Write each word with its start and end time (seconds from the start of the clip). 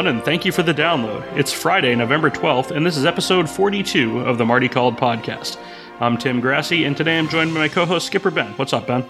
Hello, 0.00 0.08
everyone, 0.08 0.16
and 0.16 0.24
thank 0.24 0.46
you 0.46 0.52
for 0.52 0.62
the 0.62 0.72
download. 0.72 1.22
It's 1.36 1.52
Friday, 1.52 1.94
November 1.94 2.30
12th, 2.30 2.70
and 2.70 2.86
this 2.86 2.96
is 2.96 3.04
episode 3.04 3.50
42 3.50 4.20
of 4.20 4.38
the 4.38 4.46
Marty 4.46 4.66
Called 4.66 4.96
podcast. 4.96 5.58
I'm 6.00 6.16
Tim 6.16 6.40
Grassi, 6.40 6.86
and 6.86 6.96
today 6.96 7.18
I'm 7.18 7.28
joined 7.28 7.52
by 7.52 7.60
my 7.60 7.68
co 7.68 7.84
host, 7.84 8.06
Skipper 8.06 8.30
Ben. 8.30 8.50
What's 8.54 8.72
up, 8.72 8.86
Ben? 8.86 9.04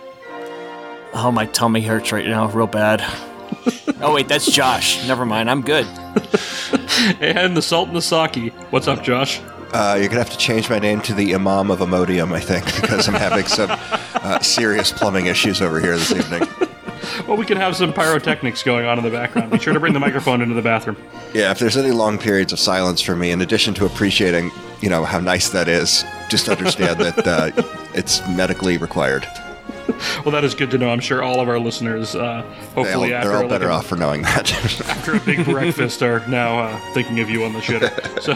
Oh, 1.15 1.31
my 1.33 1.47
tummy 1.47 1.81
hurts 1.83 2.11
right 2.11 2.27
now, 2.27 2.49
real 2.49 2.67
bad. 2.67 3.03
oh, 4.01 4.13
wait, 4.13 4.27
that's 4.27 4.51
Josh. 4.51 5.07
Never 5.07 5.25
mind, 5.25 5.49
I'm 5.49 5.63
good. 5.63 5.87
and 7.21 7.57
the 7.57 7.63
Salt 7.63 7.87
and 7.87 7.97
the 7.97 8.03
Saki. 8.03 8.49
What's 8.71 8.89
up, 8.89 9.05
Josh? 9.05 9.41
Uh, 9.73 9.97
you're 9.97 10.09
gonna 10.09 10.19
have 10.19 10.31
to 10.31 10.39
change 10.39 10.69
my 10.69 10.81
name 10.81 11.03
to 11.03 11.15
the 11.15 11.37
Imam 11.37 11.71
of 11.71 11.79
Imodium, 11.79 12.33
I 12.33 12.41
think, 12.41 12.65
because 12.81 13.07
I'm 13.07 13.15
having 13.15 13.47
some 13.47 13.71
uh, 13.71 14.41
serious 14.41 14.91
plumbing 14.91 15.27
issues 15.27 15.63
over 15.63 15.79
here 15.79 15.97
this 15.97 16.11
evening. 16.11 16.49
Well, 17.27 17.37
we 17.37 17.47
can 17.47 17.57
have 17.57 17.77
some 17.77 17.93
pyrotechnics 17.93 18.63
going 18.63 18.87
on 18.87 18.99
in 18.99 19.05
the 19.05 19.11
background. 19.11 19.51
Be 19.51 19.59
sure 19.59 19.73
to 19.73 19.81
bring 19.81 19.93
the 19.93 20.01
microphone 20.01 20.43
into 20.43 20.55
the 20.55 20.63
bathroom. 20.63 20.97
Yeah, 21.33 21.51
if 21.51 21.59
there's 21.59 21.77
any 21.77 21.91
long 21.93 22.19
periods 22.19 22.53
of 22.53 22.59
silence 22.59 23.01
for 23.01 23.15
me, 23.15 23.31
in 23.31 23.41
addition 23.41 23.75
to 23.75 23.87
appreciating, 23.87 24.51
you 24.81 24.89
know, 24.89 25.05
how 25.05 25.21
nice 25.21 25.51
that 25.51 25.69
is, 25.69 26.05
just 26.29 26.49
understand 26.49 27.01
that 27.01 27.27
uh, 27.27 27.51
it's 27.95 28.27
medically 28.29 28.79
required. 28.79 29.27
Well, 30.25 30.33
that 30.33 30.45
is 30.45 30.55
good 30.55 30.71
to 30.73 30.79
know. 30.79 30.91
I'm 30.91 31.01
sure 31.01 31.23
all 31.23 31.41
of 31.41 31.49
our 31.49 31.59
listeners, 31.59 32.15
uh, 32.15 32.43
hopefully, 32.75 33.09
They 33.11 33.15
all, 33.15 33.19
after 33.19 33.29
they're 33.29 33.37
all 33.37 33.43
like, 33.45 33.51
better 33.51 33.69
a- 33.69 33.75
off 33.75 33.87
for 33.87 33.97
knowing 33.97 34.23
that. 34.23 34.53
after 34.89 35.15
a 35.15 35.21
big 35.21 35.45
breakfast, 35.45 36.03
are 36.03 36.27
now 36.27 36.59
uh, 36.61 36.81
thinking 36.95 37.21
of 37.21 37.29
you 37.31 37.45
on 37.45 37.53
the 37.53 37.61
shitter. 37.61 37.91
So, 38.21 38.33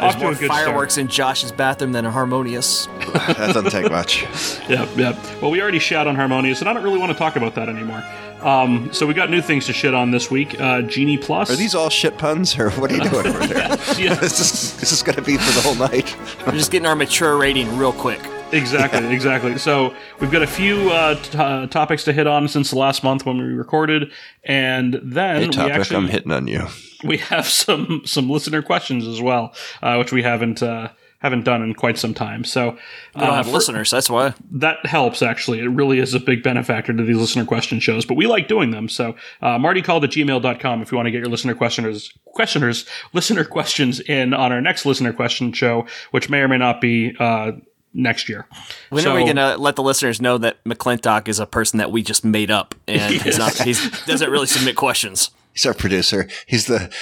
off 0.00 0.14
to 0.14 0.20
More 0.22 0.32
a 0.32 0.34
good 0.36 0.48
fireworks 0.48 0.96
in 0.98 1.08
Josh's 1.08 1.50
bathroom 1.52 1.92
than 1.92 2.04
a 2.06 2.10
harmonious. 2.10 2.86
that 2.86 3.36
doesn't 3.36 3.70
take 3.70 3.90
much. 3.90 4.24
start. 4.34 4.70
Yep, 4.70 4.88
yep. 4.96 5.42
Well, 5.42 5.50
we 5.50 5.60
already 5.60 5.78
shat 5.80 6.06
on 6.06 6.14
Harmonious, 6.16 6.60
and 6.60 6.68
I 6.68 6.72
don't 6.72 6.82
really 6.84 6.98
want 6.98 7.12
to 7.12 7.18
talk 7.18 7.36
about 7.36 7.54
that 7.56 7.68
anymore. 7.68 8.02
Um, 8.42 8.92
so 8.92 9.06
we 9.06 9.14
got 9.14 9.30
new 9.30 9.42
things 9.42 9.66
to 9.66 9.72
shit 9.72 9.92
on 9.94 10.10
this 10.12 10.30
week. 10.30 10.58
Uh, 10.60 10.82
Genie 10.82 11.18
Plus. 11.18 11.50
Are 11.50 11.56
these 11.56 11.74
all 11.74 11.90
shit 11.90 12.16
puns, 12.18 12.56
or 12.58 12.70
what 12.72 12.90
are 12.92 12.96
you 12.96 13.08
doing 13.10 13.26
over 13.26 13.46
there? 13.46 13.68
Yeah, 13.98 14.14
This 14.14 14.38
is 14.40 14.76
this 14.78 14.92
is 14.92 15.02
gonna 15.02 15.22
be 15.22 15.36
for 15.36 15.52
the 15.52 15.60
whole 15.62 15.74
night. 15.74 16.16
We're 16.46 16.52
just 16.52 16.70
getting 16.70 16.86
our 16.86 16.96
mature 16.96 17.36
rating 17.36 17.76
real 17.76 17.92
quick. 17.92 18.20
Exactly, 18.52 19.12
exactly. 19.14 19.58
So 19.58 19.94
we've 20.20 20.30
got 20.30 20.42
a 20.42 20.46
few 20.46 20.90
uh, 20.90 21.14
t- 21.16 21.38
uh, 21.38 21.66
topics 21.66 22.04
to 22.04 22.12
hit 22.12 22.26
on 22.26 22.48
since 22.48 22.70
the 22.70 22.78
last 22.78 23.02
month 23.04 23.26
when 23.26 23.38
we 23.38 23.44
recorded, 23.44 24.10
and 24.44 25.00
then 25.02 25.40
Hey, 25.42 25.46
we 25.46 25.52
topic, 25.52 25.72
actually 25.74 25.96
I'm 25.96 26.08
hitting 26.08 26.32
on 26.32 26.46
you. 26.46 26.66
we 27.04 27.18
have 27.18 27.46
some 27.46 28.02
some 28.04 28.30
listener 28.30 28.62
questions 28.62 29.06
as 29.06 29.20
well, 29.20 29.54
uh, 29.82 29.96
which 29.96 30.12
we 30.12 30.22
haven't 30.22 30.62
uh, 30.62 30.88
haven't 31.20 31.44
done 31.44 31.62
in 31.62 31.74
quite 31.74 31.98
some 31.98 32.14
time. 32.14 32.44
So 32.44 32.72
We 33.14 33.20
don't 33.20 33.30
uh, 33.30 33.34
have 33.36 33.46
for- 33.46 33.52
listeners, 33.52 33.90
that's 33.90 34.08
why. 34.10 34.34
that 34.52 34.84
helps 34.86 35.22
actually. 35.22 35.60
It 35.60 35.68
really 35.68 35.98
is 35.98 36.14
a 36.14 36.20
big 36.20 36.42
benefactor 36.42 36.92
to 36.92 37.02
these 37.02 37.16
listener 37.16 37.44
question 37.44 37.80
shows, 37.80 38.04
but 38.06 38.14
we 38.16 38.26
like 38.26 38.48
doing 38.48 38.70
them. 38.70 38.88
So 38.88 39.16
uh, 39.42 39.58
Marty 39.58 39.82
called 39.82 40.04
at 40.04 40.10
gmail.com 40.10 40.82
if 40.82 40.92
you 40.92 40.96
want 40.96 41.06
to 41.06 41.10
get 41.10 41.18
your 41.18 41.28
listener 41.28 41.54
questioners 41.54 42.12
questioners 42.34 42.86
listener 43.14 43.44
questions 43.44 43.98
in 44.00 44.34
on 44.34 44.52
our 44.52 44.60
next 44.60 44.84
listener 44.86 45.12
question 45.12 45.52
show, 45.52 45.86
which 46.10 46.28
may 46.30 46.40
or 46.40 46.48
may 46.48 46.58
not 46.58 46.80
be 46.80 47.16
uh, 47.18 47.52
next 47.96 48.28
year. 48.28 48.46
When 48.90 49.02
So- 49.02 49.12
are 49.12 49.16
we 49.16 49.24
going 49.24 49.36
to 49.36 49.56
let 49.56 49.76
the 49.76 49.82
listeners 49.82 50.20
know 50.20 50.38
that 50.38 50.62
McClintock 50.64 51.28
is 51.28 51.38
a 51.38 51.46
person 51.46 51.78
that 51.78 51.90
we 51.90 52.02
just 52.02 52.24
made 52.24 52.50
up 52.50 52.74
and 52.86 53.14
he's 53.22 53.38
not, 53.38 53.54
he's, 53.54 53.90
doesn't 54.04 54.30
really 54.30 54.46
submit 54.46 54.76
questions? 54.76 55.30
He's 55.52 55.66
our 55.66 55.74
producer. 55.74 56.28
He's 56.46 56.66
the 56.66 56.92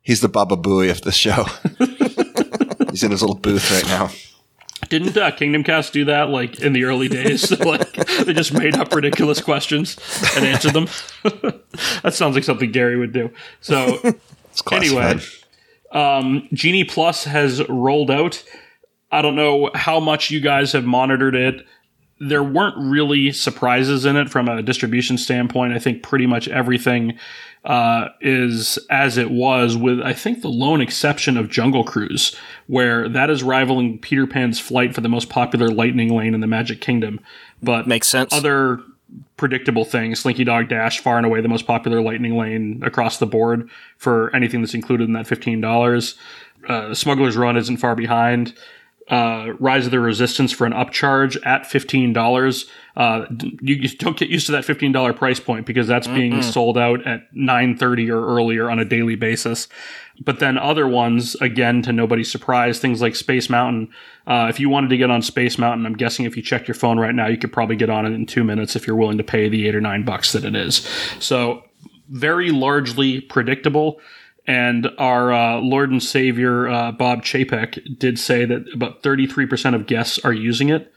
he's 0.00 0.22
the 0.22 0.28
Baba 0.30 0.56
Booey 0.56 0.90
of 0.90 1.02
the 1.02 1.12
show. 1.12 1.44
he's 2.90 3.02
in 3.02 3.10
his 3.10 3.20
little 3.20 3.36
booth 3.36 3.70
right 3.70 3.84
now. 3.84 4.08
Didn't 4.88 5.14
uh, 5.18 5.30
Kingdom 5.32 5.62
Cast 5.62 5.92
do 5.92 6.06
that 6.06 6.30
like 6.30 6.60
in 6.60 6.72
the 6.72 6.84
early 6.84 7.08
days? 7.08 7.50
like 7.60 7.92
they 8.24 8.32
just 8.32 8.54
made 8.54 8.76
up 8.76 8.94
ridiculous 8.94 9.42
questions 9.42 9.98
and 10.34 10.46
answered 10.46 10.72
them. 10.72 10.86
that 12.02 12.14
sounds 12.14 12.34
like 12.34 12.44
something 12.44 12.72
Gary 12.72 12.96
would 12.96 13.12
do. 13.12 13.30
So 13.60 14.00
It's 14.52 14.62
classified. 14.62 15.20
Anyway. 15.92 16.48
Genie 16.54 16.84
Plus 16.84 17.24
has 17.24 17.68
rolled 17.68 18.10
out. 18.10 18.42
I 19.10 19.22
don't 19.22 19.36
know 19.36 19.70
how 19.74 20.00
much 20.00 20.30
you 20.30 20.40
guys 20.40 20.72
have 20.72 20.84
monitored 20.84 21.34
it. 21.34 21.66
There 22.20 22.42
weren't 22.42 22.76
really 22.76 23.30
surprises 23.32 24.04
in 24.04 24.16
it 24.16 24.28
from 24.28 24.48
a 24.48 24.62
distribution 24.62 25.16
standpoint. 25.18 25.72
I 25.72 25.78
think 25.78 26.02
pretty 26.02 26.26
much 26.26 26.48
everything 26.48 27.16
uh, 27.64 28.08
is 28.20 28.78
as 28.90 29.16
it 29.16 29.30
was, 29.30 29.76
with 29.76 30.00
I 30.00 30.12
think 30.12 30.42
the 30.42 30.48
lone 30.48 30.80
exception 30.80 31.36
of 31.36 31.48
Jungle 31.48 31.84
Cruise, 31.84 32.34
where 32.66 33.08
that 33.08 33.30
is 33.30 33.42
rivaling 33.42 33.98
Peter 33.98 34.26
Pan's 34.26 34.58
flight 34.58 34.94
for 34.94 35.00
the 35.00 35.08
most 35.08 35.28
popular 35.28 35.68
Lightning 35.68 36.14
Lane 36.14 36.34
in 36.34 36.40
the 36.40 36.46
Magic 36.46 36.80
Kingdom. 36.80 37.20
But 37.62 37.86
Makes 37.86 38.08
sense. 38.08 38.32
other 38.32 38.80
predictable 39.36 39.84
things. 39.84 40.20
Slinky 40.20 40.44
Dog 40.44 40.68
Dash, 40.68 40.98
far 41.00 41.16
and 41.16 41.26
away 41.26 41.40
the 41.40 41.48
most 41.48 41.66
popular 41.66 42.00
Lightning 42.00 42.36
Lane 42.36 42.82
across 42.84 43.18
the 43.18 43.26
board 43.26 43.68
for 43.96 44.34
anything 44.34 44.60
that's 44.60 44.74
included 44.74 45.04
in 45.08 45.12
that 45.14 45.26
fifteen 45.26 45.60
dollars. 45.60 46.16
Uh, 46.68 46.92
Smuggler's 46.94 47.36
Run 47.36 47.56
isn't 47.56 47.76
far 47.78 47.94
behind. 47.94 48.54
Uh, 49.10 49.54
Rise 49.58 49.86
of 49.86 49.90
the 49.90 50.00
Resistance 50.00 50.52
for 50.52 50.66
an 50.66 50.72
upcharge 50.72 51.38
at 51.46 51.66
fifteen 51.66 52.12
dollars. 52.12 52.66
Uh, 52.94 53.24
you 53.62 53.88
don't 53.88 54.18
get 54.18 54.28
used 54.28 54.46
to 54.46 54.52
that 54.52 54.64
fifteen 54.64 54.92
dollar 54.92 55.12
price 55.12 55.40
point 55.40 55.64
because 55.64 55.86
that's 55.86 56.06
being 56.06 56.42
sold 56.42 56.76
out 56.76 57.06
at 57.06 57.22
nine 57.32 57.76
thirty 57.76 58.10
or 58.10 58.20
earlier 58.26 58.70
on 58.70 58.78
a 58.78 58.84
daily 58.84 59.14
basis. 59.14 59.68
But 60.20 60.40
then 60.40 60.58
other 60.58 60.86
ones, 60.86 61.36
again, 61.36 61.80
to 61.82 61.92
nobody's 61.92 62.30
surprise, 62.30 62.80
things 62.80 63.00
like 63.00 63.14
Space 63.14 63.48
Mountain. 63.48 63.90
Uh, 64.26 64.48
if 64.50 64.58
you 64.60 64.68
wanted 64.68 64.90
to 64.90 64.96
get 64.96 65.10
on 65.10 65.22
Space 65.22 65.58
Mountain, 65.58 65.86
I'm 65.86 65.96
guessing 65.96 66.26
if 66.26 66.36
you 66.36 66.42
checked 66.42 66.68
your 66.68 66.74
phone 66.74 66.98
right 66.98 67.14
now, 67.14 67.28
you 67.28 67.38
could 67.38 67.52
probably 67.52 67.76
get 67.76 67.88
on 67.88 68.04
it 68.04 68.12
in 68.12 68.26
two 68.26 68.44
minutes 68.44 68.76
if 68.76 68.86
you're 68.86 68.96
willing 68.96 69.18
to 69.18 69.24
pay 69.24 69.48
the 69.48 69.68
eight 69.68 69.74
or 69.74 69.80
nine 69.80 70.04
bucks 70.04 70.32
that 70.32 70.44
it 70.44 70.56
is. 70.56 70.86
So 71.20 71.62
very 72.08 72.50
largely 72.50 73.20
predictable. 73.20 74.00
And 74.48 74.88
our 74.96 75.30
uh, 75.30 75.60
Lord 75.60 75.90
and 75.90 76.02
Savior 76.02 76.68
uh, 76.68 76.90
Bob 76.90 77.22
Chapek 77.22 77.98
did 77.98 78.18
say 78.18 78.46
that 78.46 78.64
about 78.72 79.02
33% 79.02 79.74
of 79.74 79.86
guests 79.86 80.18
are 80.24 80.32
using 80.32 80.70
it. 80.70 80.90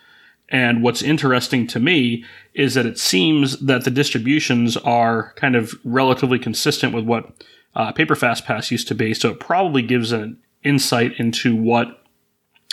And 0.48 0.82
what's 0.82 1.02
interesting 1.02 1.68
to 1.68 1.80
me 1.80 2.24
is 2.54 2.76
that 2.76 2.86
it 2.86 2.98
seems 2.98 3.60
that 3.60 3.84
the 3.84 3.92
distributions 3.92 4.78
are 4.78 5.34
kind 5.36 5.58
of 5.58 5.74
relatively 5.84 6.40
consistent 6.40 6.94
with 6.94 7.04
what 7.04 7.44
uh, 7.76 7.92
Paper 7.92 8.16
Fast 8.16 8.46
Pass 8.46 8.72
used 8.72 8.88
to 8.88 8.96
be. 8.96 9.14
So 9.14 9.32
it 9.32 9.42
probably 9.42 9.82
gives 9.82 10.14
an 10.14 10.38
insight 10.64 11.20
into 11.20 11.54
what 11.54 12.06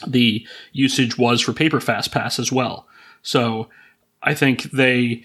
the 0.06 0.46
usage 0.72 1.18
was 1.18 1.40
for 1.40 1.52
Paper 1.52 1.80
Fast 1.80 2.12
Pass 2.12 2.38
as 2.38 2.52
well. 2.52 2.86
So 3.22 3.68
I 4.22 4.32
think 4.32 4.70
they 4.70 5.24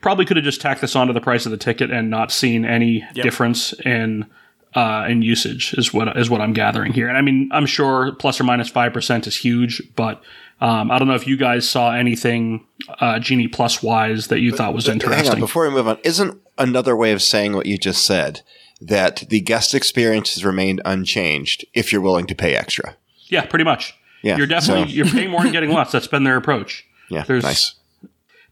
probably 0.00 0.24
could 0.24 0.36
have 0.36 0.44
just 0.44 0.60
tacked 0.60 0.80
this 0.80 0.96
onto 0.96 1.12
the 1.12 1.20
price 1.20 1.44
of 1.46 1.52
the 1.52 1.58
ticket 1.58 1.90
and 1.90 2.10
not 2.10 2.32
seen 2.32 2.64
any 2.64 3.04
difference 3.14 3.72
in 3.84 4.26
uh, 4.74 5.04
in 5.08 5.20
usage 5.22 5.74
is 5.74 5.92
what 5.92 6.16
is 6.16 6.30
what 6.30 6.40
I'm 6.40 6.52
gathering 6.52 6.92
here. 6.92 7.08
And 7.08 7.18
I 7.18 7.22
mean, 7.22 7.48
I'm 7.52 7.66
sure 7.66 8.12
plus 8.12 8.40
or 8.40 8.44
minus 8.44 8.68
five 8.68 8.92
percent 8.92 9.26
is 9.26 9.36
huge, 9.36 9.82
but 9.96 10.22
um, 10.60 10.90
I 10.90 10.98
don't 10.98 11.08
know 11.08 11.14
if 11.14 11.26
you 11.26 11.36
guys 11.36 11.68
saw 11.68 11.92
anything 11.92 12.66
uh, 13.00 13.18
Genie 13.18 13.48
Plus 13.48 13.82
wise 13.82 14.28
that 14.28 14.40
you 14.40 14.54
thought 14.54 14.74
was 14.74 14.86
Hang 14.86 14.96
on, 15.02 15.08
interesting. 15.10 15.40
before 15.40 15.66
we 15.66 15.74
move 15.74 15.88
on, 15.88 15.98
isn't 16.04 16.40
another 16.58 16.94
way 16.94 17.12
of 17.12 17.20
saying 17.22 17.54
what 17.54 17.66
you 17.66 17.78
just 17.78 18.04
said 18.06 18.42
that 18.80 19.24
the 19.28 19.40
guest 19.40 19.74
experience 19.74 20.34
has 20.34 20.44
remained 20.44 20.80
unchanged 20.84 21.64
if 21.74 21.92
you're 21.92 22.00
willing 22.02 22.26
to 22.26 22.34
pay 22.34 22.54
extra? 22.54 22.96
yeah, 23.28 23.44
pretty 23.46 23.64
much. 23.64 23.94
Yeah, 24.22 24.36
you're 24.36 24.46
definitely 24.46 24.84
so- 24.92 24.96
you're 24.96 25.06
paying 25.06 25.30
more 25.30 25.40
and 25.42 25.52
getting 25.52 25.72
less. 25.72 25.92
That's 25.92 26.06
been 26.06 26.24
their 26.24 26.36
approach. 26.36 26.84
Yeah, 27.08 27.24
There's- 27.24 27.42
nice. 27.42 27.74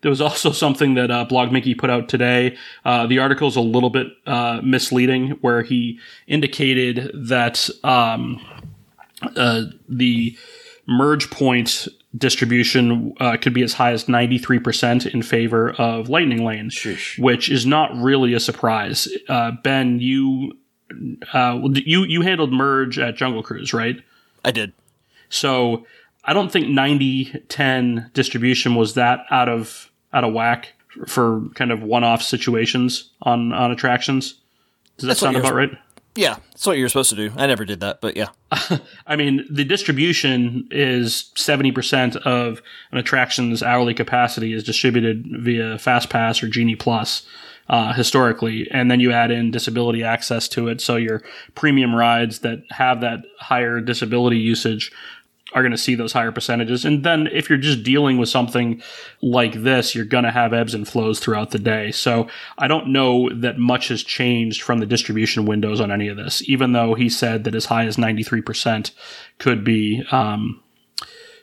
There 0.00 0.10
was 0.10 0.20
also 0.20 0.52
something 0.52 0.94
that 0.94 1.10
uh, 1.10 1.24
Blog 1.24 1.52
Mickey 1.52 1.74
put 1.74 1.90
out 1.90 2.08
today. 2.08 2.56
Uh, 2.84 3.06
the 3.06 3.18
is 3.18 3.56
a 3.56 3.60
little 3.60 3.90
bit 3.90 4.08
uh, 4.26 4.60
misleading, 4.62 5.30
where 5.40 5.62
he 5.62 5.98
indicated 6.26 7.10
that 7.14 7.68
um, 7.84 8.40
uh, 9.36 9.62
the 9.88 10.36
merge 10.86 11.30
point 11.30 11.88
distribution 12.16 13.14
uh, 13.20 13.36
could 13.36 13.52
be 13.52 13.62
as 13.62 13.74
high 13.74 13.92
as 13.92 14.04
93% 14.04 15.12
in 15.12 15.22
favor 15.22 15.72
of 15.72 16.08
Lightning 16.08 16.44
Lane, 16.44 16.70
which 17.18 17.50
is 17.50 17.66
not 17.66 17.94
really 17.96 18.32
a 18.32 18.40
surprise. 18.40 19.08
Uh, 19.28 19.52
ben, 19.62 20.00
you 20.00 20.56
uh, 21.34 21.60
you 21.74 22.04
you 22.04 22.22
handled 22.22 22.52
merge 22.52 22.98
at 22.98 23.14
Jungle 23.14 23.42
Cruise, 23.42 23.74
right? 23.74 24.02
I 24.44 24.50
did. 24.50 24.72
So 25.28 25.86
I 26.24 26.32
don't 26.32 26.50
think 26.50 26.68
90 26.68 27.44
10 27.48 28.10
distribution 28.14 28.74
was 28.74 28.94
that 28.94 29.20
out 29.30 29.48
of 29.48 29.88
out 30.12 30.25
of 30.25 30.32
whack 30.32 30.75
for 31.06 31.43
kind 31.55 31.70
of 31.70 31.82
one-off 31.82 32.22
situations 32.22 33.10
on 33.22 33.52
on 33.52 33.70
attractions. 33.70 34.34
Does 34.96 35.02
that 35.02 35.08
That's 35.08 35.20
sound 35.20 35.37
about 35.37 35.55
right? 35.55 35.70
Yeah, 36.19 36.38
that's 36.50 36.66
what 36.66 36.78
you're 36.78 36.88
supposed 36.88 37.10
to 37.10 37.16
do. 37.16 37.31
I 37.37 37.46
never 37.46 37.64
did 37.64 37.78
that, 37.78 38.00
but 38.00 38.16
yeah. 38.16 38.31
I 39.06 39.14
mean, 39.14 39.46
the 39.49 39.62
distribution 39.62 40.66
is 40.72 41.31
70% 41.37 42.16
of 42.16 42.60
an 42.90 42.99
attraction's 42.99 43.62
hourly 43.62 43.94
capacity 43.94 44.52
is 44.52 44.64
distributed 44.64 45.28
via 45.31 45.76
FastPass 45.76 46.43
or 46.43 46.49
Genie 46.49 46.75
Plus 46.75 47.25
uh, 47.69 47.93
historically. 47.93 48.69
And 48.72 48.90
then 48.90 48.99
you 48.99 49.12
add 49.12 49.31
in 49.31 49.52
disability 49.52 50.02
access 50.02 50.49
to 50.49 50.66
it. 50.66 50.81
So 50.81 50.96
your 50.96 51.22
premium 51.54 51.94
rides 51.94 52.40
that 52.40 52.64
have 52.70 53.00
that 53.02 53.20
higher 53.38 53.81
disability 53.81 54.38
usage 54.38 54.90
are 55.54 55.62
going 55.62 55.72
to 55.72 55.78
see 55.78 55.94
those 55.94 56.12
higher 56.12 56.30
percentages. 56.30 56.84
And 56.84 57.04
then 57.04 57.26
if 57.28 57.48
you're 57.48 57.58
just 57.58 57.82
dealing 57.82 58.18
with 58.18 58.28
something 58.28 58.82
like 59.22 59.54
this, 59.54 59.94
you're 59.94 60.04
going 60.04 60.24
to 60.24 60.30
have 60.30 60.52
ebbs 60.52 60.74
and 60.74 60.86
flows 60.86 61.20
throughout 61.20 61.50
the 61.50 61.58
day. 61.58 61.90
So 61.90 62.28
I 62.58 62.68
don't 62.68 62.88
know 62.88 63.30
that 63.32 63.58
much 63.58 63.88
has 63.88 64.02
changed 64.02 64.62
from 64.62 64.78
the 64.78 64.86
distribution 64.86 65.46
windows 65.46 65.80
on 65.80 65.90
any 65.90 66.08
of 66.08 66.16
this, 66.16 66.46
even 66.48 66.72
though 66.72 66.94
he 66.94 67.08
said 67.08 67.44
that 67.44 67.54
as 67.54 67.66
high 67.66 67.86
as 67.86 67.96
93% 67.96 68.90
could 69.38 69.64
be 69.64 70.04
um, 70.10 70.62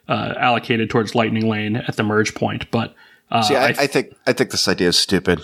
uh, 0.08 0.36
allocated 0.38 0.90
towards 0.90 1.16
Lightning 1.16 1.48
Lane 1.48 1.76
at 1.76 1.96
the 1.96 2.04
merge 2.04 2.36
point. 2.36 2.70
But 2.70 2.94
uh, 3.32 3.42
See, 3.42 3.56
I, 3.56 3.66
I 3.66 3.68
th- 3.68 3.80
I 3.80 3.88
think 3.88 4.16
I 4.28 4.34
think 4.34 4.52
this 4.52 4.68
idea 4.68 4.90
is 4.90 4.98
stupid. 4.98 5.42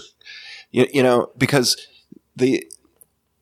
You, 0.70 0.88
you 0.94 1.02
know, 1.02 1.32
because 1.38 1.76
the 2.36 2.64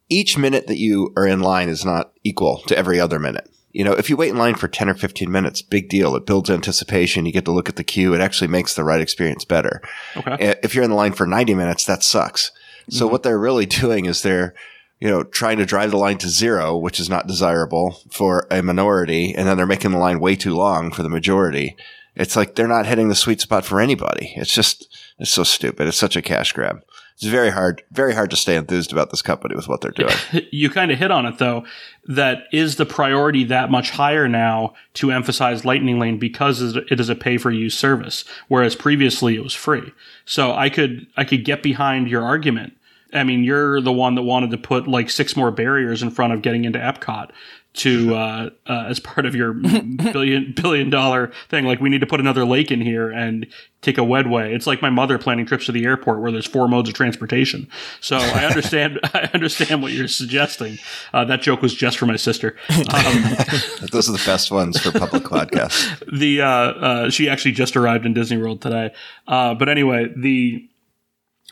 each 0.10 0.38
minute 0.38 0.68
that 0.68 0.78
you 0.78 1.14
are 1.18 1.28
in 1.28 1.42
line 1.42 1.68
is 1.70 1.84
not 1.84 2.14
equal 2.24 2.60
to 2.68 2.78
every 2.78 3.00
other 3.00 3.20
minute. 3.20 3.50
You 3.72 3.84
know, 3.84 3.94
if 3.94 4.10
you 4.10 4.18
wait 4.18 4.30
in 4.30 4.38
line 4.38 4.56
for 4.56 4.68
10 4.68 4.90
or 4.90 4.96
15 4.96 5.32
minutes, 5.32 5.62
big 5.62 5.90
deal. 5.90 6.16
It 6.16 6.26
builds 6.26 6.50
anticipation. 6.50 7.26
You 7.26 7.32
get 7.32 7.46
to 7.46 7.52
look 7.52 7.70
at 7.70 7.76
the 7.76 7.84
queue. 7.84 8.14
It 8.14 8.22
actually 8.22 8.48
makes 8.48 8.74
the 8.74 8.84
ride 8.84 9.02
experience 9.02 9.46
better. 9.46 9.82
okay. 10.18 10.56
If 10.64 10.74
you're 10.74 10.84
in 10.84 10.90
the 10.90 10.96
line 10.96 11.14
for 11.14 11.28
90 11.28 11.54
minutes, 11.54 11.86
that 11.86 12.04
sucks. 12.04 12.52
So 12.90 13.06
mm-hmm. 13.06 13.12
what 13.12 13.24
they're 13.24 13.40
really 13.40 13.66
doing 13.66 14.06
is 14.06 14.22
they're, 14.22 14.56
you 15.00 15.08
know, 15.08 15.24
trying 15.24 15.58
to 15.58 15.66
drive 15.66 15.92
the 15.92 15.98
line 15.98 16.18
to 16.20 16.30
zero, 16.30 16.76
which 16.76 17.00
is 17.00 17.10
not 17.10 17.28
desirable 17.28 18.02
for 18.10 18.48
a 18.50 18.64
minority. 18.64 19.34
And 19.36 19.48
then 19.48 19.58
they're 19.58 19.68
making 19.68 19.92
the 19.92 19.98
line 19.98 20.20
way 20.20 20.36
too 20.36 20.56
long 20.56 20.92
for 20.92 21.04
the 21.04 21.10
majority. 21.10 21.76
It's 22.16 22.36
like 22.36 22.56
they're 22.56 22.68
not 22.68 22.88
hitting 22.88 23.08
the 23.08 23.16
sweet 23.16 23.40
spot 23.40 23.66
for 23.66 23.80
anybody. 23.80 24.34
It's 24.36 24.54
just, 24.54 24.94
it's 25.20 25.32
so 25.32 25.44
stupid. 25.44 25.88
It's 25.88 25.98
such 25.98 26.16
a 26.16 26.22
cash 26.22 26.52
grab. 26.54 26.82
It's 27.20 27.28
very 27.28 27.50
hard, 27.50 27.84
very 27.92 28.16
hard 28.16 28.30
to 28.30 28.38
stay 28.38 28.56
enthused 28.56 28.94
about 28.94 29.10
this 29.10 29.22
company 29.22 29.54
with 29.54 29.68
what 29.68 29.82
they're 29.82 29.92
doing. 29.92 30.16
you 30.54 30.70
kind 30.70 30.90
of 30.90 30.98
hit 30.98 31.12
on 31.12 31.26
it 31.26 31.38
though. 31.38 31.66
That 32.06 32.44
is 32.54 32.78
the 32.78 32.86
priority 32.86 33.44
that 33.44 33.70
much 33.70 33.90
higher 33.90 34.30
now 34.30 34.74
to 34.94 35.12
emphasize 35.12 35.66
lightning 35.66 36.00
lane 36.00 36.18
because 36.18 36.62
it 36.62 36.98
is 36.98 37.10
a 37.10 37.16
pay 37.16 37.38
for 37.38 37.52
use 37.52 37.78
service 37.78 38.24
whereas 38.48 38.74
previously 38.74 39.36
it 39.36 39.44
was 39.44 39.54
free. 39.54 39.92
So 40.24 40.54
i 40.54 40.70
could 40.70 41.08
i 41.18 41.26
could 41.26 41.44
get 41.44 41.62
behind 41.62 42.08
your 42.08 42.24
argument. 42.24 42.72
I 43.14 43.26
mean 43.26 43.44
you're 43.44 43.82
the 43.82 43.92
one 43.92 44.16
that 44.16 44.24
wanted 44.24 44.52
to 44.52 44.58
put 44.58 44.88
like 44.88 45.10
six 45.10 45.36
more 45.36 45.52
barriers 45.52 46.02
in 46.02 46.12
front 46.12 46.32
of 46.32 46.42
getting 46.42 46.64
into 46.64 46.80
epcot 46.80 47.32
to 47.74 48.16
uh, 48.16 48.50
uh, 48.68 48.86
as 48.88 49.00
part 49.00 49.26
of 49.26 49.36
your 49.36 49.54
billion 50.14 50.54
billion 50.56 50.90
dollar 50.90 51.32
thing 51.50 51.66
like 51.66 51.80
we 51.80 51.90
need 51.90 52.02
to 52.02 52.08
put 52.08 52.20
another 52.20 52.44
lake 52.46 52.72
in 52.72 52.82
here 52.82 53.10
and 53.10 53.46
take 53.82 53.98
a 53.98 54.02
wedway 54.02 54.54
it's 54.54 54.68
like 54.68 54.82
my 54.82 54.90
mother 54.90 55.18
planning 55.18 55.46
trips 55.46 55.68
to 55.68 55.72
the 55.72 55.86
airport 55.86 56.20
where 56.20 56.32
there's 56.32 56.48
four 56.48 56.68
modes 56.68 56.90
of 56.90 56.96
transportation. 56.96 57.68
So 58.02 58.18
i 58.18 58.46
understand 58.46 59.00
i 59.14 59.30
understand 59.34 59.82
what 59.82 59.92
you're 59.92 60.08
suggesting. 60.08 60.80
Uh, 61.14 61.26
that 61.26 61.42
joke 61.42 61.62
was 61.62 61.74
just 61.74 61.98
for 61.98 62.06
my 62.06 62.16
sister. 62.16 62.56
Um, 62.70 62.84
Those 63.92 64.10
are 64.10 64.14
the 64.14 64.24
best 64.26 64.52
ones 64.52 64.80
for 64.80 64.92
public 64.92 65.24
podcasts. 65.24 66.04
the 66.12 66.42
uh, 66.42 66.48
uh, 66.48 67.10
she 67.10 67.30
actually 67.30 67.52
just 67.52 67.76
arrived 67.78 68.06
in 68.06 68.14
Disney 68.14 68.38
World 68.38 68.62
today. 68.62 68.94
Uh, 69.28 69.54
but 69.54 69.70
anyway, 69.70 70.12
the 70.16 70.68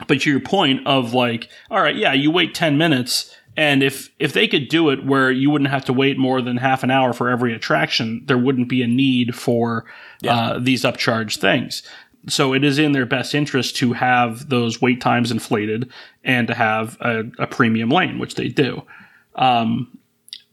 but 0.08 0.22
to 0.22 0.30
your 0.30 0.40
point 0.40 0.86
of 0.86 1.14
like, 1.14 1.50
all 1.72 1.82
right, 1.82 1.96
yeah, 1.96 2.14
you 2.14 2.32
wait 2.32 2.54
ten 2.54 2.78
minutes, 2.78 3.36
and 3.58 3.84
if 3.84 4.10
if 4.20 4.32
they 4.32 4.48
could 4.48 4.70
do 4.70 4.90
it 4.90 5.06
where 5.06 5.30
you 5.30 5.50
wouldn't 5.50 5.72
have 5.72 5.84
to 5.86 5.94
wait 5.94 6.18
more 6.18 6.42
than 6.42 6.58
half 6.58 6.84
an 6.84 6.92
hour 6.92 7.12
for 7.12 7.30
every 7.30 7.54
attraction, 7.54 8.24
there 8.26 8.38
wouldn't 8.38 8.70
be 8.70 8.82
a 8.82 8.88
need 8.88 9.36
for 9.36 9.84
uh, 10.28 10.60
these 10.60 10.84
upcharge 10.84 11.38
things. 11.38 11.84
So 12.30 12.54
it 12.54 12.64
is 12.64 12.78
in 12.78 12.92
their 12.94 13.06
best 13.06 13.34
interest 13.36 13.76
to 13.78 13.94
have 13.94 14.50
those 14.50 14.82
wait 14.82 15.02
times 15.02 15.32
inflated 15.32 15.92
and 16.24 16.48
to 16.48 16.54
have 16.54 16.98
a, 17.02 17.24
a 17.40 17.48
premium 17.48 17.90
lane, 17.90 18.20
which 18.20 18.36
they 18.36 18.48
do 18.48 18.84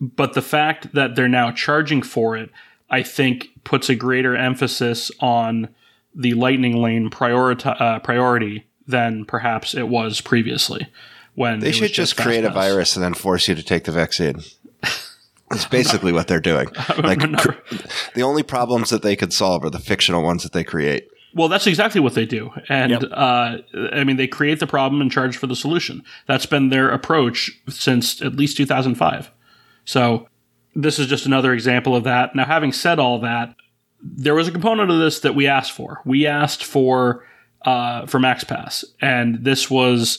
but 0.01 0.35
the 0.35 0.43
fact 0.43 0.93
that 0.95 1.15
they're 1.15 1.29
now 1.29 1.51
charging 1.51 2.03
for 2.03 2.37
it, 2.37 2.51
I 2.91 3.03
think, 3.03 3.51
puts 3.65 3.89
a 3.89 3.95
greater 3.95 4.37
emphasis 4.37 5.11
on 5.21 5.69
the 6.15 6.35
Lightning 6.35 6.81
Lane 6.81 7.11
priorita- 7.11 7.81
uh, 7.81 7.99
priority 8.01 8.67
than 8.87 9.25
perhaps 9.25 9.75
it 9.75 9.89
was 9.89 10.21
previously. 10.21 10.87
When 11.35 11.61
They 11.61 11.73
should 11.73 11.93
just 11.93 12.17
create 12.17 12.45
a 12.45 12.51
virus 12.51 12.97
and 12.97 13.05
then 13.05 13.15
force 13.15 13.49
you 13.49 13.55
to 13.55 13.63
take 13.63 13.85
the 13.85 13.93
vaccine. 13.93 14.43
That's 15.51 15.67
basically 15.67 16.13
what 16.13 16.27
they're 16.29 16.41
doing. 16.41 16.69
Like 16.99 17.21
the 18.15 18.23
only 18.23 18.43
problems 18.43 18.91
that 18.91 19.03
they 19.03 19.17
could 19.17 19.33
solve 19.33 19.65
are 19.65 19.71
the 19.71 19.79
fictional 19.79 20.23
ones 20.23 20.43
that 20.43 20.53
they 20.53 20.65
create. 20.65 21.09
Well, 21.35 21.49
that's 21.49 21.67
exactly 21.67 22.01
what 22.01 22.15
they 22.15 22.27
do, 22.27 22.53
and 22.69 22.93
Yep. 22.93 23.03
uh, 23.11 23.57
I 23.93 24.05
mean, 24.05 24.17
they 24.17 24.29
create 24.29 24.61
the 24.61 24.69
problem 24.69 25.01
and 25.01 25.11
charge 25.11 25.37
for 25.37 25.49
the 25.49 25.57
solution. 25.57 26.05
That's 26.27 26.47
been 26.47 26.69
their 26.69 26.89
approach 26.91 27.51
since 27.69 28.23
at 28.23 28.37
least 28.37 28.57
2005. 28.57 29.33
So 29.85 30.29
this 30.77 31.01
is 31.01 31.09
just 31.09 31.27
another 31.27 31.53
example 31.53 31.97
of 31.97 32.05
that. 32.05 32.37
Now, 32.37 32.45
having 32.45 32.73
said 32.73 33.01
all 33.01 33.19
that, 33.21 33.55
there 34.01 34.35
was 34.37 34.47
a 34.47 34.53
component 34.53 34.91
of 34.93 34.99
this 35.01 35.21
that 35.21 35.35
we 35.35 35.49
asked 35.49 35.73
for. 35.73 36.01
We 36.05 36.25
asked 36.27 36.65
for 36.65 37.25
uh, 37.63 38.07
for 38.07 38.21
Max 38.21 38.45
Pass, 38.45 38.85
and 39.01 39.45
this 39.45 39.69
was 39.69 40.19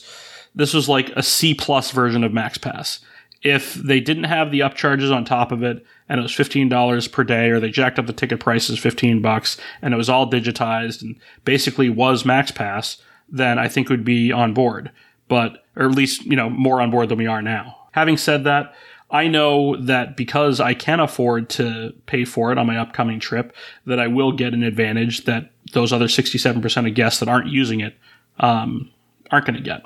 this 0.56 0.74
was 0.74 0.88
like 0.88 1.10
a 1.10 1.22
C 1.22 1.54
plus 1.54 1.90
version 1.92 2.24
of 2.24 2.32
Max 2.32 2.58
Pass. 2.58 3.00
If 3.42 3.74
they 3.74 4.00
didn't 4.00 4.24
have 4.24 4.50
the 4.50 4.60
upcharges 4.60 5.14
on 5.14 5.24
top 5.24 5.52
of 5.52 5.62
it, 5.62 5.84
and 6.08 6.18
it 6.18 6.22
was 6.22 6.34
fifteen 6.34 6.68
dollars 6.68 7.06
per 7.06 7.22
day, 7.22 7.50
or 7.50 7.60
they 7.60 7.70
jacked 7.70 7.98
up 7.98 8.06
the 8.06 8.12
ticket 8.12 8.40
prices 8.40 8.78
fifteen 8.78 9.22
bucks, 9.22 9.56
and 9.82 9.94
it 9.94 9.96
was 9.96 10.08
all 10.08 10.28
digitized 10.28 11.02
and 11.02 11.16
basically 11.44 11.88
was 11.88 12.24
Max 12.24 12.50
Pass, 12.50 12.98
then 13.28 13.58
I 13.58 13.68
think 13.68 13.88
would 13.88 14.04
be 14.04 14.32
on 14.32 14.54
board. 14.54 14.90
But 15.28 15.64
or 15.76 15.86
at 15.86 15.94
least 15.94 16.24
you 16.24 16.34
know 16.34 16.50
more 16.50 16.80
on 16.80 16.90
board 16.90 17.10
than 17.10 17.18
we 17.18 17.26
are 17.26 17.42
now. 17.42 17.76
Having 17.92 18.16
said 18.16 18.44
that, 18.44 18.74
I 19.10 19.28
know 19.28 19.76
that 19.76 20.16
because 20.16 20.60
I 20.60 20.74
can 20.74 21.00
afford 21.00 21.48
to 21.50 21.94
pay 22.06 22.24
for 22.24 22.50
it 22.50 22.58
on 22.58 22.66
my 22.66 22.76
upcoming 22.76 23.20
trip, 23.20 23.54
that 23.86 24.00
I 24.00 24.08
will 24.08 24.32
get 24.32 24.52
an 24.52 24.62
advantage 24.62 25.24
that 25.24 25.52
those 25.72 25.92
other 25.92 26.06
67% 26.06 26.88
of 26.88 26.94
guests 26.94 27.20
that 27.20 27.28
aren't 27.28 27.48
using 27.48 27.80
it 27.80 27.96
um, 28.40 28.90
aren't 29.30 29.46
going 29.46 29.56
to 29.56 29.62
get. 29.62 29.82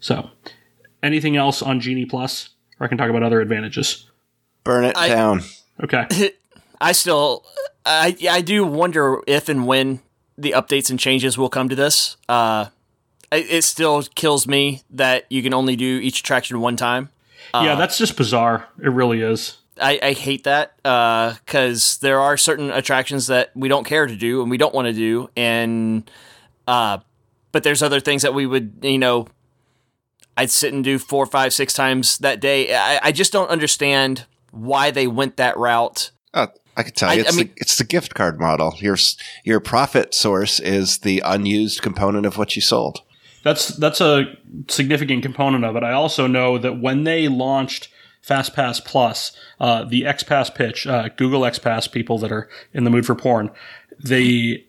So, 0.00 0.30
anything 1.02 1.36
else 1.36 1.62
on 1.62 1.80
Genie 1.80 2.06
Plus? 2.06 2.50
Or 2.80 2.84
I 2.84 2.88
can 2.88 2.98
talk 2.98 3.10
about 3.10 3.22
other 3.22 3.40
advantages. 3.40 4.08
Burn 4.64 4.84
it 4.84 4.96
I- 4.96 5.08
down. 5.08 5.42
Okay. 5.82 6.06
I 6.80 6.92
still, 6.92 7.44
I 7.84 8.16
I 8.30 8.40
do 8.40 8.64
wonder 8.64 9.20
if 9.26 9.48
and 9.48 9.66
when 9.66 10.00
the 10.36 10.52
updates 10.52 10.90
and 10.90 10.98
changes 10.98 11.36
will 11.36 11.48
come 11.48 11.68
to 11.68 11.74
this. 11.74 12.16
Uh, 12.28 12.66
it, 13.32 13.50
it 13.50 13.64
still 13.64 14.02
kills 14.14 14.46
me 14.46 14.82
that 14.90 15.26
you 15.28 15.42
can 15.42 15.52
only 15.52 15.74
do 15.74 15.98
each 15.98 16.20
attraction 16.20 16.60
one 16.60 16.76
time. 16.76 17.10
yeah, 17.52 17.74
that's 17.74 17.98
just 17.98 18.16
bizarre. 18.16 18.68
It 18.80 18.90
really 18.90 19.22
is. 19.22 19.56
I, 19.80 19.98
I 20.02 20.12
hate 20.12 20.44
that 20.44 20.76
because 20.82 21.98
there 21.98 22.20
are 22.20 22.36
certain 22.36 22.70
attractions 22.70 23.26
that 23.28 23.50
we 23.54 23.68
don't 23.68 23.84
care 23.84 24.06
to 24.06 24.16
do 24.16 24.42
and 24.42 24.50
we 24.50 24.56
don't 24.58 24.74
want 24.74 24.86
to 24.86 24.92
do, 24.92 25.30
and 25.36 26.08
uh, 26.66 26.98
but 27.52 27.62
there's 27.62 27.82
other 27.82 28.00
things 28.00 28.22
that 28.22 28.34
we 28.34 28.46
would, 28.46 28.78
you 28.82 28.98
know, 28.98 29.26
I'd 30.38 30.50
sit 30.50 30.72
and 30.72 30.84
do 30.84 31.00
four, 31.00 31.26
five, 31.26 31.52
six 31.52 31.74
times 31.74 32.18
that 32.18 32.38
day. 32.38 32.72
I, 32.72 33.00
I 33.08 33.12
just 33.12 33.32
don't 33.32 33.50
understand 33.50 34.24
why 34.52 34.92
they 34.92 35.08
went 35.08 35.36
that 35.36 35.58
route. 35.58 36.12
Oh, 36.32 36.46
I 36.76 36.84
can 36.84 36.94
tell 36.94 37.12
you, 37.12 37.22
I 37.22 37.26
it's, 37.26 37.36
mean- 37.36 37.48
the, 37.48 37.52
it's 37.56 37.76
the 37.76 37.84
gift 37.84 38.14
card 38.14 38.38
model. 38.38 38.74
Your 38.78 38.96
your 39.42 39.58
profit 39.58 40.14
source 40.14 40.60
is 40.60 40.98
the 40.98 41.20
unused 41.24 41.82
component 41.82 42.24
of 42.24 42.38
what 42.38 42.54
you 42.54 42.62
sold. 42.62 43.02
That's 43.42 43.66
that's 43.68 44.00
a 44.00 44.36
significant 44.68 45.24
component 45.24 45.64
of 45.64 45.74
it. 45.74 45.82
I 45.82 45.90
also 45.90 46.28
know 46.28 46.56
that 46.56 46.80
when 46.80 47.02
they 47.02 47.26
launched 47.26 47.88
FastPass 48.24 48.84
Plus, 48.84 49.32
uh, 49.58 49.84
the 49.84 50.02
XPass 50.02 50.54
pitch, 50.54 50.86
uh, 50.86 51.08
Google 51.16 51.40
XPass 51.40 51.90
people 51.90 52.18
that 52.18 52.30
are 52.30 52.48
in 52.72 52.84
the 52.84 52.90
mood 52.90 53.06
for 53.06 53.16
porn, 53.16 53.50
the 53.98 54.64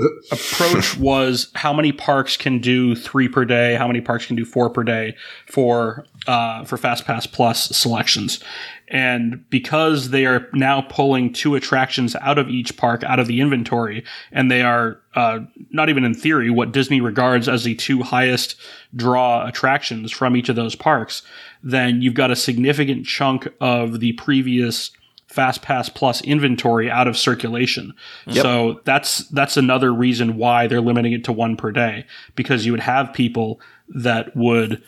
approach 0.32 0.96
was 0.98 1.50
how 1.54 1.72
many 1.72 1.92
parks 1.92 2.36
can 2.36 2.58
do 2.58 2.94
three 2.94 3.28
per 3.28 3.44
day, 3.44 3.74
how 3.74 3.86
many 3.86 4.00
parks 4.00 4.26
can 4.26 4.36
do 4.36 4.44
four 4.44 4.70
per 4.70 4.82
day 4.82 5.16
for 5.46 6.04
uh, 6.26 6.64
for 6.64 6.76
FastPass 6.76 7.30
Plus 7.30 7.68
selections. 7.76 8.40
And 8.88 9.48
because 9.50 10.10
they 10.10 10.26
are 10.26 10.48
now 10.52 10.82
pulling 10.82 11.32
two 11.32 11.54
attractions 11.54 12.16
out 12.16 12.38
of 12.38 12.48
each 12.48 12.76
park 12.76 13.04
out 13.04 13.20
of 13.20 13.28
the 13.28 13.40
inventory, 13.40 14.04
and 14.32 14.50
they 14.50 14.62
are 14.62 15.00
uh, 15.14 15.40
not 15.70 15.88
even 15.88 16.04
in 16.04 16.14
theory 16.14 16.50
what 16.50 16.72
Disney 16.72 17.00
regards 17.00 17.48
as 17.48 17.64
the 17.64 17.76
two 17.76 18.02
highest 18.02 18.56
draw 18.94 19.46
attractions 19.46 20.10
from 20.10 20.36
each 20.36 20.48
of 20.48 20.56
those 20.56 20.74
parks, 20.74 21.22
then 21.62 22.02
you've 22.02 22.14
got 22.14 22.30
a 22.30 22.36
significant 22.36 23.06
chunk 23.06 23.48
of 23.60 24.00
the 24.00 24.12
previous 24.14 24.90
FastPass 25.32 25.94
Plus 25.94 26.20
inventory 26.22 26.90
out 26.90 27.06
of 27.06 27.16
circulation. 27.16 27.94
So 28.32 28.80
that's 28.84 29.28
that's 29.28 29.56
another 29.56 29.92
reason 29.92 30.36
why 30.36 30.66
they're 30.66 30.80
limiting 30.80 31.12
it 31.12 31.24
to 31.24 31.32
one 31.32 31.56
per 31.56 31.72
day 31.72 32.06
because 32.34 32.66
you 32.66 32.72
would 32.72 32.80
have 32.80 33.12
people 33.12 33.60
that 33.88 34.34
would 34.36 34.82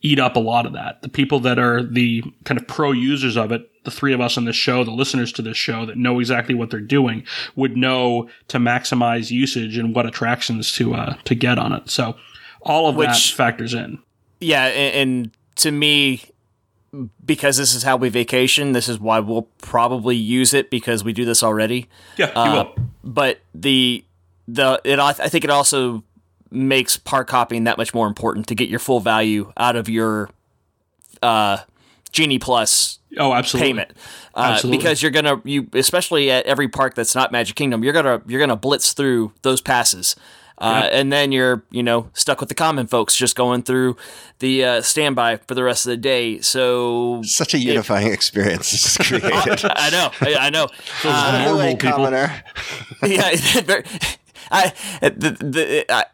eat 0.00 0.20
up 0.20 0.36
a 0.36 0.40
lot 0.40 0.66
of 0.66 0.72
that. 0.74 1.02
The 1.02 1.08
people 1.08 1.40
that 1.40 1.58
are 1.58 1.82
the 1.82 2.22
kind 2.44 2.60
of 2.60 2.66
pro 2.68 2.92
users 2.92 3.36
of 3.36 3.50
it, 3.50 3.68
the 3.84 3.90
three 3.90 4.12
of 4.12 4.20
us 4.20 4.36
on 4.36 4.44
this 4.44 4.56
show, 4.56 4.84
the 4.84 4.92
listeners 4.92 5.32
to 5.32 5.42
this 5.42 5.56
show 5.56 5.84
that 5.86 5.96
know 5.96 6.20
exactly 6.20 6.54
what 6.54 6.70
they're 6.70 6.80
doing, 6.80 7.24
would 7.56 7.76
know 7.76 8.28
to 8.48 8.58
maximize 8.58 9.30
usage 9.30 9.76
and 9.76 9.94
what 9.94 10.06
attractions 10.06 10.72
to 10.72 10.94
uh, 10.94 11.14
to 11.24 11.34
get 11.34 11.58
on 11.58 11.72
it. 11.72 11.90
So 11.90 12.16
all 12.62 12.88
of 12.88 12.96
that 12.96 13.16
factors 13.16 13.74
in. 13.74 13.98
Yeah, 14.40 14.66
and, 14.66 14.94
and 14.94 15.30
to 15.56 15.72
me, 15.72 16.22
because 17.24 17.56
this 17.56 17.74
is 17.74 17.82
how 17.82 17.96
we 17.96 18.08
vacation. 18.08 18.72
This 18.72 18.88
is 18.88 18.98
why 18.98 19.20
we'll 19.20 19.48
probably 19.60 20.16
use 20.16 20.54
it 20.54 20.70
because 20.70 21.04
we 21.04 21.12
do 21.12 21.24
this 21.24 21.42
already. 21.42 21.88
Yeah, 22.16 22.26
you 22.28 22.32
Uh, 22.34 22.54
will. 22.76 22.84
But 23.04 23.40
the 23.54 24.04
the 24.46 24.80
it 24.84 24.98
I 24.98 25.12
think 25.12 25.44
it 25.44 25.50
also 25.50 26.02
makes 26.50 26.96
park 26.96 27.28
hopping 27.30 27.64
that 27.64 27.76
much 27.76 27.92
more 27.92 28.06
important 28.06 28.46
to 28.48 28.54
get 28.54 28.68
your 28.70 28.78
full 28.78 29.00
value 29.00 29.52
out 29.58 29.76
of 29.76 29.88
your 29.88 30.30
uh, 31.22 31.58
Genie 32.10 32.38
Plus 32.38 32.98
Oh, 33.18 33.32
absolutely. 33.32 33.68
payment 33.70 33.90
uh, 34.34 34.52
Absolutely. 34.54 34.78
because 34.78 35.02
you're 35.02 35.10
gonna 35.10 35.40
you 35.44 35.66
especially 35.72 36.30
at 36.30 36.44
every 36.46 36.68
park 36.68 36.94
that's 36.94 37.14
not 37.14 37.32
Magic 37.32 37.56
Kingdom 37.56 37.82
you're 37.82 37.92
gonna 37.92 38.22
you're 38.26 38.40
gonna 38.40 38.56
blitz 38.56 38.92
through 38.92 39.32
those 39.42 39.60
passes. 39.60 40.14
Uh, 40.60 40.88
And 40.90 41.12
then 41.12 41.30
you're, 41.32 41.62
you 41.70 41.82
know, 41.82 42.10
stuck 42.14 42.40
with 42.40 42.48
the 42.48 42.54
common 42.54 42.86
folks 42.88 43.14
just 43.14 43.36
going 43.36 43.62
through 43.62 43.96
the 44.40 44.64
uh, 44.64 44.82
standby 44.82 45.36
for 45.46 45.54
the 45.54 45.62
rest 45.62 45.86
of 45.86 45.90
the 45.90 45.96
day. 45.96 46.40
So 46.40 47.22
Such 47.24 47.54
a 47.54 47.58
unifying 47.58 48.12
experience 48.12 48.70
this 48.72 48.96
has 48.96 49.06
created. 49.08 49.64
I 49.64 49.90
know, 49.90 50.10
I, 50.20 50.34
I 50.46 50.50
know. 50.50 50.66
Those 51.02 51.12
Uh, 51.12 51.32
By 51.32 51.48
the 51.48 51.56
way, 51.56 51.74
normal 51.74 51.76
people. 51.76 51.92
commoner. 51.92 52.42
yeah, 53.06 53.30
I 54.50 54.72
the, 55.02 55.30
the 55.40 55.84
I, 55.92 56.04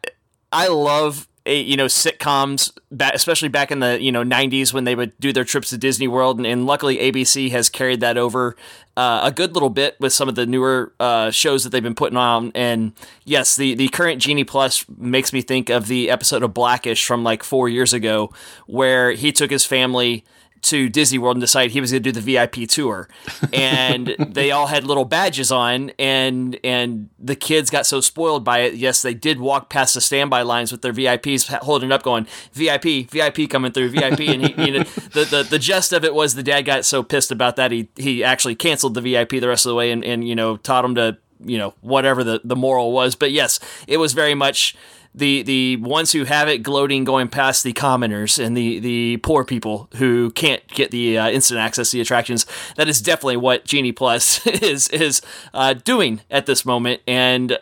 I 0.51 0.67
love 0.67 1.27
a, 1.27 1.27
you 1.45 1.77
know 1.77 1.85
sitcoms, 1.85 2.71
especially 2.99 3.49
back 3.49 3.71
in 3.71 3.79
the 3.79 4.01
you 4.01 4.11
know 4.11 4.23
'90s 4.23 4.73
when 4.73 4.83
they 4.83 4.95
would 4.95 5.17
do 5.19 5.31
their 5.31 5.43
trips 5.43 5.69
to 5.69 5.77
Disney 5.77 6.07
World, 6.07 6.37
and, 6.37 6.45
and 6.45 6.65
luckily 6.65 6.97
ABC 6.97 7.51
has 7.51 7.69
carried 7.69 7.99
that 8.01 8.17
over 8.17 8.55
uh, 8.97 9.21
a 9.23 9.31
good 9.31 9.53
little 9.53 9.69
bit 9.69 9.95
with 9.99 10.13
some 10.13 10.29
of 10.29 10.35
the 10.35 10.45
newer 10.45 10.93
uh, 10.99 11.29
shows 11.29 11.63
that 11.63 11.69
they've 11.69 11.83
been 11.83 11.95
putting 11.95 12.17
on. 12.17 12.51
And 12.55 12.93
yes, 13.25 13.55
the 13.55 13.75
the 13.75 13.89
current 13.89 14.21
Genie 14.21 14.43
Plus 14.43 14.85
makes 14.97 15.33
me 15.33 15.41
think 15.41 15.69
of 15.69 15.87
the 15.87 16.09
episode 16.09 16.43
of 16.43 16.53
Blackish 16.53 17.05
from 17.05 17.23
like 17.23 17.43
four 17.43 17.69
years 17.69 17.93
ago, 17.93 18.31
where 18.65 19.11
he 19.11 19.31
took 19.31 19.51
his 19.51 19.65
family 19.65 20.23
to 20.65 20.89
Disney 20.89 21.17
World 21.17 21.37
and 21.37 21.41
decided 21.41 21.71
he 21.71 21.81
was 21.81 21.91
going 21.91 22.03
to 22.03 22.11
do 22.11 22.19
the 22.19 22.33
VIP 22.33 22.67
tour, 22.67 23.07
and 23.53 24.07
they 24.19 24.51
all 24.51 24.67
had 24.67 24.83
little 24.83 25.05
badges 25.05 25.51
on, 25.51 25.91
and 25.97 26.59
and 26.63 27.09
the 27.19 27.35
kids 27.35 27.69
got 27.69 27.85
so 27.85 28.01
spoiled 28.01 28.43
by 28.43 28.59
it. 28.59 28.75
Yes, 28.75 29.01
they 29.01 29.13
did 29.13 29.39
walk 29.39 29.69
past 29.69 29.93
the 29.93 30.01
standby 30.01 30.41
lines 30.41 30.71
with 30.71 30.81
their 30.81 30.93
VIPs 30.93 31.47
holding 31.59 31.91
up, 31.91 32.03
going 32.03 32.27
VIP, 32.53 33.09
VIP 33.09 33.49
coming 33.49 33.71
through, 33.71 33.89
VIP, 33.89 34.21
and 34.21 34.47
he, 34.47 34.65
you 34.65 34.71
know, 34.79 34.83
the, 35.13 35.25
the 35.29 35.47
the 35.49 35.59
gist 35.59 35.93
of 35.93 36.03
it 36.03 36.13
was 36.13 36.35
the 36.35 36.43
dad 36.43 36.61
got 36.61 36.85
so 36.85 37.03
pissed 37.03 37.31
about 37.31 37.55
that 37.55 37.71
he 37.71 37.87
he 37.95 38.23
actually 38.23 38.55
canceled 38.55 38.93
the 38.93 39.01
VIP 39.01 39.29
the 39.29 39.47
rest 39.47 39.65
of 39.65 39.69
the 39.69 39.75
way, 39.75 39.91
and 39.91 40.03
and 40.03 40.27
you 40.27 40.35
know 40.35 40.57
taught 40.57 40.85
him 40.85 40.95
to 40.95 41.17
you 41.43 41.57
know 41.57 41.73
whatever 41.81 42.23
the 42.23 42.41
the 42.43 42.55
moral 42.55 42.91
was. 42.91 43.15
But 43.15 43.31
yes, 43.31 43.59
it 43.87 43.97
was 43.97 44.13
very 44.13 44.33
much 44.33 44.75
the 45.17 45.41
the 45.43 45.77
ones 45.77 46.11
who 46.11 46.25
have 46.25 46.49
it 46.49 46.59
gloating 46.59 47.05
going 47.05 47.27
past 47.29 47.63
the 47.63 47.71
commoners 47.73 48.37
and 48.37 48.55
the 48.57 48.79
the 48.79 49.17
poor 49.17 49.45
people 49.45 49.87
who 49.95 50.29
can't 50.31 50.67
get 50.67 50.91
the 50.91 51.17
uh, 51.17 51.29
instant 51.29 51.57
access 51.59 51.89
to 51.91 51.97
the 51.97 52.01
attractions 52.01 52.45
that 52.75 52.87
is 52.89 53.01
definitely 53.01 53.37
what 53.37 53.63
genie 53.65 53.91
plus 53.93 54.45
is 54.61 54.89
is 54.89 55.21
uh, 55.53 55.73
doing 55.73 56.19
at 56.29 56.45
this 56.45 56.65
moment 56.65 57.01
and 57.07 57.57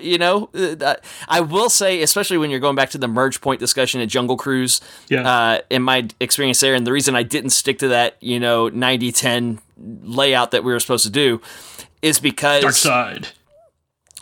you 0.00 0.18
know 0.18 0.48
uh, 0.54 0.94
i 1.28 1.40
will 1.40 1.68
say 1.68 2.00
especially 2.02 2.38
when 2.38 2.48
you're 2.50 2.60
going 2.60 2.76
back 2.76 2.90
to 2.90 2.98
the 2.98 3.08
merge 3.08 3.40
point 3.40 3.58
discussion 3.60 4.00
at 4.00 4.08
jungle 4.08 4.36
cruise 4.36 4.80
Yeah. 5.08 5.28
uh, 5.28 5.60
in 5.68 5.82
my 5.82 6.08
experience 6.20 6.60
there 6.60 6.74
and 6.74 6.86
the 6.86 6.92
reason 6.92 7.14
i 7.16 7.22
didn't 7.22 7.50
stick 7.50 7.78
to 7.80 7.88
that 7.88 8.16
you 8.20 8.38
know 8.40 8.68
90-10 8.70 9.58
layout 10.02 10.50
that 10.52 10.62
we 10.64 10.72
were 10.72 10.80
supposed 10.80 11.04
to 11.04 11.10
do 11.10 11.40
is 12.02 12.18
because 12.20 12.62
Dark 12.62 12.74
side. 12.74 13.28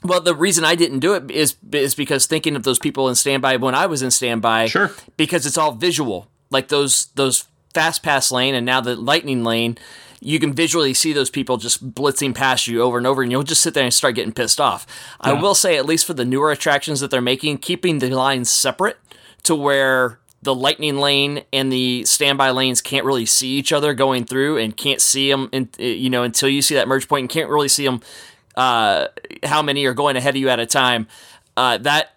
Well, 0.05 0.21
the 0.21 0.35
reason 0.35 0.64
I 0.64 0.75
didn't 0.75 1.00
do 1.00 1.14
it 1.14 1.31
is 1.31 1.57
is 1.73 1.95
because 1.95 2.26
thinking 2.26 2.57
of 2.57 2.62
those 2.62 2.78
people 2.78 3.09
in 3.09 3.14
standby 3.14 3.57
when 3.57 3.75
I 3.75 3.87
was 3.87 4.02
in 4.02 4.11
standby. 4.11 4.67
Sure. 4.67 4.93
Because 5.17 5.47
it's 5.47 5.59
all 5.59 5.73
visual, 5.73 6.28
like 6.50 6.69
those 6.69 7.07
those 7.14 7.47
fast 7.75 8.02
pass 8.02 8.31
lane 8.31 8.55
and 8.55 8.64
now 8.64 8.81
the 8.81 8.97
lightning 8.97 9.45
lane. 9.45 9.78
You 10.21 10.40
can 10.40 10.52
visually 10.52 10.95
see 10.95 11.12
those 11.12 11.31
people 11.31 11.59
just 11.59 11.95
blitzing 11.95 12.35
past 12.35 12.67
you 12.67 12.83
over 12.83 12.99
and 12.99 13.07
over, 13.07 13.23
and 13.23 13.31
you'll 13.31 13.45
just 13.45 13.62
sit 13.62 13.73
there 13.75 13.85
and 13.85 13.95
start 13.95 14.17
getting 14.17 14.33
pissed 14.33 14.61
off. 14.61 14.85
I 15.21 15.33
will 15.33 15.55
say, 15.55 15.76
at 15.76 15.87
least 15.87 16.07
for 16.07 16.12
the 16.12 16.25
newer 16.25 16.50
attractions 16.50 16.99
that 16.99 17.12
they're 17.12 17.21
making, 17.21 17.59
keeping 17.59 18.00
the 18.00 18.11
lines 18.11 18.50
separate 18.50 18.99
to 19.45 19.55
where 19.55 20.19
the 20.43 20.55
lightning 20.55 20.99
lane 20.99 21.43
and 21.52 21.73
the 21.73 22.05
standby 22.05 22.50
lanes 22.50 22.81
can't 22.81 23.05
really 23.05 23.26
see 23.26 23.50
each 23.50 23.73
other 23.73 23.95
going 23.95 24.25
through 24.25 24.59
and 24.59 24.76
can't 24.76 25.00
see 25.00 25.31
them 25.31 25.49
in, 25.52 25.69
you 25.78 26.11
know 26.11 26.23
until 26.23 26.49
you 26.49 26.62
see 26.62 26.75
that 26.75 26.87
merge 26.87 27.09
point 27.09 27.23
and 27.23 27.31
can't 27.31 27.50
really 27.50 27.69
see 27.69 27.85
them 27.85 28.00
uh, 28.59 29.07
how 29.45 29.62
many 29.62 29.87
are 29.87 29.95
going 29.95 30.17
ahead 30.17 30.35
of 30.35 30.41
you 30.41 30.49
at 30.50 30.59
a 30.61 30.67
time. 30.67 31.07
Uh, 31.57 31.79
that 31.79 32.11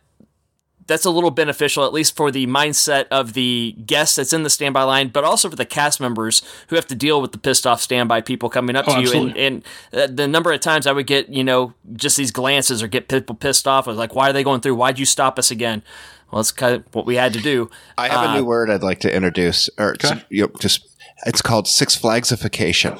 that's 0.87 1.05
a 1.05 1.09
little 1.09 1.31
beneficial, 1.31 1.85
at 1.85 1.93
least 1.93 2.17
for 2.17 2.31
the 2.31 2.45
mindset 2.47 3.05
of 3.11 3.31
the 3.31 3.73
guest 3.85 4.17
that's 4.17 4.33
in 4.33 4.43
the 4.43 4.49
standby 4.49 4.83
line, 4.83 5.07
but 5.07 5.23
also 5.23 5.49
for 5.49 5.55
the 5.55 5.65
cast 5.65 6.01
members 6.01 6.41
who 6.67 6.75
have 6.75 6.85
to 6.87 6.95
deal 6.95 7.21
with 7.21 7.31
the 7.31 7.37
pissed 7.37 7.65
off 7.65 7.79
standby 7.81 8.19
people 8.19 8.49
coming 8.49 8.75
up 8.75 8.85
Oh, 8.89 8.95
to 8.95 9.01
you. 9.01 9.07
And, 9.13 9.29
absolutely. 9.29 9.45
and 9.45 9.63
uh, 9.93 10.07
the 10.13 10.27
number 10.27 10.51
of 10.51 10.59
times 10.59 10.87
I 10.87 10.91
would 10.91 11.07
get, 11.07 11.29
you 11.29 11.45
know, 11.45 11.73
just 11.93 12.17
these 12.17 12.31
glances 12.31 12.83
or 12.83 12.87
get 12.89 13.07
people 13.07 13.35
pissed 13.35 13.67
off. 13.69 13.87
I 13.87 13.91
was 13.91 13.97
like, 13.97 14.15
why 14.15 14.29
are 14.29 14.33
they 14.33 14.43
going 14.43 14.59
through? 14.59 14.75
Why'd 14.75 14.99
you 14.99 15.05
stop 15.05 15.39
us 15.39 15.49
again? 15.49 15.81
Well, 16.29 16.41
that's 16.41 16.51
kind 16.51 16.75
of 16.75 16.83
what 16.93 17.05
we 17.05 17.15
had 17.15 17.31
to 17.33 17.41
do. 17.41 17.69
I 17.97 18.09
have 18.09 18.31
a 18.31 18.33
new 18.39 18.45
word 18.45 18.69
I'd 18.69 18.83
like 18.83 18.99
to 19.01 19.15
introduce, 19.15 19.69
or 19.77 19.93
Okay. 19.93 20.09
s- 20.09 20.23
you 20.29 20.43
know, 20.43 20.51
just 20.59 20.89
it's 21.25 21.41
called 21.41 21.67
Six 21.69 21.95
Flagsification. 21.95 22.99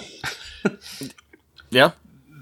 Yeah. 1.72 1.92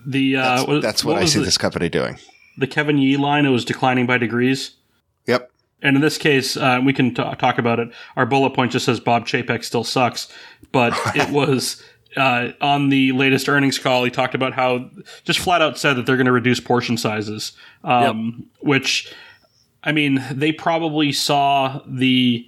The 0.09 0.35
uh, 0.37 0.41
That's, 0.41 0.67
what, 0.67 0.81
that's 0.81 1.05
what, 1.05 1.17
I 1.17 1.25
see 1.25 1.39
the, 1.39 1.45
this 1.45 1.57
company 1.57 1.87
doing. 1.87 2.17
the 2.57 2.65
Kevin 2.67 2.97
Yee 2.97 3.15
line. 3.17 3.45
It 3.45 3.49
was 3.49 3.63
declining 3.63 4.07
by 4.07 4.17
degrees. 4.17 4.71
Yep. 5.27 5.51
And 5.81 5.95
in 5.95 6.01
this 6.01 6.17
case, 6.17 6.57
uh, 6.57 6.81
we 6.83 6.93
can 6.93 7.13
t- 7.13 7.23
talk 7.37 7.57
about 7.59 7.79
it. 7.79 7.89
Our 8.15 8.25
bullet 8.25 8.51
point 8.55 8.71
just 8.71 8.85
says 8.85 8.99
Bob 8.99 9.25
Chapek 9.27 9.63
still 9.63 9.83
sucks, 9.83 10.27
but 10.71 10.93
it 11.15 11.29
was 11.29 11.81
uh, 12.17 12.49
on 12.59 12.89
the 12.89 13.11
latest 13.11 13.47
earnings 13.47 13.77
call. 13.77 14.03
He 14.03 14.09
talked 14.09 14.33
about 14.33 14.53
how 14.53 14.89
just 15.25 15.39
flat 15.39 15.61
out 15.61 15.77
said 15.77 15.93
that 15.93 16.05
they're 16.07 16.17
going 16.17 16.25
to 16.25 16.31
reduce 16.31 16.59
portion 16.59 16.97
sizes, 16.97 17.53
um, 17.83 18.47
which 18.61 19.13
I 19.83 19.91
mean 19.91 20.25
they 20.31 20.51
probably 20.51 21.11
saw 21.11 21.81
the. 21.87 22.47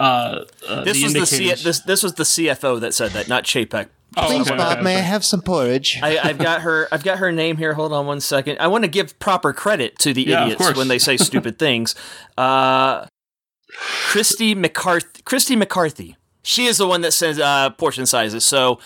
Uh, 0.00 0.44
uh, 0.66 0.82
This 0.82 0.96
the 0.96 1.04
was 1.04 1.12
the 1.12 1.26
C- 1.26 1.54
this 1.54 1.80
this 1.80 2.02
was 2.02 2.14
the 2.14 2.24
CFO 2.24 2.80
that 2.80 2.94
said 2.94 3.10
that, 3.12 3.28
not 3.28 3.44
Chapek. 3.44 3.88
Oh, 4.16 4.26
Please, 4.26 4.48
okay, 4.48 4.56
Bob, 4.56 4.82
may 4.82 4.96
I 4.96 5.00
have 5.00 5.24
some 5.24 5.40
porridge? 5.40 5.98
I, 6.02 6.18
I've 6.18 6.38
got 6.38 6.62
her. 6.62 6.86
I've 6.92 7.02
got 7.04 7.18
her 7.18 7.32
name 7.32 7.56
here. 7.56 7.72
Hold 7.74 7.92
on 7.92 8.06
one 8.06 8.20
second. 8.20 8.58
I 8.60 8.66
want 8.66 8.84
to 8.84 8.88
give 8.88 9.18
proper 9.18 9.52
credit 9.52 9.98
to 10.00 10.12
the 10.12 10.22
Yeah, 10.22 10.44
idiots 10.46 10.76
when 10.76 10.88
they 10.88 10.98
say 10.98 11.16
stupid 11.16 11.58
things. 11.58 11.94
Uh, 12.36 13.06
Christy 13.74 14.54
McCarthy. 14.54 15.22
Christy 15.24 15.56
McCarthy. 15.56 16.16
She 16.42 16.66
is 16.66 16.78
the 16.78 16.86
one 16.86 17.00
that 17.02 17.12
says 17.12 17.38
uh, 17.38 17.70
portion 17.70 18.06
sizes. 18.06 18.44
So. 18.44 18.78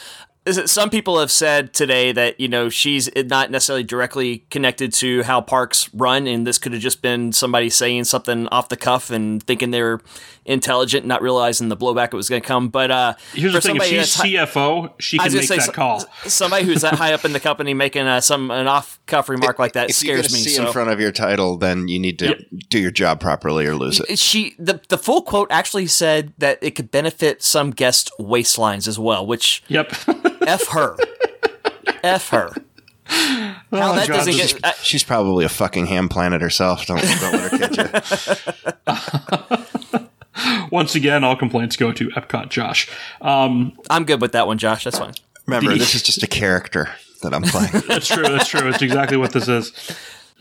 Is 0.45 0.59
it, 0.59 0.71
some 0.71 0.91
people 0.91 1.19
have 1.19 1.33
said 1.33 1.75
today 1.75 2.13
that 2.13 2.39
you 2.39 2.47
know 2.47 2.69
she's 2.69 3.11
not 3.17 3.51
necessarily 3.51 3.83
directly 3.83 4.47
connected 4.49 4.93
to 4.93 5.25
how 5.25 5.41
parks 5.41 5.93
run, 5.93 6.29
and 6.29 6.47
this 6.47 6.57
could 6.57 6.73
have 6.73 6.81
just 6.81 7.03
been 7.03 7.33
somebody 7.33 7.69
saying 7.69 8.05
something 8.05 8.47
off 8.51 8.69
the 8.69 8.77
cuff 8.77 9.11
and 9.11 9.43
thinking 9.43 9.73
they 9.73 9.83
were 9.83 10.01
intelligent, 10.47 11.05
not 11.07 11.21
realizing 11.23 11.69
the 11.69 11.77
blowback 11.77 12.07
it 12.13 12.15
was 12.17 12.29
going 12.29 12.41
to 12.41 12.47
come. 12.49 12.69
But 12.69 12.91
uh, 12.91 13.15
Here's 13.35 13.53
the 13.53 13.61
for 13.61 13.67
thing: 13.69 13.77
if 13.77 13.83
she's 13.85 13.97
that's 13.99 14.15
hi- 14.15 14.29
CFO, 14.29 14.93
she 15.01 15.19
can 15.19 15.33
make 15.33 15.49
gonna 15.49 15.61
that 15.61 15.75
call. 15.75 16.01
Somebody 16.27 16.65
who's 16.65 16.83
that 16.83 16.95
high 16.95 17.13
up 17.13 17.25
in 17.25 17.33
the 17.33 17.41
company 17.41 17.75
making 17.75 18.07
uh, 18.07 18.21
some 18.21 18.51
an 18.51 18.67
off 18.67 18.99
cuff 19.07 19.29
remark 19.29 19.59
like 19.59 19.73
that 19.75 19.91
if 19.91 20.03
you're 20.03 20.17
scares 20.19 20.33
me. 20.33 20.39
see 20.41 20.51
So 20.51 20.67
in 20.67 20.73
front 20.73 20.91
of 20.91 21.01
your 21.01 21.13
title, 21.13 21.57
then 21.57 21.89
you 21.89 21.99
need 21.99 22.19
to 22.21 22.37
do 22.69 22.79
your 22.79 22.91
job 22.91 23.21
properly 23.21 23.67
or 23.67 23.75
lose 23.75 24.01
it. 24.01 24.19
she 24.19 24.55
the 24.59 24.81
the 24.89 24.99
full 24.99 25.23
quote 25.23 25.49
actually 25.51 25.87
said 25.87 26.33
that 26.39 26.59
it 26.63 26.73
could 26.73 26.91
benefit 26.91 27.43
some 27.43 27.71
guest 27.71 28.11
waistlines 28.19 28.89
as 28.89 28.99
well, 28.99 29.27
which 29.27 29.63
Yep. 29.69 29.93
f 30.47 30.69
her, 30.69 30.97
f 32.03 32.29
her. 32.31 32.53
How 33.09 33.93
that 33.93 34.09
God, 34.09 34.17
doesn't 34.17 34.33
this 34.37 34.53
get. 34.55 34.65
I, 34.65 34.73
She's 34.83 35.05
probably 35.05 35.45
a 35.45 35.49
fucking 35.49 35.87
ham 35.87 36.09
planet 36.09 36.43
herself. 36.43 36.87
Don't, 36.87 37.01
don't 37.01 37.33
let 37.33 37.53
her 37.53 37.59
kid 37.59 37.77
you. 39.93 40.07
Once 40.71 40.95
again, 40.95 41.25
all 41.25 41.37
complaints 41.37 41.77
go 41.77 41.93
to 41.93 42.09
Epcot 42.11 42.49
Josh. 42.49 42.89
Um, 43.21 43.79
I'm 43.91 44.05
good 44.05 44.21
with 44.21 44.33
that 44.33 44.47
one, 44.47 44.59
Josh. 44.59 44.85
That's 44.85 44.99
fine. 44.99 45.15
Remember, 45.47 45.77
this 45.77 45.95
is 45.95 46.03
just 46.03 46.23
a 46.23 46.27
character 46.27 46.89
that 47.23 47.33
I'm 47.33 47.43
playing. 47.43 47.85
That's 47.89 48.09
true. 48.09 48.25
That's 48.25 48.49
true. 48.49 48.69
It's 48.69 48.83
exactly 48.83 49.17
what 49.17 49.33
this 49.33 49.49
is. 49.49 49.73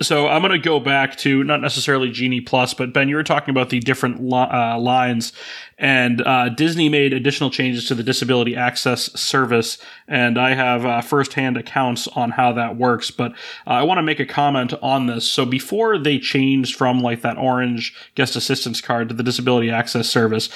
So 0.01 0.27
I'm 0.27 0.41
going 0.41 0.51
to 0.51 0.59
go 0.59 0.81
back 0.81 1.15
to 1.19 1.41
not 1.45 1.61
necessarily 1.61 2.11
Genie 2.11 2.41
Plus, 2.41 2.73
but 2.73 2.91
Ben, 2.91 3.07
you 3.07 3.15
were 3.15 3.23
talking 3.23 3.51
about 3.51 3.69
the 3.69 3.79
different 3.79 4.17
uh, 4.33 4.77
lines, 4.77 5.31
and 5.77 6.21
uh, 6.21 6.49
Disney 6.49 6.89
made 6.89 7.13
additional 7.13 7.49
changes 7.49 7.87
to 7.87 7.95
the 7.95 8.03
Disability 8.03 8.57
Access 8.57 9.17
Service, 9.17 9.77
and 10.05 10.37
I 10.37 10.53
have 10.53 10.85
uh, 10.85 10.99
firsthand 10.99 11.55
accounts 11.55 12.09
on 12.09 12.31
how 12.31 12.51
that 12.53 12.75
works. 12.75 13.09
But 13.09 13.31
uh, 13.65 13.71
I 13.71 13.83
want 13.83 13.97
to 13.99 14.03
make 14.03 14.19
a 14.19 14.25
comment 14.25 14.73
on 14.81 15.05
this. 15.05 15.29
So 15.29 15.45
before 15.45 15.97
they 15.97 16.19
changed 16.19 16.75
from 16.75 16.99
like 16.99 17.21
that 17.21 17.37
orange 17.37 17.95
guest 18.15 18.35
assistance 18.35 18.81
card 18.81 19.07
to 19.09 19.15
the 19.15 19.23
Disability 19.23 19.71
Access 19.71 20.09
Service, 20.09 20.49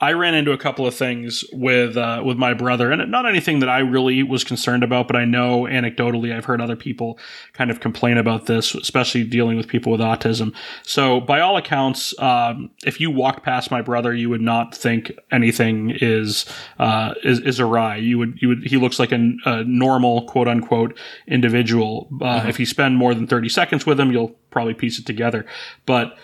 I 0.00 0.12
ran 0.12 0.34
into 0.34 0.52
a 0.52 0.58
couple 0.58 0.86
of 0.86 0.94
things 0.94 1.44
with 1.52 1.98
uh, 1.98 2.22
with 2.24 2.38
my 2.38 2.54
brother, 2.54 2.90
and 2.90 3.10
not 3.10 3.26
anything 3.26 3.60
that 3.60 3.68
I 3.68 3.80
really 3.80 4.22
was 4.22 4.42
concerned 4.42 4.82
about, 4.82 5.06
but 5.06 5.16
I 5.16 5.26
know 5.26 5.62
anecdotally 5.62 6.34
I've 6.34 6.46
heard 6.46 6.62
other 6.62 6.76
people 6.76 7.18
kind 7.52 7.70
of 7.70 7.80
complain 7.80 8.16
about 8.16 8.46
this. 8.46 8.74
Especially 8.86 9.24
dealing 9.24 9.56
with 9.56 9.66
people 9.66 9.90
with 9.90 10.00
autism. 10.00 10.54
So, 10.82 11.20
by 11.20 11.40
all 11.40 11.56
accounts, 11.56 12.16
um, 12.20 12.70
if 12.84 13.00
you 13.00 13.10
walked 13.10 13.42
past 13.42 13.70
my 13.70 13.82
brother, 13.82 14.14
you 14.14 14.30
would 14.30 14.40
not 14.40 14.74
think 14.74 15.12
anything 15.32 15.90
is 16.00 16.46
uh, 16.78 17.14
is, 17.24 17.40
is 17.40 17.58
awry. 17.60 17.96
You 17.96 18.18
would 18.18 18.38
you 18.40 18.48
would 18.48 18.62
he 18.64 18.76
looks 18.76 18.98
like 18.98 19.12
a, 19.12 19.32
a 19.44 19.64
normal 19.64 20.26
quote 20.26 20.48
unquote 20.48 20.96
individual. 21.26 22.08
Uh, 22.20 22.44
If 22.48 22.60
you 22.60 22.66
spend 22.66 22.96
more 22.96 23.14
than 23.14 23.26
thirty 23.26 23.48
seconds 23.48 23.84
with 23.86 23.98
him, 23.98 24.12
you'll 24.12 24.36
probably 24.50 24.74
piece 24.74 24.98
it 25.00 25.06
together. 25.06 25.44
But 25.84 26.16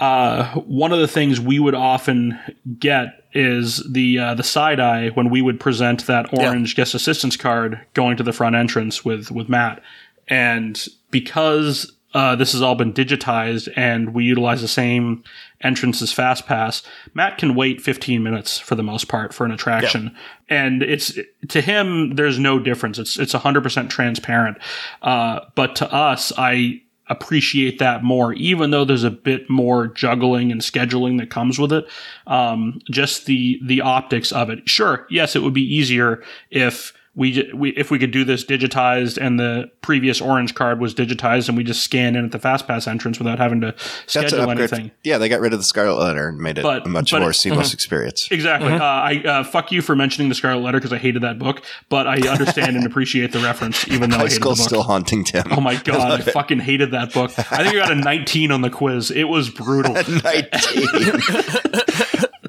uh, 0.00 0.54
one 0.60 0.92
of 0.92 1.00
the 1.00 1.08
things 1.08 1.40
we 1.40 1.58
would 1.58 1.74
often 1.74 2.38
get 2.78 3.24
is 3.34 3.82
the 3.90 4.18
uh, 4.18 4.34
the 4.34 4.42
side 4.42 4.80
eye 4.80 5.08
when 5.08 5.30
we 5.30 5.40
would 5.42 5.58
present 5.58 6.06
that 6.06 6.26
orange 6.38 6.76
guest 6.76 6.94
assistance 6.94 7.36
card 7.36 7.80
going 7.94 8.16
to 8.16 8.22
the 8.22 8.32
front 8.32 8.56
entrance 8.56 9.04
with 9.04 9.30
with 9.30 9.48
Matt, 9.48 9.82
and 10.28 10.86
because 11.10 11.92
uh, 12.14 12.36
this 12.36 12.52
has 12.52 12.60
all 12.60 12.74
been 12.74 12.92
digitized 12.92 13.68
and 13.74 14.12
we 14.12 14.24
utilize 14.24 14.60
the 14.60 14.68
same 14.68 15.24
entrance 15.62 16.02
as 16.02 16.12
FastPass, 16.12 16.82
Matt 17.14 17.38
can 17.38 17.54
wait 17.54 17.80
15 17.80 18.22
minutes 18.22 18.58
for 18.58 18.74
the 18.74 18.82
most 18.82 19.08
part 19.08 19.32
for 19.32 19.44
an 19.44 19.50
attraction, 19.50 20.14
and 20.48 20.82
it's 20.82 21.18
to 21.48 21.60
him 21.60 22.16
there's 22.16 22.38
no 22.38 22.58
difference. 22.58 22.98
It's 22.98 23.18
it's 23.18 23.34
100% 23.34 23.88
transparent, 23.88 24.58
uh, 25.00 25.40
but 25.54 25.76
to 25.76 25.92
us, 25.92 26.32
I 26.36 26.82
appreciate 27.08 27.78
that 27.78 28.02
more, 28.02 28.32
even 28.34 28.70
though 28.70 28.84
there's 28.84 29.04
a 29.04 29.10
bit 29.10 29.48
more 29.50 29.88
juggling 29.88 30.52
and 30.52 30.60
scheduling 30.60 31.18
that 31.18 31.30
comes 31.30 31.58
with 31.58 31.72
it. 31.72 31.86
Um, 32.26 32.80
just 32.90 33.26
the 33.26 33.60
the 33.64 33.80
optics 33.80 34.32
of 34.32 34.50
it. 34.50 34.68
Sure, 34.68 35.06
yes, 35.10 35.34
it 35.34 35.42
would 35.42 35.54
be 35.54 35.74
easier 35.74 36.22
if 36.50 36.92
we, 37.14 37.50
we 37.54 37.70
if 37.70 37.90
we 37.90 37.98
could 37.98 38.10
do 38.10 38.24
this 38.24 38.42
digitized 38.42 39.18
and 39.20 39.38
the 39.38 39.70
previous 39.82 40.18
orange 40.20 40.54
card 40.54 40.80
was 40.80 40.94
digitized 40.94 41.46
and 41.48 41.58
we 41.58 41.62
just 41.62 41.84
scan 41.84 42.16
in 42.16 42.24
at 42.24 42.32
the 42.32 42.38
fast 42.38 42.66
pass 42.66 42.86
entrance 42.86 43.18
without 43.18 43.38
having 43.38 43.60
to 43.60 43.72
That's 43.72 44.16
an 44.16 44.28
schedule 44.30 44.50
anything. 44.50 44.90
Yeah, 45.04 45.18
they 45.18 45.28
got 45.28 45.40
rid 45.40 45.52
of 45.52 45.58
the 45.58 45.64
Scarlet 45.64 46.00
Letter 46.02 46.28
and 46.28 46.38
made 46.38 46.56
it 46.56 46.62
But- 46.62 46.86
a 46.86 46.88
much 46.88 47.10
but 47.10 47.20
more 47.20 47.30
it- 47.30 47.34
seamless 47.34 47.74
experience. 47.74 48.28
Exactly. 48.30 48.72
Uh, 48.72 48.78
I 48.82 49.22
uh, 49.26 49.44
fuck 49.44 49.70
you 49.72 49.82
for 49.82 49.94
mentioning 49.94 50.30
the 50.30 50.34
Scarlet 50.34 50.60
Letter 50.62 50.78
because 50.78 50.92
I 50.94 50.98
hated 50.98 51.22
that 51.22 51.38
book, 51.38 51.62
but 51.90 52.06
I 52.06 52.26
understand 52.28 52.76
and 52.76 52.86
appreciate 52.92 53.32
the 53.32 53.40
reference, 53.40 53.86
even 53.88 54.08
though 54.08 54.16
I 54.16 54.20
High 54.20 54.24
hated 54.24 54.36
the 54.36 54.40
school's 54.44 54.58
book. 54.60 54.68
still 54.68 54.82
haunting 54.82 55.24
Tim. 55.24 55.44
Oh 55.50 55.60
my 55.60 55.76
god, 55.84 56.20
I 56.20 56.22
fucking 56.22 56.60
hated 56.60 56.92
that 56.92 57.12
book. 57.12 57.30
I 57.38 57.62
think 57.62 57.68
I 57.68 57.72
got 57.74 57.92
a 57.92 57.94
19 58.22 58.50
on 58.52 58.62
the 58.62 58.70
quiz. 58.70 59.10
It 59.10 59.24
was 59.24 59.50
brutal. 59.50 59.92
19 59.92 60.22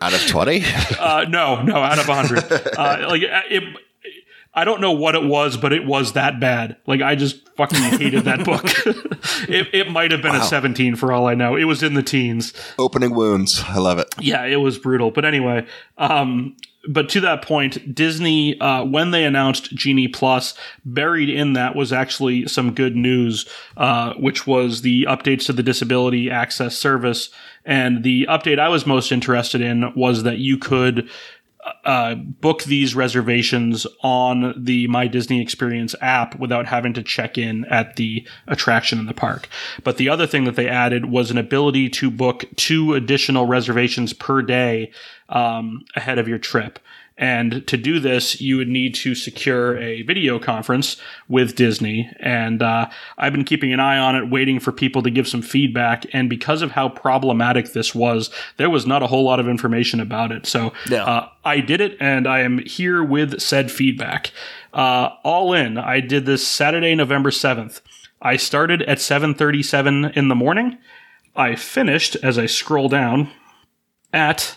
out 0.01 0.13
of 0.13 0.25
20. 0.27 0.63
Uh, 1.00 1.25
no, 1.29 1.62
no, 1.63 1.75
out 1.77 2.00
of 2.00 2.08
100. 2.08 2.77
Uh, 2.77 3.08
like 3.10 3.24
uh, 3.24 3.41
it. 3.50 3.63
I 4.55 4.65
don't 4.65 4.81
know 4.81 4.91
what 4.91 5.15
it 5.15 5.24
was, 5.24 5.57
but 5.57 5.74
it 5.74 5.86
was 5.86 6.13
that 6.13 6.39
bad. 6.39 6.77
Like 6.86 7.01
I 7.01 7.15
just 7.15 7.50
fucking 7.55 7.81
hated 7.81 8.25
that 8.25 8.45
book. 8.45 8.63
it 9.50 9.67
it 9.74 9.89
might 9.89 10.12
have 10.12 10.22
been 10.22 10.36
a 10.36 10.43
17 10.43 10.95
for 10.95 11.12
all 11.12 11.27
I 11.27 11.33
know. 11.33 11.55
It 11.55 11.65
was 11.65 11.81
in 11.81 11.93
the 11.95 12.03
teens. 12.03 12.53
Opening 12.77 13.15
wounds. 13.15 13.63
I 13.67 13.79
love 13.79 14.00
it. 14.00 14.07
Yeah, 14.19 14.45
it 14.45 14.57
was 14.57 14.77
brutal. 14.77 15.12
But 15.12 15.25
anyway, 15.25 15.65
um, 15.98 16.55
but 16.88 17.10
to 17.10 17.22
that 17.22 17.41
point, 17.41 17.95
Disney, 17.95 18.60
uh, 18.60 18.83
when 18.83 19.12
they 19.12 19.24
announced 19.24 19.74
Genie 19.74 20.10
Plus, 20.10 20.53
buried 20.83 21.29
in 21.29 21.53
that 21.53 21.75
was 21.75 21.93
actually 21.93 22.48
some 22.48 22.74
good 22.74 22.95
news, 22.95 23.48
uh, 23.77 24.13
which 24.15 24.45
was 24.45 24.81
the 24.81 25.05
updates 25.10 25.45
to 25.45 25.53
the 25.53 25.63
Disability 25.63 26.29
Access 26.29 26.77
Service. 26.77 27.29
And 27.65 28.03
the 28.03 28.27
update 28.29 28.60
I 28.60 28.67
was 28.67 28.86
most 28.86 29.12
interested 29.12 29.62
in 29.62 29.93
was 29.95 30.24
that 30.24 30.39
you 30.39 30.57
could 30.57 31.10
uh, 31.86 32.15
book 32.15 32.63
these 32.63 32.96
reservations 32.96 33.86
on 34.01 34.53
the 34.58 34.88
My 34.88 35.08
Disney 35.08 35.41
Experience 35.41 35.96
app 36.01 36.39
without 36.39 36.65
having 36.65 36.93
to 36.93 37.04
check 37.04 37.38
in 37.38 37.65
at 37.65 37.95
the 37.95 38.26
attraction 38.47 38.99
in 38.99 39.06
the 39.06 39.13
park. 39.13 39.47
But 39.84 39.97
the 39.97 40.10
other 40.10 40.28
thing 40.28 40.45
that 40.45 40.56
they 40.56 40.67
added 40.67 41.06
was 41.06 41.32
an 41.32 41.38
ability 41.38 41.89
to 41.89 42.10
book 42.10 42.45
two 42.56 42.93
additional 42.93 43.45
reservations 43.45 44.13
per 44.13 44.41
day 44.41 44.91
um, 45.30 45.86
ahead 45.95 46.19
of 46.19 46.28
your 46.28 46.39
trip. 46.39 46.80
And 47.15 47.65
to 47.67 47.78
do 47.78 47.99
this, 47.99 48.41
you 48.41 48.58
would 48.58 48.67
need 48.67 48.95
to 48.95 49.13
secure 49.13 49.78
a 49.78 50.02
video 50.02 50.39
conference 50.39 50.97
with 51.28 51.56
Disney. 51.56 52.10
And 52.19 52.63
uh, 52.63 52.89
I've 53.19 53.32
been 53.34 53.43
keeping 53.45 53.71
an 53.71 53.80
eye 53.80 53.99
on 53.99 54.15
it, 54.15 54.32
waiting 54.32 54.60
for 54.60 54.71
people 54.71 55.04
to 55.04 55.12
give 55.12 55.28
some 55.28 55.43
feedback. 55.43 56.06
And 56.12 56.28
because 56.28 56.63
of 56.63 56.71
how 56.71 56.89
problematic 56.89 57.73
this 57.73 57.93
was, 57.93 58.32
there 58.58 58.69
was 58.69 58.88
not 58.88 59.04
a 59.04 59.08
whole 59.08 59.23
lot 59.23 59.39
of 59.39 59.47
information 59.47 59.99
about 59.99 60.32
it. 60.32 60.47
So 60.47 60.73
Yeah. 60.89 61.04
uh, 61.04 61.30
I 61.45 61.60
did 61.60 61.82
it, 61.82 61.97
and 61.99 62.28
I 62.28 62.39
am 62.39 62.58
here 62.60 63.04
with 63.04 63.39
said 63.39 63.71
feedback. 63.71 64.32
Uh, 64.73 65.10
all 65.23 65.54
in, 65.54 65.78
I 65.78 65.99
did 65.99 66.26
this 66.26 66.47
Saturday, 66.47 66.95
November 66.95 67.30
seventh. 67.30 67.82
I 68.21 68.38
started 68.38 68.82
at 68.84 68.99
seven 68.99 69.36
thirty-seven 69.36 70.06
in 70.15 70.30
the 70.30 70.36
morning. 70.36 70.78
I 71.36 71.56
finished 71.56 72.15
as 72.23 72.39
I 72.39 72.47
scroll 72.47 72.89
down 72.89 73.30
at 74.12 74.56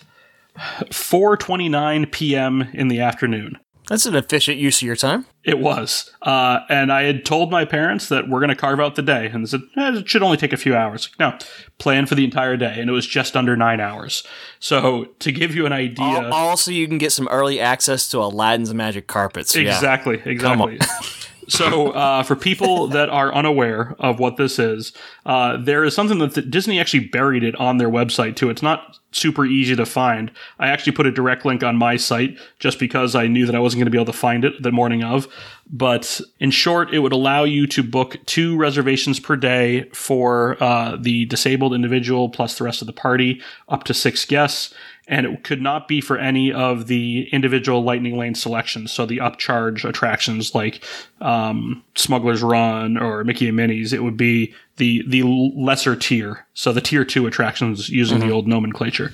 4:29 0.56 2.10
p.m. 2.12 2.62
in 2.72 2.88
the 2.88 3.00
afternoon. 3.00 3.58
That's 3.88 4.04
an 4.04 4.16
efficient 4.16 4.58
use 4.58 4.78
of 4.78 4.86
your 4.86 4.96
time. 4.96 5.26
It 5.44 5.60
was, 5.60 6.10
uh, 6.22 6.58
and 6.68 6.92
I 6.92 7.04
had 7.04 7.24
told 7.24 7.52
my 7.52 7.64
parents 7.64 8.08
that 8.08 8.28
we're 8.28 8.40
going 8.40 8.48
to 8.48 8.56
carve 8.56 8.80
out 8.80 8.96
the 8.96 9.02
day, 9.02 9.26
and 9.26 9.44
they 9.44 9.48
said 9.48 9.60
eh, 9.76 9.98
it 9.98 10.08
should 10.08 10.24
only 10.24 10.36
take 10.36 10.52
a 10.52 10.56
few 10.56 10.74
hours. 10.74 11.08
No, 11.20 11.38
plan 11.78 12.06
for 12.06 12.16
the 12.16 12.24
entire 12.24 12.56
day, 12.56 12.80
and 12.80 12.90
it 12.90 12.92
was 12.92 13.06
just 13.06 13.36
under 13.36 13.56
nine 13.56 13.78
hours. 13.78 14.24
So 14.58 15.04
to 15.20 15.30
give 15.30 15.54
you 15.54 15.66
an 15.66 15.72
idea, 15.72 16.28
Also, 16.32 16.72
you 16.72 16.88
can 16.88 16.98
get 16.98 17.12
some 17.12 17.28
early 17.28 17.60
access 17.60 18.08
to 18.08 18.18
Aladdin's 18.18 18.74
magic 18.74 19.06
carpets. 19.06 19.54
Yeah. 19.54 19.72
Exactly, 19.72 20.20
exactly. 20.24 20.80
so, 21.48 21.90
uh, 21.90 22.22
for 22.22 22.36
people 22.36 22.86
that 22.88 23.08
are 23.08 23.34
unaware 23.34 23.94
of 23.98 24.18
what 24.18 24.36
this 24.36 24.58
is, 24.58 24.92
uh, 25.24 25.56
there 25.56 25.84
is 25.84 25.94
something 25.94 26.18
that 26.18 26.34
th- 26.34 26.50
Disney 26.50 26.80
actually 26.80 27.06
buried 27.08 27.42
it 27.42 27.54
on 27.56 27.78
their 27.78 27.88
website 27.88 28.36
too. 28.36 28.50
It's 28.50 28.62
not 28.62 28.98
super 29.12 29.46
easy 29.46 29.74
to 29.74 29.86
find. 29.86 30.30
I 30.58 30.68
actually 30.68 30.92
put 30.92 31.06
a 31.06 31.10
direct 31.10 31.44
link 31.44 31.62
on 31.62 31.76
my 31.76 31.96
site 31.96 32.38
just 32.58 32.78
because 32.78 33.14
I 33.14 33.26
knew 33.26 33.46
that 33.46 33.54
I 33.54 33.58
wasn't 33.58 33.80
going 33.80 33.86
to 33.86 33.90
be 33.90 33.98
able 33.98 34.12
to 34.12 34.18
find 34.18 34.44
it 34.44 34.62
the 34.62 34.72
morning 34.72 35.02
of. 35.02 35.26
But 35.68 36.20
in 36.38 36.50
short, 36.50 36.92
it 36.92 37.00
would 37.00 37.12
allow 37.12 37.44
you 37.44 37.66
to 37.68 37.82
book 37.82 38.18
two 38.26 38.56
reservations 38.56 39.18
per 39.18 39.36
day 39.36 39.88
for 39.90 40.62
uh, 40.62 40.96
the 41.00 41.24
disabled 41.26 41.74
individual 41.74 42.28
plus 42.28 42.58
the 42.58 42.64
rest 42.64 42.82
of 42.82 42.86
the 42.86 42.92
party, 42.92 43.40
up 43.68 43.84
to 43.84 43.94
six 43.94 44.24
guests 44.24 44.74
and 45.08 45.26
it 45.26 45.44
could 45.44 45.62
not 45.62 45.86
be 45.86 46.00
for 46.00 46.18
any 46.18 46.52
of 46.52 46.88
the 46.88 47.28
individual 47.32 47.82
Lightning 47.82 48.16
Lane 48.16 48.34
selections. 48.34 48.92
So 48.92 49.06
the 49.06 49.18
upcharge 49.18 49.88
attractions 49.88 50.54
like 50.54 50.82
um, 51.20 51.84
Smuggler's 51.94 52.42
Run 52.42 52.96
or 52.96 53.22
Mickey 53.22 53.48
and 53.48 53.56
Minnie's, 53.56 53.92
it 53.92 54.02
would 54.02 54.16
be 54.16 54.52
the 54.76 55.04
the 55.06 55.22
lesser 55.22 55.96
tier. 55.96 56.46
So 56.54 56.72
the 56.72 56.80
tier 56.80 57.04
two 57.04 57.26
attractions 57.26 57.88
using 57.88 58.18
the 58.18 58.30
old 58.30 58.48
nomenclature. 58.48 59.12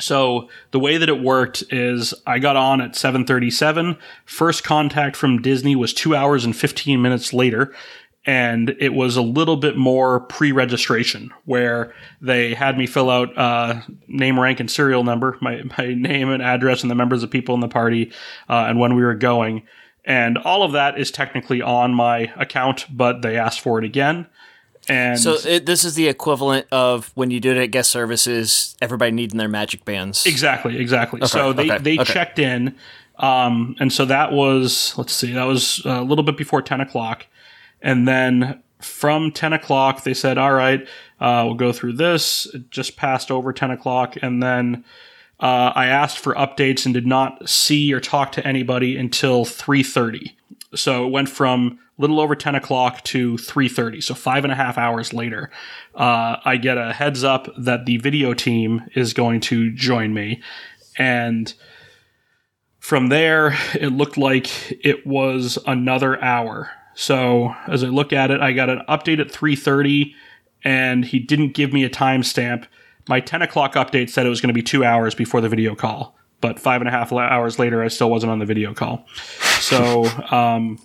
So 0.00 0.48
the 0.72 0.80
way 0.80 0.96
that 0.96 1.08
it 1.08 1.20
worked 1.20 1.62
is 1.70 2.14
I 2.26 2.40
got 2.40 2.56
on 2.56 2.80
at 2.80 2.96
7:37. 2.96 3.96
First 4.24 4.64
contact 4.64 5.14
from 5.14 5.40
Disney 5.40 5.76
was 5.76 5.94
2 5.94 6.16
hours 6.16 6.44
and 6.44 6.56
15 6.56 7.00
minutes 7.00 7.32
later 7.32 7.72
and 8.26 8.74
it 8.80 8.94
was 8.94 9.16
a 9.16 9.22
little 9.22 9.56
bit 9.56 9.76
more 9.76 10.20
pre-registration 10.20 11.30
where 11.44 11.94
they 12.20 12.54
had 12.54 12.78
me 12.78 12.86
fill 12.86 13.10
out 13.10 13.36
uh, 13.36 13.82
name, 14.08 14.40
rank, 14.40 14.60
and 14.60 14.70
serial 14.70 15.04
number, 15.04 15.36
my, 15.42 15.62
my 15.76 15.94
name 15.94 16.30
and 16.30 16.42
address, 16.42 16.82
and 16.82 16.90
the 16.90 16.94
members 16.94 17.22
of 17.22 17.30
people 17.30 17.54
in 17.54 17.60
the 17.60 17.68
party, 17.68 18.10
uh, 18.48 18.66
and 18.68 18.78
when 18.78 18.94
we 18.94 19.02
were 19.02 19.14
going. 19.14 19.62
And 20.04 20.36
all 20.38 20.62
of 20.62 20.72
that 20.72 20.98
is 20.98 21.10
technically 21.10 21.62
on 21.62 21.94
my 21.94 22.32
account, 22.36 22.86
but 22.90 23.22
they 23.22 23.36
asked 23.36 23.60
for 23.60 23.78
it 23.78 23.84
again. 23.84 24.26
And 24.88 25.18
So 25.18 25.36
it, 25.46 25.66
this 25.66 25.84
is 25.84 25.94
the 25.94 26.08
equivalent 26.08 26.66
of 26.70 27.10
when 27.14 27.30
you 27.30 27.40
did 27.40 27.56
it 27.56 27.62
at 27.62 27.66
guest 27.70 27.90
services, 27.90 28.76
everybody 28.82 29.12
needing 29.12 29.38
their 29.38 29.48
magic 29.48 29.84
bands. 29.84 30.26
Exactly, 30.26 30.78
exactly. 30.78 31.26
so 31.26 31.52
they, 31.52 31.70
okay, 31.70 31.78
they 31.82 31.98
okay. 31.98 32.12
checked 32.12 32.38
in, 32.38 32.76
um, 33.18 33.76
and 33.80 33.92
so 33.92 34.04
that 34.04 34.32
was 34.32 34.92
let's 34.98 35.12
see, 35.12 35.32
that 35.32 35.44
was 35.44 35.80
a 35.84 36.02
little 36.02 36.24
bit 36.24 36.36
before 36.36 36.60
ten 36.60 36.80
o'clock, 36.80 37.26
and 37.84 38.08
then 38.08 38.60
from 38.80 39.30
ten 39.30 39.52
o'clock 39.52 40.02
they 40.02 40.14
said, 40.14 40.38
"All 40.38 40.52
right, 40.52 40.80
uh, 41.20 41.44
we'll 41.46 41.54
go 41.54 41.72
through 41.72 41.92
this." 41.92 42.46
It 42.52 42.70
just 42.70 42.96
passed 42.96 43.30
over 43.30 43.52
ten 43.52 43.70
o'clock, 43.70 44.16
and 44.20 44.42
then 44.42 44.84
uh, 45.38 45.70
I 45.74 45.86
asked 45.86 46.18
for 46.18 46.34
updates 46.34 46.84
and 46.84 46.92
did 46.92 47.06
not 47.06 47.48
see 47.48 47.92
or 47.92 48.00
talk 48.00 48.32
to 48.32 48.46
anybody 48.46 48.96
until 48.96 49.44
three 49.44 49.84
thirty. 49.84 50.36
So 50.74 51.06
it 51.06 51.10
went 51.10 51.28
from 51.28 51.78
little 51.98 52.20
over 52.20 52.34
10 52.34 52.56
o'clock 52.56 53.02
to 53.04 53.34
3.30 53.34 54.02
so 54.02 54.14
five 54.14 54.44
and 54.44 54.52
a 54.52 54.56
half 54.56 54.76
hours 54.76 55.12
later. 55.12 55.50
Uh, 55.94 56.36
i 56.44 56.56
get 56.56 56.76
a 56.76 56.92
heads 56.92 57.22
up 57.22 57.48
that 57.56 57.86
the 57.86 57.98
video 57.98 58.34
team 58.34 58.82
is 58.96 59.12
going 59.12 59.40
to 59.40 59.70
join 59.70 60.12
me. 60.12 60.42
And 60.98 61.54
from 62.80 63.08
there 63.08 63.56
it 63.74 63.92
looked 63.92 64.18
like 64.18 64.48
it 64.84 65.06
was 65.06 65.56
another 65.66 66.20
hour 66.22 66.70
so 66.94 67.54
as 67.68 67.82
i 67.82 67.86
look 67.86 68.12
at 68.12 68.30
it 68.30 68.40
i 68.40 68.52
got 68.52 68.68
an 68.68 68.80
update 68.88 69.20
at 69.20 69.28
3.30 69.28 70.14
and 70.62 71.04
he 71.04 71.18
didn't 71.18 71.52
give 71.52 71.72
me 71.72 71.84
a 71.84 71.90
timestamp 71.90 72.66
my 73.08 73.20
10 73.20 73.42
o'clock 73.42 73.74
update 73.74 74.08
said 74.10 74.26
it 74.26 74.30
was 74.30 74.40
going 74.40 74.48
to 74.48 74.54
be 74.54 74.62
two 74.62 74.84
hours 74.84 75.14
before 75.14 75.40
the 75.40 75.48
video 75.48 75.74
call 75.74 76.16
but 76.40 76.58
five 76.58 76.80
and 76.80 76.88
a 76.88 76.90
half 76.90 77.12
hours 77.12 77.58
later 77.58 77.82
i 77.82 77.88
still 77.88 78.10
wasn't 78.10 78.30
on 78.30 78.38
the 78.38 78.46
video 78.46 78.72
call 78.74 79.06
so 79.60 80.04
um, 80.30 80.78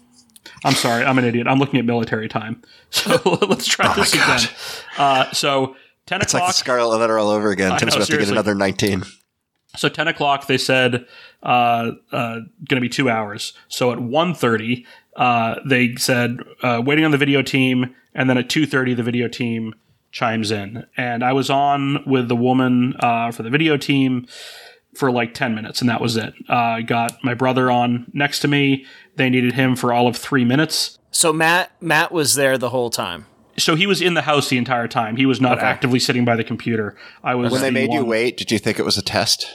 I'm 0.63 0.73
sorry, 0.73 1.05
I'm 1.05 1.17
an 1.17 1.25
idiot. 1.25 1.47
I'm 1.47 1.59
looking 1.59 1.79
at 1.79 1.85
military 1.85 2.27
time. 2.27 2.61
So 2.91 3.21
let's 3.47 3.67
try 3.67 3.93
this 3.93 4.15
again. 4.15 4.39
Uh, 4.97 5.31
so 5.31 5.75
10 6.07 6.23
It's 6.23 6.33
like 6.33 6.47
the 6.47 6.53
Scarlet 6.53 6.97
Letter 6.97 7.19
all 7.19 7.29
over 7.29 7.51
again. 7.51 7.77
Tim's 7.77 7.93
know, 7.93 7.97
about 7.97 8.07
to 8.07 8.13
get 8.13 8.25
seriously. 8.25 8.33
another 8.33 8.55
19. 8.55 9.03
So 9.77 9.87
10 9.87 10.07
o'clock, 10.07 10.47
they 10.47 10.57
said, 10.57 11.05
uh, 11.43 11.91
uh, 12.11 12.39
going 12.67 12.75
to 12.75 12.81
be 12.81 12.89
two 12.89 13.09
hours. 13.09 13.53
So 13.67 13.91
at 13.91 13.99
1.30, 13.99 14.85
uh, 15.15 15.59
they 15.65 15.95
said, 15.95 16.39
uh, 16.63 16.81
waiting 16.83 17.05
on 17.05 17.11
the 17.11 17.17
video 17.17 17.41
team. 17.41 17.95
And 18.15 18.29
then 18.29 18.37
at 18.37 18.49
2.30, 18.49 18.97
the 18.97 19.03
video 19.03 19.27
team 19.27 19.75
chimes 20.11 20.49
in. 20.51 20.85
And 20.97 21.23
I 21.23 21.33
was 21.33 21.49
on 21.49 22.03
with 22.07 22.27
the 22.29 22.35
woman, 22.35 22.95
uh, 22.99 23.31
for 23.31 23.43
the 23.43 23.49
video 23.51 23.77
team 23.77 24.25
for 24.95 25.11
like 25.11 25.33
10 25.33 25.55
minutes, 25.55 25.81
and 25.81 25.89
that 25.89 26.01
was 26.01 26.17
it. 26.17 26.33
Uh, 26.49 26.53
I 26.55 26.81
got 26.81 27.23
my 27.23 27.33
brother 27.33 27.69
on 27.69 28.09
next 28.13 28.39
to 28.39 28.47
me. 28.47 28.85
They 29.15 29.29
needed 29.29 29.53
him 29.53 29.75
for 29.75 29.93
all 29.93 30.07
of 30.07 30.17
three 30.17 30.45
minutes. 30.45 30.97
So 31.11 31.33
Matt 31.33 31.71
Matt 31.81 32.11
was 32.11 32.35
there 32.35 32.57
the 32.57 32.69
whole 32.69 32.89
time. 32.89 33.25
So 33.59 33.75
he 33.75 33.85
was 33.87 34.01
in 34.01 34.13
the 34.15 34.23
house 34.23 34.49
the 34.49 34.57
entire 34.57 34.87
time. 34.87 35.15
He 35.17 35.25
was 35.25 35.39
not 35.39 35.57
Okay. 35.59 35.65
actively 35.67 35.99
sitting 35.99 36.25
by 36.25 36.35
the 36.35 36.43
computer. 36.43 36.95
I 37.23 37.35
was 37.35 37.51
When 37.51 37.61
they 37.61 37.67
the 37.67 37.71
made 37.73 37.93
you 37.93 38.03
wait, 38.05 38.37
did 38.37 38.51
you 38.51 38.59
think 38.59 38.79
it 38.79 38.83
was 38.85 38.97
a 38.97 39.01
test? 39.03 39.47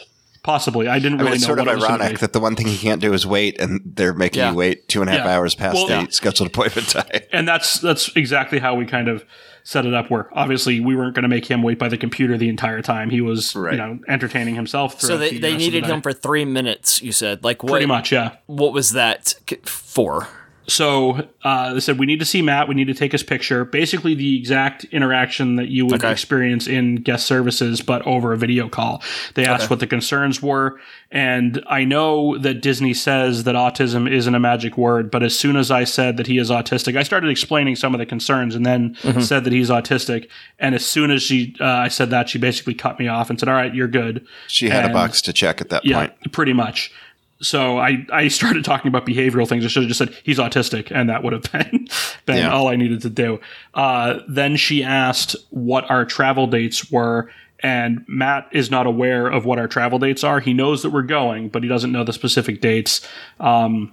Possibly, 0.43 0.89
I 0.89 0.99
didn't 0.99 1.15
I 1.15 1.23
really 1.23 1.25
mean, 1.31 1.35
it's 1.37 1.43
know 1.45 1.47
sort 1.47 1.59
of 1.61 1.67
what 1.67 1.77
was 1.77 1.85
ironic 1.85 2.19
that 2.19 2.35
the 2.35 2.39
one 2.41 2.55
thing 2.55 2.67
he 2.67 2.77
can't 2.77 3.01
do 3.01 3.15
is 3.15 3.27
wait, 3.27 3.59
and 3.59 3.81
they're 3.83 4.13
making 4.13 4.41
Yeah. 4.41 4.51
you 4.51 4.57
wait 4.57 4.89
two 4.89 5.01
and 5.01 5.09
a 5.09 5.15
half 5.15 5.25
Yeah. 5.25 5.37
hours 5.37 5.55
past 5.55 5.75
Well, 5.77 5.87
the 5.87 5.93
yeah. 5.95 6.07
scheduled 6.11 6.49
appointment 6.49 6.87
time. 6.91 7.07
and 7.33 7.49
that's 7.49 7.79
that's 7.81 8.15
exactly 8.15 8.59
how 8.59 8.75
we 8.75 8.85
kind 8.85 9.09
of 9.09 9.25
set 9.63 9.87
it 9.87 9.95
up. 9.95 10.11
Where 10.11 10.29
obviously 10.35 10.81
we 10.81 10.95
weren't 10.97 11.15
going 11.15 11.23
to 11.23 11.31
make 11.31 11.47
him 11.47 11.63
wait 11.63 11.79
by 11.79 11.89
the 11.89 11.97
computer 11.97 12.37
the 12.37 12.51
entire 12.51 12.83
time. 12.83 13.09
He 13.09 13.23
was, 13.23 13.57
Right. 13.57 13.73
you 13.73 13.79
know, 13.79 13.99
entertaining 14.07 14.55
himself. 14.55 15.01
Through 15.01 15.09
So 15.09 15.17
they, 15.17 15.31
the 15.31 15.39
they 15.39 15.53
rest 15.53 15.55
of 15.67 15.73
the 15.73 15.79
needed 15.81 15.91
him 15.91 16.03
for 16.03 16.13
three 16.13 16.45
minutes. 16.45 17.01
You 17.01 17.13
said 17.13 17.43
like 17.43 17.63
what? 17.63 17.71
pretty 17.71 17.87
much, 17.87 18.13
yeah. 18.13 18.33
What 18.45 18.75
was 18.75 18.93
that 18.93 19.33
for? 19.65 20.29
So 20.67 21.29
uh, 21.43 21.75
they 21.75 21.81
said 21.81 21.99
we 21.99 22.07
need 22.07 22.21
to 22.21 22.25
see 22.25 22.41
Matt. 22.43 22.69
We 22.69 22.75
need 22.75 22.87
to 22.87 22.95
take 22.95 23.13
his 23.13 23.23
picture. 23.23 23.65
Basically, 23.65 24.15
the 24.15 24.37
exact 24.39 24.85
interaction 24.85 25.57
that 25.57 25.69
you 25.69 25.85
would 25.87 25.97
Okay. 26.03 26.11
experience 26.11 26.67
in 26.67 26.97
guest 26.97 27.27
services, 27.27 27.81
but 27.83 28.07
over 28.07 28.33
a 28.33 28.39
video 28.39 28.69
call. 28.69 29.03
They 29.35 29.45
asked 29.45 29.69
what 29.71 29.81
the 29.81 29.87
concerns 29.87 30.41
were, 30.43 30.81
and 31.11 31.63
I 31.69 31.85
know 31.85 32.39
that 32.39 32.63
Disney 32.63 32.95
says 32.95 33.45
that 33.45 33.55
autism 33.55 34.11
isn't 34.11 34.35
a 34.35 34.41
magic 34.41 34.79
word. 34.79 35.11
But 35.11 35.23
as 35.23 35.39
soon 35.39 35.57
as 35.57 35.71
I 35.71 35.85
said 35.85 36.17
that 36.17 36.27
he 36.27 36.39
is 36.39 36.51
autistic, 36.51 36.97
I 36.97 37.03
started 37.03 37.29
explaining 37.31 37.77
some 37.77 37.95
of 37.95 37.99
the 37.99 38.07
concerns, 38.07 38.55
and 38.55 38.65
then 38.65 38.97
said 39.21 39.45
that 39.45 39.53
he's 39.53 39.71
autistic. 39.71 40.29
And 40.59 40.75
as 40.75 40.85
soon 40.85 41.11
as 41.11 41.23
she, 41.23 41.55
uh, 41.61 41.65
I 41.67 41.89
said 41.89 42.11
that, 42.11 42.29
she 42.29 42.39
basically 42.39 42.75
cut 42.75 42.99
me 42.99 43.07
off 43.07 43.29
and 43.29 43.39
said, 43.39 43.49
"All 43.49 43.55
right, 43.55 43.75
you're 43.75 43.89
good." 43.89 44.27
She 44.49 44.71
had 44.71 44.85
a 44.85 44.93
box 44.93 45.21
to 45.23 45.33
check 45.33 45.61
at 45.61 45.69
that 45.69 45.85
Yeah, 45.85 45.99
point. 46.09 46.33
pretty 46.33 46.53
much. 46.55 46.91
So 47.41 47.79
I, 47.79 48.07
I 48.13 48.29
started 48.29 48.65
talking 48.65 48.89
about 48.89 49.05
behavioral 49.07 49.47
things. 49.49 49.65
I 49.65 49.69
should 49.69 49.83
have 49.83 49.89
just 49.89 49.99
said 49.99 50.15
he's 50.23 50.39
autistic, 50.39 50.91
and 50.91 51.09
that 51.11 51.23
would 51.23 51.33
have 51.33 51.43
been 51.53 51.89
been 52.27 52.37
Yeah. 52.39 52.53
all 52.53 52.69
I 52.69 52.77
needed 52.77 53.03
to 53.03 53.11
do. 53.11 53.41
Uh, 53.75 54.21
then 54.29 54.57
she 54.57 54.83
asked 54.83 55.37
what 55.51 55.91
our 55.91 56.05
travel 56.05 56.47
dates 56.47 56.91
were, 56.91 57.31
and 57.61 58.05
Matt 58.07 58.49
is 58.53 58.71
not 58.71 58.87
aware 58.87 59.27
of 59.27 59.45
what 59.45 59.59
our 59.59 59.69
travel 59.69 59.99
dates 59.99 60.23
are. 60.25 60.41
He 60.41 60.55
knows 60.55 60.83
that 60.83 60.91
we're 60.91 61.03
going, 61.03 61.49
but 61.49 61.63
he 61.63 61.69
doesn't 61.69 61.93
know 61.93 62.05
the 62.05 62.13
specific 62.13 62.61
dates. 62.61 63.07
Um, 63.41 63.93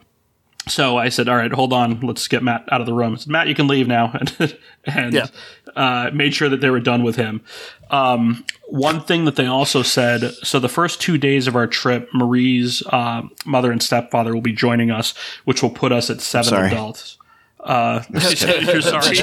so 0.68 0.98
I 0.98 1.10
said, 1.10 1.28
"All 1.28 1.36
right, 1.38 1.52
hold 1.52 1.74
on. 1.74 2.00
Let's 2.02 2.28
get 2.28 2.44
Matt 2.44 2.66
out 2.72 2.80
of 2.82 2.86
the 2.86 2.94
room." 2.94 3.18
Said, 3.18 3.30
Matt, 3.32 3.48
you 3.48 3.56
can 3.56 3.68
leave 3.68 3.88
now, 3.88 4.12
and, 4.14 4.58
and 4.86 5.14
Yeah. 5.14 5.28
Uh, 5.76 6.10
made 6.14 6.34
sure 6.34 6.50
that 6.50 6.62
they 6.62 6.70
were 6.70 6.80
done 6.80 7.04
with 7.04 7.16
him. 7.16 7.42
Um, 7.90 8.46
one 8.68 9.02
thing 9.02 9.26
that 9.26 9.36
they 9.36 9.46
also 9.46 9.82
said: 9.82 10.32
so 10.44 10.60
the 10.60 10.70
first 10.70 11.02
two 11.02 11.18
days 11.18 11.48
of 11.48 11.56
our 11.56 11.68
trip, 11.68 12.10
Marie's 12.14 12.84
uh, 12.88 13.24
mother 13.46 13.72
and 13.72 13.82
stepfather 13.82 14.34
will 14.34 14.42
be 14.42 14.54
joining 14.54 14.92
us, 14.92 15.14
which 15.46 15.62
will 15.62 15.70
put 15.70 15.92
us 15.92 16.10
at 16.10 16.22
seven 16.22 16.50
Sorry. 16.50 16.68
adults. 16.68 17.18
Uh, 17.60 18.02
you're 18.10 18.82
sorry. 18.82 19.18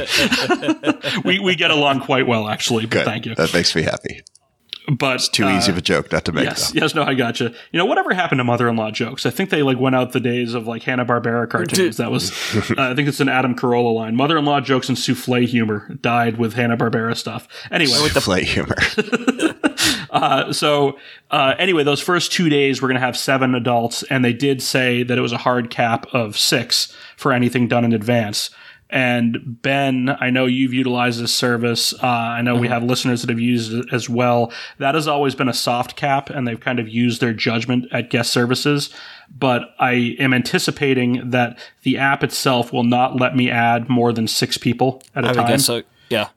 we 1.24 1.38
we 1.38 1.56
get 1.56 1.70
along 1.70 2.00
quite 2.00 2.26
well, 2.26 2.48
actually. 2.48 2.84
But 2.84 2.92
Good. 2.92 3.04
thank 3.04 3.26
you. 3.26 3.34
That 3.34 3.52
makes 3.52 3.74
me 3.74 3.82
happy. 3.82 4.22
But 4.90 5.16
it's 5.16 5.28
Too 5.28 5.44
uh, 5.44 5.56
easy 5.56 5.70
of 5.70 5.76
a 5.76 5.82
joke 5.82 6.10
not 6.12 6.24
to 6.24 6.32
make, 6.32 6.44
Yes, 6.44 6.72
though. 6.72 6.80
yes, 6.80 6.94
no, 6.94 7.02
I 7.02 7.12
gotcha. 7.12 7.52
You 7.72 7.78
know, 7.78 7.84
whatever 7.84 8.14
happened 8.14 8.38
to 8.38 8.44
mother-in-law 8.44 8.92
jokes? 8.92 9.26
I 9.26 9.30
think 9.30 9.50
they 9.50 9.62
like 9.62 9.78
went 9.78 9.94
out 9.94 10.12
the 10.12 10.20
days 10.20 10.54
of 10.54 10.66
like 10.66 10.82
Hanna 10.82 11.04
Barbera 11.04 11.48
cartoons. 11.48 11.98
That 11.98 12.10
was, 12.10 12.30
uh, 12.70 12.74
I 12.78 12.94
think 12.94 13.06
it's 13.06 13.20
an 13.20 13.28
Adam 13.28 13.54
Carolla 13.54 13.94
line. 13.94 14.16
Mother-in-law 14.16 14.62
jokes 14.62 14.88
and 14.88 14.96
souffle 14.96 15.46
humor 15.46 15.94
died 16.00 16.38
with 16.38 16.54
Hanna 16.54 16.76
Barbera 16.78 17.14
stuff. 17.16 17.48
Anyway, 17.70 18.00
With 18.02 18.14
the 18.14 18.20
flight 18.22 18.44
humor. 18.44 18.76
uh, 20.10 20.52
so 20.52 20.98
uh, 21.30 21.54
anyway, 21.58 21.84
those 21.84 22.00
first 22.00 22.32
two 22.32 22.48
days 22.48 22.80
we're 22.80 22.88
going 22.88 23.00
to 23.00 23.04
have 23.04 23.16
seven 23.16 23.54
adults, 23.54 24.02
and 24.04 24.24
they 24.24 24.32
did 24.32 24.62
say 24.62 25.02
that 25.02 25.18
it 25.18 25.20
was 25.20 25.32
a 25.32 25.38
hard 25.38 25.70
cap 25.70 26.06
of 26.14 26.38
six 26.38 26.94
for 27.16 27.32
anything 27.32 27.68
done 27.68 27.84
in 27.84 27.92
advance. 27.92 28.50
And 28.90 29.60
Ben, 29.62 30.16
I 30.20 30.30
know 30.30 30.46
you've 30.46 30.72
utilized 30.72 31.20
this 31.22 31.34
service. 31.34 31.92
Uh, 32.02 32.06
I 32.06 32.40
know 32.42 32.56
we 32.56 32.68
have 32.68 32.82
listeners 32.82 33.20
that 33.20 33.28
have 33.28 33.40
used 33.40 33.72
it 33.74 33.86
as 33.92 34.08
well. 34.08 34.50
That 34.78 34.94
has 34.94 35.06
always 35.06 35.34
been 35.34 35.48
a 35.48 35.54
soft 35.54 35.94
cap, 35.94 36.30
and 36.30 36.48
they've 36.48 36.58
kind 36.58 36.78
of 36.78 36.88
used 36.88 37.20
their 37.20 37.34
judgment 37.34 37.86
at 37.92 38.08
guest 38.08 38.32
services. 38.32 38.88
But 39.30 39.74
I 39.78 40.16
am 40.18 40.32
anticipating 40.32 41.30
that 41.30 41.58
the 41.82 41.98
app 41.98 42.24
itself 42.24 42.72
will 42.72 42.84
not 42.84 43.16
let 43.16 43.36
me 43.36 43.50
add 43.50 43.90
more 43.90 44.12
than 44.12 44.26
six 44.26 44.56
people 44.56 45.02
at 45.14 45.24
a 45.24 45.28
I 45.28 45.32
time. 45.34 45.46
guess 45.48 45.66
so. 45.66 45.82
Yeah. 46.08 46.28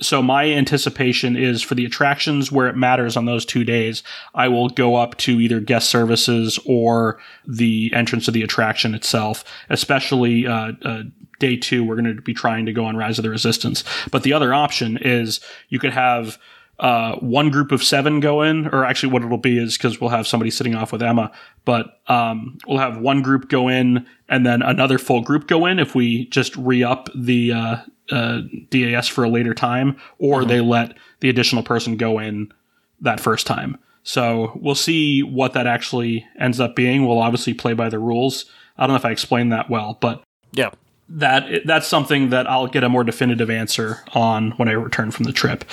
So 0.00 0.22
my 0.22 0.44
anticipation 0.46 1.36
is 1.36 1.62
for 1.62 1.74
the 1.74 1.84
attractions 1.84 2.50
where 2.50 2.68
it 2.68 2.76
matters 2.76 3.16
on 3.16 3.24
those 3.24 3.44
two 3.44 3.64
days, 3.64 4.02
I 4.34 4.48
will 4.48 4.68
go 4.68 4.96
up 4.96 5.16
to 5.18 5.40
either 5.40 5.60
guest 5.60 5.88
services 5.90 6.58
or 6.66 7.20
the 7.46 7.90
entrance 7.94 8.28
of 8.28 8.34
the 8.34 8.42
attraction 8.42 8.94
itself. 8.94 9.44
Especially 9.68 10.46
uh, 10.46 10.72
uh, 10.84 11.02
day 11.38 11.56
two, 11.56 11.84
we're 11.84 11.96
going 11.96 12.16
to 12.16 12.22
be 12.22 12.34
trying 12.34 12.66
to 12.66 12.72
go 12.72 12.84
on 12.84 12.96
Rise 12.96 13.18
of 13.18 13.22
the 13.22 13.30
Resistance. 13.30 13.84
But 14.10 14.22
the 14.22 14.32
other 14.32 14.52
option 14.52 14.98
is 15.00 15.40
you 15.68 15.78
could 15.78 15.92
have 15.92 16.38
uh, 16.80 17.16
one 17.16 17.50
group 17.50 17.72
of 17.72 17.82
seven 17.82 18.20
go 18.20 18.42
in, 18.42 18.68
or 18.68 18.84
actually, 18.84 19.12
what 19.12 19.22
it'll 19.22 19.36
be 19.36 19.58
is 19.58 19.76
because 19.76 20.00
we'll 20.00 20.10
have 20.10 20.28
somebody 20.28 20.50
sitting 20.50 20.76
off 20.76 20.92
with 20.92 21.02
Emma, 21.02 21.32
but 21.64 22.00
um, 22.06 22.56
we'll 22.68 22.78
have 22.78 22.98
one 22.98 23.20
group 23.20 23.48
go 23.48 23.68
in 23.68 24.06
and 24.28 24.46
then 24.46 24.62
another 24.62 24.96
full 24.96 25.20
group 25.20 25.48
go 25.48 25.66
in 25.66 25.80
if 25.80 25.94
we 25.94 26.26
just 26.26 26.56
re 26.56 26.84
up 26.84 27.08
the 27.16 27.52
uh, 27.52 27.76
uh, 28.10 28.40
DAS 28.70 29.08
for 29.08 29.24
a 29.24 29.28
later 29.28 29.54
time, 29.54 29.96
or 30.18 30.44
they 30.44 30.60
let 30.60 30.96
the 31.20 31.28
additional 31.28 31.62
person 31.62 31.96
go 31.96 32.18
in 32.18 32.52
that 33.00 33.20
first 33.20 33.46
time. 33.46 33.78
So 34.02 34.52
we'll 34.60 34.74
see 34.74 35.22
what 35.22 35.52
that 35.52 35.66
actually 35.66 36.26
ends 36.40 36.60
up 36.60 36.74
being. 36.74 37.06
We'll 37.06 37.18
obviously 37.18 37.54
play 37.54 37.74
by 37.74 37.88
the 37.88 37.98
rules. 37.98 38.46
I 38.78 38.82
don't 38.86 38.94
know 38.94 38.98
if 38.98 39.04
I 39.04 39.10
explained 39.10 39.52
that 39.52 39.68
well, 39.68 39.98
but 40.00 40.22
Yeah. 40.52 40.70
that 41.10 41.66
that's 41.66 41.86
something 41.86 42.30
that 42.30 42.48
I'll 42.48 42.66
get 42.68 42.84
a 42.84 42.88
more 42.88 43.04
definitive 43.04 43.50
answer 43.50 44.02
on 44.14 44.52
when 44.52 44.68
I 44.68 44.72
return 44.72 45.10
from 45.10 45.24
the 45.24 45.32
trip. 45.32 45.64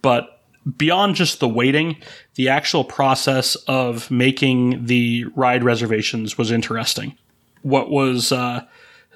But 0.00 0.40
beyond 0.76 1.16
just 1.16 1.40
the 1.40 1.48
waiting, 1.48 1.96
the 2.36 2.48
actual 2.48 2.84
process 2.84 3.56
of 3.66 4.10
making 4.10 4.86
the 4.86 5.26
ride 5.34 5.64
reservations 5.64 6.38
was 6.38 6.50
interesting. 6.50 7.16
What 7.62 7.90
was 7.90 8.32
uh, 8.32 8.64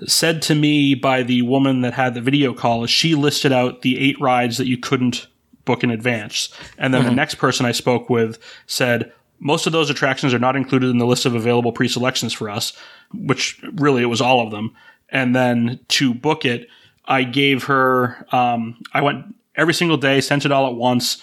said 0.07 0.43
to 0.43 0.55
me 0.55 0.95
by 0.95 1.23
the 1.23 1.43
woman 1.43 1.81
that 1.81 1.95
had 1.95 2.15
the 2.15 2.21
video 2.21 2.53
call 2.53 2.85
is 2.85 2.91
she 2.91 3.15
listed 3.15 3.53
out 3.53 3.83
the 3.83 3.99
eight 3.99 4.21
rides 4.21 4.59
that 4.59 4.67
you 4.67 4.77
couldn't 4.77 5.27
book 5.65 5.83
in 5.83 5.91
advance. 5.91 6.49
And 6.79 6.95
then 6.95 7.05
the 7.05 7.11
next 7.11 7.37
person 7.37 7.67
I 7.67 7.73
spoke 7.73 8.09
with 8.09 8.39
said, 8.67 9.13
most 9.39 9.67
of 9.67 9.73
those 9.73 9.91
attractions 9.91 10.33
are 10.33 10.39
not 10.39 10.57
included 10.57 10.89
in 10.91 10.99
the 10.99 11.07
list 11.07 11.27
of 11.27 11.35
available 11.35 11.73
pre 11.73 11.89
selections 11.89 12.33
for 12.33 12.49
us, 12.49 12.73
which 13.13 13.61
really 13.75 14.03
it 14.03 14.07
was 14.07 14.21
all 14.21 14.41
of 14.41 14.51
them. 14.51 14.75
And 15.11 15.35
then 15.35 15.81
to 15.89 16.15
book 16.15 16.45
it, 16.45 16.69
I 17.05 17.23
gave 17.23 17.65
her, 17.65 18.27
um, 18.33 18.81
I 18.93 19.03
went 19.03 19.35
every 19.55 19.75
single 19.75 19.97
day, 19.97 20.21
sent 20.21 20.45
it 20.45 20.53
all 20.53 20.67
at 20.67 20.75
once, 20.75 21.23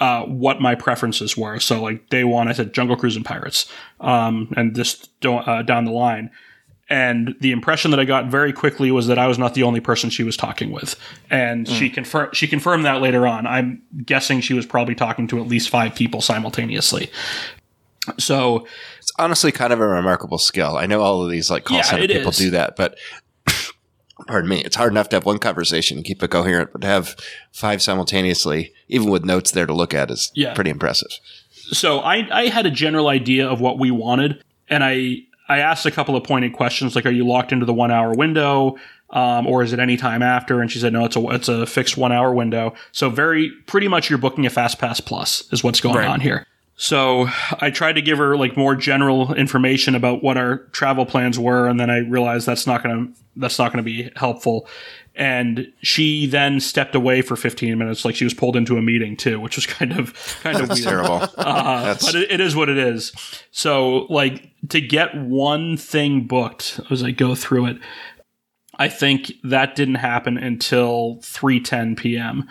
uh, 0.00 0.22
what 0.24 0.60
my 0.60 0.74
preferences 0.74 1.36
were. 1.36 1.60
So, 1.60 1.80
like 1.80 2.08
day 2.08 2.24
one, 2.24 2.48
I 2.48 2.52
said 2.52 2.72
Jungle 2.72 2.96
Cruise 2.96 3.16
and 3.16 3.24
Pirates, 3.24 3.70
um, 4.00 4.52
and 4.56 4.74
just 4.74 5.10
uh, 5.24 5.62
down 5.62 5.84
the 5.84 5.92
line. 5.92 6.30
And 6.92 7.34
the 7.40 7.52
impression 7.52 7.90
that 7.92 7.98
I 7.98 8.04
got 8.04 8.26
very 8.26 8.52
quickly 8.52 8.90
was 8.90 9.06
that 9.06 9.18
I 9.18 9.26
was 9.26 9.38
not 9.38 9.54
the 9.54 9.62
only 9.62 9.80
person 9.80 10.10
she 10.10 10.24
was 10.24 10.36
talking 10.36 10.70
with, 10.70 10.94
and 11.30 11.66
hmm. 11.66 11.72
she 11.72 11.88
confirmed 11.88 12.36
she 12.36 12.46
confirmed 12.46 12.84
that 12.84 13.00
later 13.00 13.26
on. 13.26 13.46
I'm 13.46 13.80
guessing 14.04 14.42
she 14.42 14.52
was 14.52 14.66
probably 14.66 14.94
talking 14.94 15.26
to 15.28 15.40
at 15.40 15.48
least 15.48 15.70
five 15.70 15.94
people 15.94 16.20
simultaneously. 16.20 17.10
So 18.18 18.66
It's 18.98 19.10
honestly 19.18 19.52
kind 19.52 19.72
of 19.72 19.80
a 19.80 19.86
remarkable 19.86 20.36
skill. 20.36 20.76
I 20.76 20.84
know 20.84 21.00
all 21.00 21.24
of 21.24 21.30
these 21.30 21.50
like 21.50 21.64
call 21.64 21.78
Yeah, 21.78 21.82
center 21.84 22.06
people 22.06 22.28
is. 22.28 22.36
do 22.36 22.50
that, 22.50 22.76
but 22.76 22.98
pardon 24.26 24.50
me, 24.50 24.60
it's 24.62 24.76
hard 24.76 24.92
enough 24.92 25.08
to 25.10 25.16
have 25.16 25.24
one 25.24 25.38
conversation 25.38 25.96
and 25.96 26.04
keep 26.04 26.22
it 26.22 26.28
coherent, 26.30 26.72
but 26.72 26.82
to 26.82 26.88
have 26.88 27.16
five 27.52 27.80
simultaneously, 27.80 28.70
even 28.88 29.08
with 29.08 29.24
notes 29.24 29.50
there 29.52 29.64
to 29.64 29.72
look 29.72 29.94
at, 29.94 30.10
is 30.10 30.30
Yeah. 30.34 30.52
pretty 30.52 30.70
impressive. 30.70 31.10
so 31.70 32.00
I, 32.00 32.28
I 32.30 32.46
had 32.48 32.66
a 32.66 32.70
general 32.70 33.08
idea 33.08 33.48
of 33.48 33.62
what 33.62 33.78
we 33.78 33.90
wanted, 33.90 34.42
and 34.68 34.84
I 34.84 35.22
I 35.52 35.58
asked 35.58 35.84
a 35.86 35.90
couple 35.90 36.16
of 36.16 36.24
pointed 36.24 36.52
questions 36.52 36.94
like, 36.96 37.06
"Are 37.06 37.10
you 37.10 37.26
locked 37.26 37.52
into 37.52 37.66
the 37.66 37.74
one 37.74 37.90
hour 37.90 38.14
window, 38.14 38.76
um, 39.10 39.46
or 39.46 39.62
is 39.62 39.72
it 39.72 39.78
any 39.78 39.96
time 39.96 40.22
after?" 40.22 40.60
And 40.60 40.70
she 40.70 40.78
said, 40.78 40.92
"No, 40.92 41.04
it's 41.04 41.16
a 41.16 41.20
it's 41.30 41.48
a 41.48 41.66
fixed 41.66 41.96
one 41.96 42.12
hour 42.12 42.32
window." 42.32 42.74
So 42.92 43.10
very 43.10 43.50
pretty 43.66 43.88
much 43.88 44.08
you're 44.10 44.18
booking 44.18 44.46
a 44.46 44.50
fast 44.50 44.78
pass 44.78 45.00
plus 45.00 45.44
is 45.52 45.62
what's 45.62 45.80
going 45.80 45.96
Right. 45.96 46.08
on 46.08 46.20
here. 46.20 46.46
So 46.74 47.28
I 47.60 47.70
tried 47.70 47.92
to 47.92 48.02
give 48.02 48.18
her 48.18 48.36
like 48.36 48.56
more 48.56 48.74
general 48.74 49.34
information 49.34 49.94
about 49.94 50.22
what 50.24 50.36
our 50.36 50.58
travel 50.72 51.04
plans 51.06 51.38
were, 51.38 51.68
and 51.68 51.78
then 51.78 51.90
I 51.90 51.98
realized 51.98 52.46
that's 52.46 52.66
not 52.66 52.82
gonna 52.82 53.08
that's 53.36 53.58
not 53.58 53.72
gonna 53.72 53.82
be 53.82 54.10
helpful. 54.16 54.66
And 55.14 55.70
she 55.82 56.26
then 56.26 56.58
stepped 56.58 56.94
away 56.94 57.20
for 57.20 57.36
15 57.36 57.76
minutes, 57.76 58.04
like 58.04 58.14
she 58.14 58.24
was 58.24 58.32
pulled 58.32 58.56
into 58.56 58.78
a 58.78 58.82
meeting 58.82 59.16
too, 59.16 59.40
which 59.40 59.56
was 59.56 59.66
kind 59.66 59.92
of 59.92 60.14
kind 60.42 60.60
of 60.60 60.68
weird. 60.70 60.82
Terrible. 60.82 61.22
Uh, 61.36 61.94
but 62.00 62.14
it, 62.14 62.30
it 62.32 62.40
is 62.40 62.56
what 62.56 62.68
it 62.68 62.78
is. 62.78 63.12
So, 63.50 64.06
like, 64.08 64.50
to 64.70 64.80
get 64.80 65.14
one 65.16 65.76
thing 65.76 66.26
booked 66.26 66.80
as 66.90 67.02
I 67.02 67.10
go 67.10 67.34
through 67.34 67.66
it, 67.66 67.78
I 68.76 68.88
think 68.88 69.32
that 69.44 69.76
didn't 69.76 69.96
happen 69.96 70.38
until 70.38 71.18
3:10 71.20 71.96
p.m. 71.96 72.48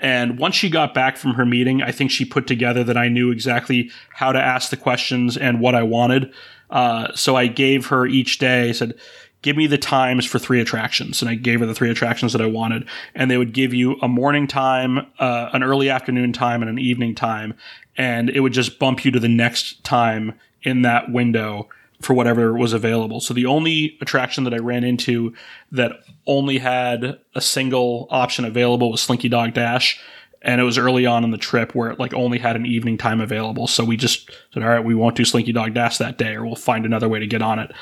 And 0.00 0.36
once 0.36 0.56
she 0.56 0.68
got 0.68 0.94
back 0.94 1.16
from 1.16 1.34
her 1.34 1.46
meeting, 1.46 1.80
I 1.80 1.92
think 1.92 2.10
she 2.10 2.24
put 2.24 2.48
together 2.48 2.82
that 2.84 2.96
I 2.96 3.08
knew 3.08 3.30
exactly 3.30 3.90
how 4.10 4.32
to 4.32 4.40
ask 4.40 4.70
the 4.70 4.76
questions 4.76 5.36
and 5.36 5.60
what 5.60 5.76
I 5.76 5.84
wanted. 5.84 6.34
Uh, 6.70 7.14
so 7.14 7.36
I 7.36 7.46
gave 7.46 7.86
her 7.86 8.06
each 8.06 8.38
day, 8.38 8.70
I 8.70 8.72
said, 8.72 8.94
give 9.42 9.56
me 9.56 9.66
the 9.66 9.78
times 9.78 10.24
for 10.24 10.38
three 10.38 10.60
attractions. 10.60 11.20
And 11.20 11.28
I 11.28 11.34
gave 11.34 11.60
her 11.60 11.66
the 11.66 11.74
three 11.74 11.90
attractions 11.90 12.32
that 12.32 12.40
I 12.40 12.46
wanted. 12.46 12.88
And 13.14 13.30
they 13.30 13.36
would 13.36 13.52
give 13.52 13.74
you 13.74 13.96
a 14.00 14.08
morning 14.08 14.46
time, 14.46 15.06
uh, 15.18 15.50
an 15.52 15.62
early 15.62 15.90
afternoon 15.90 16.32
time, 16.32 16.62
and 16.62 16.70
an 16.70 16.78
evening 16.78 17.14
time. 17.14 17.54
And 17.96 18.30
it 18.30 18.40
would 18.40 18.52
just 18.52 18.78
bump 18.78 19.04
you 19.04 19.10
to 19.10 19.20
the 19.20 19.28
next 19.28 19.84
time 19.84 20.38
in 20.62 20.82
that 20.82 21.10
window 21.10 21.68
for 22.00 22.14
whatever 22.14 22.54
was 22.54 22.72
available. 22.72 23.20
So 23.20 23.34
the 23.34 23.46
only 23.46 23.96
attraction 24.00 24.44
that 24.44 24.54
I 24.54 24.58
ran 24.58 24.84
into 24.84 25.34
that 25.70 25.92
only 26.26 26.58
had 26.58 27.18
a 27.34 27.40
single 27.40 28.06
option 28.10 28.44
available 28.44 28.90
was 28.90 29.02
Slinky 29.02 29.28
Dog 29.28 29.54
Dash. 29.54 30.00
And 30.44 30.60
it 30.60 30.64
was 30.64 30.78
early 30.78 31.06
on 31.06 31.22
in 31.22 31.30
the 31.30 31.38
trip 31.38 31.72
where 31.72 31.90
it 31.90 32.00
like 32.00 32.12
only 32.12 32.38
had 32.38 32.56
an 32.56 32.66
evening 32.66 32.98
time 32.98 33.20
available. 33.20 33.68
So 33.68 33.84
we 33.84 33.96
just 33.96 34.28
said, 34.52 34.64
all 34.64 34.68
right, 34.68 34.84
we 34.84 34.94
won't 34.94 35.14
do 35.14 35.24
Slinky 35.24 35.52
Dog 35.52 35.74
Dash 35.74 35.98
that 35.98 36.18
day 36.18 36.34
or 36.34 36.44
we'll 36.44 36.56
find 36.56 36.84
another 36.84 37.08
way 37.08 37.20
to 37.20 37.26
get 37.28 37.42
on 37.42 37.60
it. 37.60 37.72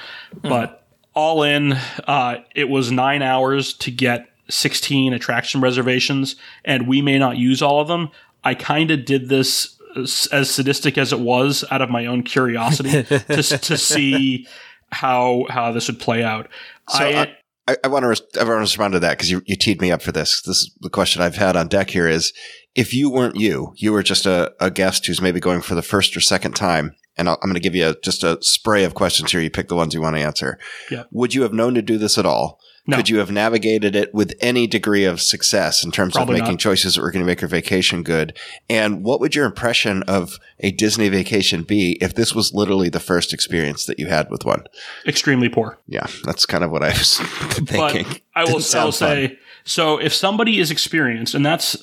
But 0.42 0.80
all 1.14 1.42
in, 1.42 1.72
uh, 2.06 2.36
it 2.54 2.68
was 2.68 2.90
nine 2.90 3.22
hours 3.22 3.74
to 3.74 3.90
get 3.90 4.28
16 4.48 5.12
attraction 5.12 5.60
reservations 5.60 6.36
and 6.64 6.88
we 6.88 7.02
may 7.02 7.18
not 7.18 7.36
use 7.36 7.62
all 7.62 7.80
of 7.80 7.88
them. 7.88 8.10
I 8.42 8.54
kind 8.54 8.90
of 8.90 9.04
did 9.04 9.28
this 9.28 9.76
as 9.96 10.28
as 10.32 10.50
sadistic 10.50 10.96
as 10.98 11.12
it 11.12 11.20
was 11.20 11.64
out 11.70 11.82
of 11.82 11.90
my 11.90 12.06
own 12.06 12.22
curiosity 12.22 13.02
to, 13.02 13.42
to 13.42 13.76
see 13.76 14.46
how 14.90 15.46
how 15.48 15.72
this 15.72 15.88
would 15.88 16.00
play 16.00 16.22
out. 16.22 16.48
So 16.88 17.04
I, 17.04 17.22
I, 17.22 17.36
I, 17.68 17.76
I 17.84 17.88
want 17.88 18.04
to 18.04 18.08
res- 18.08 18.22
I 18.38 18.44
want 18.44 18.56
to 18.56 18.60
respond 18.60 18.92
to 18.94 19.00
that 19.00 19.10
because 19.10 19.30
you, 19.30 19.42
you 19.46 19.56
teed 19.56 19.80
me 19.80 19.92
up 19.92 20.02
for 20.02 20.12
this. 20.12 20.42
This 20.42 20.58
is 20.58 20.76
the 20.80 20.90
question 20.90 21.22
I've 21.22 21.36
had 21.36 21.56
on 21.56 21.68
deck 21.68 21.90
here 21.90 22.08
is 22.08 22.32
if 22.74 22.94
you 22.94 23.10
weren't 23.10 23.36
you, 23.36 23.72
you 23.76 23.92
were 23.92 24.02
just 24.02 24.26
a, 24.26 24.52
a 24.60 24.70
guest 24.70 25.06
who's 25.06 25.20
maybe 25.20 25.40
going 25.40 25.60
for 25.60 25.74
the 25.74 25.82
first 25.82 26.16
or 26.16 26.20
second 26.20 26.54
time, 26.54 26.94
and 27.20 27.28
I'll, 27.28 27.38
I'm 27.42 27.48
going 27.48 27.54
to 27.54 27.60
give 27.60 27.76
you 27.76 27.90
a, 27.90 27.94
just 28.00 28.24
a 28.24 28.38
spray 28.42 28.82
of 28.82 28.94
questions 28.94 29.30
here. 29.30 29.40
You 29.40 29.50
pick 29.50 29.68
the 29.68 29.76
ones 29.76 29.94
you 29.94 30.00
want 30.00 30.16
to 30.16 30.22
answer. 30.22 30.58
Yeah. 30.90 31.04
Would 31.12 31.34
you 31.34 31.42
have 31.42 31.52
known 31.52 31.74
to 31.74 31.82
do 31.82 31.98
this 31.98 32.18
at 32.18 32.26
all? 32.26 32.58
No. 32.86 32.96
Could 32.96 33.10
you 33.10 33.18
have 33.18 33.30
navigated 33.30 33.94
it 33.94 34.12
with 34.14 34.32
any 34.40 34.66
degree 34.66 35.04
of 35.04 35.20
success 35.20 35.84
in 35.84 35.92
terms 35.92 36.14
Probably 36.14 36.36
of 36.36 36.40
making 36.40 36.54
not. 36.54 36.60
choices 36.60 36.94
that 36.94 37.02
were 37.02 37.12
going 37.12 37.22
to 37.22 37.26
make 37.26 37.42
your 37.42 37.48
vacation 37.48 38.02
good? 38.02 38.36
And 38.70 39.04
what 39.04 39.20
would 39.20 39.34
your 39.34 39.44
impression 39.44 40.02
of 40.04 40.38
a 40.60 40.72
Disney 40.72 41.10
vacation 41.10 41.62
be 41.62 41.98
if 42.00 42.14
this 42.14 42.34
was 42.34 42.54
literally 42.54 42.88
the 42.88 42.98
first 42.98 43.34
experience 43.34 43.84
that 43.84 43.98
you 43.98 44.06
had 44.06 44.30
with 44.30 44.44
one? 44.44 44.64
extremely 45.06 45.50
poor. 45.50 45.78
Yeah, 45.86 46.06
that's 46.24 46.46
kind 46.46 46.64
of 46.64 46.70
what 46.70 46.82
I 46.82 46.88
was 46.88 47.18
thinking. 47.18 48.06
But 48.06 48.20
I 48.34 48.44
will, 48.44 48.60
I 48.74 48.84
will 48.84 48.92
say 48.92 49.38
so 49.64 49.98
if 49.98 50.14
somebody 50.14 50.58
is 50.58 50.70
experienced, 50.70 51.34
and 51.34 51.44
that's 51.44 51.76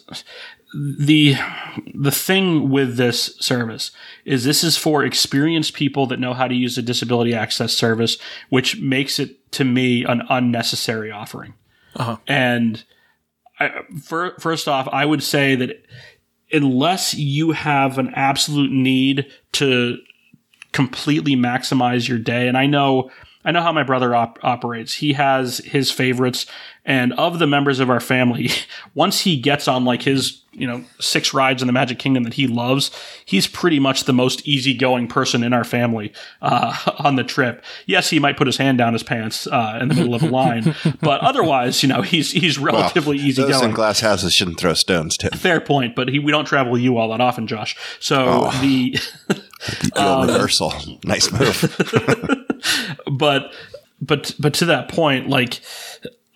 the 0.74 1.36
the 1.94 2.12
thing 2.12 2.70
with 2.70 2.98
this 2.98 3.36
service 3.38 3.92
is 4.26 4.44
this 4.44 4.64
is 4.64 4.78
for 4.78 5.04
experienced 5.04 5.74
people 5.74 6.08
that 6.08 6.20
know 6.20 6.34
how 6.34 6.48
to 6.48 6.54
use 6.54 6.78
a 6.78 6.82
disability 6.82 7.34
access 7.34 7.74
service, 7.74 8.18
which 8.50 8.80
makes 8.82 9.20
it 9.20 9.52
to 9.54 9.64
me 9.64 10.04
an 10.04 10.24
unnecessary 10.30 11.10
offering. 11.10 11.54
Uh-huh. 11.96 12.18
And 12.28 12.84
I, 13.60 13.72
fir- 14.02 14.36
first 14.40 14.68
off, 14.68 14.88
I 14.92 15.06
would 15.06 15.24
say 15.24 15.56
that 15.56 15.86
unless 16.52 17.14
you 17.14 17.52
have 17.52 17.98
an 17.98 18.14
absolute 18.14 18.72
need 18.72 19.28
to 19.54 19.98
completely 20.74 21.36
maximize 21.36 22.08
your 22.08 22.20
day, 22.20 22.48
and 22.48 22.58
I 22.58 22.66
know 22.66 23.10
I 23.46 23.52
know 23.52 23.62
how 23.62 23.72
my 23.72 23.84
brother 23.84 24.14
op- 24.14 24.40
operates. 24.44 24.96
He 24.96 25.14
has 25.14 25.60
his 25.60 25.90
favorites, 25.90 26.46
and 26.88 27.14
of 27.14 27.38
the 27.38 27.46
members 27.46 27.80
of 27.80 27.92
our 27.92 28.00
family, 28.00 28.50
once 28.96 29.20
he 29.22 29.38
gets 29.40 29.68
on 29.68 29.86
like 29.86 30.02
his 30.02 30.42
you 30.54 30.66
know 30.66 30.84
six 31.00 31.36
rides 31.36 31.62
in 31.62 31.68
the 31.68 31.72
Magic 31.74 32.00
Kingdom 32.00 32.24
that 32.24 32.34
he 32.34 32.48
loves, 32.48 32.90
he's 33.26 33.46
pretty 33.46 33.80
much 33.80 34.06
the 34.06 34.14
most 34.14 34.48
easygoing 34.48 35.08
person 35.08 35.44
in 35.44 35.54
our 35.54 35.64
family 35.64 36.12
uh, 36.42 36.76
on 37.00 37.16
the 37.16 37.24
trip. 37.24 37.64
Yes, 37.86 38.10
he 38.10 38.18
might 38.18 38.38
put 38.38 38.48
his 38.48 38.58
hand 38.58 38.80
down 38.80 38.94
his 38.94 39.04
pants 39.04 39.46
uh, 39.46 39.78
in 39.80 39.90
the 39.90 39.94
middle 39.96 40.16
of 40.16 40.24
a 40.24 40.28
line, 40.30 40.74
but 41.02 41.22
otherwise, 41.22 41.84
you 41.84 41.90
know, 41.90 42.02
he's 42.02 42.32
he's 42.32 42.58
Well, 42.58 42.74
relatively 42.74 43.18
Those 43.18 43.38
in 43.38 43.46
easygoing. 43.46 43.72
glass 43.74 44.00
houses 44.00 44.34
shouldn't 44.34 44.58
throw 44.60 44.74
stones, 44.74 45.16
Tim. 45.18 45.30
Fair 45.32 45.62
point, 45.62 45.96
but 45.96 46.10
he, 46.10 46.18
we 46.18 46.32
don't 46.32 46.46
travel 46.46 46.72
with 46.72 46.82
you 46.82 46.98
all 46.98 47.10
that 47.10 47.22
often, 47.22 47.46
Josh. 47.46 47.76
So 48.00 48.26
Oh. 48.28 48.60
the 48.62 48.98
The 49.28 49.92
old 49.98 50.28
reversal. 50.30 50.74
Nice 51.04 51.32
move. 51.32 51.76
but 53.12 53.52
but 54.02 54.34
but 54.40 54.54
to 54.56 54.66
that 54.66 54.90
point 54.90 55.28
like 55.30 55.60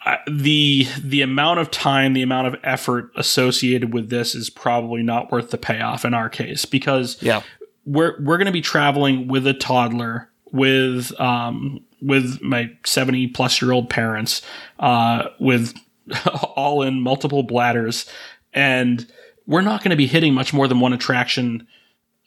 I- 0.06 0.20
the 0.30 0.88
the 1.04 1.22
amount 1.22 1.60
of 1.60 1.70
time 1.72 2.14
the 2.14 2.22
amount 2.24 2.48
of 2.48 2.56
effort 2.64 3.12
associated 3.16 3.94
with 3.94 4.10
this 4.10 4.34
is 4.36 4.50
probably 4.50 5.04
not 5.04 5.32
worth 5.32 5.52
the 5.52 5.58
payoff 5.58 6.04
in 6.06 6.14
our 6.14 6.30
case 6.30 6.66
because 6.66 7.18
Yeah. 7.22 7.42
we're 7.86 8.16
we're 8.22 8.38
going 8.38 8.48
to 8.48 8.52
be 8.52 8.62
traveling 8.62 9.28
with 9.28 9.46
a 9.46 9.54
toddler 9.54 10.30
with 10.52 11.18
um 11.20 11.82
with 12.02 12.42
my 12.42 12.70
70 12.84 13.28
plus 13.28 13.62
year 13.62 13.72
old 13.72 13.90
parents 13.90 14.42
uh 14.80 15.26
with 15.40 15.74
all 16.56 16.82
in 16.82 17.02
multiple 17.02 17.44
bladders 17.44 18.06
and 18.54 19.06
we're 19.46 19.62
not 19.62 19.82
going 19.84 19.92
to 19.92 19.96
be 19.98 20.08
hitting 20.08 20.34
much 20.34 20.52
more 20.54 20.68
than 20.68 20.80
one 20.80 20.94
attraction 20.94 21.68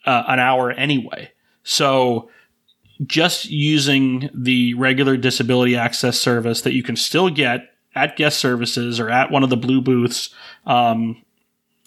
uh, 0.07 0.23
an 0.29 0.39
hour 0.39 0.71
anyway 0.71 1.31
so 1.65 2.31
just 3.07 3.51
using 3.51 4.31
the 4.35 4.75
regular 4.75 5.17
disability 5.17 5.77
access 5.77 6.19
service 6.19 6.63
that 6.63 6.75
you 6.75 6.83
can 6.83 6.97
still 6.97 7.31
get 7.31 7.71
at 7.95 8.17
guest 8.17 8.39
services 8.39 8.99
or 9.01 9.11
at 9.11 9.31
one 9.31 9.43
of 9.43 9.51
the 9.51 9.57
blue 9.57 9.81
booths 9.81 10.31
um, 10.67 11.23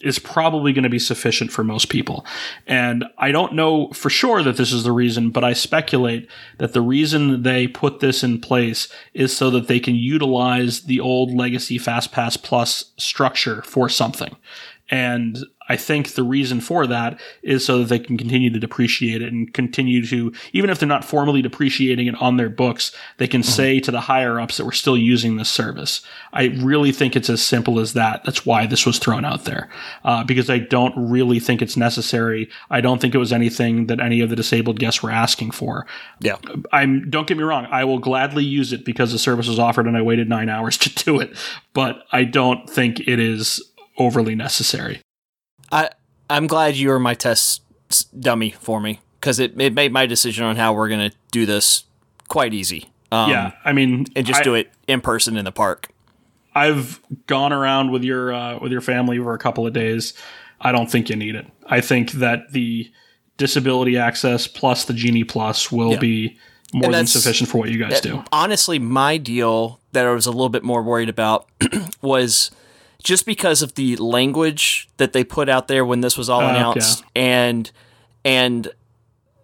is 0.01 0.19
probably 0.19 0.73
going 0.73 0.83
to 0.83 0.89
be 0.89 0.99
sufficient 0.99 1.51
for 1.51 1.63
most 1.63 1.89
people. 1.89 2.25
And 2.67 3.05
I 3.17 3.31
don't 3.31 3.53
know 3.53 3.89
for 3.93 4.09
sure 4.09 4.43
that 4.43 4.57
this 4.57 4.71
is 4.71 4.83
the 4.83 4.91
reason, 4.91 5.31
but 5.31 5.43
I 5.43 5.53
speculate 5.53 6.29
that 6.59 6.73
the 6.73 6.81
reason 6.81 7.41
they 7.43 7.67
put 7.67 7.99
this 7.99 8.23
in 8.23 8.39
place 8.39 8.89
is 9.13 9.35
so 9.35 9.49
that 9.51 9.67
they 9.67 9.79
can 9.79 9.95
utilize 9.95 10.81
the 10.81 10.99
old 10.99 11.33
legacy 11.33 11.79
FastPass 11.79 12.41
Plus 12.41 12.91
structure 12.97 13.63
for 13.63 13.89
something. 13.89 14.35
And 14.89 15.39
I 15.69 15.75
think 15.75 16.13
the 16.13 16.23
reason 16.23 16.61
for 16.61 16.87
that 16.87 17.19
is 17.41 17.65
so 17.65 17.79
that 17.79 17.89
they 17.89 17.99
can 17.99 18.17
continue 18.17 18.49
to 18.49 18.59
depreciate 18.59 19.21
it 19.21 19.31
and 19.31 19.53
continue 19.53 20.05
to, 20.07 20.33
even 20.53 20.69
if 20.69 20.79
they're 20.79 20.87
not 20.87 21.05
formally 21.05 21.41
depreciating 21.41 22.07
it 22.07 22.15
on 22.21 22.37
their 22.37 22.49
books, 22.49 22.91
they 23.17 23.27
can 23.27 23.43
say 23.43 23.79
to 23.79 23.91
the 23.91 24.01
higher 24.01 24.39
ups 24.39 24.57
that 24.57 24.65
we're 24.65 24.71
still 24.71 24.97
using 24.97 25.37
this 25.37 25.49
service. 25.49 26.01
I 26.33 26.45
really 26.45 26.91
think 26.91 27.15
it's 27.15 27.29
as 27.29 27.43
simple 27.43 27.79
as 27.79 27.93
that. 27.93 28.23
That's 28.23 28.45
why 28.45 28.65
this 28.65 28.85
was 28.85 28.99
thrown 28.99 29.25
out 29.25 29.45
there, 29.45 29.69
uh, 30.03 30.23
because 30.23 30.49
I 30.49 30.59
don't 30.59 30.93
really 31.09 31.39
think 31.39 31.61
it's 31.61 31.77
necessary. 31.77 32.49
I 32.69 32.81
don't 32.81 32.99
think 33.01 33.13
it 33.15 33.19
was 33.19 33.33
anything 33.33 33.87
that 33.87 33.99
any 33.99 34.21
of 34.21 34.29
the 34.29 34.35
disabled 34.35 34.79
guests 34.79 35.03
were 35.03 35.11
asking 35.11 35.51
for. 35.51 35.85
Yeah. 36.19 36.37
I'm 36.71 37.09
don't 37.09 37.27
get 37.27 37.37
me 37.37 37.43
wrong, 37.43 37.67
I 37.71 37.83
will 37.83 37.99
gladly 37.99 38.43
use 38.43 38.73
it 38.73 38.85
because 38.85 39.11
the 39.11 39.19
service 39.19 39.47
was 39.47 39.59
offered 39.59 39.87
and 39.87 39.97
I 39.97 40.01
waited 40.01 40.29
nine 40.29 40.49
hours 40.49 40.77
to 40.79 40.93
do 40.93 41.19
it, 41.19 41.35
but 41.73 42.03
I 42.11 42.23
don't 42.23 42.69
think 42.69 43.01
it 43.01 43.19
is 43.19 43.61
overly 43.97 44.35
necessary. 44.35 45.01
I 45.71 45.89
I'm 46.29 46.47
glad 46.47 46.75
you 46.75 46.89
were 46.89 46.99
my 46.99 47.13
test 47.13 47.61
dummy 48.19 48.51
for 48.51 48.79
me 48.81 48.99
because 49.19 49.39
it, 49.39 49.59
it 49.59 49.73
made 49.73 49.91
my 49.91 50.05
decision 50.05 50.45
on 50.45 50.55
how 50.55 50.73
we're 50.73 50.89
gonna 50.89 51.11
do 51.31 51.45
this 51.45 51.83
quite 52.27 52.53
easy. 52.53 52.89
Um, 53.11 53.29
yeah, 53.29 53.51
I 53.63 53.71
mean, 53.73 54.05
and 54.15 54.25
just 54.25 54.41
I, 54.41 54.43
do 54.43 54.53
it 54.53 54.69
in 54.87 55.01
person 55.01 55.37
in 55.37 55.45
the 55.45 55.51
park. 55.51 55.89
I've 56.53 56.99
gone 57.27 57.53
around 57.53 57.91
with 57.91 58.03
your 58.03 58.33
uh, 58.33 58.59
with 58.59 58.71
your 58.71 58.81
family 58.81 59.17
for 59.19 59.33
a 59.33 59.37
couple 59.39 59.65
of 59.65 59.73
days. 59.73 60.13
I 60.59 60.71
don't 60.71 60.89
think 60.91 61.09
you 61.09 61.15
need 61.15 61.35
it. 61.35 61.45
I 61.67 61.81
think 61.81 62.13
that 62.13 62.51
the 62.51 62.91
disability 63.37 63.97
access 63.97 64.47
plus 64.47 64.85
the 64.85 64.93
Genie 64.93 65.23
Plus 65.23 65.71
will 65.71 65.91
Yeah. 65.93 65.99
be 65.99 66.37
more 66.73 66.91
than 66.91 67.05
sufficient 67.07 67.49
for 67.49 67.59
what 67.59 67.69
you 67.69 67.77
guys 67.77 68.01
do. 68.01 68.23
Honestly, 68.31 68.79
my 68.79 69.17
deal 69.17 69.79
that 69.93 70.05
I 70.05 70.11
was 70.11 70.25
a 70.25 70.31
little 70.31 70.49
bit 70.49 70.63
more 70.63 70.81
worried 70.81 71.09
about 71.09 71.47
was 72.01 72.51
just 73.07 73.25
because 73.25 73.61
of 73.61 73.75
the 73.75 73.95
language 73.95 74.89
that 74.97 75.13
they 75.13 75.23
put 75.23 75.47
out 75.47 75.67
there 75.69 75.85
when 75.85 76.01
this 76.01 76.17
was 76.17 76.29
all 76.29 76.41
Oh, 76.41 76.45
okay. 76.45 76.57
announced, 76.57 77.03
and 77.15 77.71
and 78.25 78.67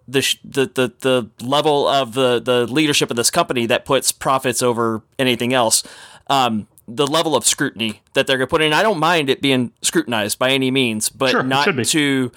the, 0.06 0.20
sh- 0.20 0.36
the 0.44 0.66
the 0.66 0.92
the 1.00 1.30
level 1.46 1.88
of 1.88 2.12
the 2.12 2.40
the 2.40 2.66
leadership 2.66 3.10
of 3.10 3.16
this 3.16 3.30
company 3.30 3.64
that 3.66 3.86
puts 3.86 4.12
profits 4.12 4.62
over 4.62 5.02
anything 5.18 5.54
else. 5.54 5.82
Um, 6.28 6.66
the 6.86 7.06
level 7.06 7.34
of 7.34 7.46
scrutiny 7.46 8.02
that 8.12 8.26
they're 8.26 8.36
going 8.36 8.46
to 8.46 8.50
put 8.50 8.60
in. 8.60 8.74
I 8.74 8.82
don't 8.82 8.98
mind 8.98 9.30
it 9.30 9.40
being 9.40 9.72
scrutinized 9.80 10.38
by 10.38 10.50
any 10.50 10.70
means, 10.70 11.08
but 11.08 11.30
Sure, 11.30 11.42
not 11.42 11.64
to 11.86 12.30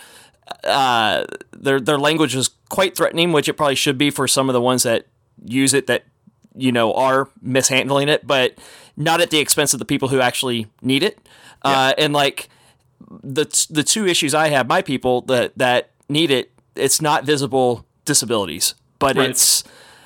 uh, 0.63 1.25
their 1.51 1.81
their 1.81 1.97
language 1.97 2.35
was 2.35 2.49
quite 2.69 2.95
threatening, 2.95 3.33
which 3.33 3.49
it 3.49 3.53
probably 3.53 3.75
should 3.75 3.97
be 3.97 4.09
for 4.09 4.27
some 4.29 4.47
of 4.49 4.53
the 4.53 4.61
ones 4.61 4.83
that 4.83 5.07
use 5.43 5.73
it 5.73 5.87
that 5.87 6.05
you 6.57 6.71
know 6.71 6.93
are 6.93 7.29
mishandling 7.41 8.09
it, 8.09 8.25
but 8.27 8.57
not 8.95 9.21
at 9.21 9.29
the 9.29 9.39
expense 9.39 9.73
of 9.73 9.79
the 9.79 9.85
people 9.85 10.07
who 10.09 10.19
actually 10.19 10.67
need 10.81 11.03
it. 11.03 11.19
Uh, 11.63 11.93
and 11.97 12.13
like 12.13 12.49
the 13.23 13.45
the 13.69 13.83
two 13.83 14.05
issues 14.05 14.33
I 14.33 14.49
have, 14.49 14.67
my 14.67 14.81
people 14.81 15.21
that 15.21 15.57
that 15.57 15.91
need 16.09 16.31
it, 16.31 16.51
it's 16.75 17.01
not 17.01 17.23
visible 17.25 17.85
disabilities, 18.05 18.75
but 18.99 19.15
Right. 19.17 19.29
it's. 19.29 19.63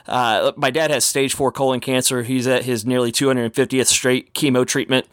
Uh, 0.08 0.52
my 0.58 0.72
dad 0.72 0.90
has 0.92 1.06
stage 1.06 1.34
four 1.34 1.52
colon 1.52 1.80
cancer. 1.80 2.24
He's 2.24 2.48
at 2.48 2.66
his 2.66 2.86
nearly 2.86 3.12
250th 3.12 3.86
straight 3.86 4.34
chemo 4.34 4.66
treatment. 4.66 5.06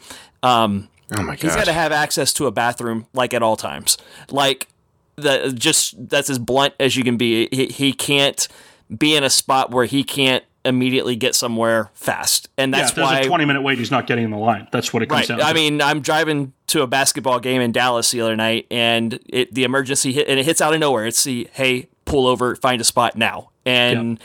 Um, 0.43 0.89
Oh 1.15 1.21
my 1.23 1.35
He's 1.35 1.55
got 1.55 1.65
to 1.65 1.73
have 1.73 1.91
access 1.91 2.33
to 2.33 2.47
a 2.47 2.51
bathroom 2.51 3.05
like 3.13 3.33
at 3.33 3.41
all 3.41 3.55
times. 3.55 3.97
Like 4.29 4.67
the 5.15 5.53
just 5.55 6.09
that's 6.09 6.29
as 6.29 6.37
blunt 6.39 6.73
as 6.79 6.95
you 6.95 7.03
can 7.03 7.17
be. 7.17 7.47
He, 7.51 7.67
he 7.67 7.93
can't 7.93 8.47
be 8.95 9.15
in 9.15 9.23
a 9.23 9.29
spot 9.29 9.71
where 9.71 9.85
he 9.85 10.03
can't 10.03 10.43
immediately 10.65 11.15
get 11.15 11.35
somewhere 11.35 11.89
fast, 11.93 12.49
and 12.57 12.73
that's 12.73 12.91
there's 12.91 13.05
why. 13.05 13.19
a 13.19 13.25
20 13.25 13.45
minute 13.45 13.61
wait, 13.61 13.77
he's 13.77 13.91
not 13.91 14.07
getting 14.07 14.25
in 14.25 14.31
the 14.31 14.37
line. 14.37 14.67
That's 14.71 14.93
what 14.93 15.01
it 15.03 15.07
comes 15.09 15.29
Right. 15.29 15.39
down 15.39 15.47
I 15.47 15.53
mean, 15.53 15.81
I'm 15.81 16.01
driving 16.01 16.53
to 16.67 16.81
a 16.81 16.87
basketball 16.87 17.39
game 17.39 17.61
in 17.61 17.71
Dallas 17.71 18.11
the 18.11 18.21
other 18.21 18.35
night, 18.35 18.67
and 18.69 19.19
it, 19.27 19.53
the 19.53 19.63
emergency 19.63 20.11
hit, 20.13 20.27
and 20.27 20.39
it 20.39 20.45
hits 20.45 20.61
out 20.61 20.73
of 20.73 20.79
nowhere. 20.79 21.05
It's 21.05 21.23
the 21.23 21.47
hey, 21.53 21.87
pull 22.05 22.27
over, 22.27 22.55
find 22.55 22.81
a 22.81 22.83
spot 22.83 23.15
now, 23.15 23.49
and 23.65 24.19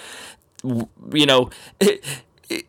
w- 0.62 0.88
you 1.12 1.27
know. 1.27 1.51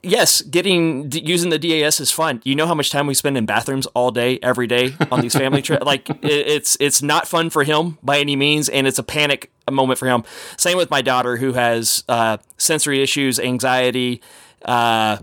Yes, 0.02 0.42
getting 0.42 1.12
using 1.12 1.50
the 1.50 1.60
DAS 1.60 2.00
is 2.00 2.12
fun. 2.12 2.42
You 2.46 2.56
know 2.56 2.66
how 2.66 2.74
much 2.74 2.90
time 2.92 3.08
we 3.08 3.14
spend 3.14 3.38
in 3.38 3.46
bathrooms 3.46 3.86
all 3.88 4.12
day, 4.12 4.40
every 4.42 4.68
day 4.68 4.96
on 5.12 5.22
these 5.22 5.34
family 5.34 5.62
trips. 5.62 5.76
Like 5.86 6.10
it, 6.10 6.24
it's 6.24 6.78
it's 6.80 7.02
not 7.02 7.28
fun 7.28 7.50
for 7.50 7.64
him 7.64 7.98
by 8.02 8.20
any 8.20 8.36
means, 8.36 8.70
and 8.70 8.88
it's 8.88 8.98
a 8.98 9.04
panic 9.04 9.52
moment 9.70 10.00
for 10.00 10.08
him. 10.08 10.24
Same 10.58 10.78
with 10.78 10.90
my 10.90 11.02
daughter, 11.02 11.38
who 11.38 11.54
has 11.54 12.04
uh, 12.08 12.38
sensory 12.58 13.04
issues, 13.04 13.40
anxiety. 13.40 14.22
Uh, 14.64 15.18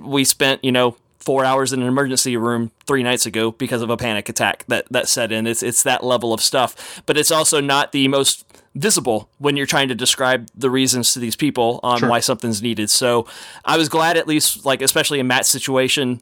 we 0.00 0.24
spent 0.24 0.64
you 0.64 0.72
know 0.72 0.96
four 1.18 1.44
hours 1.44 1.72
in 1.72 1.82
an 1.82 1.88
emergency 1.88 2.36
room 2.36 2.70
three 2.86 3.02
nights 3.02 3.26
ago 3.26 3.50
because 3.50 3.82
of 3.82 3.90
a 3.90 3.96
panic 3.96 4.28
attack 4.28 4.64
that 4.68 4.86
that 4.90 5.08
set 5.08 5.32
in. 5.32 5.46
It's 5.46 5.62
it's 5.62 5.82
that 5.82 6.04
level 6.04 6.32
of 6.32 6.40
stuff, 6.40 7.02
but 7.06 7.16
it's 7.16 7.30
also 7.30 7.60
not 7.60 7.92
the 7.92 8.08
most 8.08 8.44
visible 8.74 9.28
when 9.38 9.56
you're 9.56 9.66
trying 9.66 9.88
to 9.88 9.94
describe 9.94 10.48
the 10.54 10.68
reasons 10.70 11.12
to 11.12 11.18
these 11.20 11.36
people 11.36 11.80
on 11.82 12.00
Sure. 12.00 12.08
why 12.08 12.20
something's 12.20 12.60
needed. 12.62 12.90
So 12.90 13.26
I 13.64 13.76
was 13.76 13.88
glad 13.88 14.16
at 14.16 14.26
least 14.26 14.64
like 14.66 14.82
especially 14.82 15.20
in 15.20 15.26
Matt's 15.26 15.48
situation 15.48 16.20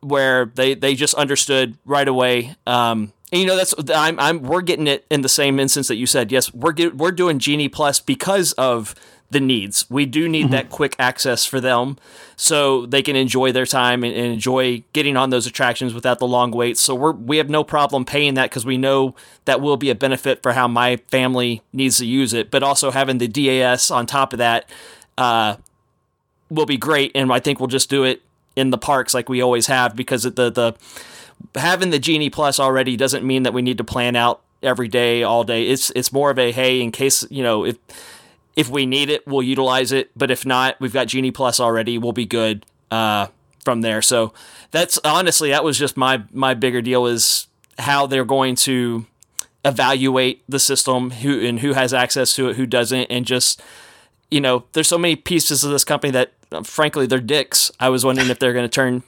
where 0.00 0.46
they 0.54 0.74
they 0.74 0.94
just 0.94 1.14
understood 1.14 1.76
right 1.84 2.08
away. 2.08 2.56
Um, 2.66 3.12
and 3.32 3.40
you 3.40 3.46
know 3.46 3.56
that's 3.56 3.74
I'm 3.92 4.20
I'm 4.20 4.42
we're 4.42 4.60
getting 4.60 4.86
it 4.86 5.06
in 5.10 5.22
the 5.22 5.28
same 5.28 5.58
instance 5.58 5.88
that 5.88 5.96
you 5.96 6.06
said. 6.06 6.30
Yes, 6.30 6.52
we're 6.54 6.72
get, 6.72 6.96
we're 6.96 7.12
doing 7.12 7.38
Genie 7.38 7.68
Plus 7.68 7.98
because 7.98 8.52
of 8.52 8.94
the 9.30 9.40
needs. 9.40 9.88
We 9.90 10.04
do 10.04 10.28
need 10.28 10.50
that 10.50 10.68
quick 10.68 10.94
access 10.98 11.46
for 11.46 11.58
them 11.58 11.96
so 12.36 12.84
they 12.84 13.00
can 13.00 13.16
enjoy 13.16 13.50
their 13.50 13.64
time 13.64 14.04
and, 14.04 14.14
and 14.14 14.26
enjoy 14.26 14.84
getting 14.92 15.16
on 15.16 15.30
those 15.30 15.46
attractions 15.46 15.94
without 15.94 16.18
the 16.18 16.26
long 16.26 16.50
waits. 16.50 16.82
So 16.82 16.94
we're 16.94 17.12
we 17.12 17.38
have 17.38 17.48
no 17.48 17.64
problem 17.64 18.04
paying 18.04 18.34
that 18.34 18.50
because 18.50 18.66
we 18.66 18.76
know 18.76 19.14
that 19.46 19.62
will 19.62 19.78
be 19.78 19.88
a 19.88 19.94
benefit 19.94 20.42
for 20.42 20.52
how 20.52 20.68
my 20.68 20.98
family 21.10 21.62
needs 21.72 21.96
to 21.98 22.06
use 22.06 22.34
it. 22.34 22.50
But 22.50 22.62
also 22.62 22.90
having 22.90 23.18
the 23.18 23.28
DAS 23.28 23.90
on 23.90 24.06
top 24.06 24.32
of 24.32 24.38
that. 24.38 24.70
Uh, 25.18 25.56
will 26.50 26.66
be 26.66 26.76
great, 26.76 27.10
and 27.14 27.32
I 27.32 27.40
think 27.40 27.60
we'll 27.60 27.66
just 27.66 27.88
do 27.88 28.04
it 28.04 28.22
in 28.56 28.70
the 28.70 28.78
parks 28.78 29.14
like 29.14 29.28
we 29.28 29.40
always 29.40 29.66
have 29.66 29.96
because 29.96 30.24
the 30.24 30.30
the 30.30 30.74
having 31.54 31.90
the 31.90 31.98
Genie 31.98 32.30
Plus 32.30 32.58
already 32.58 32.96
doesn't 32.96 33.24
mean 33.24 33.42
that 33.44 33.52
we 33.52 33.62
need 33.62 33.78
to 33.78 33.84
plan 33.84 34.16
out 34.16 34.42
every 34.62 34.88
day, 34.88 35.22
all 35.22 35.44
day. 35.44 35.68
It's 35.68 35.90
it's 35.90 36.12
more 36.12 36.30
of 36.30 36.38
a 36.38 36.52
hey, 36.52 36.80
in 36.80 36.92
case 36.92 37.24
you 37.30 37.42
know 37.42 37.64
if 37.64 37.76
if 38.56 38.68
we 38.68 38.86
need 38.86 39.10
it, 39.10 39.26
we'll 39.26 39.42
utilize 39.42 39.92
it. 39.92 40.10
But 40.16 40.30
if 40.30 40.44
not, 40.44 40.80
we've 40.80 40.92
got 40.92 41.08
Genie 41.08 41.30
Plus 41.30 41.60
already. 41.60 41.98
We'll 41.98 42.12
be 42.12 42.26
good 42.26 42.66
uh, 42.90 43.28
from 43.64 43.80
there. 43.80 44.02
So 44.02 44.32
that's 44.70 44.98
honestly 45.04 45.50
that 45.50 45.64
was 45.64 45.78
just 45.78 45.96
my 45.96 46.22
my 46.32 46.54
bigger 46.54 46.82
deal 46.82 47.06
is 47.06 47.46
how 47.78 48.06
they're 48.06 48.24
going 48.24 48.54
to 48.54 49.06
evaluate 49.64 50.42
the 50.48 50.58
system, 50.58 51.10
who 51.10 51.40
and 51.44 51.60
who 51.60 51.72
has 51.72 51.94
access 51.94 52.34
to 52.34 52.48
it, 52.48 52.56
who 52.56 52.66
doesn't, 52.66 53.04
and 53.04 53.24
just 53.24 53.62
you 54.32 54.40
know, 54.40 54.64
there's 54.72 54.88
so 54.88 54.96
many 54.96 55.14
pieces 55.14 55.62
of 55.62 55.70
this 55.70 55.84
company 55.84 56.10
that, 56.10 56.32
uh, 56.50 56.62
frankly, 56.62 57.06
they're 57.06 57.20
dicks. 57.20 57.70
I 57.78 57.90
was 57.90 58.02
wondering 58.02 58.30
if 58.30 58.38
they're 58.38 58.54
going 58.54 58.64
to 58.64 58.74
turn 58.74 59.02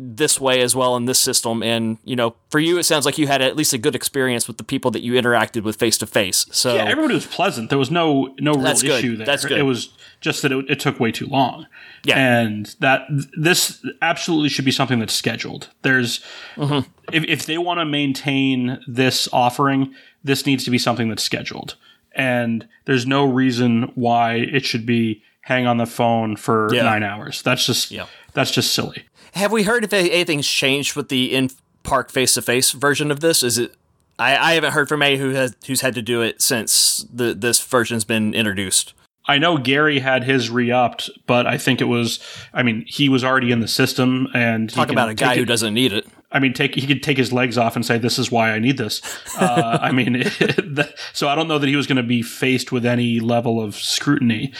this 0.00 0.40
way 0.40 0.60
as 0.60 0.76
well 0.76 0.94
in 0.96 1.06
this 1.06 1.18
system. 1.18 1.62
And 1.62 1.98
you 2.04 2.14
know, 2.14 2.36
for 2.50 2.60
you, 2.60 2.78
it 2.78 2.84
sounds 2.84 3.04
like 3.04 3.18
you 3.18 3.26
had 3.26 3.42
at 3.42 3.56
least 3.56 3.72
a 3.72 3.78
good 3.78 3.96
experience 3.96 4.46
with 4.46 4.56
the 4.56 4.64
people 4.64 4.90
that 4.92 5.00
you 5.02 5.14
interacted 5.14 5.62
with 5.64 5.76
face 5.76 5.98
to 5.98 6.06
face. 6.06 6.46
So 6.52 6.74
yeah, 6.76 6.84
everybody 6.84 7.14
was 7.14 7.26
pleasant. 7.26 7.68
There 7.68 7.78
was 7.78 7.90
no 7.90 8.34
no 8.38 8.52
real 8.52 8.62
That's 8.62 8.82
good. 8.82 8.98
issue 9.04 9.16
there. 9.16 9.26
That's 9.26 9.44
good. 9.44 9.58
It 9.58 9.62
was 9.64 9.90
just 10.20 10.42
that 10.42 10.52
it, 10.52 10.70
it 10.70 10.80
took 10.80 10.98
way 11.00 11.10
too 11.12 11.26
long. 11.26 11.66
Yeah. 12.04 12.16
and 12.16 12.74
that 12.78 13.02
this 13.36 13.84
absolutely 14.00 14.48
should 14.50 14.64
be 14.64 14.70
something 14.70 15.00
that's 15.00 15.12
scheduled. 15.12 15.68
There's 15.82 16.20
Mm-hmm. 16.56 16.88
if 17.12 17.24
if 17.24 17.46
they 17.46 17.58
want 17.58 17.80
to 17.80 17.84
maintain 17.84 18.78
this 18.86 19.28
offering, 19.32 19.94
this 20.22 20.46
needs 20.46 20.64
to 20.64 20.70
be 20.70 20.78
something 20.78 21.08
that's 21.08 21.22
scheduled. 21.24 21.76
And 22.14 22.68
there's 22.84 23.06
no 23.06 23.24
reason 23.24 23.90
why 23.94 24.34
it 24.34 24.64
should 24.64 24.86
be 24.86 25.22
hang 25.42 25.66
on 25.66 25.76
the 25.78 25.86
phone 25.86 26.36
for 26.36 26.68
Yeah. 26.72 26.82
nine 26.82 27.02
hours. 27.02 27.42
That's 27.42 27.66
just 27.66 27.90
Yeah. 27.90 28.06
that's 28.32 28.50
just 28.52 28.72
silly. 28.72 29.04
Have 29.34 29.52
we 29.52 29.62
heard 29.64 29.84
if 29.84 29.92
anything's 29.92 30.48
changed 30.48 30.96
with 30.96 31.08
the 31.08 31.34
in 31.34 31.50
park 31.82 32.10
face 32.10 32.34
to 32.34 32.42
face 32.42 32.72
version 32.72 33.10
of 33.10 33.20
this? 33.20 33.42
Is 33.42 33.58
it? 33.58 33.74
I, 34.18 34.36
I 34.36 34.52
haven't 34.54 34.72
heard 34.72 34.88
from 34.88 35.02
any 35.02 35.16
who 35.16 35.30
has 35.30 35.54
who's 35.66 35.80
had 35.80 35.94
to 35.94 36.02
do 36.02 36.22
it 36.22 36.42
since 36.42 37.06
the 37.12 37.34
this 37.34 37.64
version's 37.64 38.04
been 38.04 38.34
introduced. 38.34 38.94
I 39.28 39.36
know 39.36 39.58
Gary 39.58 39.98
had 39.98 40.24
his 40.24 40.48
re-upped, 40.48 41.10
but 41.26 41.46
I 41.46 41.58
think 41.58 41.82
it 41.82 41.84
was. 41.84 42.18
I 42.54 42.62
mean, 42.62 42.84
he 42.88 43.10
was 43.10 43.22
already 43.22 43.52
in 43.52 43.60
the 43.60 43.68
system, 43.68 44.26
and 44.34 44.70
Talk 44.70 44.90
about 44.90 45.10
a 45.10 45.14
guy 45.14 45.34
it- 45.34 45.38
who 45.38 45.44
doesn't 45.44 45.74
need 45.74 45.92
it. 45.92 46.06
I 46.30 46.40
mean, 46.40 46.52
take 46.52 46.74
he 46.74 46.86
could 46.86 47.02
take 47.02 47.16
his 47.16 47.32
legs 47.32 47.56
off 47.56 47.74
and 47.74 47.84
say, 47.86 47.96
"This 47.96 48.18
is 48.18 48.30
why 48.30 48.52
I 48.52 48.58
need 48.58 48.76
this." 48.76 49.00
Uh, 49.38 49.78
I 49.82 49.92
mean, 49.92 50.24
so 51.14 51.28
I 51.28 51.34
don't 51.34 51.48
know 51.48 51.58
that 51.58 51.68
he 51.68 51.76
was 51.76 51.86
going 51.86 51.96
to 51.96 52.02
be 52.02 52.22
faced 52.22 52.70
with 52.72 52.84
any 52.84 53.18
level 53.20 53.62
of 53.62 53.74
scrutiny. 53.76 54.52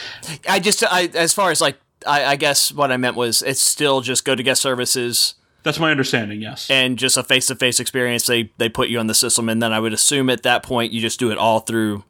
I 0.47 0.59
just, 0.59 0.83
I, 0.83 1.09
as 1.13 1.31
far 1.33 1.51
as 1.51 1.61
like, 1.61 1.77
I, 2.07 2.25
I 2.25 2.35
guess 2.35 2.71
what 2.71 2.91
I 2.91 2.97
meant 2.97 3.15
was 3.15 3.41
it's 3.41 3.61
still 3.61 4.01
just 4.01 4.25
go 4.25 4.35
to 4.35 4.43
guest 4.43 4.61
services 4.61 5.35
That's 5.63 5.79
my 5.79 5.91
understanding. 5.91 6.41
Yes. 6.41 6.69
and 6.69 6.97
just 6.97 7.17
a 7.17 7.23
face 7.23 7.47
to 7.47 7.55
face 7.55 7.79
experience. 7.79 8.25
They 8.25 8.51
they 8.57 8.69
put 8.69 8.89
you 8.89 8.99
on 8.99 9.07
the 9.07 9.13
system, 9.13 9.49
and 9.49 9.61
then 9.61 9.73
I 9.73 9.79
would 9.79 9.93
assume 9.93 10.29
at 10.29 10.43
that 10.43 10.63
point 10.63 10.93
you 10.93 11.01
just 11.01 11.19
do 11.19 11.31
it 11.31 11.37
all 11.37 11.59
through 11.59 12.03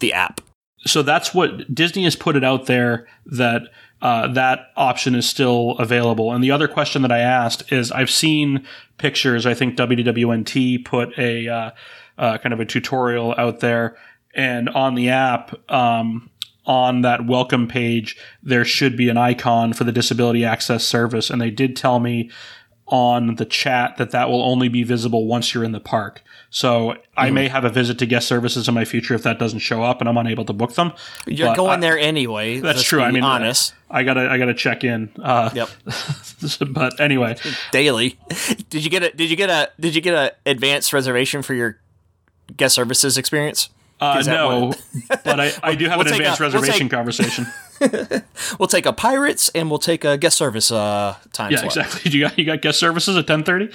the 0.00 0.12
app. 0.12 0.40
so 0.84 1.02
that's 1.02 1.32
what 1.32 1.74
Disney 1.74 2.04
has 2.04 2.16
put 2.16 2.36
it 2.36 2.44
out 2.44 2.66
there 2.66 3.06
that 3.26 3.62
uh, 4.02 4.28
that 4.28 4.68
option 4.76 5.14
is 5.14 5.26
still 5.28 5.70
available. 5.78 6.32
And 6.32 6.44
the 6.44 6.50
other 6.50 6.68
question 6.68 7.02
that 7.02 7.10
I 7.12 7.18
asked 7.18 7.72
is, 7.72 7.90
I've 7.90 8.10
seen 8.10 8.66
pictures. 8.98 9.46
I 9.46 9.54
think 9.54 9.76
WWNT 9.76 10.84
put 10.84 11.18
a 11.18 11.48
uh, 11.48 11.70
uh, 12.18 12.38
kind 12.38 12.52
of 12.52 12.60
a 12.60 12.66
tutorial 12.66 13.34
out 13.38 13.60
there, 13.60 13.96
and 14.34 14.68
on 14.68 14.94
the 14.94 15.08
app. 15.08 15.54
Um, 15.70 16.30
on 16.66 17.02
that 17.02 17.26
welcome 17.26 17.68
page, 17.68 18.16
there 18.42 18.64
should 18.64 18.96
be 18.96 19.08
an 19.08 19.16
icon 19.16 19.72
for 19.72 19.84
the 19.84 19.92
disability 19.92 20.44
access 20.44 20.84
service. 20.84 21.30
And 21.30 21.40
they 21.40 21.50
did 21.50 21.76
tell 21.76 22.00
me 22.00 22.30
on 22.88 23.34
the 23.34 23.44
chat 23.44 23.96
that 23.96 24.12
that 24.12 24.28
will 24.28 24.42
only 24.42 24.68
be 24.68 24.82
visible 24.84 25.26
once 25.26 25.52
you're 25.54 25.64
in 25.64 25.72
the 25.72 25.80
park. 25.80 26.22
So 26.50 26.96
I 27.16 27.30
may 27.30 27.48
have 27.48 27.64
a 27.64 27.68
visit 27.68 27.98
to 27.98 28.06
guest 28.06 28.28
services 28.28 28.68
in 28.68 28.74
my 28.74 28.84
future 28.84 29.14
if 29.14 29.24
that 29.24 29.38
doesn't 29.40 29.58
show 29.58 29.82
up 29.82 30.00
and 30.00 30.08
I'm 30.08 30.16
unable 30.16 30.44
to 30.44 30.52
book 30.52 30.74
them. 30.74 30.92
You're 31.26 31.48
But 31.48 31.56
going 31.56 31.78
I- 31.78 31.80
there 31.80 31.98
anyway. 31.98 32.60
That's 32.60 32.82
true. 32.84 33.02
I 33.02 33.10
mean, 33.10 33.24
honest. 33.24 33.74
I 33.90 34.04
gotta, 34.04 34.30
I 34.30 34.38
gotta 34.38 34.54
check 34.54 34.84
in. 34.84 35.10
Uh, 35.20 35.50
Yep. 35.52 35.68
but 36.70 37.00
anyway, 37.00 37.36
Daily. 37.72 38.18
Did 38.70 38.84
you 38.84 38.90
get 38.90 39.02
a? 39.02 39.10
Did 39.10 39.30
you 39.30 39.36
get 39.36 39.50
a? 39.50 39.70
Did 39.78 39.94
you 39.94 40.00
get 40.00 40.14
a 40.14 40.34
advanced 40.48 40.92
reservation 40.92 41.42
for 41.42 41.54
your 41.54 41.78
guest 42.56 42.74
services 42.76 43.18
experience? 43.18 43.68
Uh, 44.00 44.22
no, 44.26 44.72
but 45.24 45.40
I, 45.40 45.52
I 45.62 45.74
do 45.74 45.86
have 45.88 45.98
We'll 45.98 46.06
an 46.08 46.12
advanced 46.14 46.40
a- 46.40 46.44
we'll 46.44 46.52
reservation 46.52 46.88
take- 46.88 46.90
conversation. 46.90 47.46
We'll 48.58 48.68
take 48.68 48.86
a 48.86 48.92
pirates 48.94 49.50
and 49.54 49.68
we'll 49.68 49.78
take 49.78 50.02
a 50.04 50.16
guest 50.16 50.38
service 50.38 50.70
uh, 50.72 51.16
time 51.34 51.52
Yeah, 51.52 51.58
slot. 51.58 51.76
exactly. 51.76 52.10
You 52.18 52.20
got 52.26 52.38
you 52.38 52.44
got 52.46 52.62
guest 52.62 52.78
services 52.78 53.16
at 53.18 53.26
ten 53.26 53.44
thirty. 53.44 53.70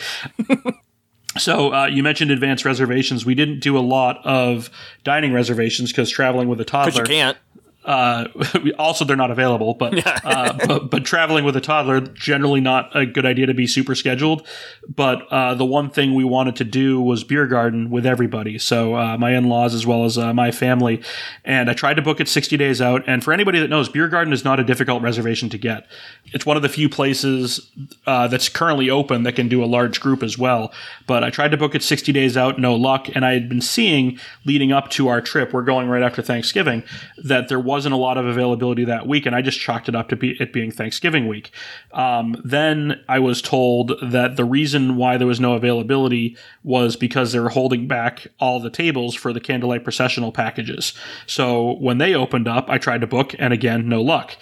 so 1.38 1.74
uh, 1.74 1.86
you 1.86 2.04
mentioned 2.04 2.32
advanced 2.32 2.66
reservations. 2.66 3.26
We 3.26 3.36
didn't 3.36 3.60
do 3.60 3.78
a 3.78 3.82
lot 3.82 4.18
of 4.26 4.70
dining 5.04 5.34
reservations 5.34 5.92
because 5.92 6.10
traveling 6.10 6.48
with 6.48 6.60
a 6.62 6.66
But 6.66 6.96
you 6.96 7.04
can't. 7.04 7.38
Uh, 7.84 8.28
also 8.78 9.06
they're 9.06 9.16
not 9.16 9.32
available. 9.32 9.74
But, 9.74 10.06
uh, 10.26 10.54
but 10.68 11.02
but 11.02 11.06
traveling 11.06 11.46
with 11.46 11.56
a 11.56 11.62
toddler 11.62 12.02
generally 12.02 12.62
not 12.62 12.96
a 12.96 13.06
good 13.06 13.26
idea 13.26 13.48
to 13.48 13.54
be 13.54 13.68
super 13.68 13.96
scheduled. 13.96 14.48
But 14.88 15.28
uh, 15.32 15.56
the 15.56 15.66
one 15.66 15.90
thing 15.90 16.14
we 16.14 16.24
wanted 16.24 16.56
to 16.58 16.64
do 16.64 17.02
was 17.02 17.24
beer 17.24 17.48
garden 17.48 17.90
with 17.90 18.06
everybody. 18.06 18.58
So 18.60 18.96
uh, 18.96 19.18
my 19.18 19.32
in 19.32 19.50
laws 19.50 19.74
as 19.74 19.86
well 19.86 20.06
as 20.06 20.18
uh, 20.18 20.34
my 20.34 20.52
family, 20.52 21.02
and 21.44 21.70
I 21.70 21.74
tried 21.74 21.96
to 21.96 22.02
book 22.02 22.20
it 22.20 22.28
sixty 22.28 22.58
days 22.58 22.82
out. 22.82 23.04
And 23.08 23.24
for 23.24 23.34
anybody 23.34 23.60
that 23.60 23.70
knows, 23.70 23.90
beer 23.90 24.08
garden 24.08 24.34
is 24.34 24.44
not 24.44 24.60
a 24.60 24.64
difficult 24.64 25.02
reservation 25.02 25.50
to 25.50 25.58
get. 25.58 25.88
It's 26.34 26.46
one 26.46 26.58
of 26.58 26.64
the 26.64 26.70
few 26.70 26.90
places 26.90 27.72
uh, 28.06 28.28
that's 28.28 28.50
currently 28.50 28.90
open 28.90 29.24
that 29.24 29.36
can 29.36 29.48
do 29.48 29.64
a 29.64 29.66
large 29.66 30.00
group 30.00 30.24
as 30.24 30.38
well. 30.38 30.72
But 31.08 31.24
I 31.24 31.30
tried 31.30 31.52
to 31.52 31.58
book 31.58 31.76
it 31.76 31.84
sixty 31.84 32.12
days 32.12 32.38
out, 32.38 32.60
no 32.60 32.76
luck. 32.76 33.08
And 33.14 33.26
I 33.26 33.34
had 33.34 33.50
been 33.50 33.62
seeing 33.62 34.20
leading 34.46 34.72
up 34.72 34.90
to 34.92 35.08
our 35.08 35.22
trip, 35.22 35.54
we're 35.54 35.64
going 35.64 35.88
right 35.88 36.04
after 36.04 36.22
Thanksgiving, 36.22 36.84
that 37.24 37.48
there 37.48 37.60
wasn't 37.72 37.94
a 37.94 37.98
lot 37.98 38.18
of 38.18 38.26
availability 38.26 38.84
that 38.84 39.08
week, 39.08 39.26
and 39.26 39.34
I 39.34 39.42
just 39.42 39.60
chalked 39.60 39.88
it 39.88 39.96
up 39.96 40.10
to 40.10 40.18
be 40.18 40.36
it 40.42 40.52
being 40.52 40.72
Thanksgiving 40.72 41.26
week. 41.26 41.52
Um, 41.94 42.36
then 42.44 43.02
I 43.08 43.20
was 43.20 43.42
told 43.42 43.94
that 44.02 44.36
the 44.36 44.44
reason 44.44 44.98
why 44.98 45.16
there 45.16 45.26
was 45.26 45.40
no 45.40 45.54
availability 45.54 46.36
was 46.64 46.98
because 46.98 47.32
they 47.32 47.40
were 47.40 47.50
holding 47.50 47.88
back 47.88 48.28
all 48.42 48.60
the 48.60 48.70
tables 48.70 49.16
for 49.16 49.32
the 49.32 49.40
candlelight 49.40 49.86
processional 49.86 50.34
packages. 50.34 50.94
So 51.26 51.78
when 51.78 51.98
they 51.98 52.14
opened 52.14 52.48
up, 52.48 52.70
I 52.70 52.78
tried 52.78 53.02
to 53.02 53.08
book, 53.08 53.34
and 53.40 53.54
again, 53.54 53.88
no 53.88 54.02
luck. 54.02 54.36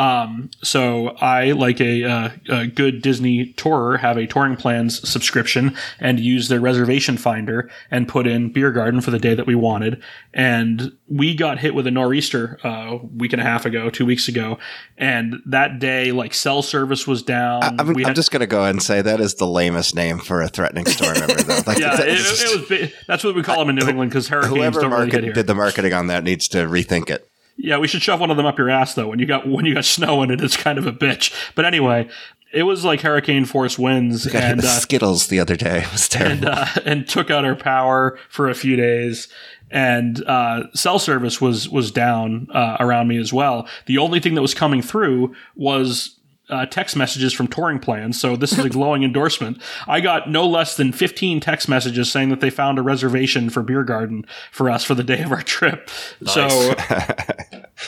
Um, 0.00 0.50
so 0.62 1.08
I, 1.20 1.52
like 1.52 1.78
a, 1.78 2.04
uh, 2.04 2.30
a 2.48 2.66
good 2.66 3.02
Disney 3.02 3.52
tourer, 3.52 4.00
have 4.00 4.16
a 4.16 4.26
touring 4.26 4.56
plans 4.56 5.06
subscription 5.06 5.76
and 5.98 6.18
use 6.18 6.48
their 6.48 6.58
reservation 6.58 7.18
finder 7.18 7.70
and 7.90 8.08
put 8.08 8.26
in 8.26 8.50
beer 8.50 8.72
garden 8.72 9.02
for 9.02 9.10
the 9.10 9.18
day 9.18 9.34
that 9.34 9.46
we 9.46 9.54
wanted. 9.54 10.02
And 10.32 10.92
we 11.06 11.34
got 11.34 11.58
hit 11.58 11.74
with 11.74 11.86
a 11.86 11.90
nor'easter 11.90 12.58
uh, 12.64 12.68
a 12.68 12.96
week 12.96 13.34
and 13.34 13.42
a 13.42 13.44
half 13.44 13.66
ago, 13.66 13.90
two 13.90 14.06
weeks 14.06 14.26
ago, 14.26 14.58
and 14.96 15.34
that 15.44 15.78
day, 15.80 16.12
like 16.12 16.32
cell 16.32 16.62
service 16.62 17.06
was 17.06 17.22
down. 17.22 17.62
I'm, 17.62 17.92
we 17.92 18.02
I'm 18.02 18.08
had- 18.08 18.16
just 18.16 18.30
going 18.30 18.40
to 18.40 18.46
go 18.46 18.62
ahead 18.62 18.70
and 18.76 18.82
say 18.82 19.02
that 19.02 19.20
is 19.20 19.34
the 19.34 19.46
lamest 19.46 19.94
name 19.94 20.18
for 20.18 20.40
a 20.40 20.48
threatening 20.48 20.86
storm 20.86 21.18
ever. 21.18 21.34
though. 21.34 21.60
Like, 21.66 21.78
yeah, 21.78 21.94
that 21.94 22.08
it, 22.08 22.18
it 22.18 22.70
was. 22.70 22.92
That's 23.06 23.22
what 23.22 23.34
we 23.34 23.42
call 23.42 23.58
them 23.58 23.68
in 23.68 23.76
New 23.76 23.86
England 23.86 24.10
because 24.10 24.28
hurricanes 24.28 24.54
whoever 24.56 24.80
don't 24.80 24.90
really 24.92 25.02
market, 25.02 25.14
hit 25.16 25.24
here. 25.24 25.32
did 25.34 25.46
the 25.46 25.54
marketing 25.54 25.92
on 25.92 26.06
that 26.06 26.24
needs 26.24 26.48
to 26.48 26.58
rethink 26.66 27.10
it. 27.10 27.28
Yeah, 27.62 27.78
we 27.78 27.88
should 27.88 28.02
shove 28.02 28.20
one 28.20 28.30
of 28.30 28.36
them 28.36 28.46
up 28.46 28.58
your 28.58 28.70
ass 28.70 28.94
though. 28.94 29.08
When 29.08 29.18
you 29.18 29.26
got 29.26 29.46
when 29.48 29.64
you 29.66 29.74
got 29.74 29.84
snow 29.84 30.22
in 30.22 30.30
it, 30.30 30.40
it's 30.40 30.56
kind 30.56 30.78
of 30.78 30.86
a 30.86 30.92
bitch. 30.92 31.32
But 31.54 31.64
anyway, 31.64 32.08
it 32.52 32.62
was 32.64 32.84
like 32.84 33.00
hurricane 33.02 33.44
force 33.44 33.78
winds 33.78 34.26
and 34.26 34.60
uh, 34.60 34.80
Skittles 34.80 35.28
the 35.28 35.40
other 35.40 35.56
day. 35.56 35.80
It 35.84 35.92
was 35.92 36.08
terrible. 36.08 36.48
and 36.48 36.58
uh, 36.58 36.66
and 36.84 37.08
took 37.08 37.30
out 37.30 37.44
our 37.44 37.56
power 37.56 38.18
for 38.28 38.48
a 38.48 38.54
few 38.54 38.76
days. 38.76 39.28
And 39.70 40.24
uh, 40.26 40.64
cell 40.74 40.98
service 40.98 41.40
was 41.40 41.68
was 41.68 41.92
down 41.92 42.48
uh, 42.52 42.76
around 42.80 43.08
me 43.08 43.18
as 43.18 43.32
well. 43.32 43.68
The 43.86 43.98
only 43.98 44.18
thing 44.20 44.34
that 44.34 44.42
was 44.42 44.54
coming 44.54 44.82
through 44.82 45.34
was 45.54 46.16
uh, 46.50 46.66
text 46.66 46.96
messages 46.96 47.32
from 47.32 47.46
touring 47.46 47.78
plans. 47.78 48.20
So 48.20 48.34
this 48.36 48.52
is 48.52 48.64
a 48.64 48.68
glowing 48.78 49.04
endorsement. 49.04 49.62
I 49.86 50.00
got 50.00 50.28
no 50.28 50.46
less 50.46 50.76
than 50.76 50.92
15 50.92 51.38
text 51.40 51.68
messages 51.68 52.10
saying 52.10 52.30
that 52.30 52.40
they 52.40 52.50
found 52.50 52.78
a 52.78 52.82
reservation 52.82 53.50
for 53.50 53.62
beer 53.62 53.84
garden 53.84 54.26
for 54.50 54.68
us 54.68 54.82
for 54.84 54.94
the 54.96 55.04
day 55.04 55.22
of 55.22 55.30
our 55.30 55.42
trip. 55.42 55.88
So 56.26 56.48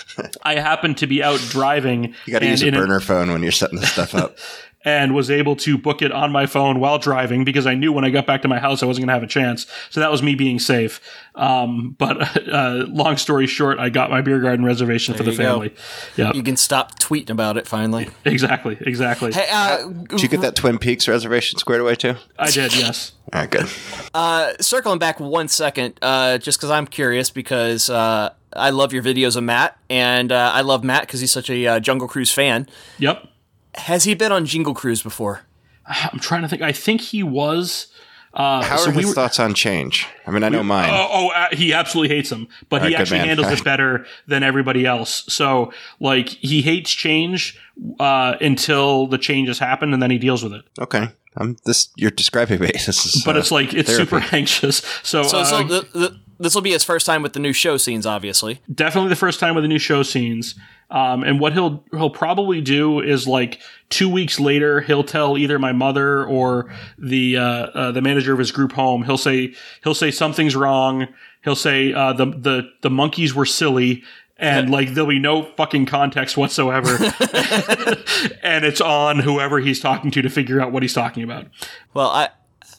I 0.43 0.55
happened 0.57 0.99
to 0.99 1.07
be 1.07 1.22
out 1.22 1.40
driving. 1.40 2.14
you 2.26 2.32
got 2.32 2.40
to 2.40 2.47
use 2.49 2.62
a 2.62 2.68
in 2.68 2.74
an- 2.74 2.80
burner 2.80 3.01
phone 3.01 3.30
when 3.30 3.43
you're 3.43 3.53
setting 3.53 3.78
this 3.80 3.93
stuff 3.93 4.14
up. 4.14 4.36
and 4.84 5.14
was 5.14 5.30
able 5.30 5.55
to 5.55 5.78
book 5.78 6.03
it 6.03 6.11
on 6.11 6.32
my 6.32 6.47
phone 6.47 6.80
while 6.80 6.99
driving 6.99 7.45
because 7.45 7.66
I 7.66 7.74
knew 7.74 7.93
when 7.93 8.05
I 8.05 8.11
got 8.11 8.26
back 8.26 8.43
to 8.43 8.49
my 8.49 8.59
house 8.59 8.82
I 8.82 8.86
wasn't 8.86 9.03
going 9.03 9.09
to 9.09 9.14
have 9.14 9.22
a 9.22 9.28
chance. 9.28 9.66
So 9.90 10.01
that 10.01 10.11
was 10.11 10.22
me 10.22 10.34
being 10.34 10.59
safe. 10.59 11.01
Um, 11.36 11.95
but 11.99 12.49
uh, 12.49 12.86
long 12.88 13.16
story 13.16 13.47
short, 13.47 13.78
I 13.78 13.90
got 13.90 14.11
my 14.11 14.22
beer 14.22 14.40
garden 14.40 14.64
reservation 14.64 15.14
for 15.14 15.22
the 15.22 15.32
family. 15.32 15.72
Yeah, 16.16 16.32
You 16.32 16.43
can 16.43 16.57
stop 16.57 16.99
tweeting 16.99 17.30
about 17.30 17.57
it 17.57 17.68
finally. 17.68 18.09
exactly, 18.24 18.76
exactly. 18.80 19.32
Hey, 19.32 19.47
uh, 19.53 19.86
Did 19.86 20.22
you 20.22 20.28
get 20.28 20.40
that 20.40 20.57
Twin 20.57 20.78
Peaks 20.78 21.07
reservation 21.07 21.59
squared 21.61 21.80
away 21.80 21.95
too? 21.95 22.16
I 22.38 22.51
did, 22.51 22.76
yes. 22.76 23.12
All 23.32 23.40
right, 23.40 23.51
good. 23.51 23.68
uh, 24.14 24.55
circling 24.61 24.99
back 24.99 25.20
one 25.20 25.47
second, 25.49 25.95
uh, 26.03 26.38
just 26.38 26.59
because 26.59 26.70
I'm 26.70 26.86
curious, 26.86 27.30
because 27.30 27.88
uh, 27.88 28.30
I 28.57 28.71
love 28.71 28.93
your 28.93 29.03
videos 29.03 29.37
of 29.37 29.45
Matt, 29.45 29.77
and 29.91 30.31
uh, 30.33 30.51
I 30.55 30.61
love 30.63 30.85
Matt 30.85 31.03
because 31.03 31.21
he's 31.21 31.33
such 31.33 31.49
a 31.51 31.67
uh, 31.67 31.81
Jungle 31.81 32.09
Cruise 32.09 32.33
fan. 32.33 32.69
Yep. 32.99 33.29
Has 33.77 34.05
he 34.05 34.15
been 34.15 34.33
on 34.33 34.45
Jingle 34.47 34.75
Cruise 34.75 35.03
before? 35.03 35.43
I'm 35.87 36.19
trying 36.19 36.43
to 36.43 36.49
think. 36.49 36.63
I 36.63 36.73
think 36.73 37.01
he 37.01 37.23
was. 37.23 37.89
Uh, 38.35 38.63
How 38.63 38.79
so 38.79 38.87
are 38.89 38.95
we 38.95 39.03
his 39.03 39.07
were- 39.09 39.13
thoughts 39.15 39.39
on 39.39 39.53
change? 39.53 40.07
I 40.27 40.31
mean, 40.31 40.43
I 40.43 40.49
know 40.49 40.63
mine. 40.63 40.89
Oh, 40.91 41.09
oh 41.13 41.29
uh, 41.35 41.49
he 41.55 41.75
absolutely 41.75 42.15
hates 42.17 42.31
them, 42.31 42.49
but 42.71 42.81
All 42.81 42.89
he 42.89 42.95
right, 42.95 43.01
actually 43.03 43.19
handles 43.19 43.51
it 43.51 43.63
better 43.73 44.07
than 44.27 44.43
everybody 44.43 44.87
else. 44.87 45.25
So, 45.29 45.71
like, 46.01 46.29
he 46.31 46.63
hates 46.63 46.91
change 46.93 47.61
uh, 48.01 48.37
until 48.41 49.07
the 49.07 49.19
change 49.19 49.49
has 49.49 49.59
happened, 49.59 49.93
and 49.93 50.03
then 50.03 50.11
he 50.11 50.17
deals 50.17 50.43
with 50.43 50.55
it. 50.55 50.63
okay, 50.81 51.09
I'm 51.37 51.57
this. 51.67 51.89
You're 51.97 52.11
describing 52.11 52.61
me. 52.61 52.71
This 52.87 53.05
is, 53.05 53.23
But 53.23 53.37
uh, 53.37 53.41
it's 53.41 53.51
like 53.51 53.75
it's 53.75 53.91
therapy. 53.91 54.05
super 54.09 54.25
anxious. 54.37 54.79
So, 55.03 55.25
So, 55.25 55.39
uh, 55.41 55.45
so 55.45 55.69
th- 55.69 55.93
th- 55.93 56.13
this 56.39 56.55
will 56.55 56.62
be 56.62 56.72
his 56.72 56.85
first 56.85 57.07
time 57.07 57.22
with 57.22 57.33
the 57.33 57.41
new 57.41 57.53
show 57.53 57.76
scenes, 57.76 58.07
obviously. 58.07 58.61
definitely 58.72 59.09
the 59.09 59.16
first 59.16 59.41
time 59.41 59.55
with 59.55 59.64
the 59.64 59.68
new 59.68 59.78
show 59.78 60.03
scenes. 60.03 60.55
Um, 60.91 61.24
and 61.24 61.41
what 61.41 61.55
he'll 61.55 61.83
he'll 61.93 62.11
probably 62.11 62.61
do 62.61 63.01
is 63.01 63.26
like 63.26 63.61
two 63.89 64.11
weeks 64.11 64.39
later, 64.39 64.83
he'll 64.83 65.05
tell 65.05 65.39
either 65.39 65.59
my 65.59 65.72
mother 65.72 66.24
or 66.26 66.72
the 66.99 67.39
uh, 67.39 67.43
uh, 67.45 67.93
the 67.93 68.03
manager 68.03 68.33
of 68.35 68.39
his 68.39 68.53
group 68.53 68.72
home. 68.72 69.03
He'll 69.05 69.16
say 69.16 69.55
he'll 69.83 69.95
say 69.95 70.11
something's 70.11 70.55
wrong. 70.55 71.09
He'll 71.45 71.57
say 71.57 71.95
uh, 71.95 72.12
the 72.12 72.26
the 72.26 72.70
the 72.83 72.91
monkeys 72.91 73.35
were 73.35 73.47
silly. 73.47 74.03
And 74.39 74.70
like 74.70 74.95
there'll 74.95 75.09
be 75.09 75.20
no 75.20 75.45
fucking 75.45 75.87
context 75.87 76.37
whatsoever, 76.37 76.89
and 78.43 78.64
it's 78.64 78.80
on 78.80 79.20
whoever 79.20 79.61
he's 79.61 79.78
talking 79.78 80.11
to 80.11 80.22
to 80.22 80.28
figure 80.28 80.61
out 80.61 80.72
what 80.72 80.83
he's 80.83 80.95
talking 80.95 81.22
about. 81.22 81.47
Well, 81.95 82.09
I 82.09 82.30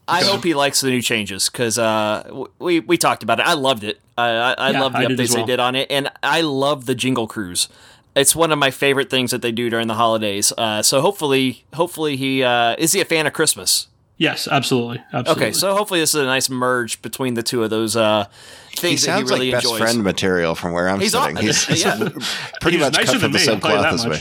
I 0.08 0.24
hope 0.24 0.44
he 0.44 0.54
likes 0.54 0.82
the 0.82 0.90
new 0.90 1.02
changes 1.02 1.50
because 1.50 1.78
uh, 1.80 2.46
we 2.60 2.80
we 2.82 2.98
talked 2.98 3.24
about 3.24 3.40
it. 3.40 3.46
I 3.48 3.54
loved 3.54 3.84
it. 3.84 4.00
I 4.18 4.30
I, 4.30 4.52
I 4.54 4.70
Yeah, 4.72 4.82
love 4.82 4.92
the 4.94 4.98
I 5.00 5.06
updates 5.06 5.20
as 5.20 5.32
well. 5.36 5.46
they 5.46 5.52
did 5.52 5.60
on 5.60 5.76
it, 5.76 5.90
and 5.92 6.12
I 6.22 6.42
love 6.42 6.86
the 6.86 6.96
Jingle 6.96 7.28
Cruise. 7.28 7.70
It's 8.16 8.36
one 8.36 8.52
of 8.52 8.60
my 8.60 8.70
favorite 8.70 9.10
things 9.10 9.32
that 9.32 9.42
they 9.42 9.52
do 9.52 9.70
during 9.70 9.88
the 9.88 9.96
holidays. 9.96 10.54
Uh, 10.58 10.82
so 10.84 11.02
hopefully, 11.02 11.66
hopefully 11.74 12.16
he 12.16 12.44
uh, 12.44 12.76
is 12.78 12.92
he 12.94 13.02
a 13.02 13.06
fan 13.06 13.26
of 13.28 13.34
Christmas. 13.34 13.88
Yes, 14.18 14.48
absolutely, 14.48 15.02
absolutely. 15.12 15.46
Okay, 15.48 15.54
so 15.54 15.76
hopefully 15.76 16.00
this 16.00 16.14
is 16.14 16.22
a 16.22 16.26
nice 16.26 16.48
merge 16.48 17.02
between 17.02 17.34
the 17.34 17.42
two 17.42 17.64
of 17.64 17.72
those 17.72 17.96
uh, 17.96 18.28
He 18.70 18.78
things 18.78 19.06
that 19.06 19.18
he 19.18 19.24
really 19.24 19.46
like 19.52 19.54
best 19.54 19.66
enjoys. 19.66 19.80
friend 19.82 20.04
material 20.04 20.54
from 20.54 20.72
where 20.72 20.88
I'm 20.88 21.00
He's 21.00 21.14
sitting. 21.14 21.36
aw- 21.38 21.42
he's, 21.42 21.66
he's 21.66 21.82
yeah. 21.86 21.98
pretty 22.62 22.78
He's 22.78 22.86
much 22.92 23.06
cut 23.06 23.20
from 23.20 23.32
the 23.32 23.40
same 23.40 23.60
I'll 23.64 23.72
you 23.72 23.82
cloth 23.82 24.06
that 24.06 24.14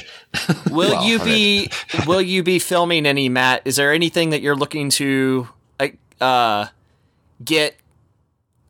as 0.46 0.66
me. 0.66 0.72
Will 0.74 0.92
Well, 0.92 1.06
you 1.06 1.20
I 1.20 1.24
be 1.24 1.70
Will 2.06 2.22
you 2.22 2.42
be 2.42 2.58
filming 2.58 3.04
any 3.04 3.28
Matt? 3.28 3.62
Is 3.66 3.76
there 3.76 3.92
anything 3.92 4.30
that 4.30 4.40
you're 4.40 4.56
looking 4.56 4.88
to 4.90 5.40
like 5.42 5.50
uh, 6.22 6.68
get 7.44 7.76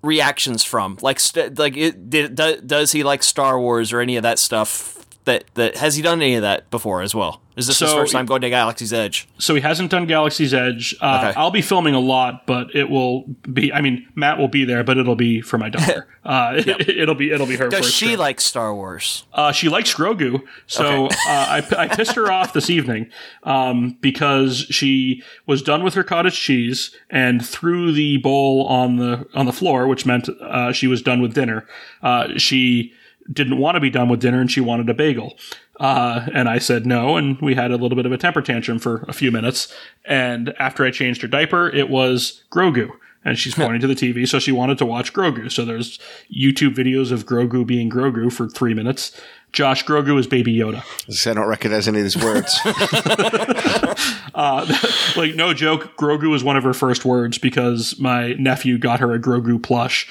reactions 0.02 0.64
from? 0.64 0.98
Like 1.00 1.20
st- 1.20 1.58
like 1.58 1.76
it, 1.76 2.10
did, 2.10 2.34
do, 2.34 2.60
does 2.60 2.92
he 2.92 3.02
like 3.02 3.22
Star 3.22 3.60
Wars 3.60 3.92
or 3.92 4.00
any 4.00 4.16
of 4.16 4.22
that 4.22 4.38
stuff? 4.38 5.01
That 5.24 5.44
that 5.54 5.76
has 5.76 5.96
he 5.96 6.02
done 6.02 6.20
any 6.20 6.34
of 6.34 6.42
that 6.42 6.70
before 6.70 7.02
as 7.02 7.14
well? 7.14 7.40
Is 7.54 7.66
this 7.66 7.80
his 7.80 7.92
first 7.92 8.12
time 8.12 8.24
going 8.24 8.40
to 8.40 8.48
Galaxy's 8.48 8.92
Edge? 8.94 9.28
So 9.38 9.54
he 9.54 9.60
hasn't 9.60 9.90
done 9.90 10.06
Galaxy's 10.06 10.54
Edge. 10.54 10.96
Uh, 11.00 11.18
Okay. 11.22 11.38
I'll 11.38 11.50
be 11.50 11.60
filming 11.60 11.94
a 11.94 12.00
lot, 12.00 12.46
but 12.46 12.74
it 12.74 12.88
will 12.88 13.24
be. 13.52 13.72
I 13.72 13.82
mean, 13.82 14.08
Matt 14.14 14.38
will 14.38 14.48
be 14.48 14.64
there, 14.64 14.82
but 14.82 14.96
it'll 14.96 15.16
be 15.16 15.40
for 15.40 15.58
my 15.58 15.68
daughter. 15.68 16.08
Uh, 16.24 16.52
it, 16.64 17.08
will 17.08 17.16
be 17.16 17.32
it'll 17.32 17.48
be 17.48 17.56
her. 17.56 17.68
Does 17.68 17.92
she 17.92 18.10
trip. 18.10 18.18
like 18.20 18.40
Star 18.40 18.72
Wars? 18.72 19.24
Uh, 19.32 19.50
she 19.50 19.68
likes 19.68 19.92
Grogu, 19.92 20.40
so 20.68 21.06
uh, 21.10 21.10
I, 21.26 21.66
I 21.76 21.88
pissed 21.88 22.14
her 22.14 22.30
off 22.30 22.52
this 22.52 22.70
evening 22.70 23.10
um, 23.42 23.98
because 24.00 24.58
she 24.70 25.20
was 25.46 25.62
done 25.62 25.82
with 25.82 25.94
her 25.94 26.04
cottage 26.04 26.38
cheese 26.40 26.94
and 27.10 27.44
threw 27.44 27.90
the 27.90 28.18
bowl 28.18 28.66
on 28.68 28.98
the 28.98 29.26
on 29.34 29.46
the 29.46 29.52
floor, 29.52 29.88
which 29.88 30.06
meant 30.06 30.28
uh, 30.28 30.70
she 30.70 30.86
was 30.86 31.02
done 31.02 31.20
with 31.20 31.34
dinner. 31.34 31.66
Uh, 32.04 32.38
she 32.38 32.92
didn't 33.30 33.58
want 33.58 33.76
to 33.76 33.80
be 33.80 33.90
done 33.90 34.08
with 34.08 34.20
dinner 34.20 34.40
and 34.40 34.50
she 34.50 34.60
wanted 34.60 34.88
a 34.88 34.94
bagel. 34.94 35.36
Uh, 35.80 36.28
and 36.34 36.48
I 36.48 36.58
said 36.58 36.86
no, 36.86 37.16
and 37.16 37.40
we 37.40 37.54
had 37.54 37.70
a 37.70 37.76
little 37.76 37.96
bit 37.96 38.06
of 38.06 38.12
a 38.12 38.18
temper 38.18 38.42
tantrum 38.42 38.78
for 38.78 39.04
a 39.08 39.12
few 39.12 39.32
minutes. 39.32 39.72
And 40.04 40.54
after 40.58 40.84
I 40.84 40.90
changed 40.90 41.22
her 41.22 41.28
diaper, 41.28 41.68
it 41.68 41.88
was 41.88 42.44
Grogu. 42.52 42.90
And 43.24 43.38
she's 43.38 43.54
pointing 43.54 43.80
to 43.80 43.86
the 43.86 43.94
TV, 43.94 44.26
so 44.26 44.40
she 44.40 44.50
wanted 44.50 44.78
to 44.78 44.86
watch 44.86 45.12
Grogu. 45.12 45.50
So 45.50 45.64
there's 45.64 46.00
YouTube 46.34 46.74
videos 46.74 47.12
of 47.12 47.24
Grogu 47.24 47.64
being 47.64 47.88
Grogu 47.88 48.32
for 48.32 48.48
three 48.48 48.74
minutes. 48.74 49.12
Josh 49.52 49.84
Grogu 49.84 50.18
is 50.18 50.26
Baby 50.26 50.56
Yoda. 50.56 50.82
I 51.30 51.34
don't 51.34 51.46
recognize 51.46 51.86
any 51.86 51.98
of 51.98 52.04
these 52.04 52.16
words. 52.16 52.58
Like, 55.16 55.34
no 55.34 55.52
joke, 55.52 55.96
Grogu 55.96 56.34
is 56.34 56.42
one 56.42 56.56
of 56.56 56.64
her 56.64 56.72
first 56.72 57.04
words 57.04 57.38
because 57.38 57.98
my 57.98 58.32
nephew 58.34 58.78
got 58.78 59.00
her 59.00 59.12
a 59.12 59.18
Grogu 59.18 59.62
plush. 59.62 60.08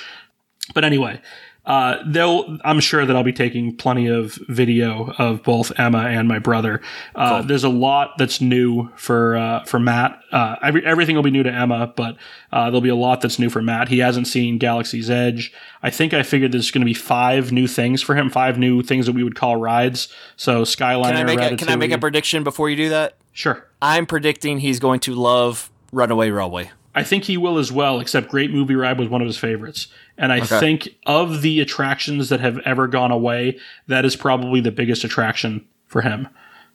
But 0.74 0.84
anyway, 0.86 1.20
Uh, 1.64 1.98
they'll. 2.08 2.58
I'm 2.66 2.80
sure 2.80 3.06
that 3.06 3.16
I'll 3.16 3.24
be 3.24 3.32
taking 3.32 3.76
plenty 3.76 4.08
of 4.08 4.34
video 4.48 5.14
of 5.20 5.44
both 5.44 5.72
Emma 5.80 6.00
and 6.00 6.28
my 6.28 6.40
brother. 6.40 6.82
Uh, 7.14 7.38
Cool. 7.38 7.48
There's 7.48 7.64
a 7.64 7.70
lot 7.70 8.18
that's 8.18 8.42
new 8.42 8.90
for 8.96 9.38
uh, 9.38 9.64
for 9.66 9.80
Matt. 9.80 10.20
Uh, 10.32 10.56
every, 10.64 10.84
everything 10.86 11.16
will 11.16 11.24
be 11.24 11.30
new 11.32 11.44
to 11.44 11.52
Emma, 11.52 11.94
but 11.96 12.18
uh, 12.52 12.66
there'll 12.66 12.82
be 12.82 12.90
a 12.90 12.96
lot 12.96 13.22
that's 13.22 13.38
new 13.38 13.50
for 13.50 13.62
Matt. 13.62 13.90
He 13.90 14.00
hasn't 14.00 14.28
seen 14.28 14.58
Galaxy's 14.58 15.10
Edge. 15.10 15.54
I 15.84 15.92
think 15.92 16.14
I 16.16 16.24
figured 16.24 16.52
there's 16.52 16.72
going 16.72 16.82
to 16.82 16.86
be 16.86 16.96
five 16.96 17.52
new 17.52 17.68
things 17.68 18.02
for 18.02 18.16
him. 18.16 18.30
Five 18.32 18.58
new 18.58 18.82
things 18.82 19.06
that 19.06 19.14
we 19.14 19.24
would 19.24 19.36
call 19.36 19.56
rides. 19.56 20.08
So 20.38 20.64
skyline 20.64 21.14
Can 21.14 21.30
I 21.30 21.36
make 21.36 21.52
a, 21.52 21.58
can 21.58 21.70
I 21.70 21.76
make 21.76 21.92
a 21.92 22.00
prediction 22.00 22.44
before 22.44 22.70
you 22.72 22.76
do 22.76 22.90
that? 22.90 23.18
Sure. 23.34 23.68
I'm 23.82 24.08
predicting 24.08 24.60
he's 24.60 24.80
going 24.80 25.00
to 25.02 25.14
love 25.14 25.70
Runaway 25.92 26.32
Railway. 26.32 26.72
I 26.94 27.04
think 27.04 27.24
he 27.24 27.38
will 27.38 27.58
as 27.58 27.72
well, 27.72 28.00
except 28.00 28.30
Great 28.30 28.52
Movie 28.52 28.76
Ride 28.76 29.00
was 29.00 29.08
one 29.08 29.22
of 29.22 29.28
his 29.28 29.38
favorites. 29.38 29.88
And 30.18 30.32
I 30.34 30.40
Okay. 30.42 30.60
think 30.60 30.90
of 31.06 31.42
the 31.42 31.60
attractions 31.62 32.30
that 32.30 32.42
have 32.42 32.58
ever 32.60 32.88
gone 32.88 33.12
away, 33.12 33.58
that 33.88 34.04
is 34.06 34.16
probably 34.16 34.60
the 34.60 34.72
biggest 34.72 35.04
attraction 35.04 35.66
for 35.88 36.02
him. 36.02 36.28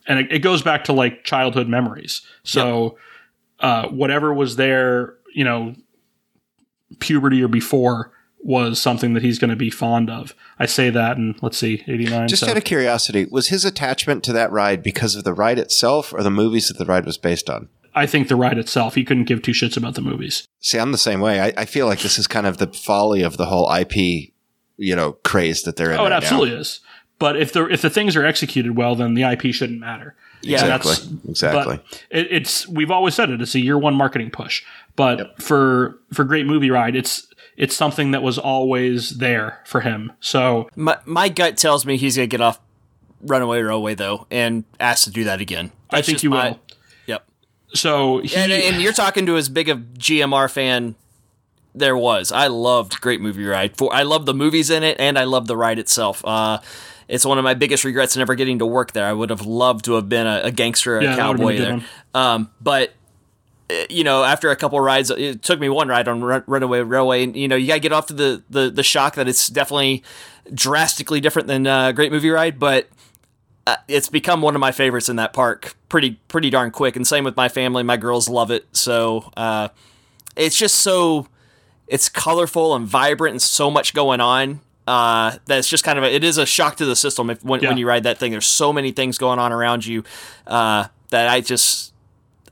And 0.07 0.19
it, 0.19 0.31
it 0.31 0.39
goes 0.39 0.61
back 0.63 0.83
to 0.85 0.93
like 0.93 1.23
childhood 1.23 1.67
memories. 1.67 2.21
So 2.43 2.97
uh, 3.59 3.87
whatever 3.89 4.33
was 4.33 4.55
there, 4.55 5.13
you 5.35 5.43
know, 5.43 5.75
puberty 6.99 7.43
or 7.43 7.47
before 7.47 8.11
was 8.39 8.81
something 8.81 9.13
that 9.13 9.23
he's 9.23 9.39
going 9.39 9.49
to 9.49 9.55
be 9.55 9.69
fond 9.69 10.09
of. 10.09 10.33
I 10.57 10.65
say 10.67 10.89
that 10.89 11.17
and 11.17 11.35
let's 11.41 11.57
see, 11.57 11.83
89. 11.87 12.27
Just 12.29 12.43
so- 12.45 12.51
out 12.51 12.57
of 12.57 12.63
curiosity, 12.63 13.25
was 13.29 13.47
his 13.49 13.65
attachment 13.65 14.23
to 14.23 14.33
that 14.33 14.51
ride 14.51 14.81
because 14.81 15.15
of 15.15 15.23
the 15.23 15.33
ride 15.33 15.59
itself 15.59 16.13
or 16.13 16.23
the 16.23 16.31
movies 16.31 16.67
that 16.69 16.77
the 16.77 16.85
ride 16.85 17.05
was 17.05 17.17
based 17.17 17.49
on? 17.49 17.67
I 17.97 18.05
think 18.05 18.27
the 18.27 18.35
ride 18.35 18.57
itself, 18.57 18.95
he 18.95 19.03
couldn't 19.03 19.25
give 19.25 19.41
two 19.41 19.51
shits 19.51 19.75
about 19.77 19.95
the 19.95 20.01
movies. 20.01 20.47
See, 20.59 20.77
I'm 20.77 20.91
the 20.91 20.97
same 20.97 21.19
way. 21.19 21.39
I, 21.41 21.53
I 21.57 21.65
feel 21.65 21.85
like 21.87 21.99
this 21.99 22.17
is 22.17 22.27
kind 22.27 22.45
of 22.47 22.57
the 22.57 22.67
folly 22.67 23.21
of 23.23 23.37
the 23.37 23.45
whole 23.45 23.71
IP, 23.73 23.95
you 24.77 24.95
know, 24.95 25.13
craze 25.23 25.63
that 25.63 25.75
they're 25.75 25.91
in. 25.91 25.99
Oh, 25.99 26.05
it 26.05 26.11
absolutely 26.11 26.51
now. 26.51 26.61
is. 26.61 26.79
But 27.19 27.35
if 27.35 27.51
the 27.53 27.65
if 27.65 27.81
the 27.81 27.89
things 27.89 28.15
are 28.15 28.23
executed 28.25 28.75
well, 28.75 28.95
then 28.95 29.15
the 29.15 29.23
IP 29.23 29.53
shouldn't 29.53 29.79
matter. 29.79 30.15
Yeah, 30.43 30.61
Exactly. 30.65 30.91
that's- 30.93 31.25
exactly. 31.27 31.79
It, 32.11 32.27
it's 32.31 32.67
we've 32.67 32.91
always 32.91 33.15
said 33.15 33.31
it. 33.31 33.41
It's 33.41 33.55
a 33.55 33.59
year 33.59 33.77
one 33.77 33.95
marketing 33.95 34.29
push. 34.29 34.63
But 34.95 35.41
for 35.41 35.99
for 36.13 36.23
Great 36.23 36.45
Movie 36.45 36.69
Ride, 36.69 36.95
it's 36.95 37.27
it's 37.55 37.75
something 37.75 38.11
that 38.11 38.21
was 38.21 38.37
always 38.37 39.17
there 39.17 39.61
for 39.65 39.81
him. 39.81 40.11
So 40.19 40.69
My 40.75 40.99
my 41.05 41.27
gut 41.29 41.57
tells 41.57 41.87
me 41.87 41.97
he's 41.97 42.15
gonna 42.17 42.27
get 42.27 42.41
off 42.41 42.59
Runaway 43.21 43.61
Railway 43.61 43.95
though, 43.95 44.27
and 44.29 44.63
ask 44.79 45.05
to 45.05 45.09
do 45.09 45.23
that 45.23 45.41
again. 45.41 45.71
I 45.89 46.03
think 46.03 46.19
he 46.19 46.27
my- 46.27 46.49
will. 46.49 46.59
So 47.77 48.19
he, 48.19 48.35
And, 48.35 48.51
and 48.51 48.81
you're 48.81 48.93
talking 48.93 49.25
to 49.27 49.37
as 49.37 49.49
big 49.49 49.69
a 49.69 49.75
GMR 49.75 50.51
fan 50.51 50.95
there 51.75 51.95
was. 51.97 52.31
I 52.31 52.47
loved 52.47 52.99
Great 53.01 53.21
Movie 53.21 53.45
Ride. 53.45 53.77
For 53.77 53.93
I 53.93 54.03
love 54.03 54.25
the 54.25 54.33
movies 54.33 54.69
in 54.69 54.83
it, 54.83 54.99
and 54.99 55.17
I 55.17 55.25
love 55.25 55.47
the 55.47 55.55
ride 55.55 55.79
itself. 55.79 56.23
Uh, 56.25 56.59
it's 57.07 57.23
one 57.25 57.37
of 57.37 57.43
my 57.43 57.53
biggest 57.53 57.83
regrets 57.85 58.17
never 58.17 58.35
getting 58.35 58.59
to 58.59 58.65
work 58.65 58.91
there. 58.91 59.05
I 59.05 59.13
would 59.13 59.29
have 59.29 59.45
loved 59.45 59.85
to 59.85 59.93
have 59.93 60.09
been 60.09 60.27
a, 60.27 60.41
a 60.45 60.51
gangster, 60.51 60.97
a 60.97 61.03
Yeah, 61.03 61.15
cowboy 61.15 61.57
there. 61.57 61.81
Um, 62.13 62.49
but 62.59 62.93
uh, 63.69 63.75
you 63.89 64.03
know, 64.03 64.23
after 64.23 64.49
a 64.49 64.55
couple 64.55 64.79
rides, 64.81 65.09
it 65.11 65.43
took 65.43 65.59
me 65.59 65.69
one 65.69 65.87
ride 65.87 66.07
on 66.07 66.21
Run- 66.23 66.43
Runaway 66.47 66.81
Railway, 66.81 67.23
and 67.23 67.35
you 67.35 67.47
know, 67.47 67.55
you 67.55 67.67
got 67.67 67.75
to 67.75 67.79
get 67.79 67.93
off 67.93 68.07
to 68.07 68.13
the, 68.13 68.43
the 68.49 68.69
the 68.69 68.83
shock 68.83 69.15
that 69.15 69.27
it's 69.27 69.47
definitely 69.47 70.03
drastically 70.53 71.21
different 71.21 71.47
than 71.47 71.67
uh, 71.67 71.91
Great 71.91 72.11
Movie 72.11 72.29
Ride, 72.29 72.59
but 72.59 72.87
it's 73.87 74.09
become 74.09 74.41
one 74.41 74.55
of 74.55 74.59
my 74.61 74.71
favorites 74.71 75.09
in 75.09 75.15
that 75.17 75.33
park 75.33 75.75
pretty 75.89 76.19
pretty 76.27 76.49
darn 76.49 76.71
quick. 76.71 76.95
And 76.95 77.05
same 77.07 77.23
with 77.23 77.35
my 77.35 77.49
family. 77.49 77.83
My 77.83 77.97
girls 77.97 78.27
love 78.29 78.51
it. 78.51 78.65
So 78.71 79.31
uh, 79.37 79.69
it's 80.35 80.57
just 80.57 80.75
so 80.75 81.27
it's 81.87 82.09
colorful 82.09 82.75
and 82.75 82.85
vibrant 82.87 83.33
and 83.33 83.41
so 83.41 83.71
much 83.71 83.93
going 83.93 84.19
on 84.21 84.59
uh, 84.87 85.37
that 85.45 85.59
it's 85.59 85.69
just 85.69 85.83
kind 85.83 85.97
of 85.97 86.03
a, 86.03 86.13
it 86.13 86.23
is 86.23 86.37
a 86.37 86.45
shock 86.45 86.75
to 86.77 86.85
the 86.85 86.95
system 86.95 87.29
if, 87.29 87.43
when, 87.43 87.61
Yeah. 87.61 87.69
when 87.69 87.77
you 87.77 87.87
ride 87.87 88.03
that 88.03 88.17
thing. 88.17 88.31
There's 88.31 88.45
so 88.47 88.71
many 88.73 88.91
things 88.91 89.17
going 89.17 89.39
on 89.39 89.51
around 89.51 89.85
you 89.85 90.03
uh, 90.45 90.87
that 91.09 91.29
i 91.29 91.39
just 91.39 91.93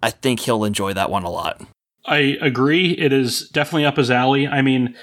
i 0.02 0.10
think 0.10 0.40
he'll 0.40 0.64
enjoy 0.64 0.94
that 0.94 1.10
one 1.10 1.24
a 1.24 1.30
lot 1.30 1.62
I 2.08 2.38
agree. 2.42 2.92
It 2.92 3.12
is 3.12 3.50
definitely 3.50 3.86
up 3.86 3.98
his 3.98 4.12
alley. 4.12 4.48
I 4.48 4.62
mean, 4.62 4.96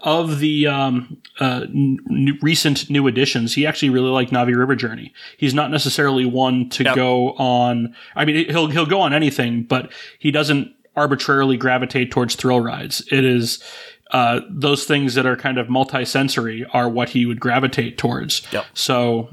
of 0.00 0.40
the 0.40 0.66
um, 0.66 1.18
uh, 1.40 1.66
n- 1.68 2.38
recent 2.42 2.90
new 2.90 3.06
additions, 3.06 3.54
he 3.54 3.66
actually 3.66 3.90
really 3.90 4.10
liked 4.10 4.32
Na'vi 4.32 4.56
River 4.56 4.74
Journey. 4.74 5.12
He's 5.36 5.54
not 5.54 5.70
necessarily 5.70 6.24
one 6.24 6.68
to 6.70 6.84
Yep. 6.84 6.96
go 6.96 7.32
on. 7.34 7.94
I 8.16 8.24
mean, 8.24 8.48
he'll 8.50 8.66
he'll 8.68 8.86
go 8.86 9.00
on 9.00 9.12
anything, 9.12 9.62
but 9.62 9.92
he 10.18 10.30
doesn't 10.30 10.74
arbitrarily 10.96 11.56
gravitate 11.56 12.10
towards 12.10 12.34
thrill 12.34 12.60
rides. 12.60 13.06
It 13.12 13.24
is. 13.24 13.62
Uh, 14.10 14.40
those 14.50 14.84
things 14.84 15.14
that 15.14 15.24
are 15.24 15.36
kind 15.36 15.56
of 15.56 15.70
multi-sensory 15.70 16.66
are 16.74 16.86
what 16.86 17.08
he 17.08 17.24
would 17.24 17.40
gravitate 17.40 17.96
towards. 17.96 18.42
Yep. 18.52 18.66
So, 18.74 19.30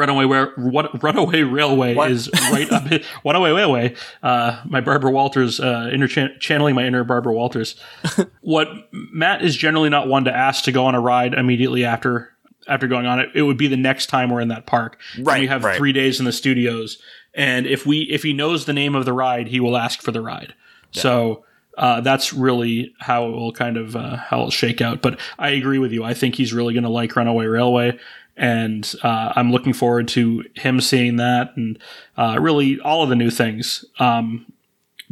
Runaway, 0.00 0.24
what, 0.56 1.02
Runaway 1.02 1.42
Railway 1.42 1.94
What? 1.94 2.10
is 2.10 2.28
right 2.50 2.70
up. 2.72 2.84
Runaway 3.24 3.50
Railway. 3.52 3.94
Uh, 4.22 4.60
my 4.64 4.80
Barbara 4.80 5.10
Walters, 5.10 5.60
uh, 5.60 5.90
inner 5.92 6.08
channeling 6.08 6.74
my 6.74 6.84
inner 6.84 7.04
Barbara 7.04 7.32
Walters. 7.32 7.78
what 8.40 8.68
Matt 8.92 9.42
is 9.42 9.56
generally 9.56 9.88
not 9.88 10.08
one 10.08 10.24
to 10.24 10.34
ask 10.36 10.64
to 10.64 10.72
go 10.72 10.86
on 10.86 10.94
a 10.94 11.00
ride 11.00 11.34
immediately 11.34 11.84
after 11.84 12.32
after 12.66 12.86
going 12.88 13.06
on 13.06 13.20
it. 13.20 13.28
It 13.34 13.42
would 13.42 13.56
be 13.56 13.68
the 13.68 13.76
next 13.76 14.06
time 14.06 14.30
we're 14.30 14.40
in 14.40 14.48
that 14.48 14.66
park. 14.66 14.98
And 15.16 15.26
Right, 15.26 15.40
we 15.40 15.46
have 15.46 15.64
right. 15.64 15.76
three 15.76 15.92
days 15.92 16.18
in 16.18 16.24
the 16.24 16.32
studios, 16.32 16.98
and 17.34 17.66
if 17.66 17.86
we 17.86 18.00
if 18.02 18.22
he 18.22 18.32
knows 18.32 18.64
the 18.66 18.72
name 18.72 18.94
of 18.94 19.04
the 19.04 19.12
ride, 19.12 19.48
he 19.48 19.60
will 19.60 19.76
ask 19.76 20.00
for 20.02 20.10
the 20.12 20.20
ride. 20.20 20.54
So. 20.92 21.44
Uh, 21.78 22.00
that's 22.00 22.32
really 22.32 22.94
how 22.98 23.26
it 23.26 23.30
will 23.30 23.52
kind 23.52 23.76
of 23.76 23.96
uh, 23.96 24.16
how 24.16 24.38
it'll 24.38 24.50
shake 24.50 24.80
out. 24.80 25.02
But 25.02 25.18
I 25.38 25.50
agree 25.50 25.78
with 25.78 25.92
you. 25.92 26.04
I 26.04 26.14
think 26.14 26.34
he's 26.34 26.52
really 26.52 26.74
going 26.74 26.84
to 26.84 26.90
like 26.90 27.14
Runaway 27.16 27.46
Railway, 27.46 27.98
and 28.36 28.92
uh, 29.02 29.32
I'm 29.36 29.52
looking 29.52 29.72
forward 29.72 30.08
to 30.08 30.44
him 30.54 30.80
seeing 30.80 31.16
that 31.16 31.56
and 31.56 31.78
uh, 32.16 32.38
really 32.40 32.80
all 32.80 33.02
of 33.02 33.08
the 33.08 33.16
new 33.16 33.30
things. 33.30 33.84
Um, 33.98 34.46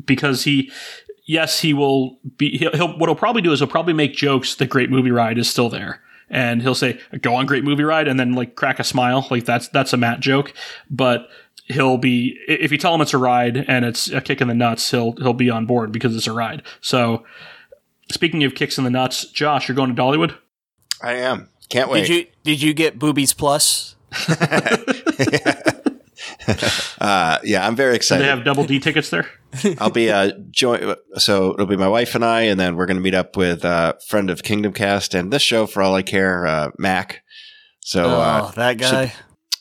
because 0.04 0.44
he, 0.44 0.70
yes, 1.26 1.60
he 1.60 1.72
will 1.72 2.18
be. 2.36 2.58
He'll, 2.58 2.72
he'll 2.72 2.98
what 2.98 3.08
he'll 3.08 3.16
probably 3.16 3.42
do 3.42 3.52
is 3.52 3.60
he'll 3.60 3.68
probably 3.68 3.92
make 3.92 4.14
jokes 4.14 4.54
that 4.56 4.68
Great 4.68 4.90
Movie 4.90 5.10
Ride 5.10 5.38
is 5.38 5.48
still 5.48 5.68
there, 5.68 6.02
and 6.30 6.62
he'll 6.62 6.74
say, 6.74 7.00
"Go 7.20 7.34
on 7.34 7.46
Great 7.46 7.64
Movie 7.64 7.84
Ride," 7.84 8.08
and 8.08 8.18
then 8.18 8.32
like 8.32 8.54
crack 8.54 8.78
a 8.78 8.84
smile, 8.84 9.26
like 9.30 9.44
that's 9.44 9.68
that's 9.68 9.92
a 9.92 9.96
Matt 9.96 10.20
joke. 10.20 10.52
But 10.90 11.28
he'll 11.66 11.98
be 11.98 12.38
if 12.48 12.72
you 12.72 12.78
tell 12.78 12.94
him 12.94 13.00
it's 13.00 13.14
a 13.14 13.18
ride 13.18 13.56
and 13.68 13.84
it's 13.84 14.10
a 14.10 14.20
kick 14.20 14.40
in 14.40 14.48
the 14.48 14.54
nuts, 14.54 14.90
he'll 14.90 15.12
he'll 15.12 15.34
be 15.34 15.50
on 15.50 15.66
board 15.66 15.92
because 15.92 16.16
it's 16.16 16.26
a 16.26 16.32
ride. 16.32 16.62
So. 16.80 17.24
Speaking 18.10 18.42
of 18.44 18.54
kicks 18.54 18.78
in 18.78 18.84
the 18.84 18.90
nuts, 18.90 19.26
Josh, 19.26 19.68
you're 19.68 19.76
going 19.76 19.94
to 19.94 20.02
Dollywood. 20.02 20.34
I 21.02 21.12
am. 21.12 21.50
Can't 21.68 21.90
wait. 21.90 22.06
did 22.06 22.08
you 22.08 22.26
did 22.42 22.62
you 22.62 22.72
get 22.72 22.98
boobies 22.98 23.34
plus 23.34 23.96
uh, 26.98 27.38
yeah, 27.44 27.66
I'm 27.66 27.76
very 27.76 27.92
Do 27.92 27.96
excited. 27.96 28.24
they 28.24 28.28
have 28.28 28.44
double 28.44 28.64
D 28.64 28.80
tickets 28.80 29.10
there? 29.10 29.28
I'll 29.78 29.90
be 29.90 30.10
uh 30.10 30.32
join. 30.50 30.94
So 31.16 31.52
it'll 31.52 31.66
be 31.66 31.76
my 31.76 31.88
wife 31.88 32.14
and 32.14 32.24
I, 32.24 32.42
and 32.42 32.58
then 32.58 32.76
we're 32.76 32.86
going 32.86 32.96
to 32.96 33.02
meet 33.02 33.14
up 33.14 33.36
with 33.36 33.64
uh, 33.64 33.94
friend 34.06 34.30
of 34.30 34.42
Kingdom 34.42 34.72
Cast 34.72 35.14
and 35.14 35.32
this 35.32 35.42
show 35.42 35.66
for 35.66 35.82
all 35.82 35.94
I 35.94 36.02
care, 36.02 36.46
uh, 36.46 36.70
Mac. 36.78 37.22
So 37.80 38.04
uh, 38.04 38.48
oh 38.48 38.52
that 38.56 38.78
guy 38.78 39.12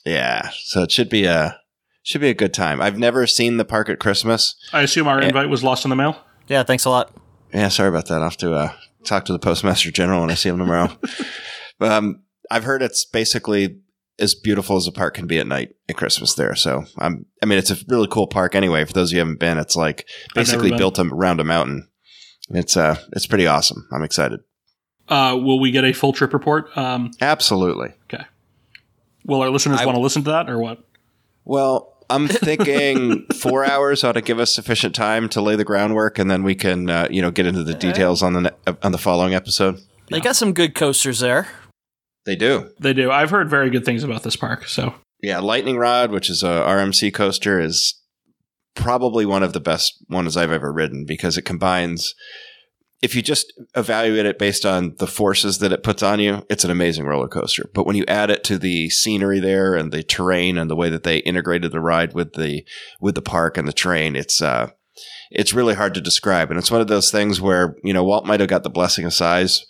yeah, 0.05 0.49
so 0.53 0.83
it 0.83 0.91
should 0.91 1.09
be 1.09 1.25
a 1.25 1.59
should 2.07 2.21
be 2.21 2.29
a 2.29 2.33
good 2.33 2.53
time. 2.53 2.81
I've 2.81 2.97
never 2.97 3.27
seen 3.27 3.57
the 3.57 3.65
park 3.65 3.89
at 3.89 3.99
Christmas. 3.99 4.55
I 4.71 4.81
assume 4.81 5.07
our 5.07 5.21
invite 5.21 5.49
was 5.49 5.61
lost 5.61 5.83
in 5.83 5.89
the 5.89 5.95
mail. 5.95 6.17
yeah 6.47 6.63
thanks 6.63 6.85
a 6.85 6.89
lot 6.89 7.13
Yeah, 7.53 7.67
sorry 7.67 7.89
about 7.89 8.07
that. 8.07 8.15
I'll 8.15 8.29
have 8.29 8.37
to 8.37 8.53
uh, 8.53 8.73
talk 9.03 9.25
to 9.25 9.33
the 9.33 9.39
postmaster 9.39 9.91
general 9.91 10.21
when 10.21 10.31
I 10.31 10.35
see 10.35 10.47
him 10.49 10.57
tomorrow. 10.57 10.89
but 11.79 11.91
um, 11.91 12.23
I've 12.49 12.63
heard 12.63 12.81
it's 12.81 13.03
basically 13.03 13.81
as 14.19 14.35
beautiful 14.35 14.77
as 14.77 14.87
a 14.87 14.91
park 14.91 15.15
can 15.15 15.27
be 15.27 15.37
at 15.37 15.47
night 15.47 15.75
at 15.89 15.97
Christmas 15.97 16.33
there. 16.33 16.55
So 16.55 16.85
I'm, 16.97 17.25
I 17.43 17.45
mean, 17.45 17.59
it's 17.59 17.71
a 17.71 17.77
really 17.89 18.07
cool 18.07 18.27
park 18.27 18.55
anyway. 18.55 18.85
For 18.85 18.93
those 18.93 19.11
of 19.11 19.15
you 19.15 19.19
who 19.19 19.27
haven't 19.27 19.39
been, 19.39 19.57
it's 19.57 19.75
like 19.75 20.07
basically 20.33 20.71
built 20.71 20.97
around 20.99 21.41
a 21.41 21.43
mountain. 21.43 21.89
It's 22.49 22.77
uh, 22.77 22.95
it's 23.11 23.27
pretty 23.27 23.47
awesome. 23.47 23.85
I'm 23.91 24.03
excited. 24.03 24.39
Uh, 25.09 25.37
will 25.41 25.59
we 25.59 25.71
get 25.71 25.83
a 25.83 25.93
full 25.93 26.13
trip 26.13 26.33
report? 26.33 26.75
Um, 26.77 27.11
Absolutely. 27.21 27.89
Okay. 28.05 28.23
Will 29.25 29.41
our 29.41 29.49
listeners 29.49 29.81
I- 29.81 29.85
want 29.85 29.97
to 29.97 30.01
listen 30.01 30.23
to 30.23 30.31
that 30.31 30.49
or 30.49 30.57
what? 30.57 30.83
Well, 31.43 31.96
I'm 32.09 32.27
thinking 32.27 33.25
four 33.41 33.65
hours 33.65 34.03
ought 34.03 34.13
to 34.13 34.21
give 34.21 34.39
us 34.39 34.53
sufficient 34.53 34.95
time 34.95 35.29
to 35.29 35.41
lay 35.41 35.55
the 35.55 35.63
groundwork, 35.63 36.19
and 36.19 36.29
then 36.29 36.43
we 36.43 36.55
can, 36.55 36.89
uh, 36.89 37.07
you 37.09 37.21
know, 37.21 37.31
get 37.31 37.45
into 37.45 37.63
the 37.63 37.73
details 37.73 38.23
on 38.23 38.33
the 38.33 38.41
ne- 38.41 38.75
on 38.81 38.91
the 38.91 38.97
following 38.97 39.33
episode. 39.33 39.79
they 40.09 40.19
got 40.19 40.35
some 40.35 40.53
good 40.53 40.73
coasters 40.73 41.19
there 41.19 41.47
They 42.25 42.35
do. 42.35 42.71
They 42.79 42.93
do. 42.93 43.11
I've 43.11 43.29
heard 43.29 43.49
very 43.49 43.69
good 43.69 43.85
things 43.85 44.03
about 44.03 44.23
this 44.23 44.35
park. 44.35 44.67
So 44.67 44.95
Yeah, 45.21 45.39
Lightning 45.39 45.77
Rod, 45.77 46.11
which 46.11 46.29
is 46.29 46.43
a 46.43 46.47
RMC 46.47 47.13
coaster, 47.13 47.59
is 47.59 48.01
probably 48.75 49.25
one 49.25 49.43
of 49.43 49.53
the 49.53 49.59
best 49.59 50.03
ones 50.09 50.37
I've 50.37 50.51
ever 50.51 50.71
ridden 50.71 51.05
because 51.05 51.37
it 51.37 51.43
combines. 51.43 52.13
If 53.01 53.15
you 53.15 53.21
just 53.21 53.53
evaluate 53.75 54.25
it 54.25 54.39
based 54.39 54.65
on 54.65 54.95
the 54.97 55.05
forces 55.07 55.59
that 55.59 55.71
it 55.71 55.83
puts 55.83 56.01
on 56.01 56.19
you, 56.19 56.45
it's 56.49 56.63
an 56.63 56.71
amazing 56.71 57.05
roller 57.05 57.27
coaster. 57.27 57.69
But 57.73 57.85
when 57.85 57.95
you 57.95 58.03
add 58.07 58.31
it 58.31 58.43
to 58.45 58.57
the 58.57 58.89
scenery 58.89 59.39
there 59.39 59.75
and 59.75 59.91
the 59.91 60.01
terrain 60.01 60.57
and 60.57 60.69
the 60.69 60.75
way 60.75 60.89
that 60.89 61.03
they 61.03 61.19
integrated 61.19 61.71
the 61.71 61.79
ride 61.79 62.13
with 62.13 62.33
the 62.33 62.65
with 62.99 63.15
the 63.15 63.21
park 63.21 63.57
and 63.57 63.67
the 63.67 63.73
train, 63.73 64.15
it's 64.15 64.41
uh, 64.41 64.71
it's 65.29 65.53
really 65.53 65.75
hard 65.75 65.93
to 65.93 66.01
describe. 66.01 66.49
And 66.49 66.57
it's 66.57 66.71
one 66.71 66.81
of 66.81 66.87
those 66.87 67.11
things 67.11 67.39
where 67.39 67.75
you 67.83 67.93
know 67.93 68.03
Walt 68.03 68.25
might 68.25 68.39
have 68.39 68.49
got 68.49 68.63
the 68.63 68.69
blessing 68.69 69.05
of 69.05 69.13
size 69.13 69.65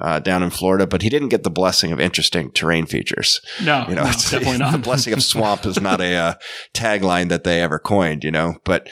uh, 0.00 0.20
down 0.20 0.42
in 0.42 0.50
Florida, 0.50 0.86
but 0.86 1.02
he 1.02 1.08
didn't 1.08 1.28
get 1.28 1.42
the 1.42 1.50
blessing 1.50 1.90
of 1.90 1.98
interesting 1.98 2.52
terrain 2.52 2.86
features. 2.86 3.40
No, 3.64 3.86
You 3.88 3.96
know, 3.96 4.04
no, 4.04 4.10
it's 4.10 4.30
definitely 4.30 4.58
not. 4.64 4.72
the 4.72 4.78
blessing 4.78 5.12
of 5.12 5.22
swamp 5.22 5.66
is 5.66 5.80
not 5.80 6.00
a 6.00 6.14
uh, 6.14 6.34
tagline 6.72 7.28
that 7.30 7.44
they 7.44 7.60
ever 7.60 7.78
coined. 7.78 8.22
You 8.22 8.30
know, 8.30 8.54
but 8.64 8.88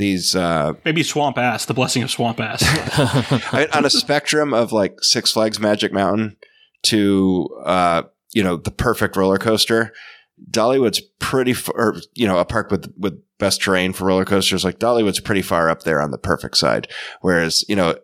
these 0.00 0.34
uh, 0.34 0.72
Maybe 0.84 1.02
swamp 1.02 1.38
ass. 1.38 1.66
The 1.66 1.74
blessing 1.74 2.02
of 2.02 2.10
swamp 2.10 2.40
ass. 2.40 2.62
I- 3.52 3.68
on 3.72 3.84
a 3.84 3.90
spectrum 3.90 4.52
of 4.52 4.72
like 4.72 4.96
Six 5.02 5.32
Flags 5.32 5.60
Magic 5.60 5.92
Mountain 5.92 6.36
to 6.84 7.48
uh, 7.64 8.02
you 8.32 8.42
know 8.42 8.56
the 8.56 8.70
perfect 8.70 9.14
roller 9.14 9.38
coaster, 9.38 9.92
Dollywood's 10.50 11.00
pretty 11.18 11.52
far. 11.52 11.74
Or, 11.76 11.96
you 12.14 12.26
know, 12.26 12.38
a 12.38 12.44
park 12.44 12.70
with 12.70 12.92
with 12.96 13.22
best 13.38 13.62
terrain 13.62 13.92
for 13.92 14.06
roller 14.06 14.24
coasters 14.24 14.64
like 14.64 14.78
Dollywood's 14.78 15.20
pretty 15.20 15.42
far 15.42 15.68
up 15.68 15.82
there 15.82 16.00
on 16.00 16.10
the 16.10 16.18
perfect 16.18 16.56
side. 16.56 16.88
Whereas 17.20 17.62
you 17.68 17.76
know, 17.76 17.96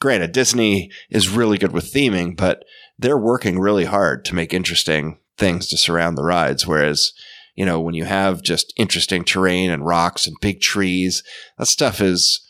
granted, 0.00 0.32
Disney 0.32 0.90
is 1.08 1.30
really 1.30 1.58
good 1.58 1.72
with 1.72 1.92
theming, 1.92 2.36
but 2.36 2.64
they're 2.98 3.18
working 3.18 3.58
really 3.58 3.86
hard 3.86 4.24
to 4.26 4.34
make 4.34 4.52
interesting 4.52 5.18
things 5.38 5.68
to 5.68 5.78
surround 5.78 6.18
the 6.18 6.22
rides. 6.22 6.66
Whereas 6.66 7.12
you 7.60 7.66
know, 7.66 7.78
when 7.78 7.94
you 7.94 8.06
have 8.06 8.42
just 8.42 8.72
interesting 8.76 9.22
terrain 9.24 9.70
and 9.70 9.84
rocks 9.84 10.26
and 10.26 10.34
big 10.40 10.60
trees, 10.62 11.22
that 11.58 11.66
stuff 11.66 12.00
is 12.00 12.40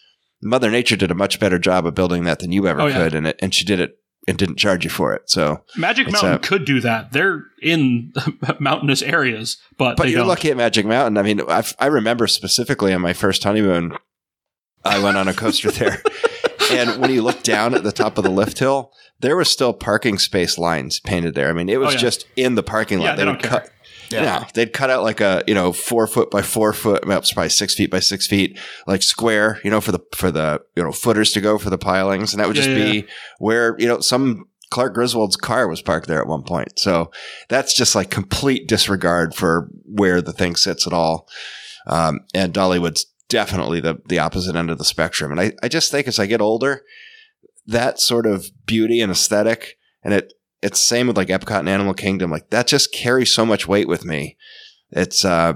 Mother 0.40 0.70
Nature 0.70 0.96
did 0.96 1.10
a 1.10 1.14
much 1.14 1.40
better 1.40 1.58
job 1.58 1.84
of 1.86 1.94
building 1.96 2.24
that 2.24 2.38
than 2.38 2.52
you 2.52 2.66
ever 2.68 2.82
Oh, 2.82 2.86
yeah. 2.86 2.98
could, 2.98 3.14
and 3.14 3.26
it, 3.26 3.36
and 3.42 3.52
she 3.52 3.64
did 3.64 3.80
it 3.80 3.96
and 4.28 4.38
didn't 4.38 4.56
charge 4.56 4.84
you 4.84 4.90
for 4.90 5.12
it. 5.14 5.22
So, 5.26 5.64
Magic 5.76 6.10
Mountain 6.12 6.32
a- 6.34 6.38
could 6.38 6.64
do 6.64 6.80
that. 6.82 7.10
They're 7.12 7.42
in 7.60 8.12
mountainous 8.60 9.02
areas, 9.02 9.56
but, 9.78 9.96
but 9.96 10.04
they 10.04 10.10
you're 10.10 10.18
don't. 10.20 10.28
lucky 10.28 10.50
at 10.50 10.56
Magic 10.56 10.86
Mountain. 10.86 11.18
I 11.18 11.22
mean, 11.22 11.40
i 11.48 11.64
I 11.80 11.86
remember 11.86 12.26
specifically 12.28 12.92
on 12.94 13.00
my 13.00 13.12
first 13.12 13.42
honeymoon, 13.42 13.96
I 14.84 15.02
went 15.02 15.16
on 15.16 15.26
a 15.28 15.34
coaster 15.34 15.70
there, 15.72 16.02
and 16.70 17.00
when 17.00 17.10
you 17.10 17.22
look 17.22 17.42
down 17.42 17.74
at 17.74 17.82
the 17.82 17.92
top 17.92 18.16
of 18.16 18.24
the 18.24 18.30
lift 18.30 18.58
hill, 18.60 18.92
there 19.20 19.36
was 19.36 19.50
still 19.50 19.72
parking 19.74 20.18
space 20.18 20.56
lines 20.56 21.00
painted 21.00 21.34
there. 21.34 21.48
I 21.50 21.52
mean, 21.52 21.68
it 21.68 21.78
was 21.80 21.88
Oh, 21.88 21.92
yeah. 21.92 21.98
just 21.98 22.26
in 22.36 22.54
the 22.54 22.62
parking 22.62 22.98
lot. 23.00 23.04
Yeah, 23.06 23.14
they 23.16 23.24
would 23.26 23.40
don't 23.40 23.42
care. 23.42 23.60
cut. 23.62 23.70
Yeah. 24.10 24.46
they'd 24.54 24.72
cut 24.72 24.90
out 24.90 25.02
like 25.02 25.20
a 25.20 25.42
you 25.46 25.54
know 25.54 25.72
four 25.72 26.06
foot 26.06 26.30
by 26.30 26.42
four 26.42 26.72
foot, 26.72 27.04
it's 27.06 27.32
probably 27.32 27.48
six 27.50 27.74
feet 27.74 27.90
by 27.90 28.00
six 28.00 28.26
feet, 28.26 28.58
like 28.86 29.02
square, 29.02 29.60
you 29.64 29.70
know, 29.70 29.80
for 29.80 29.92
the 29.92 30.00
for 30.14 30.30
the 30.30 30.60
you 30.76 30.82
know 30.82 30.92
footers 30.92 31.32
to 31.32 31.40
go 31.40 31.58
for 31.58 31.70
the 31.70 31.78
pilings, 31.78 32.32
and 32.32 32.40
that 32.40 32.46
would 32.48 32.56
Yeah, 32.56 32.62
just 32.62 32.70
yeah, 32.76 32.92
be 33.02 33.08
where 33.38 33.76
you 33.78 33.86
know 33.86 34.00
some 34.00 34.46
Clark 34.70 34.94
Griswold's 34.94 35.36
car 35.36 35.66
was 35.68 35.82
parked 35.82 36.06
there 36.06 36.20
at 36.20 36.28
one 36.28 36.42
point. 36.42 36.78
So 36.78 37.10
that's 37.48 37.74
just 37.74 37.94
like 37.94 38.10
complete 38.10 38.68
disregard 38.68 39.34
for 39.34 39.68
where 39.84 40.22
the 40.22 40.32
thing 40.32 40.56
sits 40.56 40.86
at 40.86 40.92
all. 40.92 41.28
Um, 41.86 42.20
and 42.34 42.54
Dollywood's 42.54 43.06
definitely 43.28 43.80
the 43.80 44.00
the 44.08 44.18
opposite 44.18 44.54
end 44.56 44.70
of 44.70 44.78
the 44.78 44.84
spectrum. 44.84 45.30
And 45.32 45.40
I, 45.40 45.52
I 45.62 45.68
just 45.68 45.90
think 45.90 46.06
as 46.06 46.18
I 46.18 46.26
get 46.26 46.40
older, 46.40 46.82
that 47.66 48.00
sort 48.00 48.26
of 48.26 48.50
beauty 48.66 49.00
and 49.00 49.10
aesthetic, 49.10 49.76
and 50.04 50.14
it 50.14 50.32
it's 50.62 50.80
same 50.80 51.06
with 51.06 51.16
like 51.16 51.28
Epcot 51.28 51.60
and 51.60 51.68
Animal 51.68 51.94
Kingdom, 51.94 52.30
like 52.30 52.50
that 52.50 52.66
just 52.66 52.92
carries 52.92 53.32
so 53.34 53.46
much 53.46 53.66
weight 53.68 53.88
with 53.88 54.04
me. 54.04 54.36
It's 54.90 55.24
uh, 55.24 55.54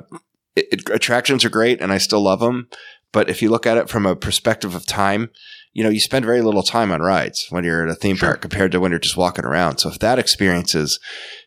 it, 0.57 0.67
it- 0.73 0.91
attractions 0.91 1.45
are 1.45 1.51
great, 1.51 1.81
and 1.81 1.93
I 1.93 1.99
still 1.99 2.23
love 2.23 2.41
them. 2.41 2.69
But 3.13 3.29
if 3.31 3.43
you 3.43 3.49
look 3.51 3.67
at 3.67 3.77
it 3.77 3.89
from 3.89 4.07
a 4.07 4.17
perspective 4.17 4.75
of 4.75 4.87
time, 4.87 5.31
you 5.73 5.85
know, 5.85 5.91
you 5.91 6.01
spend 6.01 6.25
very 6.25 6.41
little 6.43 6.63
time 6.65 6.91
on 6.91 7.01
rides 7.01 7.47
when 7.51 7.63
you're 7.65 7.85
at 7.85 7.89
a 7.89 7.95
theme 7.95 8.17
Sure. 8.17 8.31
park 8.31 8.41
compared 8.41 8.73
to 8.73 8.81
when 8.81 8.91
you're 8.91 8.99
just 8.99 9.17
walking 9.17 9.45
around. 9.45 9.79
So 9.79 9.89
if 9.89 9.99
that 10.01 10.19
experience 10.19 10.75
is, 10.75 10.99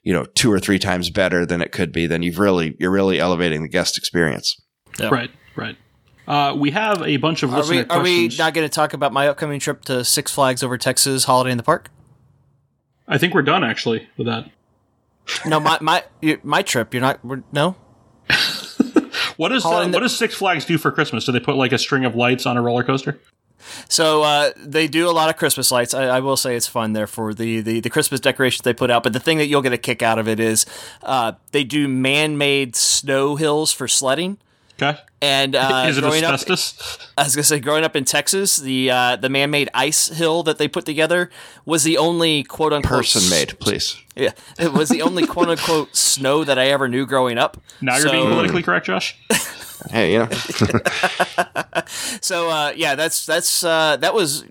you 0.04 0.14
know, 0.14 0.24
two 0.24 0.52
or 0.52 0.60
three 0.60 0.80
times 0.80 1.10
better 1.10 1.46
than 1.46 1.62
it 1.62 1.72
could 1.74 1.92
be, 1.92 2.08
then 2.08 2.24
you've 2.24 2.40
really, 2.40 2.76
you're 2.80 2.92
really 2.92 3.20
elevating 3.20 3.64
the 3.64 3.68
guest 3.70 3.98
experience. 3.98 4.56
Yeah. 5.00 5.10
Right, 5.10 5.32
right. 5.58 5.76
Uh, 6.26 6.54
we 6.58 6.72
have 6.72 7.02
a 7.04 7.18
bunch 7.18 7.44
of 7.44 7.54
Are 7.54 7.58
listener 7.58 7.84
we, 7.84 7.90
are 7.90 8.02
we 8.02 8.28
not 8.38 8.54
going 8.54 8.68
to 8.68 8.74
talk 8.74 8.94
about 8.94 9.12
my 9.14 9.28
upcoming 9.28 9.60
trip 9.60 9.84
to 9.86 10.04
Six 10.06 10.32
Flags 10.32 10.62
over 10.64 10.78
Texas 10.78 11.24
Holiday 11.26 11.52
in 11.52 11.58
the 11.58 11.64
Park? 11.64 11.90
I 13.08 13.18
think 13.18 13.34
we're 13.34 13.42
done 13.42 13.64
actually 13.64 14.08
with 14.18 14.28
that. 14.28 14.50
No, 15.46 15.60
my 15.60 15.78
my 15.82 16.04
my 16.44 16.62
trip. 16.62 16.94
You're 16.94 17.02
not. 17.02 17.24
We're, 17.24 17.44
no. 17.52 17.76
What 19.38 19.50
does 19.50 19.64
uh, 19.66 19.86
the- 19.86 19.92
what 19.92 20.00
does 20.00 20.18
Six 20.18 20.34
Flags 20.34 20.66
do 20.66 20.78
for 20.80 20.92
Christmas? 20.92 21.26
Do 21.26 21.32
they 21.32 21.40
put 21.40 21.56
like 21.56 21.72
a 21.72 21.78
string 21.78 22.06
of 22.06 22.16
lights 22.16 22.46
on 22.48 22.58
a 22.58 22.62
roller 22.62 22.84
coaster? 22.84 23.20
So 23.88 24.24
uh, 24.24 24.52
they 24.58 24.88
do 24.88 25.08
a 25.10 25.12
lot 25.12 25.30
of 25.30 25.38
Christmas 25.38 25.72
lights. 25.72 25.94
I, 25.94 26.06
I 26.06 26.20
will 26.22 26.38
say 26.38 26.56
it's 26.56 26.66
fun 26.68 26.94
there 26.94 27.06
for 27.08 27.34
the, 27.36 27.62
the 27.62 27.80
the 27.80 27.90
Christmas 27.90 28.20
decorations 28.20 28.64
they 28.64 28.74
put 28.74 28.90
out. 28.90 29.04
But 29.04 29.14
the 29.14 29.20
thing 29.20 29.38
that 29.38 29.46
you'll 29.46 29.62
get 29.62 29.74
a 29.74 29.78
kick 29.78 30.02
out 30.02 30.18
of 30.18 30.28
it 30.28 30.40
is 30.40 30.66
uh, 31.04 31.34
they 31.52 31.64
do 31.64 31.88
man-made 31.88 32.76
snow 32.76 33.36
hills 33.36 33.72
for 33.72 33.88
sledding. 33.88 34.40
Okay, 34.80 35.00
And 35.22 35.56
uh, 35.56 35.86
is 35.88 35.98
it 35.98 36.02
growing 36.02 36.24
up. 36.24 36.40
I 37.18 37.24
was 37.24 37.36
gonna 37.36 37.44
say, 37.44 37.60
growing 37.60 37.84
up 37.84 37.96
in 37.96 38.06
Texas, 38.06 38.58
the 38.58 38.92
uh, 38.92 39.16
the 39.16 39.30
man-made 39.30 39.70
ice 39.74 40.10
hill 40.10 40.44
that 40.44 40.60
they 40.60 40.68
put 40.68 40.86
together 40.86 41.32
was 41.66 41.84
the 41.84 41.98
only 41.98 42.44
quote 42.44 42.74
unquote 42.74 43.00
Person 43.00 43.30
made, 43.30 43.58
please. 43.60 43.98
Yeah, 44.16 44.32
it 44.60 44.74
was 44.74 44.90
the 44.90 45.02
only 45.02 45.26
quote 45.26 45.50
unquote 45.50 45.96
snow 45.96 46.44
that 46.44 46.60
I 46.60 46.68
ever 46.68 46.88
knew 46.88 47.06
growing 47.08 47.38
up. 47.38 47.58
Now 47.82 47.98
you're 47.98 48.12
being 48.12 48.28
politically 48.30 48.64
correct, 48.64 48.86
Josh. 48.86 49.18
Hey, 49.92 50.14
you 50.14 50.20
know, 50.20 50.30
So 52.22 52.50
uh, 52.50 52.74
yeah, 52.76 52.96
that's 52.96 53.26
that's 53.26 53.64
uh, 53.64 53.98
that 53.98 54.14
was 54.14 54.44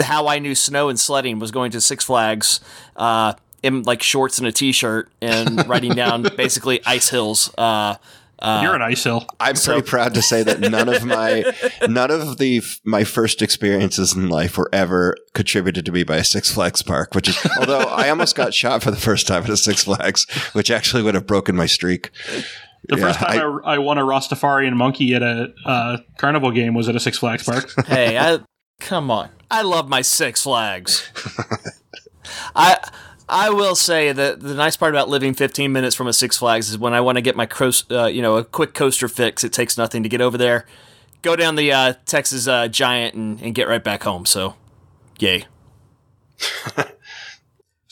how 0.00 0.26
I 0.26 0.38
knew 0.40 0.54
snow 0.54 0.88
and 0.88 0.98
sledding 0.98 1.38
was 1.38 1.50
going 1.50 1.70
to 1.72 1.80
Six 1.80 2.04
Flags 2.04 2.60
uh, 2.96 3.34
in 3.62 3.82
like 3.84 4.02
shorts 4.02 4.38
and 4.38 4.46
a 4.46 4.52
t-shirt 4.52 5.10
and 5.20 5.66
riding 5.68 5.94
down 5.94 6.26
basically 6.36 6.84
ice 6.84 7.08
hills. 7.08 7.52
Uh, 7.56 7.96
you're 8.42 8.74
an 8.74 8.82
ice 8.82 9.04
hill. 9.04 9.26
I'm 9.38 9.54
pretty 9.54 9.82
proud 9.82 10.14
to 10.14 10.22
say 10.22 10.42
that 10.42 10.60
none 10.60 10.88
of 10.88 11.04
my, 11.04 11.44
none 11.88 12.10
of 12.10 12.38
the, 12.38 12.62
my 12.84 13.04
first 13.04 13.42
experiences 13.42 14.14
in 14.14 14.28
life 14.28 14.56
were 14.56 14.68
ever 14.72 15.16
contributed 15.34 15.84
to 15.86 15.92
me 15.92 16.02
by 16.04 16.16
a 16.16 16.24
Six 16.24 16.50
Flags 16.52 16.82
park, 16.82 17.14
which 17.14 17.28
is, 17.28 17.38
although 17.58 17.80
I 17.80 18.08
almost 18.08 18.34
got 18.36 18.54
shot 18.54 18.82
for 18.82 18.90
the 18.90 18.96
first 18.96 19.26
time 19.26 19.42
at 19.44 19.50
a 19.50 19.56
Six 19.56 19.84
Flags, 19.84 20.26
which 20.52 20.70
actually 20.70 21.02
would 21.02 21.14
have 21.14 21.26
broken 21.26 21.54
my 21.56 21.66
streak. 21.66 22.10
The 22.88 22.96
Yeah, 22.96 23.02
first 23.08 23.18
time 23.18 23.60
I, 23.64 23.74
I, 23.74 23.78
won 23.78 23.98
a 23.98 24.02
Rastafarian 24.02 24.74
monkey 24.74 25.14
at 25.14 25.22
a 25.22 25.52
uh, 25.66 25.98
carnival 26.16 26.50
game 26.50 26.74
was 26.74 26.88
at 26.88 26.96
a 26.96 27.00
Six 27.00 27.18
Flags 27.18 27.44
park. 27.44 27.70
hey, 27.86 28.16
I 28.16 28.40
come 28.80 29.10
on, 29.10 29.28
I 29.50 29.62
love 29.62 29.88
my 29.88 30.00
Six 30.02 30.42
Flags. 30.44 31.10
I. 32.56 32.78
I 33.30 33.50
will 33.50 33.74
say 33.76 34.12
that 34.12 34.40
the 34.40 34.54
nice 34.54 34.76
part 34.76 34.92
about 34.94 35.08
living 35.08 35.34
15 35.34 35.72
minutes 35.72 35.94
from 35.94 36.06
a 36.06 36.12
Six 36.12 36.36
Flags 36.38 36.68
is 36.70 36.76
when 36.78 36.92
I 36.92 37.00
want 37.00 37.16
to 37.16 37.22
get 37.22 37.36
my 37.36 37.46
cros- 37.46 37.84
uh, 37.90 38.06
you 38.06 38.22
know 38.22 38.36
a 38.36 38.44
quick 38.44 38.74
coaster 38.74 39.08
fix. 39.08 39.44
It 39.44 39.52
takes 39.52 39.78
nothing 39.78 40.02
to 40.02 40.08
get 40.08 40.20
over 40.20 40.36
there, 40.36 40.66
go 41.22 41.36
down 41.36 41.54
the 41.54 41.72
uh, 41.72 41.94
Texas 42.06 42.46
uh, 42.48 42.68
Giant, 42.68 43.14
and, 43.14 43.40
and 43.40 43.54
get 43.54 43.68
right 43.68 43.82
back 43.82 44.02
home. 44.02 44.26
So, 44.26 44.56
yay! 45.18 45.46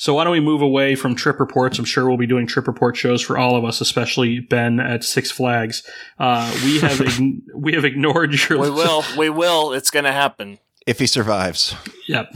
So 0.00 0.14
why 0.14 0.22
don't 0.22 0.32
we 0.32 0.38
move 0.38 0.62
away 0.62 0.94
from 0.94 1.16
trip 1.16 1.40
reports? 1.40 1.76
I'm 1.76 1.84
sure 1.84 2.06
we'll 2.06 2.16
be 2.16 2.26
doing 2.28 2.46
trip 2.46 2.68
report 2.68 2.96
shows 2.96 3.20
for 3.20 3.36
all 3.36 3.56
of 3.56 3.64
us, 3.64 3.80
especially 3.80 4.38
Ben 4.38 4.78
at 4.78 5.02
Six 5.02 5.32
Flags. 5.32 5.82
Uh, 6.20 6.48
we 6.62 6.78
have 6.78 6.98
ign- 6.98 7.40
we 7.52 7.72
have 7.72 7.84
ignored 7.84 8.32
your 8.48 8.60
We 8.60 8.70
will. 8.70 9.02
We 9.18 9.28
will. 9.28 9.72
It's 9.72 9.90
going 9.90 10.04
to 10.04 10.12
happen. 10.12 10.60
If 10.86 11.00
he 11.00 11.08
survives. 11.08 11.74
Yep. 12.06 12.32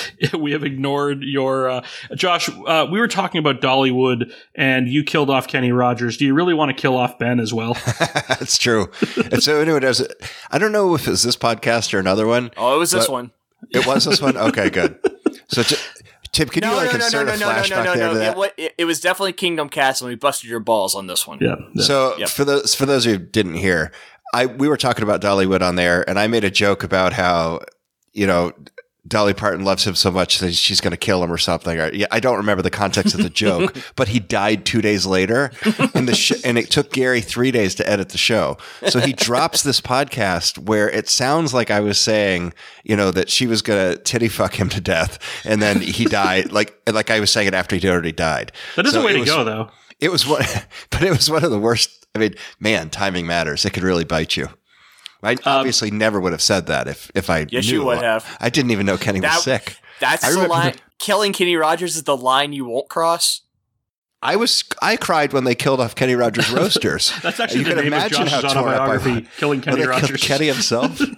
we 0.38 0.52
have 0.52 0.64
ignored 0.64 1.22
your 1.22 1.68
uh, 1.70 1.84
Josh. 2.14 2.48
Uh, 2.66 2.86
we 2.90 2.98
were 3.00 3.08
talking 3.08 3.38
about 3.38 3.60
Dollywood, 3.60 4.32
and 4.54 4.88
you 4.88 5.04
killed 5.04 5.30
off 5.30 5.46
Kenny 5.48 5.72
Rogers. 5.72 6.16
Do 6.16 6.24
you 6.26 6.34
really 6.34 6.54
want 6.54 6.74
to 6.74 6.80
kill 6.80 6.96
off 6.96 7.18
Ben 7.18 7.40
as 7.40 7.52
well? 7.52 7.74
That's 8.28 8.58
true. 8.58 8.90
and 9.30 9.42
so 9.42 9.60
anyway, 9.60 9.80
does 9.80 10.00
it, 10.00 10.12
I 10.50 10.58
don't 10.58 10.72
know 10.72 10.94
if 10.94 11.06
it's 11.08 11.22
this 11.22 11.36
podcast 11.36 11.92
or 11.94 11.98
another 11.98 12.26
one. 12.26 12.50
Oh, 12.56 12.76
it 12.76 12.78
was 12.78 12.90
this 12.90 13.08
one. 13.08 13.30
It 13.70 13.86
was 13.86 14.04
this 14.04 14.20
one? 14.20 14.36
Okay, 14.36 14.70
good. 14.70 14.98
So, 15.48 15.62
Ti- 15.62 15.76
Tim, 16.32 16.48
can 16.48 16.64
you 16.64 16.74
like 16.74 16.92
no, 16.92 16.98
no, 16.98 17.08
no, 17.08 17.10
no, 17.10 17.20
a 17.20 17.24
no, 17.24 17.46
no, 17.46 17.46
flashback 17.46 17.84
no, 17.84 17.94
there 17.94 18.06
no, 18.06 18.12
to 18.14 18.14
no. 18.14 18.18
that? 18.18 18.38
It, 18.38 18.52
it, 18.64 18.74
it 18.78 18.84
was 18.86 19.00
definitely 19.00 19.34
Kingdom 19.34 19.68
Cast. 19.68 20.00
and 20.02 20.08
We 20.08 20.14
busted 20.16 20.48
your 20.48 20.60
balls 20.60 20.94
on 20.94 21.06
this 21.06 21.26
one. 21.26 21.38
yeah. 21.40 21.56
yeah. 21.74 21.82
So 21.84 22.16
Yep. 22.18 22.28
for 22.30 22.44
those 22.44 22.74
for 22.74 22.86
those 22.86 23.04
who 23.04 23.18
didn't 23.18 23.54
hear, 23.54 23.92
I 24.34 24.46
we 24.46 24.66
were 24.66 24.76
talking 24.78 25.02
about 25.02 25.20
Dollywood 25.20 25.60
on 25.62 25.76
there, 25.76 26.08
and 26.08 26.18
I 26.18 26.26
made 26.26 26.42
a 26.44 26.50
joke 26.50 26.82
about 26.82 27.12
how 27.12 27.60
you 28.14 28.26
know 28.26 28.52
Dolly 29.06 29.34
Parton 29.34 29.64
loves 29.64 29.84
him 29.84 29.96
so 29.96 30.12
much 30.12 30.38
that 30.38 30.54
she's 30.54 30.80
going 30.80 30.92
to 30.92 30.96
kill 30.96 31.24
him 31.24 31.32
or 31.32 31.36
something. 31.36 31.76
Or, 31.78 31.92
yeah, 31.92 32.06
I 32.12 32.20
don't 32.20 32.36
remember 32.36 32.62
the 32.62 32.70
context 32.70 33.14
of 33.14 33.22
the 33.22 33.28
joke, 33.30 33.76
but 33.96 34.06
he 34.08 34.20
died 34.20 34.64
two 34.64 34.80
days 34.80 35.04
later, 35.06 35.50
and 35.94 36.06
the 36.08 36.14
sh- 36.14 36.40
and 36.44 36.56
it 36.56 36.70
took 36.70 36.92
Gary 36.92 37.20
three 37.20 37.50
days 37.50 37.74
to 37.74 37.90
edit 37.90 38.10
the 38.10 38.18
show. 38.18 38.58
So 38.88 39.00
he 39.00 39.12
drops 39.12 39.64
this 39.64 39.80
podcast 39.80 40.56
where 40.56 40.88
it 40.88 41.08
sounds 41.08 41.52
like 41.52 41.68
I 41.70 41.80
was 41.80 41.98
saying, 41.98 42.54
you 42.84 42.94
know, 42.94 43.10
that 43.10 43.28
she 43.28 43.48
was 43.48 43.60
going 43.60 43.92
to 43.92 43.98
titty 43.98 44.28
fuck 44.28 44.54
him 44.54 44.68
to 44.68 44.80
death, 44.80 45.18
and 45.44 45.60
then 45.60 45.80
he 45.80 46.04
died, 46.04 46.52
like 46.52 46.76
like 46.90 47.10
I 47.10 47.18
was 47.18 47.32
saying 47.32 47.48
it 47.48 47.54
after 47.54 47.74
he'd 47.74 47.84
already 47.86 48.12
died. 48.12 48.52
that 48.76 48.86
is 48.86 48.92
So 48.92 49.02
a 49.02 49.04
way 49.04 49.14
to 49.14 49.18
was- 49.20 49.28
go, 49.28 49.42
though. 49.42 49.70
it 49.98 50.12
was 50.12 50.24
one, 50.26 50.44
but 50.90 51.02
it 51.02 51.10
was 51.10 51.28
one 51.28 51.44
of 51.44 51.50
the 51.50 51.58
worst. 51.58 52.06
I 52.14 52.18
mean, 52.18 52.34
man, 52.60 52.88
timing 52.88 53.26
matters. 53.26 53.64
It 53.64 53.72
could 53.72 53.82
really 53.82 54.04
bite 54.04 54.36
you. 54.36 54.48
I 55.22 55.36
obviously 55.44 55.90
never 55.90 56.20
would 56.20 56.32
have 56.32 56.42
said 56.42 56.66
that 56.66 56.88
if 56.88 57.10
if 57.14 57.30
I 57.30 57.46
Yes, 57.50 57.66
knew. 57.66 57.74
you 57.80 57.84
would 57.84 58.02
have. 58.02 58.26
I 58.40 58.50
didn't 58.50 58.70
even 58.72 58.86
know 58.86 58.96
Kenny 58.98 59.20
was 59.20 59.42
sick. 59.44 59.76
That's 60.00 60.24
I 60.24 60.28
the 60.30 60.34
remember- 60.36 60.54
line. 60.54 60.74
Killing 60.98 61.32
Kenny 61.32 61.56
Rogers 61.56 61.96
is 61.96 62.04
the 62.04 62.16
line 62.16 62.52
you 62.52 62.64
won't 62.64 62.88
cross. 62.88 63.40
I 64.24 64.36
was 64.36 64.62
I 64.80 64.96
cried 64.96 65.32
when 65.32 65.42
they 65.44 65.54
killed 65.56 65.80
off 65.80 65.94
Kenny 65.96 66.14
Rogers 66.14 66.50
roasters. 66.52 67.12
That's 67.22 67.40
actually 67.40 67.60
you 67.60 67.64
the 67.64 67.70
can 67.70 67.78
name 67.84 67.92
of 67.92 67.98
imagine 67.98 68.26
Josh's 68.28 68.32
how 68.32 68.40
torn 68.62 68.74
up 68.74 68.80
I 68.80 68.94
autobiography. 68.94 69.28
Killing 69.36 69.60
Kenny 69.60 69.82
Rogers. 69.84 70.22
Kenny 70.22 70.46
himself. 70.46 71.00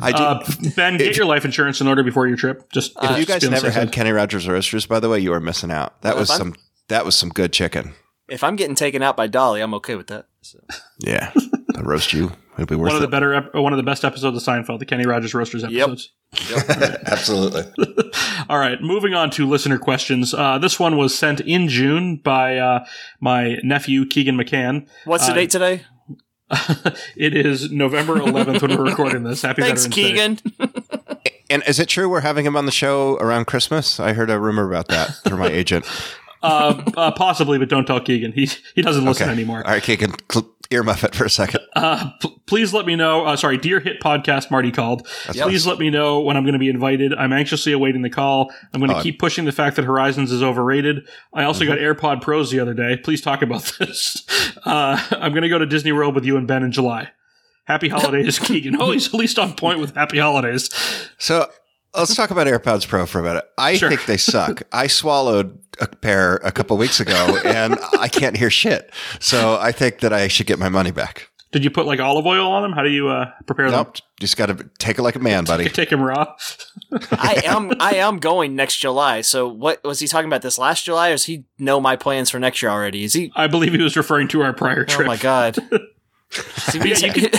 I 0.00 0.12
do. 0.12 0.22
Uh, 0.22 0.44
ben, 0.76 0.96
get 0.96 1.16
your 1.16 1.26
life 1.26 1.44
insurance 1.44 1.80
in 1.80 1.88
order 1.88 2.02
before 2.04 2.28
your 2.28 2.36
trip. 2.36 2.70
Just 2.72 2.92
if 3.02 3.18
you 3.18 3.26
guys 3.26 3.48
never 3.48 3.70
had. 3.70 3.90
Kenny 3.92 4.10
Rogers 4.12 4.48
roasters, 4.48 4.86
by 4.86 5.00
the 5.00 5.08
way, 5.08 5.18
you 5.18 5.32
are 5.32 5.40
missing 5.40 5.70
out. 5.70 6.00
That 6.02 6.14
Well, 6.14 6.20
was 6.20 6.30
I'm- 6.30 6.38
some. 6.38 6.54
That 6.88 7.04
was 7.04 7.16
some 7.16 7.28
good 7.30 7.52
chicken. 7.52 7.94
If 8.28 8.42
I'm 8.44 8.56
getting 8.56 8.74
taken 8.74 9.02
out 9.02 9.16
by 9.16 9.26
Dolly, 9.26 9.60
I'm 9.60 9.74
okay 9.74 9.94
with 9.94 10.06
that. 10.08 10.26
So. 10.42 10.58
Yeah, 10.98 11.32
I'll 11.78 11.84
roast 11.84 12.12
you. 12.12 12.32
It'll 12.54 12.66
be 12.66 12.74
worth 12.74 12.88
one 12.88 12.96
of 12.96 13.02
the 13.02 13.06
it. 13.08 13.10
better, 13.10 13.34
ep- 13.34 13.54
one 13.54 13.72
of 13.72 13.76
the 13.76 13.82
best 13.84 14.04
episodes 14.04 14.36
of 14.36 14.42
Seinfeld, 14.42 14.80
the 14.80 14.84
Kenny 14.86 15.06
Rogers 15.06 15.32
Roasters 15.32 15.62
episodes. 15.62 16.10
Yep. 16.50 16.58
episodes. 16.70 16.98
Absolutely. 17.06 17.62
All 18.48 18.58
right, 18.58 18.82
moving 18.82 19.14
on 19.14 19.30
to 19.30 19.46
listener 19.46 19.78
questions. 19.78 20.34
Uh, 20.34 20.58
this 20.58 20.80
one 20.80 20.96
was 20.96 21.16
sent 21.16 21.40
in 21.40 21.68
June 21.68 22.16
by 22.16 22.56
uh, 22.58 22.84
my 23.20 23.58
nephew 23.62 24.04
Keegan 24.06 24.36
McCann. 24.36 24.88
What's 25.04 25.26
the 25.26 25.32
Uh, 25.32 25.36
date 25.36 25.50
today? 25.50 25.82
it 27.16 27.36
is 27.36 27.70
November 27.70 28.16
11th 28.16 28.62
when 28.62 28.76
we're 28.76 28.84
recording 28.84 29.22
this. 29.22 29.42
Happy 29.42 29.62
Thanks, 29.62 29.86
Veterans 29.86 30.40
Day. 30.42 30.58
Keegan. 30.58 31.12
And 31.50 31.62
is 31.66 31.78
it 31.78 31.88
true 31.88 32.08
we're 32.08 32.20
having 32.20 32.44
him 32.44 32.56
on 32.56 32.66
the 32.66 32.72
show 32.72 33.16
around 33.18 33.46
Christmas? 33.46 34.00
I 34.00 34.14
heard 34.14 34.30
a 34.30 34.38
rumor 34.40 34.66
about 34.68 34.88
that 34.88 35.10
through 35.24 35.36
my 35.38 35.48
agent. 35.48 35.84
Uh, 36.42 36.82
uh, 36.96 37.10
possibly, 37.12 37.58
but 37.58 37.68
don't 37.68 37.86
tell 37.86 38.00
Keegan. 38.00 38.32
He 38.32 38.48
he 38.74 38.80
doesn't 38.82 39.04
listen 39.04 39.24
Okay. 39.24 39.32
anymore. 39.32 39.62
All 39.66 39.72
right, 39.72 39.82
Keegan, 39.82 40.12
cl- 40.30 40.48
earmuff 40.70 41.02
it 41.04 41.14
for 41.14 41.24
a 41.24 41.30
second. 41.30 41.60
Uh, 41.74 42.10
p- 42.20 42.36
please 42.46 42.74
let 42.74 42.84
me 42.86 42.94
know. 42.94 43.24
Uh, 43.24 43.36
sorry, 43.36 43.56
Dear 43.56 43.80
Hit 43.80 44.00
Podcast, 44.00 44.50
Marty 44.50 44.70
called. 44.70 45.06
Please 45.28 45.66
let 45.66 45.78
me 45.78 45.88
know 45.90 46.20
when 46.20 46.36
I'm 46.36 46.42
going 46.44 46.52
to 46.52 46.58
be 46.58 46.68
invited. 46.68 47.14
I'm 47.14 47.32
anxiously 47.32 47.72
awaiting 47.72 48.02
the 48.02 48.10
call. 48.10 48.52
I'm 48.74 48.80
going 48.80 48.90
to 48.90 48.98
Oh, 48.98 49.02
keep 49.02 49.18
pushing 49.18 49.44
the 49.46 49.52
fact 49.52 49.76
that 49.76 49.84
Horizons 49.84 50.30
is 50.32 50.42
overrated. 50.42 51.08
I 51.32 51.44
also 51.44 51.64
Mm-hmm. 51.64 51.74
got 51.74 51.78
AirPod 52.18 52.22
Pros 52.22 52.50
the 52.50 52.60
other 52.60 52.74
day. 52.74 52.96
Please 52.98 53.20
talk 53.20 53.40
about 53.42 53.62
this. 53.78 54.26
Uh, 54.64 55.00
I'm 55.12 55.32
going 55.32 55.42
to 55.42 55.48
go 55.48 55.58
to 55.58 55.66
Disney 55.66 55.92
World 55.92 56.14
with 56.14 56.24
you 56.24 56.36
and 56.36 56.46
Ben 56.46 56.62
in 56.62 56.72
July. 56.72 57.10
Happy 57.64 57.88
holidays, 57.88 58.38
Keegan. 58.42 58.80
Oh, 58.80 58.92
he's 58.92 59.08
at 59.08 59.14
least 59.14 59.38
on 59.38 59.54
point 59.54 59.78
with 59.80 59.94
happy 59.94 60.18
holidays. 60.18 60.70
So 61.18 61.50
let's 61.94 62.14
talk 62.14 62.30
about 62.30 62.46
AirPods 62.46 62.86
Pro 62.86 63.06
for 63.06 63.20
a 63.20 63.22
minute. 63.22 63.44
I 63.56 63.76
Sure. 63.76 63.88
think 63.88 64.06
they 64.06 64.16
suck. 64.16 64.62
I 64.72 64.86
swallowed 64.86 65.58
a 65.80 65.86
pair 65.86 66.36
a 66.36 66.50
couple 66.52 66.76
weeks 66.76 67.00
ago 67.00 67.38
and 67.44 67.76
I 67.98 68.08
can't 68.08 68.36
hear 68.36 68.50
shit. 68.50 68.92
So 69.20 69.56
I 69.60 69.72
think 69.72 70.00
that 70.00 70.12
I 70.12 70.28
should 70.28 70.46
get 70.46 70.58
my 70.58 70.68
money 70.68 70.90
back. 70.90 71.28
Did 71.50 71.64
you 71.64 71.70
put 71.70 71.86
like 71.86 71.98
olive 71.98 72.26
oil 72.26 72.50
on 72.50 72.62
them? 72.62 72.72
How 72.72 72.82
do 72.82 72.90
you 72.90 73.08
uh, 73.08 73.30
prepare 73.46 73.70
them? 73.70 73.78
Nope. 73.86 73.96
Just 74.20 74.36
got 74.36 74.46
to 74.46 74.68
take 74.78 74.98
it 74.98 75.02
like 75.02 75.14
a 75.14 75.18
man, 75.18 75.44
buddy. 75.44 75.66
Take 75.70 75.88
them 75.88 76.02
raw. 76.02 76.34
I 77.12 77.42
am 77.46 77.72
I 77.80 77.94
am 77.94 78.18
going 78.18 78.54
next 78.54 78.76
July. 78.76 79.22
So 79.22 79.48
what 79.48 79.82
was 79.82 79.98
he 80.00 80.06
talking 80.08 80.26
about 80.26 80.42
this 80.42 80.58
last 80.58 80.84
July 80.84 81.08
or 81.08 81.12
does 81.12 81.24
he 81.24 81.44
know 81.58 81.80
my 81.80 81.96
plans 81.96 82.28
for 82.28 82.38
next 82.38 82.60
year 82.60 82.70
already? 82.70 83.02
Is 83.04 83.14
he 83.14 83.32
I 83.34 83.46
believe 83.46 83.72
he 83.72 83.82
was 83.82 83.96
referring 83.96 84.28
to 84.28 84.42
our 84.42 84.52
prior 84.52 84.84
trip. 84.84 85.06
Oh 85.06 85.10
my 85.10 85.16
god. 85.16 85.56
See, 86.30 86.78
Yeah, 86.80 87.14
you 87.14 87.30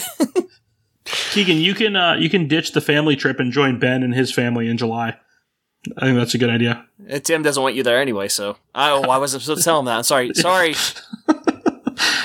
Keegan, 1.32 1.58
you 1.58 1.74
can 1.74 1.96
uh, 1.96 2.14
you 2.14 2.30
can 2.30 2.48
ditch 2.48 2.74
the 2.74 2.82
family 2.82 3.16
trip 3.16 3.40
and 3.40 3.52
join 3.52 3.80
Ben 3.80 4.04
and 4.04 4.14
his 4.14 4.32
family 4.32 4.68
in 4.68 4.78
July. 4.78 5.18
I 5.98 6.02
think 6.02 6.18
that's 6.18 6.34
a 6.34 6.38
good 6.38 6.50
idea. 6.50 6.86
Tim 7.24 7.42
doesn't 7.42 7.62
want 7.62 7.76
you 7.76 7.84
there 7.84 8.02
anyway, 8.02 8.28
so 8.28 8.58
I 8.76 8.92
oh, 8.92 9.04
I 9.04 9.18
wasn't 9.18 9.44
supposed 9.44 9.62
to 9.62 9.66
tell 9.66 9.80
him 9.80 9.86
that. 9.86 9.98
I'm 9.98 10.04
sorry. 10.04 10.34
Sorry. 10.34 10.76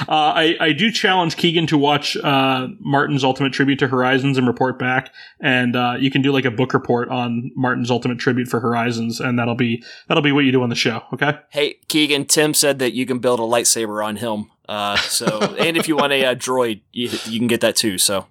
Uh, 0.08 0.32
I, 0.34 0.56
I 0.60 0.72
do 0.72 0.90
challenge 0.90 1.36
Keegan 1.36 1.66
to 1.68 1.78
watch 1.78 2.16
uh, 2.16 2.68
Martin's 2.80 3.24
Ultimate 3.24 3.52
Tribute 3.52 3.78
to 3.78 3.88
Horizons 3.88 4.36
and 4.36 4.46
report 4.46 4.78
back, 4.78 5.12
and 5.40 5.74
uh, 5.74 5.96
you 5.98 6.10
can 6.10 6.20
do 6.20 6.32
like 6.32 6.44
a 6.44 6.50
book 6.50 6.74
report 6.74 7.08
on 7.08 7.50
Martin's 7.54 7.90
Ultimate 7.90 8.18
Tribute 8.18 8.48
for 8.48 8.60
Horizons, 8.60 9.20
and 9.20 9.38
that'll 9.38 9.54
be 9.54 9.82
that'll 10.08 10.22
be 10.22 10.32
what 10.32 10.44
you 10.44 10.52
do 10.52 10.62
on 10.62 10.68
the 10.68 10.74
show. 10.74 11.02
Okay. 11.12 11.38
Hey, 11.50 11.78
Keegan, 11.88 12.26
Tim 12.26 12.54
said 12.54 12.78
that 12.80 12.92
you 12.92 13.06
can 13.06 13.18
build 13.18 13.40
a 13.40 13.44
lightsaber 13.44 14.04
on 14.04 14.16
him. 14.16 14.50
Uh, 14.68 14.96
so, 14.96 15.26
and 15.58 15.76
if 15.76 15.88
you 15.88 15.96
want 15.96 16.12
a, 16.12 16.24
uh 16.24 16.34
droid, 16.34 16.80
you, 16.92 17.10
you 17.26 17.38
can 17.38 17.48
get 17.48 17.60
that 17.60 17.76
too. 17.76 17.98
So, 17.98 18.26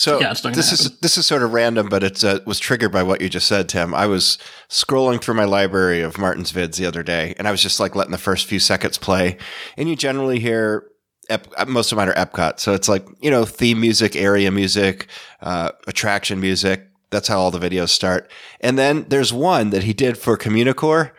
So 0.00 0.18
Yeah, 0.18 0.30
it's 0.30 0.42
not 0.42 0.54
gonna 0.54 0.56
this 0.56 0.72
is 0.72 0.98
this 1.00 1.18
is 1.18 1.26
sort 1.26 1.42
of 1.42 1.52
random, 1.52 1.90
but 1.90 2.02
it 2.02 2.24
uh, 2.24 2.40
was 2.46 2.58
triggered 2.58 2.90
by 2.90 3.02
what 3.02 3.20
you 3.20 3.28
just 3.28 3.46
said, 3.46 3.68
Tim. 3.68 3.94
I 3.94 4.06
was 4.06 4.38
scrolling 4.70 5.20
through 5.20 5.34
my 5.34 5.44
library 5.44 6.00
of 6.00 6.16
Martin's 6.16 6.54
vids 6.54 6.76
the 6.76 6.86
other 6.86 7.02
day, 7.02 7.34
and 7.36 7.46
I 7.46 7.50
was 7.50 7.60
just 7.60 7.78
like 7.78 7.94
letting 7.94 8.10
the 8.10 8.16
first 8.16 8.46
few 8.46 8.60
seconds 8.60 8.96
play, 8.96 9.36
and 9.76 9.90
you 9.90 9.96
generally 9.96 10.40
hear. 10.40 10.86
Ep- 11.28 11.52
uh, 11.54 11.66
most 11.66 11.92
of 11.92 11.96
mine 11.96 12.08
are 12.08 12.14
Epcot, 12.14 12.60
so 12.60 12.72
it's 12.72 12.88
like 12.88 13.06
you 13.20 13.30
know 13.30 13.44
theme 13.44 13.78
music, 13.78 14.16
area 14.16 14.50
music, 14.50 15.06
uh, 15.42 15.72
attraction 15.86 16.40
music. 16.40 16.88
That's 17.10 17.28
how 17.28 17.38
all 17.38 17.50
the 17.50 17.58
videos 17.58 17.90
start. 17.90 18.30
And 18.62 18.78
then 18.78 19.04
there's 19.10 19.34
one 19.34 19.68
that 19.68 19.82
he 19.82 19.92
did 19.92 20.16
for 20.16 20.38
Communicore, 20.38 21.10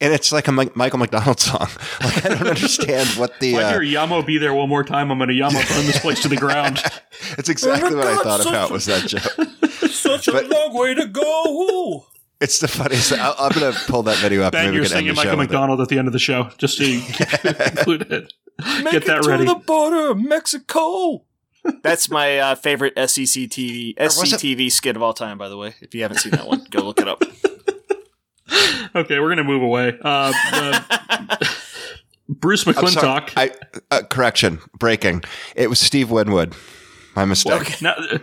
and 0.00 0.12
it's 0.12 0.30
like 0.32 0.48
a 0.48 0.52
Michael 0.52 0.98
McDonald 0.98 1.40
song. 1.48 1.68
Like 2.02 2.24
I 2.24 2.28
don't 2.30 2.46
understand 2.48 3.08
what 3.10 3.38
the. 3.40 3.54
If 3.54 3.58
I 3.58 3.62
Uh, 3.64 3.72
hear 3.72 3.82
Yah 3.82 4.06
Mo 4.06 4.22
B 4.22 4.38
There 4.38 4.54
one 4.54 4.68
more 4.68 4.84
time, 4.84 5.10
I'm 5.10 5.18
going 5.18 5.28
to 5.28 5.34
Yamo 5.34 5.52
burn 5.68 5.86
this 5.86 5.98
place 5.98 6.20
to 6.22 6.28
the 6.28 6.36
ground. 6.36 6.82
it's 7.38 7.48
exactly 7.48 7.94
what 7.94 8.06
I 8.06 8.16
thought 8.22 8.46
about 8.46 8.70
a- 8.70 8.72
was 8.72 8.86
that 8.86 9.06
joke. 9.08 9.90
such 9.90 10.28
a 10.28 10.32
But- 10.32 10.48
long 10.48 10.74
way 10.74 10.94
to 10.94 11.06
go. 11.06 12.06
It's 12.40 12.60
the 12.60 12.68
funniest. 12.68 13.12
I'll, 13.14 13.34
I'm 13.36 13.50
going 13.50 13.72
to 13.72 13.78
pull 13.90 14.04
that 14.04 14.18
video 14.18 14.42
up. 14.42 14.52
Ben, 14.52 14.66
and 14.66 14.68
maybe 14.68 14.76
you're 14.76 14.82
we 14.84 14.88
can 14.88 14.96
end 14.98 15.06
singing 15.06 15.14
the 15.16 15.24
Michael. 15.24 15.36
McDonald 15.38 15.80
at 15.80 15.88
the 15.88 15.98
end 15.98 16.06
of 16.06 16.12
the 16.12 16.20
show, 16.20 16.50
just 16.56 16.78
to 16.78 16.84
include 16.84 18.02
it. 18.12 18.32
Make 18.84 18.92
Get 18.92 19.06
that 19.06 19.24
it 19.24 19.26
ready. 19.26 19.44
to 19.44 19.54
the 19.54 19.58
border 19.58 20.10
of 20.12 20.18
Mexico. 20.20 21.24
That's 21.82 22.08
my 22.08 22.38
uh, 22.38 22.54
favorite 22.54 22.94
SEC 22.96 23.26
TV 23.50 23.96
SCTV 23.96 24.70
skit 24.70 24.94
of 24.94 25.02
all 25.02 25.12
time. 25.14 25.36
By 25.36 25.48
the 25.48 25.56
way, 25.56 25.74
if 25.80 25.92
you 25.96 26.02
haven't 26.02 26.18
seen 26.18 26.30
that 26.32 26.46
one, 26.46 26.64
go 26.70 26.82
look 26.82 27.00
it 27.00 27.08
up. 27.08 27.22
Okay, 28.94 29.18
we're 29.20 29.26
going 29.28 29.36
to 29.38 29.44
move 29.44 29.62
away. 29.62 29.98
Uh, 30.02 30.30
the- 30.30 31.56
Bruce 32.28 32.66
I'm 32.66 32.74
sorry. 32.74 32.90
McClintock. 32.92 33.32
I, 33.36 33.50
uh, 33.90 34.02
correction. 34.02 34.60
Breaking. 34.78 35.22
It 35.56 35.68
was 35.68 35.78
Steve 35.80 36.10
Winwood. 36.10 36.54
My 37.16 37.24
mistake. 37.24 37.60
Okay. 37.60 37.74
Now, 37.82 37.94
uh, 37.96 38.18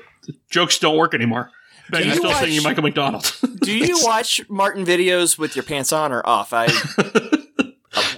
jokes 0.49 0.79
don't 0.79 0.97
work 0.97 1.13
anymore. 1.13 1.51
Ben, 1.91 2.01
Do 2.01 2.07
you're 2.07 2.13
you 2.15 2.19
still 2.19 2.31
watch- 2.31 2.43
singing 2.45 2.63
Michael 2.63 2.83
McDonald. 2.83 3.31
Do 3.61 3.77
you 3.77 3.97
watch 4.03 4.41
Martin 4.49 4.85
videos 4.85 5.37
with 5.37 5.55
your 5.55 5.63
pants 5.63 5.93
on 5.93 6.11
or 6.11 6.25
off? 6.27 6.51
I 6.53 6.67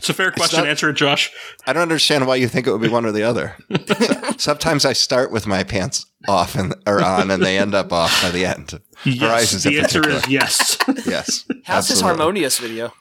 it's 0.10 0.18
a 0.20 0.22
fair 0.24 0.32
question. 0.32 0.60
not- 0.60 0.68
Answer 0.70 0.90
it, 0.90 0.94
Josh. 0.94 1.32
I 1.66 1.74
don't 1.74 1.82
understand 1.84 2.26
why 2.28 2.36
you 2.36 2.48
think 2.48 2.66
it 2.68 2.72
would 2.72 2.82
be 2.82 2.88
one 2.90 3.06
or 3.06 3.12
the 3.12 3.24
other. 3.24 3.56
Sometimes 4.38 4.86
I 4.86 4.94
start 4.94 5.32
with 5.32 5.46
my 5.48 5.64
pants 5.64 6.06
off 6.28 6.56
and 6.56 6.74
or 6.86 7.04
on, 7.04 7.30
and 7.32 7.44
they 7.44 7.58
end 7.58 7.76
up 7.76 7.92
off 7.92 8.22
by 8.22 8.30
the 8.32 8.46
end. 8.46 8.80
Yes. 9.06 9.20
Horizons 9.20 9.64
the 9.64 9.80
answer 9.80 10.02
particular. 10.02 10.20
is 10.26 10.28
yes. 10.30 10.78
Yes. 11.06 11.46
how's 11.66 11.88
this 11.88 12.02
harmonious 12.02 12.58
video? 12.60 12.94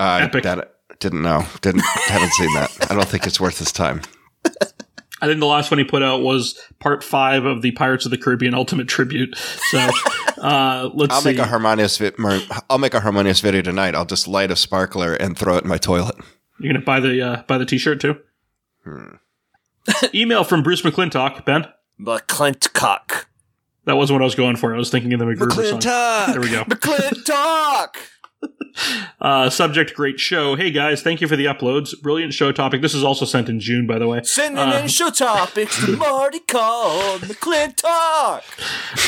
Uh, 0.00 0.20
Epic. 0.22 0.42
that- 0.44 0.68
didn't 1.00 1.22
know. 1.22 1.44
Didn't 1.62 1.82
haven't 2.06 2.32
seen 2.32 2.52
that. 2.54 2.86
I 2.90 2.94
don't 2.94 3.08
think 3.08 3.26
it's 3.26 3.40
worth 3.40 3.58
his 3.58 3.72
time. 3.72 4.02
I 5.22 5.26
think 5.26 5.38
the 5.40 5.46
last 5.46 5.70
one 5.70 5.78
he 5.78 5.84
put 5.84 6.02
out 6.02 6.20
was 6.20 6.58
part 6.80 7.02
five 7.04 7.44
of 7.44 7.62
the 7.62 7.70
Pirates 7.70 8.04
of 8.04 8.10
the 8.10 8.18
Caribbean 8.18 8.54
Ultimate 8.54 8.88
Tribute. 8.88 9.36
So 9.70 9.78
uh, 10.42 10.90
let's 10.92 11.14
I'll 11.14 11.20
see. 11.22 11.30
make 11.30 11.38
a 11.38 11.46
harmonious. 11.46 11.96
Vi- 11.96 12.10
mer- 12.18 12.40
I'll 12.68 12.78
make 12.78 12.92
a 12.92 13.00
harmonious 13.00 13.40
video 13.40 13.62
tonight. 13.62 13.94
I'll 13.94 14.04
just 14.04 14.26
light 14.28 14.50
a 14.50 14.56
sparkler 14.56 15.14
and 15.14 15.38
throw 15.38 15.56
it 15.56 15.62
in 15.62 15.68
my 15.70 15.78
toilet. 15.78 16.16
You're 16.58 16.72
gonna 16.72 16.84
buy 16.84 17.00
the 17.00 17.22
uh, 17.22 17.42
buy 17.44 17.56
the 17.56 17.64
T-shirt 17.64 18.00
too. 18.00 18.18
Hmm. 18.84 19.14
Email 20.14 20.44
from 20.44 20.62
Bruce 20.62 20.82
McClintock. 20.82 21.44
Ben, 21.44 21.66
McClintock. 22.00 23.24
that 23.84 23.96
wasn't 23.96 24.16
what 24.16 24.22
I 24.22 24.26
was 24.26 24.34
going 24.34 24.56
for. 24.56 24.74
I 24.74 24.78
was 24.78 24.90
thinking 24.90 25.12
of 25.12 25.20
the 25.20 25.24
MacGruber 25.26 25.80
song. 25.82 26.32
There 26.32 26.40
we 26.40 26.50
go. 26.50 26.64
McClintock. 26.66 27.94
Uh, 29.20 29.50
subject: 29.50 29.94
Great 29.94 30.18
show. 30.18 30.56
Hey 30.56 30.70
guys, 30.70 31.02
thank 31.02 31.20
you 31.20 31.28
for 31.28 31.36
the 31.36 31.44
uploads. 31.44 32.00
Brilliant 32.00 32.32
show 32.34 32.50
topic. 32.52 32.80
This 32.80 32.94
is 32.94 33.04
also 33.04 33.24
sent 33.26 33.48
in 33.50 33.60
June, 33.60 33.86
by 33.86 33.98
the 33.98 34.08
way. 34.08 34.22
Sending 34.24 34.58
Uh, 34.58 34.80
in 34.82 34.88
show 34.88 35.10
topics 35.10 35.84
to 35.84 35.94
Marty 35.96 36.40
called 36.40 37.20
McClintock. 37.20 38.42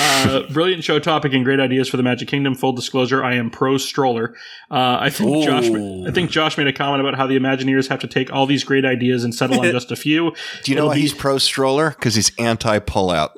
Uh, 0.00 0.42
brilliant 0.52 0.84
show 0.84 0.98
topic 0.98 1.32
and 1.32 1.44
great 1.44 1.58
ideas 1.60 1.88
for 1.88 1.96
the 1.96 2.02
Magic 2.02 2.28
Kingdom. 2.28 2.54
Full 2.54 2.74
disclosure: 2.74 3.24
I 3.24 3.34
am 3.34 3.50
pro 3.50 3.78
stroller. 3.78 4.34
Uh, 4.70 4.98
I 5.00 5.10
think 5.10 5.44
Josh. 5.44 5.64
I 5.70 6.10
think 6.12 6.30
Josh 6.30 6.58
made 6.58 6.68
a 6.68 6.72
comment 6.72 7.00
about 7.00 7.16
how 7.16 7.26
the 7.26 7.36
Imagineers 7.38 7.88
have 7.88 8.00
to 8.00 8.06
take 8.06 8.30
all 8.32 8.46
these 8.46 8.62
great 8.64 8.84
ideas 8.84 9.24
and 9.24 9.34
settle 9.34 9.60
on 9.60 9.64
just 9.72 9.90
a 9.90 9.96
few. 9.96 10.32
Do 10.62 10.70
you 10.70 10.76
know 10.76 10.82
It'll 10.82 10.88
why 10.90 10.94
be- 10.96 11.00
he's 11.00 11.14
pro 11.14 11.38
stroller? 11.38 11.90
Because 11.90 12.14
he's 12.14 12.30
anti 12.38 12.78
pullout. 12.80 13.30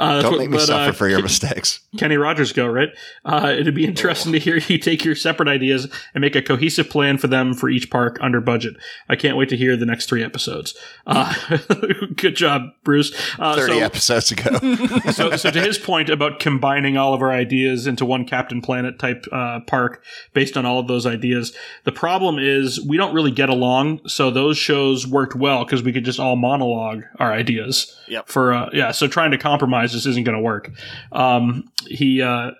Uh, 0.00 0.14
that's 0.14 0.22
Don't 0.22 0.32
what- 0.32 0.40
make 0.40 0.50
me 0.50 0.56
but, 0.56 0.66
suffer 0.66 0.90
uh, 0.90 0.92
for 0.92 1.08
your 1.08 1.20
mistakes. 1.20 1.80
Kenny 1.98 2.16
Rogers 2.16 2.54
go, 2.54 2.66
right? 2.66 2.88
Uh, 3.22 3.54
it'd 3.58 3.74
be 3.74 3.84
interesting 3.84 4.32
to 4.32 4.38
hear 4.38 4.56
you 4.56 4.78
take 4.78 5.04
your 5.04 5.14
separate 5.14 5.48
ideas 5.48 5.88
and 6.14 6.22
make 6.22 6.34
a 6.34 6.40
cohesive 6.40 6.88
plan 6.88 7.18
for 7.18 7.26
them 7.26 7.52
for 7.52 7.68
each 7.68 7.90
park 7.90 8.16
under 8.22 8.40
budget. 8.40 8.76
I 9.10 9.16
can't 9.16 9.36
wait 9.36 9.50
to 9.50 9.58
hear 9.58 9.76
the 9.76 9.84
next 9.84 10.08
three 10.08 10.24
episodes. 10.24 10.74
Uh, 11.06 11.34
good 12.16 12.34
job, 12.34 12.70
Bruce. 12.82 13.12
Uh, 13.38 13.56
Thirty 13.56 13.78
so, 13.78 13.84
episodes 13.84 14.30
ago. 14.30 14.76
so, 15.12 15.36
so 15.36 15.50
to 15.50 15.60
his 15.60 15.76
point 15.76 16.08
about 16.08 16.40
combining 16.40 16.96
all 16.96 17.12
of 17.12 17.20
our 17.20 17.32
ideas 17.32 17.86
into 17.86 18.06
one 18.06 18.24
Captain 18.24 18.62
Planet 18.62 18.98
type 18.98 19.26
uh, 19.32 19.60
park 19.66 20.02
based 20.32 20.56
on 20.56 20.64
all 20.64 20.78
of 20.78 20.88
those 20.88 21.04
ideas, 21.04 21.54
the 21.84 21.92
problem 21.92 22.38
is 22.38 22.82
we 22.86 22.96
don't 22.96 23.14
really 23.14 23.32
get 23.32 23.50
along. 23.50 24.00
So 24.08 24.30
those 24.30 24.56
shows 24.56 25.06
worked 25.06 25.34
well 25.34 25.64
because 25.64 25.82
we 25.82 25.92
could 25.92 26.06
just 26.06 26.18
all 26.18 26.36
monologue 26.36 27.02
our 27.18 27.34
ideas. 27.34 27.94
Yep. 28.08 28.28
For 28.28 28.54
uh, 28.54 28.70
yeah, 28.72 28.92
so 28.92 29.06
trying 29.06 29.32
to 29.32 29.38
compromise 29.38 29.89
this 29.92 30.06
isn't 30.06 30.24
going 30.24 30.36
to 30.36 30.42
work. 30.42 30.70
Um, 31.12 31.70
he 31.86 32.22
uh, 32.22 32.52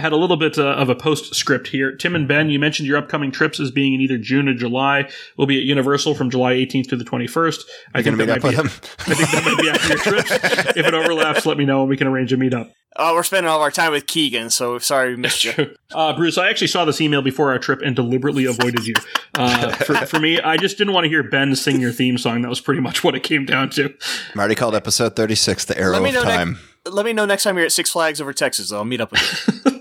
had 0.00 0.12
a 0.12 0.16
little 0.16 0.36
bit 0.36 0.58
uh, 0.58 0.62
of 0.74 0.88
a 0.88 0.94
postscript 0.94 1.68
here. 1.68 1.94
Tim 1.96 2.14
and 2.14 2.26
Ben, 2.26 2.50
you 2.50 2.58
mentioned 2.58 2.88
your 2.88 2.98
upcoming 2.98 3.30
trips 3.30 3.60
as 3.60 3.70
being 3.70 3.94
in 3.94 4.00
either 4.00 4.18
June 4.18 4.48
or 4.48 4.54
July. 4.54 5.08
We'll 5.36 5.46
be 5.46 5.58
at 5.58 5.64
Universal 5.64 6.14
from 6.14 6.30
July 6.30 6.54
18th 6.54 6.88
to 6.88 6.96
the 6.96 7.04
21st. 7.04 7.60
I 7.94 8.02
think 8.02 8.16
Gonna 8.18 8.26
that 8.26 8.42
meet 8.42 8.44
might 8.44 8.58
up 8.58 8.64
be. 8.64 8.70
with 8.72 8.82
him. 8.82 8.90
I 9.12 9.14
think 9.14 9.30
that 9.30 9.44
might 9.44 9.62
be 9.62 9.70
after 9.70 9.88
your 9.88 9.98
trips. 9.98 10.76
if 10.76 10.86
it 10.86 10.94
overlaps, 10.94 11.46
let 11.46 11.56
me 11.56 11.64
know 11.64 11.80
and 11.80 11.88
we 11.88 11.96
can 11.96 12.06
arrange 12.06 12.32
a 12.32 12.36
meetup. 12.36 12.70
Oh, 12.98 13.14
we're 13.14 13.24
spending 13.24 13.46
all 13.50 13.56
of 13.56 13.62
our 13.62 13.70
time 13.70 13.92
with 13.92 14.06
Keegan, 14.06 14.48
so 14.48 14.78
sorry 14.78 15.10
we 15.10 15.16
missed 15.16 15.44
you. 15.44 15.52
Uh, 15.94 16.14
Bruce, 16.14 16.36
I 16.36 16.50
actually 16.50 16.66
saw 16.66 16.84
this 16.84 17.00
email 17.00 17.22
before 17.22 17.50
our 17.52 17.58
trip 17.60 17.80
and 17.80 17.94
deliberately 17.94 18.44
avoided 18.44 18.86
you. 18.86 18.94
Uh, 19.34 19.70
for, 19.76 19.94
for 19.94 20.18
me, 20.18 20.40
I 20.40 20.56
just 20.56 20.76
didn't 20.78 20.92
want 20.94 21.04
to 21.04 21.08
hear 21.08 21.22
Ben 21.22 21.54
sing 21.54 21.80
your 21.80 21.92
theme 21.92 22.18
song. 22.18 22.42
That 22.42 22.48
was 22.48 22.60
pretty 22.60 22.80
much 22.80 23.04
what 23.04 23.14
it 23.14 23.22
came 23.22 23.46
down 23.46 23.70
to. 23.70 23.84
I'm 24.34 24.38
already 24.40 24.56
called 24.56 24.74
episode 24.74 25.14
36 25.14 25.66
the 25.66 25.78
arrow 25.78 25.92
Let 25.92 26.02
me 26.02 26.14
of 26.16 26.22
time. 26.24 26.52
next- 26.84 26.94
Let 26.94 27.06
me 27.06 27.12
know 27.12 27.24
next 27.24 27.44
time 27.44 27.56
you're 27.56 27.66
at 27.66 27.72
Six 27.72 27.90
Flags 27.90 28.20
over 28.20 28.32
Texas. 28.32 28.72
I'll 28.72 28.84
meet 28.84 29.00
up 29.00 29.12
with 29.12 29.62
you. 29.64 29.72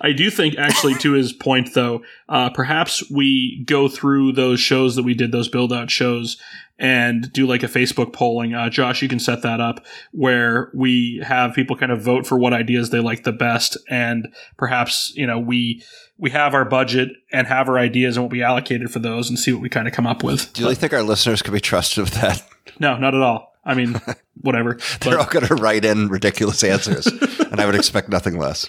I 0.00 0.12
do 0.12 0.30
think, 0.30 0.56
actually, 0.58 0.94
to 0.96 1.12
his 1.12 1.32
point, 1.32 1.74
though, 1.74 2.02
uh, 2.28 2.50
perhaps 2.50 3.08
we 3.10 3.62
go 3.66 3.88
through 3.88 4.32
those 4.32 4.60
shows 4.60 4.96
that 4.96 5.02
we 5.02 5.14
did, 5.14 5.32
those 5.32 5.48
build 5.48 5.72
out 5.72 5.90
shows, 5.90 6.36
and 6.78 7.32
do 7.32 7.46
like 7.46 7.62
a 7.62 7.68
Facebook 7.68 8.12
polling. 8.12 8.54
Uh, 8.54 8.68
Josh, 8.68 9.00
you 9.02 9.08
can 9.08 9.18
set 9.18 9.42
that 9.42 9.60
up 9.60 9.84
where 10.12 10.70
we 10.74 11.22
have 11.24 11.54
people 11.54 11.76
kind 11.76 11.90
of 11.92 12.02
vote 12.02 12.26
for 12.26 12.38
what 12.38 12.52
ideas 12.52 12.90
they 12.90 13.00
like 13.00 13.24
the 13.24 13.32
best, 13.32 13.76
and 13.88 14.28
perhaps 14.56 15.12
you 15.16 15.26
know 15.26 15.38
we 15.38 15.82
we 16.18 16.30
have 16.30 16.54
our 16.54 16.64
budget 16.64 17.10
and 17.32 17.46
have 17.46 17.68
our 17.68 17.78
ideas 17.78 18.16
and 18.16 18.24
what 18.24 18.32
we 18.32 18.42
allocated 18.42 18.90
for 18.90 18.98
those, 18.98 19.28
and 19.28 19.38
see 19.38 19.52
what 19.52 19.62
we 19.62 19.68
kind 19.68 19.88
of 19.88 19.94
come 19.94 20.06
up 20.06 20.22
with. 20.22 20.52
Do 20.52 20.60
you 20.60 20.66
really 20.66 20.74
think 20.74 20.92
our 20.92 21.02
listeners 21.02 21.40
could 21.42 21.54
be 21.54 21.60
trusted 21.60 22.04
with 22.04 22.14
that? 22.14 22.46
No, 22.78 22.98
not 22.98 23.14
at 23.14 23.22
all. 23.22 23.54
I 23.64 23.74
mean, 23.74 24.00
whatever. 24.40 24.74
They're 25.00 25.16
But, 25.16 25.20
all 25.20 25.26
going 25.26 25.46
to 25.46 25.54
write 25.54 25.84
in 25.84 26.08
ridiculous 26.08 26.62
answers, 26.62 27.06
and 27.06 27.58
I 27.60 27.64
would 27.66 27.74
expect 27.74 28.08
nothing 28.10 28.38
less. 28.38 28.66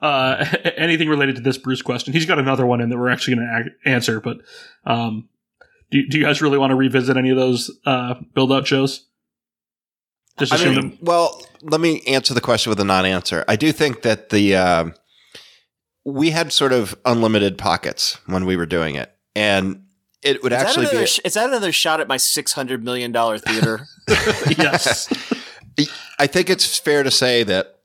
Uh, 0.00 0.44
anything 0.76 1.08
related 1.08 1.36
to 1.36 1.42
this 1.42 1.58
Bruce 1.58 1.82
question? 1.82 2.12
He's 2.12 2.26
got 2.26 2.38
another 2.38 2.66
one 2.66 2.80
in 2.80 2.88
that 2.90 2.98
we're 2.98 3.08
actually 3.10 3.36
going 3.36 3.46
to 3.48 3.70
a- 3.84 3.92
answer, 3.92 4.20
but 4.20 4.38
um, 4.84 5.28
do, 5.90 6.06
do 6.08 6.18
you 6.18 6.24
guys 6.24 6.42
really 6.42 6.58
want 6.58 6.70
to 6.70 6.76
revisit 6.76 7.16
any 7.16 7.30
of 7.30 7.36
those 7.36 7.70
uh, 7.86 8.14
build 8.34 8.52
out 8.52 8.66
shows? 8.66 9.06
Just 10.38 10.52
I 10.52 10.56
assume 10.56 10.74
mean, 10.74 10.80
them. 10.90 10.98
well, 11.00 11.42
let 11.62 11.80
me 11.80 12.02
answer 12.06 12.34
the 12.34 12.40
question 12.42 12.68
with 12.70 12.78
a 12.80 12.84
non-answer. 12.84 13.44
I 13.48 13.56
do 13.56 13.72
think 13.72 14.02
that 14.02 14.28
the 14.28 14.54
uh, 14.56 14.84
we 16.04 16.30
had 16.30 16.52
sort 16.52 16.72
of 16.72 16.94
unlimited 17.06 17.56
pockets 17.56 18.18
when 18.26 18.44
we 18.44 18.54
were 18.56 18.66
doing 18.66 18.96
it, 18.96 19.10
and 19.34 19.84
it 20.22 20.42
would 20.42 20.52
Is 20.52 20.58
that, 20.58 20.66
actually 20.68 20.86
another, 20.86 21.00
be. 21.00 21.06
sh- 21.06 21.20
is 21.24 21.34
that 21.34 21.48
another 21.48 21.72
shot 21.72 22.00
at 22.00 22.08
my 22.08 22.18
six 22.18 22.52
hundred 22.52 22.84
million 22.84 23.12
dollar 23.12 23.38
theater? 23.38 23.86
yes. 24.58 25.08
I 26.18 26.26
think 26.26 26.48
it's 26.50 26.78
fair 26.78 27.02
to 27.02 27.10
say 27.10 27.42
that 27.44 27.75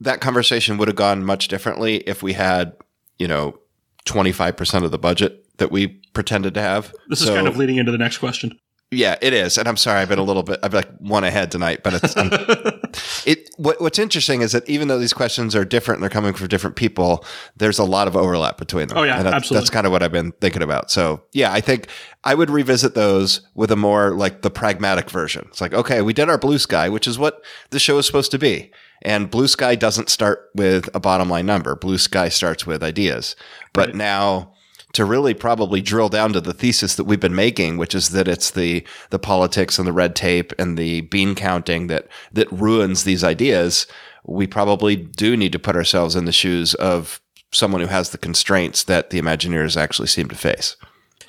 that 0.00 0.20
conversation 0.20 0.78
would 0.78 0.88
have 0.88 0.96
gone 0.96 1.24
much 1.24 1.48
differently 1.48 1.96
if 1.98 2.22
we 2.22 2.32
had, 2.34 2.72
you 3.18 3.28
know, 3.28 3.58
twenty 4.04 4.32
five 4.32 4.56
percent 4.56 4.84
of 4.84 4.90
the 4.90 4.98
budget 4.98 5.44
that 5.58 5.70
we 5.70 5.88
pretended 6.14 6.54
to 6.54 6.60
have. 6.62 6.92
This 7.08 7.20
is 7.20 7.26
So- 7.26 7.34
kind 7.34 7.46
of 7.48 7.56
leading 7.56 7.76
into 7.76 7.92
the 7.92 7.98
next 7.98 8.18
question. 8.18 8.58
Yeah, 8.92 9.14
it 9.22 9.32
is, 9.32 9.56
and 9.56 9.68
I'm 9.68 9.76
sorry, 9.76 10.00
I've 10.00 10.08
been 10.08 10.18
a 10.18 10.24
little 10.24 10.42
bit, 10.42 10.58
I've 10.64 10.74
like 10.74 10.88
one 10.98 11.22
ahead 11.22 11.52
tonight, 11.52 11.82
but 11.84 11.94
it's 12.02 12.12
it. 13.26 13.48
What, 13.56 13.80
what's 13.80 14.00
interesting 14.00 14.40
is 14.42 14.50
that 14.50 14.68
even 14.68 14.88
though 14.88 14.98
these 14.98 15.12
questions 15.12 15.54
are 15.54 15.64
different, 15.64 15.98
and 15.98 16.02
they're 16.02 16.10
coming 16.10 16.32
from 16.34 16.48
different 16.48 16.74
people. 16.74 17.24
There's 17.56 17.78
a 17.78 17.84
lot 17.84 18.08
of 18.08 18.16
overlap 18.16 18.58
between 18.58 18.88
them. 18.88 18.98
Oh, 18.98 19.02
yeah, 19.04 19.18
and 19.18 19.26
that's, 19.26 19.36
absolutely. 19.36 19.60
That's 19.60 19.70
kind 19.70 19.86
of 19.86 19.92
what 19.92 20.02
I've 20.02 20.10
been 20.10 20.32
thinking 20.40 20.62
about. 20.62 20.90
So 20.90 21.22
yeah, 21.32 21.52
I 21.52 21.60
think 21.60 21.86
I 22.24 22.34
would 22.34 22.50
revisit 22.50 22.94
those 22.96 23.42
with 23.54 23.70
a 23.70 23.76
more 23.76 24.10
like 24.10 24.42
the 24.42 24.50
pragmatic 24.50 25.08
version. 25.08 25.44
It's 25.50 25.60
like, 25.60 25.72
okay, 25.72 26.02
we 26.02 26.12
did 26.12 26.28
our 26.28 26.38
blue 26.38 26.58
sky, 26.58 26.88
which 26.88 27.06
is 27.06 27.16
what 27.16 27.44
the 27.70 27.78
show 27.78 27.96
is 27.98 28.06
supposed 28.06 28.32
to 28.32 28.38
be. 28.38 28.72
And 29.02 29.30
blue 29.30 29.48
sky 29.48 29.74
doesn't 29.74 30.10
start 30.10 30.50
with 30.54 30.88
a 30.94 31.00
bottom 31.00 31.30
line 31.30 31.46
number. 31.46 31.74
Blue 31.74 31.98
sky 31.98 32.28
starts 32.28 32.66
with 32.66 32.82
ideas. 32.82 33.34
But 33.72 33.88
Right. 33.88 33.96
now 33.96 34.52
to 34.92 35.04
really 35.04 35.34
probably 35.34 35.80
drill 35.80 36.08
down 36.08 36.32
to 36.32 36.40
the 36.40 36.52
thesis 36.52 36.96
that 36.96 37.04
we've 37.04 37.20
been 37.20 37.34
making, 37.34 37.76
which 37.76 37.94
is 37.94 38.10
that 38.10 38.26
it's 38.28 38.50
the 38.50 38.84
the 39.10 39.18
politics 39.20 39.78
and 39.78 39.86
the 39.86 39.92
red 39.92 40.16
tape 40.16 40.52
and 40.58 40.76
the 40.76 41.02
bean 41.02 41.34
counting 41.34 41.86
that 41.86 42.08
that 42.32 42.50
ruins 42.50 43.04
these 43.04 43.22
ideas. 43.22 43.86
We 44.24 44.46
probably 44.46 44.96
do 44.96 45.36
need 45.36 45.52
to 45.52 45.58
put 45.58 45.76
ourselves 45.76 46.16
in 46.16 46.24
the 46.24 46.32
shoes 46.32 46.74
of 46.74 47.20
someone 47.52 47.80
who 47.80 47.86
has 47.86 48.10
the 48.10 48.18
constraints 48.18 48.84
that 48.84 49.10
the 49.10 49.20
Imagineers 49.20 49.76
actually 49.76 50.08
seem 50.08 50.28
to 50.28 50.36
face. 50.36 50.76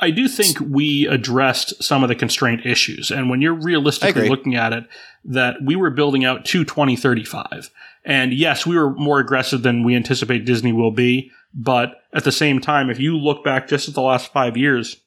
I 0.01 0.09
do 0.09 0.27
think 0.27 0.57
we 0.59 1.07
addressed 1.07 1.81
some 1.81 2.01
of 2.01 2.09
the 2.09 2.15
constraint 2.15 2.65
issues. 2.65 3.11
And 3.11 3.29
when 3.29 3.39
you're 3.39 3.53
realistically 3.53 4.27
looking 4.29 4.55
at 4.55 4.73
it, 4.73 4.85
that 5.25 5.57
we 5.63 5.75
were 5.75 5.91
building 5.91 6.25
out 6.25 6.43
to 6.45 6.65
2035. 6.65 7.69
And 8.03 8.33
yes, 8.33 8.65
we 8.65 8.75
were 8.75 8.95
more 8.95 9.19
aggressive 9.19 9.61
than 9.61 9.83
we 9.83 9.95
anticipate 9.95 10.43
Disney 10.43 10.73
will 10.73 10.91
be. 10.91 11.31
But 11.53 12.01
at 12.13 12.23
the 12.23 12.31
same 12.31 12.59
time, 12.59 12.89
if 12.89 12.99
you 12.99 13.15
look 13.15 13.43
back 13.43 13.67
just 13.67 13.87
at 13.87 13.93
the 13.93 14.01
last 14.01 14.33
five 14.33 14.57
years 14.57 14.97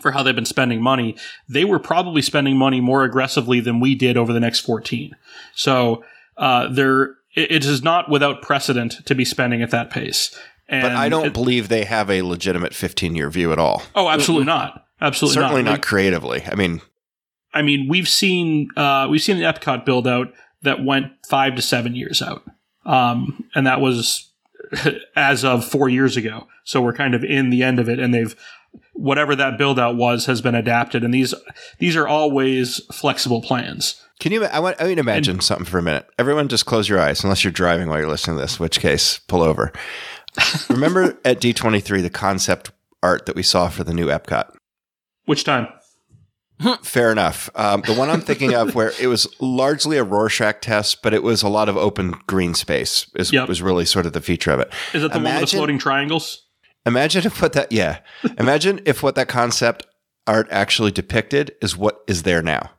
for 0.00 0.12
how 0.12 0.22
they've 0.22 0.34
been 0.34 0.46
spending 0.46 0.80
money, 0.80 1.14
they 1.46 1.66
were 1.66 1.78
probably 1.78 2.22
spending 2.22 2.56
money 2.56 2.80
more 2.80 3.04
aggressively 3.04 3.60
than 3.60 3.78
we 3.78 3.94
did 3.94 4.16
over 4.16 4.32
the 4.32 4.40
next 4.40 4.60
14. 4.60 5.14
So, 5.54 6.02
uh, 6.38 6.68
there, 6.72 7.16
it, 7.34 7.50
it 7.50 7.64
is 7.64 7.82
not 7.82 8.08
without 8.08 8.40
precedent 8.40 9.04
to 9.04 9.14
be 9.14 9.24
spending 9.24 9.60
at 9.60 9.70
that 9.70 9.90
pace. 9.90 10.34
And 10.68 10.82
But 10.82 10.92
I 10.92 11.08
don't 11.08 11.26
it- 11.26 11.32
believe 11.32 11.68
they 11.68 11.84
have 11.84 12.10
a 12.10 12.22
legitimate 12.22 12.74
15 12.74 13.14
year 13.16 13.30
view 13.30 13.52
at 13.52 13.58
all. 13.58 13.82
oh, 13.94 14.08
absolutely 14.08 14.46
not. 14.46 14.84
Absolutely 15.00 15.34
Certainly 15.34 15.62
not 15.62 15.70
Like, 15.72 15.82
creatively. 15.82 16.42
I 16.50 16.54
mean, 16.56 16.80
I 17.54 17.62
mean, 17.62 17.88
we've 17.88 18.08
seen 18.08 18.68
uh, 18.76 19.06
we've 19.10 19.22
seen 19.22 19.38
the 19.38 19.44
Epcot 19.44 19.84
build 19.86 20.06
out 20.06 20.28
that 20.62 20.84
went 20.84 21.12
five 21.28 21.54
to 21.54 21.62
seven 21.62 21.94
years 21.94 22.20
out, 22.20 22.42
um, 22.84 23.44
and 23.54 23.66
that 23.66 23.80
was 23.80 24.30
as 25.16 25.44
of 25.44 25.64
four 25.64 25.88
years 25.88 26.16
ago. 26.16 26.46
So 26.64 26.82
we're 26.82 26.92
kind 26.92 27.14
of 27.14 27.24
in 27.24 27.50
the 27.50 27.62
end 27.62 27.78
of 27.78 27.88
it, 27.88 27.98
and 27.98 28.12
they've 28.12 28.34
whatever 28.92 29.34
that 29.36 29.56
build 29.56 29.78
out 29.78 29.96
was 29.96 30.26
has 30.26 30.40
been 30.42 30.54
adapted, 30.54 31.04
and 31.04 31.14
these 31.14 31.32
these 31.78 31.96
are 31.96 32.06
always 32.08 32.80
flexible 32.92 33.40
plans. 33.40 34.02
Can 34.20 34.32
you? 34.32 34.44
I 34.44 34.58
want. 34.58 34.76
I 34.80 34.84
mean, 34.88 34.98
imagine 34.98 35.40
something 35.40 35.64
for 35.64 35.78
a 35.78 35.82
minute. 35.82 36.06
Everyone, 36.18 36.48
just 36.48 36.66
close 36.66 36.88
your 36.88 36.98
eyes, 37.00 37.22
unless 37.22 37.44
you're 37.44 37.52
driving 37.52 37.88
while 37.88 37.98
you're 38.00 38.08
listening 38.08 38.36
to 38.36 38.42
this. 38.42 38.58
In 38.58 38.64
which 38.64 38.80
case, 38.80 39.20
pull 39.28 39.42
over. 39.42 39.72
Remember 40.70 41.18
at 41.24 41.40
D23 41.40 42.02
the 42.02 42.10
concept 42.10 42.70
art 43.02 43.26
that 43.26 43.36
we 43.36 43.42
saw 43.42 43.68
for 43.68 43.84
the 43.84 43.94
new 43.94 44.06
Epcot. 44.06 44.54
Which 45.26 45.44
time? 45.44 45.68
Fair 46.82 47.12
enough. 47.12 47.48
Um, 47.54 47.82
the 47.86 47.94
one 47.94 48.10
I'm 48.10 48.20
thinking 48.20 48.54
of, 48.54 48.74
where 48.74 48.92
it 49.00 49.06
was 49.06 49.28
largely 49.40 49.96
a 49.96 50.02
Rorschach 50.04 50.60
test, 50.60 51.02
but 51.02 51.14
it 51.14 51.22
was 51.22 51.42
a 51.42 51.48
lot 51.48 51.68
of 51.68 51.76
open 51.76 52.14
green 52.26 52.54
space, 52.54 53.06
is 53.14 53.32
Yep. 53.32 53.48
was 53.48 53.62
really 53.62 53.84
sort 53.84 54.06
of 54.06 54.12
the 54.12 54.20
feature 54.20 54.50
of 54.50 54.60
it. 54.60 54.72
Is 54.92 55.04
it 55.04 55.12
the 55.12 55.20
one 55.20 55.40
with 55.40 55.50
the 55.50 55.56
floating 55.56 55.78
triangles? 55.78 56.44
Imagine 56.86 57.26
if 57.26 57.40
what 57.42 57.52
that 57.52 57.70
yeah. 57.70 57.98
Imagine 58.38 58.80
if 58.86 59.02
what 59.02 59.14
that 59.14 59.28
concept 59.28 59.86
art 60.26 60.48
actually 60.50 60.90
depicted 60.90 61.54
is 61.62 61.76
what 61.76 62.00
is 62.08 62.22
there 62.22 62.42
now. 62.42 62.70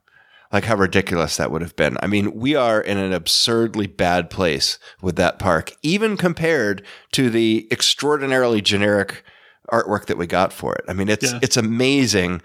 Like 0.51 0.63
how 0.65 0.75
ridiculous 0.75 1.37
that 1.37 1.51
would 1.51 1.61
have 1.61 1.75
been. 1.75 1.95
I 2.01 2.07
mean, 2.07 2.33
we 2.33 2.55
are 2.55 2.81
in 2.81 2.97
an 2.97 3.13
absurdly 3.13 3.85
bad 3.85 4.31
place 4.31 4.79
with 4.99 5.15
that 5.17 5.37
park, 5.37 5.71
even 5.83 6.17
compared 6.17 6.83
to 7.11 7.29
the 7.29 7.67
extraordinarily 7.71 8.59
generic 8.61 9.23
artwork 9.71 10.07
that 10.07 10.17
we 10.17 10.25
got 10.25 10.51
for 10.51 10.73
it. 10.73 10.83
I 10.87 10.93
mean, 10.93 11.07
it's 11.07 11.31
Yeah. 11.31 11.39
it's 11.43 11.55
amazing. 11.57 12.41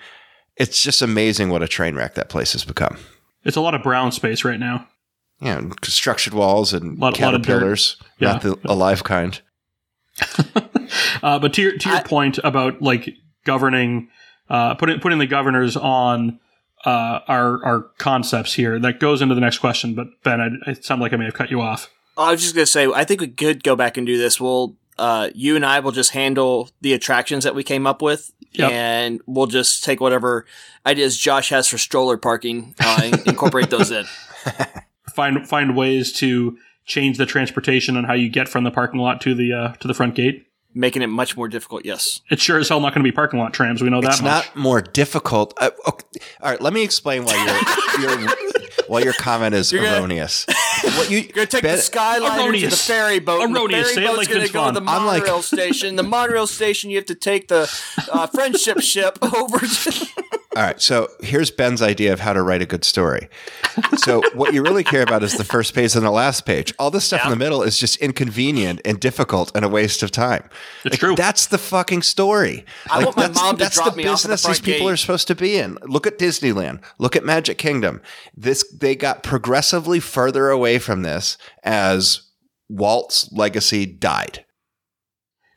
It's 0.56 0.82
just 0.82 1.00
amazing 1.00 1.48
what 1.48 1.62
a 1.62 1.68
train 1.68 1.94
wreck 1.96 2.14
that 2.16 2.28
place 2.28 2.52
has 2.52 2.64
become. 2.64 2.98
It's 3.42 3.56
a 3.56 3.62
lot 3.62 3.74
of 3.74 3.82
brown 3.82 4.12
space 4.12 4.44
right 4.44 4.60
now. 4.60 4.86
Yeah, 5.40 5.56
and 5.58 5.80
construction 5.80 6.36
walls 6.36 6.72
and 6.74 6.98
Lot- 6.98 7.12
lot 7.12 7.14
caterpillars, 7.14 7.96
Yeah. 8.18 8.32
not 8.34 8.42
the 8.42 8.58
alive 8.66 9.02
kind. 9.02 9.40
Uh, 11.22 11.38
but 11.38 11.52
to 11.54 11.62
your 11.62 11.76
to 11.78 11.88
your 11.88 11.98
I- 11.98 12.02
point 12.02 12.38
about 12.44 12.80
like 12.82 13.08
governing, 13.44 14.08
uh, 14.48 14.74
putting 14.74 15.00
putting 15.00 15.18
the 15.18 15.26
governors 15.26 15.76
on 15.76 16.38
uh, 16.84 17.20
our 17.28 17.64
our 17.64 17.80
concepts 17.98 18.54
here, 18.54 18.78
that 18.78 19.00
goes 19.00 19.22
into 19.22 19.34
the 19.34 19.40
next 19.40 19.58
question. 19.58 19.94
But 19.94 20.08
Ben, 20.22 20.40
I, 20.40 20.70
it 20.70 20.84
sounded 20.84 21.02
like 21.02 21.12
I 21.12 21.16
may 21.16 21.24
have 21.26 21.34
cut 21.34 21.50
you 21.50 21.60
off. 21.60 21.90
I 22.16 22.30
was 22.30 22.42
just 22.42 22.54
gonna 22.54 22.66
say, 22.66 22.86
I 22.86 23.04
think 23.04 23.20
we 23.20 23.28
could 23.28 23.62
go 23.64 23.74
back 23.76 23.96
and 23.96 24.06
do 24.06 24.16
this. 24.18 24.40
We'll, 24.40 24.76
uh, 24.98 25.30
you 25.34 25.56
and 25.56 25.66
I 25.66 25.80
will 25.80 25.90
just 25.92 26.10
handle 26.12 26.68
the 26.80 26.92
attractions 26.92 27.42
that 27.44 27.54
we 27.54 27.64
came 27.64 27.86
up 27.86 28.00
with, 28.02 28.30
Yep. 28.52 28.70
and 28.70 29.20
we'll 29.26 29.46
just 29.48 29.82
take 29.82 30.00
whatever 30.00 30.46
ideas 30.86 31.18
Josh 31.18 31.48
has 31.48 31.66
for 31.66 31.76
stroller 31.78 32.16
parking, 32.16 32.74
uh, 32.80 33.00
and 33.02 33.20
incorporate 33.26 33.70
those 33.70 33.90
in. 33.90 34.04
Find 35.14 35.48
find 35.48 35.76
ways 35.76 36.12
to 36.14 36.56
change 36.86 37.18
the 37.18 37.26
transportation 37.26 37.96
on 37.96 38.04
how 38.04 38.12
you 38.14 38.28
get 38.28 38.48
from 38.48 38.62
the 38.64 38.70
parking 38.70 39.00
lot 39.00 39.20
to 39.22 39.34
the 39.34 39.52
uh, 39.52 39.72
to 39.74 39.88
the 39.88 39.94
front 39.94 40.14
gate. 40.14 40.46
Making 40.74 41.02
it 41.02 41.06
much 41.06 41.36
more 41.36 41.48
difficult. 41.48 41.84
Yes. 41.84 42.20
It's 42.30 42.42
sure 42.42 42.58
as 42.58 42.68
hell 42.68 42.80
not 42.80 42.94
going 42.94 43.04
to 43.04 43.08
be 43.10 43.14
parking 43.14 43.38
lot 43.38 43.52
trams. 43.54 43.80
We 43.82 43.90
know 43.90 44.00
that 44.00 44.12
it's 44.14 44.22
much. 44.22 44.46
not 44.46 44.56
more 44.56 44.80
difficult. 44.82 45.54
Uh, 45.60 45.70
okay. 45.88 46.04
All 46.42 46.50
right, 46.50 46.60
let 46.60 46.72
me 46.72 46.82
explain 46.82 47.24
why 47.24 47.34
your 48.00 48.18
your 48.18 48.28
why 48.88 49.00
your 49.00 49.12
comment 49.14 49.54
is 49.54 49.72
gonna- 49.72 49.86
erroneous. 49.98 50.44
what 50.82 51.10
you 51.10 51.18
You're 51.24 51.28
gonna 51.32 51.46
take 51.46 51.62
Ben- 51.62 51.76
the 51.76 51.82
Skyliner 51.82 52.60
to 52.60 52.66
the 52.68 52.76
ferry 52.76 53.18
boat. 53.18 53.48
Erroneous. 53.50 53.88
The 53.88 53.94
Say 53.94 54.02
it 54.02 54.04
ferry 54.06 54.16
like 54.16 54.28
boat's 54.28 54.50
gonna 54.52 54.72
go 54.72 54.72
to 54.74 54.80
the 54.80 54.90
I'm 54.90 55.06
like- 55.06 55.22
monorail 55.22 55.42
station. 55.42 55.96
The 55.96 56.02
monorail 56.02 56.46
station, 56.46 56.90
you 56.90 56.96
have 56.96 57.06
to 57.06 57.14
take 57.14 57.48
the 57.48 57.62
uh, 58.12 58.26
friendship 58.26 58.80
ship 58.80 59.18
over. 59.22 59.58
To- 59.58 60.06
All 60.56 60.62
right. 60.62 60.80
So 60.80 61.08
here's 61.20 61.50
Ben's 61.50 61.82
idea 61.82 62.12
of 62.12 62.20
how 62.20 62.32
to 62.32 62.40
write 62.42 62.62
a 62.62 62.66
good 62.66 62.84
story. 62.84 63.28
So 63.96 64.22
what 64.34 64.54
you 64.54 64.62
really 64.62 64.84
care 64.84 65.02
about 65.02 65.24
is 65.24 65.36
the 65.36 65.42
first 65.44 65.74
page 65.74 65.96
and 65.96 66.04
the 66.04 66.10
last 66.12 66.46
page. 66.46 66.72
All 66.78 66.90
this 66.92 67.04
stuff 67.04 67.24
in 67.24 67.30
the 67.30 67.36
middle 67.36 67.62
is 67.62 67.76
just 67.78 67.96
inconvenient 67.96 68.80
and 68.84 69.00
difficult 69.00 69.50
and 69.56 69.64
a 69.64 69.68
waste 69.68 70.02
of 70.04 70.12
time. 70.12 70.48
It's 70.84 70.92
Like, 70.92 71.00
true. 71.00 71.16
That's 71.16 71.46
the 71.46 71.58
fucking 71.58 72.02
story. 72.02 72.64
I 72.88 72.98
like, 72.98 73.16
want 73.16 73.34
my 73.34 73.40
mom 73.42 73.56
to 73.56 73.64
that's 73.64 73.74
drop 73.74 73.92
the 73.94 73.96
me 73.96 74.06
off 74.06 74.20
at 74.20 74.22
the 74.22 74.28
business 74.34 74.46
these 74.46 74.60
people 74.60 74.86
gate. 74.86 74.92
are 74.92 74.96
supposed 74.96 75.26
to 75.28 75.34
be 75.34 75.56
in. 75.56 75.76
Look 75.82 76.06
at 76.06 76.18
Disneyland. 76.18 76.82
Look 76.98 77.16
at 77.16 77.24
Magic 77.24 77.58
Kingdom. 77.58 78.00
This 78.36 78.64
they 78.72 78.94
got 78.94 79.24
progressively 79.24 79.98
further 79.98 80.50
away 80.50 80.78
from 80.78 81.02
this 81.02 81.36
as 81.64 82.22
Walt's 82.68 83.28
legacy 83.32 83.86
died. 83.86 84.44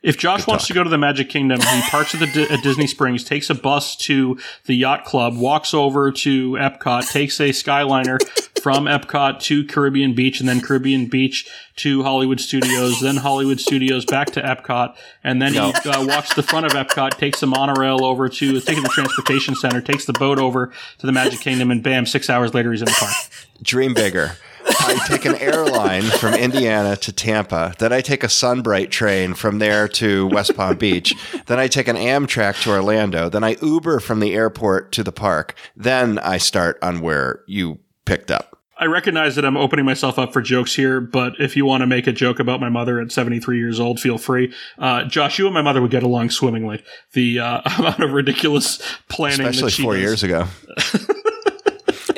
If 0.00 0.16
Josh 0.16 0.40
Good 0.44 0.48
wants 0.52 0.64
talk. 0.64 0.68
to 0.68 0.74
go 0.74 0.84
to 0.84 0.90
the 0.90 0.98
Magic 0.98 1.28
Kingdom, 1.28 1.60
he 1.60 1.80
parks 1.90 2.14
at 2.14 2.20
the 2.20 2.26
Di- 2.28 2.54
at 2.54 2.62
Disney 2.62 2.86
Springs, 2.86 3.24
takes 3.24 3.50
a 3.50 3.54
bus 3.54 3.96
to 3.96 4.38
the 4.66 4.74
yacht 4.74 5.04
club, 5.04 5.36
walks 5.36 5.74
over 5.74 6.12
to 6.12 6.52
Epcot, 6.52 7.10
takes 7.10 7.40
a 7.40 7.48
Skyliner 7.50 8.18
from 8.62 8.84
Epcot 8.84 9.40
to 9.42 9.64
Caribbean 9.64 10.14
Beach, 10.14 10.38
and 10.38 10.48
then 10.48 10.60
Caribbean 10.60 11.06
Beach 11.06 11.48
to 11.76 12.02
Hollywood 12.04 12.40
Studios, 12.40 13.00
then 13.00 13.16
Hollywood 13.16 13.60
Studios 13.60 14.04
back 14.04 14.30
to 14.30 14.40
Epcot, 14.40 14.94
and 15.24 15.42
then 15.42 15.52
No. 15.54 15.72
he 15.72 15.88
uh, 15.90 16.06
walks 16.06 16.32
the 16.34 16.42
front 16.44 16.66
of 16.66 16.72
Epcot, 16.72 17.18
takes 17.18 17.40
the 17.40 17.46
monorail 17.48 18.04
over 18.04 18.28
to 18.28 18.60
taking 18.60 18.82
the 18.84 18.88
transportation 18.88 19.56
center, 19.56 19.80
takes 19.80 20.04
the 20.04 20.12
boat 20.12 20.38
over 20.38 20.72
to 20.98 21.06
the 21.06 21.12
Magic 21.12 21.40
Kingdom, 21.40 21.72
and 21.72 21.82
bam, 21.82 22.06
six 22.06 22.30
hours 22.30 22.54
later 22.54 22.70
he's 22.70 22.82
in 22.82 22.86
the 22.86 22.96
park. 22.98 23.12
Dream 23.62 23.94
bigger. 23.94 24.36
I 24.80 24.98
take 25.08 25.24
an 25.24 25.36
airline 25.36 26.02
from 26.02 26.34
Indiana 26.34 26.96
to 26.96 27.12
Tampa. 27.12 27.74
Then 27.78 27.92
I 27.92 28.00
take 28.00 28.22
a 28.24 28.28
Sunbright 28.28 28.90
train 28.90 29.34
from 29.34 29.58
there 29.58 29.88
to 29.88 30.26
West 30.28 30.54
Palm 30.56 30.76
Beach. 30.76 31.14
Then 31.46 31.58
I 31.58 31.68
take 31.68 31.88
an 31.88 31.96
Amtrak 31.96 32.62
to 32.62 32.70
Orlando. 32.70 33.28
Then 33.28 33.44
I 33.44 33.56
Uber 33.62 34.00
from 34.00 34.20
the 34.20 34.34
airport 34.34 34.92
to 34.92 35.02
the 35.02 35.12
park. 35.12 35.54
Then 35.76 36.18
I 36.18 36.38
start 36.38 36.78
on 36.82 37.00
where 37.00 37.42
you 37.46 37.78
picked 38.04 38.30
up. 38.30 38.58
I 38.80 38.84
recognize 38.84 39.34
that 39.34 39.44
I'm 39.44 39.56
opening 39.56 39.84
myself 39.84 40.20
up 40.20 40.32
for 40.32 40.40
jokes 40.40 40.76
here, 40.76 41.00
but 41.00 41.32
if 41.40 41.56
you 41.56 41.64
want 41.64 41.80
to 41.80 41.86
make 41.86 42.06
a 42.06 42.12
joke 42.12 42.38
about 42.38 42.60
my 42.60 42.68
mother 42.68 43.00
at 43.00 43.10
73 43.10 43.58
years 43.58 43.80
old, 43.80 43.98
feel 43.98 44.18
free. 44.18 44.54
Uh, 44.78 45.02
Josh, 45.04 45.36
you 45.40 45.46
and 45.46 45.54
my 45.54 45.62
mother 45.62 45.82
would 45.82 45.90
get 45.90 46.04
along 46.04 46.30
swimmingly. 46.30 46.84
The 47.12 47.40
uh, 47.40 47.60
amount 47.78 48.00
of 48.00 48.12
ridiculous 48.12 48.80
planning, 49.08 49.46
Especially 49.48 49.62
that 49.62 49.70
she 49.70 49.82
four 49.82 49.94
does. 49.94 50.02
years 50.02 50.22
ago. 50.22 50.46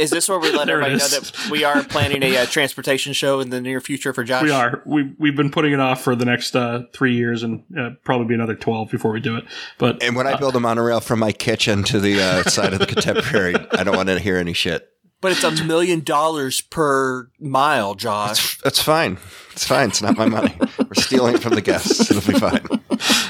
Is 0.01 0.09
this 0.09 0.31
where 0.31 0.39
we 0.39 0.51
let 0.51 0.67
There 0.67 0.81
everybody 0.81 0.99
know 0.99 1.09
that 1.09 1.51
we 1.51 1.63
are 1.63 1.85
planning 1.85 2.23
a 2.23 2.39
uh, 2.39 2.47
transportation 2.47 3.13
show 3.13 3.41
in 3.41 3.51
the 3.51 3.61
near 3.61 3.83
future 3.83 4.15
for 4.15 4.25
Josh? 4.25 4.43
We 4.43 4.51
are. 4.51 4.83
We 4.87 5.15
we've 5.19 5.37
been 5.37 5.51
putting 5.51 5.75
it 5.75 5.81
off 5.81 6.03
for 6.03 6.17
the 6.17 6.25
next 6.25 6.57
uh, 6.57 6.85
three 6.95 7.15
years, 7.15 7.43
and 7.43 7.65
uh, 7.79 7.91
probably 8.03 8.27
be 8.27 8.35
another 8.35 8.55
12 8.55 8.91
before 8.91 9.13
we 9.13 9.21
do 9.21 9.37
it. 9.37 9.45
But 9.77 10.03
And 10.03 10.17
when 10.17 10.27
I 10.27 10.39
build 10.39 10.57
a 10.57 10.61
monorail 10.61 11.01
from 11.01 11.19
my 11.19 11.33
kitchen 11.33 11.85
to 11.85 12.01
the 12.01 12.19
uh, 12.19 12.43
side 12.49 12.73
of 12.73 12.79
the 12.79 12.87
contemporary, 12.87 13.55
I 13.73 13.85
don't 13.85 13.95
want 13.95 14.09
to 14.09 14.19
hear 14.19 14.39
any 14.39 14.55
shit. 14.55 14.89
But 15.21 15.33
it's 15.33 15.45
a 15.45 15.65
million 15.65 16.01
dollars 16.01 16.63
per 16.63 17.29
mile, 17.39 17.95
Josh. 17.95 18.59
That's 18.63 18.81
fine. 18.81 19.19
It's 19.53 19.67
fine. 19.67 19.91
It's 19.91 20.01
not 20.01 20.17
my 20.17 20.27
money. 20.27 20.57
We're 20.79 20.95
stealing 20.95 21.35
it 21.35 21.43
from 21.43 21.55
the 21.55 21.61
guests. 21.61 22.11
It'll 22.11 22.33
be 22.33 22.39
fine. 22.39 22.67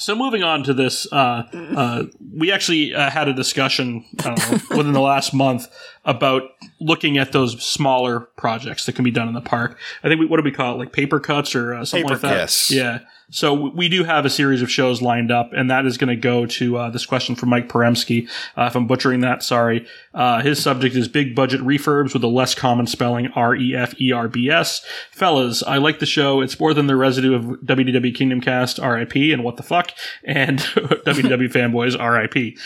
So 0.00 0.16
moving 0.16 0.42
on 0.42 0.62
to 0.64 0.74
this, 0.74 1.06
uh, 1.12 1.44
uh, 1.52 2.04
we 2.34 2.50
actually 2.50 2.94
uh, 2.94 3.10
had 3.10 3.28
a 3.28 3.32
discussion 3.32 4.04
know, 4.24 4.34
within 4.70 4.92
the 4.92 5.00
last 5.00 5.32
month 5.32 5.68
about 6.04 6.42
looking 6.80 7.18
at 7.18 7.32
those 7.32 7.62
smaller 7.62 8.20
projects 8.20 8.86
that 8.86 8.94
can 8.94 9.04
be 9.04 9.10
done 9.10 9.28
in 9.28 9.34
the 9.34 9.40
park. 9.40 9.78
I 10.02 10.08
think 10.08 10.20
we, 10.20 10.26
what 10.26 10.38
do 10.38 10.42
we 10.42 10.52
call 10.52 10.74
it, 10.74 10.78
like 10.78 10.92
paper 10.92 11.20
cuts 11.20 11.54
or 11.54 11.74
uh, 11.74 11.84
something 11.84 12.04
Paper 12.04 12.14
like 12.14 12.22
that? 12.22 12.40
cuts. 12.40 12.70
Yeah. 12.70 13.00
So 13.30 13.54
w- 13.54 13.76
we 13.76 13.88
do 13.88 14.02
have 14.02 14.24
a 14.24 14.30
series 14.30 14.60
of 14.60 14.70
shows 14.70 15.00
lined 15.00 15.30
up, 15.30 15.52
and 15.52 15.70
that 15.70 15.86
is 15.86 15.96
going 15.98 16.08
to 16.08 16.16
go 16.16 16.46
to 16.46 16.76
uh, 16.76 16.90
this 16.90 17.06
question 17.06 17.36
from 17.36 17.50
Mike 17.50 17.68
Poremski. 17.68 18.28
Uh, 18.56 18.64
if 18.64 18.74
I'm 18.74 18.86
butchering 18.86 19.20
that, 19.20 19.42
sorry. 19.42 19.86
Uh, 20.12 20.42
his 20.42 20.60
subject 20.60 20.96
is 20.96 21.06
big 21.06 21.36
budget 21.36 21.60
refurbs 21.60 22.12
with 22.12 22.24
a 22.24 22.28
less 22.28 22.54
common 22.54 22.86
spelling 22.86 23.28
R 23.28 23.54
E 23.54 23.76
F 23.76 23.94
E 24.00 24.10
R 24.10 24.28
B 24.28 24.50
S. 24.50 24.84
Fellas, 25.12 25.62
I 25.62 25.78
like 25.78 26.00
the 26.00 26.06
show. 26.06 26.40
It's 26.40 26.58
more 26.58 26.74
than 26.74 26.88
the 26.88 26.96
residue 26.96 27.34
of 27.34 27.44
WDW 27.60 28.12
Kingdom 28.14 28.40
Cast 28.40 28.78
RIP 28.78 29.14
and 29.14 29.44
what 29.44 29.56
the 29.56 29.62
fuck 29.62 29.92
and 30.24 30.58
WDW 30.58 31.52
fanboys 31.52 31.96
RIP. 31.96 32.58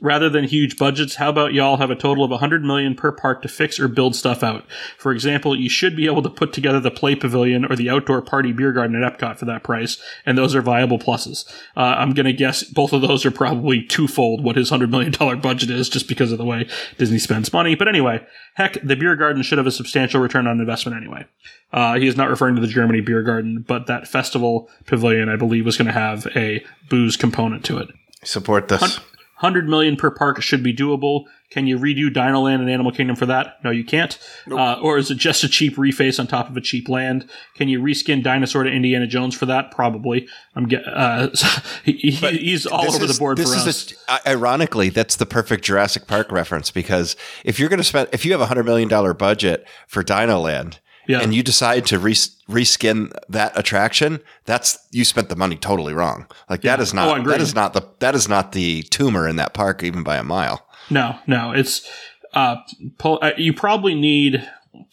Rather 0.00 0.30
than 0.30 0.44
huge 0.44 0.76
budgets, 0.78 1.16
how 1.16 1.30
about 1.30 1.52
y'all 1.52 1.78
have 1.78 1.90
a 1.90 1.96
total 1.96 2.22
of 2.22 2.30
100 2.30 2.64
million 2.64 2.94
per 2.94 3.10
park 3.10 3.42
to 3.42 3.48
fix 3.48 3.80
or 3.80 3.88
build 3.88 4.14
stuff 4.14 4.44
out? 4.44 4.64
For 4.96 5.10
example, 5.10 5.56
you 5.56 5.68
should 5.68 5.96
be 5.96 6.06
able 6.06 6.22
to 6.22 6.30
put 6.30 6.52
together 6.52 6.78
the 6.78 6.90
play 6.92 7.16
pavilion 7.16 7.64
or 7.64 7.74
the 7.74 7.90
outdoor 7.90 8.22
party 8.22 8.52
beer 8.52 8.72
garden 8.72 9.02
at 9.02 9.18
Epcot 9.18 9.38
for 9.38 9.46
that 9.46 9.64
price, 9.64 10.00
and 10.24 10.38
those 10.38 10.54
are 10.54 10.62
viable 10.62 10.98
pluses. 10.98 11.44
Uh, 11.76 11.94
I'm 11.98 12.12
going 12.12 12.26
to 12.26 12.32
guess 12.32 12.62
both 12.62 12.92
of 12.92 13.02
those 13.02 13.26
are 13.26 13.32
probably 13.32 13.82
twofold 13.82 14.44
what 14.44 14.56
his 14.56 14.70
$100 14.70 14.90
million 14.90 15.40
budget 15.40 15.70
is 15.70 15.88
just 15.88 16.06
because 16.06 16.30
of 16.30 16.38
the 16.38 16.44
way 16.44 16.68
Disney 16.98 17.18
spends 17.18 17.52
money. 17.52 17.74
But 17.74 17.88
anyway, 17.88 18.24
heck, 18.54 18.74
the 18.82 18.96
beer 18.96 19.16
garden 19.16 19.42
should 19.42 19.58
have 19.58 19.66
a 19.66 19.72
substantial 19.72 20.20
return 20.20 20.46
on 20.46 20.60
investment 20.60 20.96
anyway. 20.96 21.26
Uh, 21.72 21.94
he 21.94 22.06
is 22.06 22.16
not 22.16 22.30
referring 22.30 22.54
to 22.54 22.60
the 22.60 22.66
Germany 22.66 23.00
beer 23.00 23.22
garden, 23.22 23.64
but 23.66 23.86
that 23.86 24.06
festival 24.06 24.68
pavilion, 24.86 25.28
I 25.28 25.36
believe, 25.36 25.64
was 25.64 25.76
going 25.76 25.86
to 25.86 25.92
have 25.92 26.26
a 26.36 26.64
booze 26.88 27.16
component 27.16 27.64
to 27.66 27.78
it. 27.78 27.88
Support 28.22 28.68
this. 28.68 29.00
100 29.40 29.68
million 29.68 29.96
per 29.96 30.10
park 30.10 30.40
should 30.42 30.62
be 30.62 30.74
doable. 30.74 31.24
Can 31.50 31.66
you 31.66 31.78
redo 31.78 32.12
Dino 32.12 32.40
Land 32.40 32.62
and 32.62 32.70
Animal 32.70 32.90
Kingdom 32.90 33.14
for 33.14 33.26
that? 33.26 33.56
No, 33.62 33.70
you 33.70 33.84
can't. 33.84 34.18
Uh, 34.50 34.74
or 34.80 34.98
is 34.98 35.10
it 35.10 35.18
just 35.18 35.44
a 35.44 35.48
cheap 35.48 35.76
reface 35.76 36.18
on 36.18 36.26
top 36.26 36.48
of 36.50 36.56
a 36.56 36.60
cheap 36.60 36.88
land? 36.88 37.28
Can 37.54 37.68
you 37.68 37.80
reskin 37.80 38.22
Dinosaur 38.24 38.64
to 38.64 38.70
Indiana 38.70 39.06
Jones 39.06 39.36
for 39.36 39.46
that? 39.46 39.70
Probably. 39.70 40.26
I'm 40.56 40.66
get, 40.66 40.82
uh, 40.86 41.28
he, 41.84 41.92
he- 41.92 42.10
he's 42.38 42.66
all 42.66 42.86
over 42.92 43.04
is- 43.04 43.14
the 43.14 43.18
board 43.18 43.38
for 43.38 43.44
this 43.44 43.66
us. 43.66 43.94
a- 44.08 44.30
ironically, 44.30 44.88
that's 44.88 45.16
the 45.16 45.26
perfect 45.26 45.64
Jurassic 45.64 46.06
Park 46.08 46.32
reference 46.32 46.70
because 46.72 47.14
if 47.44 47.60
you're 47.60 47.68
going 47.68 47.78
to 47.78 47.84
spend, 47.84 48.08
if 48.12 48.24
you 48.24 48.32
have 48.32 48.40
a 48.40 48.46
hundred 48.46 48.64
million 48.64 48.88
dollar 48.88 49.14
budget 49.14 49.66
for 49.86 50.02
Dino 50.02 50.40
Land, 50.40 50.80
Yeah. 51.06 51.20
and 51.20 51.34
you 51.34 51.42
decide 51.42 51.84
to 51.86 51.98
res- 51.98 52.34
reskin 52.48 53.12
that 53.28 53.56
attraction, 53.58 54.20
that's 54.44 54.78
you 54.90 55.04
spent 55.04 55.28
the 55.28 55.36
money 55.36 55.56
totally 55.56 55.92
wrong. 55.92 56.26
Like 56.48 56.62
that 56.62 56.80
is 56.80 56.92
Oh, 56.92 56.96
not 56.96 57.18
agree. 57.20 57.32
that 57.32 57.40
is 57.40 57.54
not 57.54 57.72
the 57.74 57.82
that 58.00 58.14
is 58.14 58.28
not 58.28 58.52
the 58.52 58.82
tumor 58.84 59.28
in 59.28 59.36
that 59.36 59.54
park 59.54 59.82
even 59.82 60.02
by 60.02 60.16
a 60.16 60.22
mile. 60.24 60.66
No, 60.90 61.18
no, 61.26 61.52
it's 61.52 61.88
uh, 62.34 62.56
pull, 62.98 63.18
uh, 63.22 63.32
you 63.36 63.52
probably 63.52 63.94
need 63.94 64.48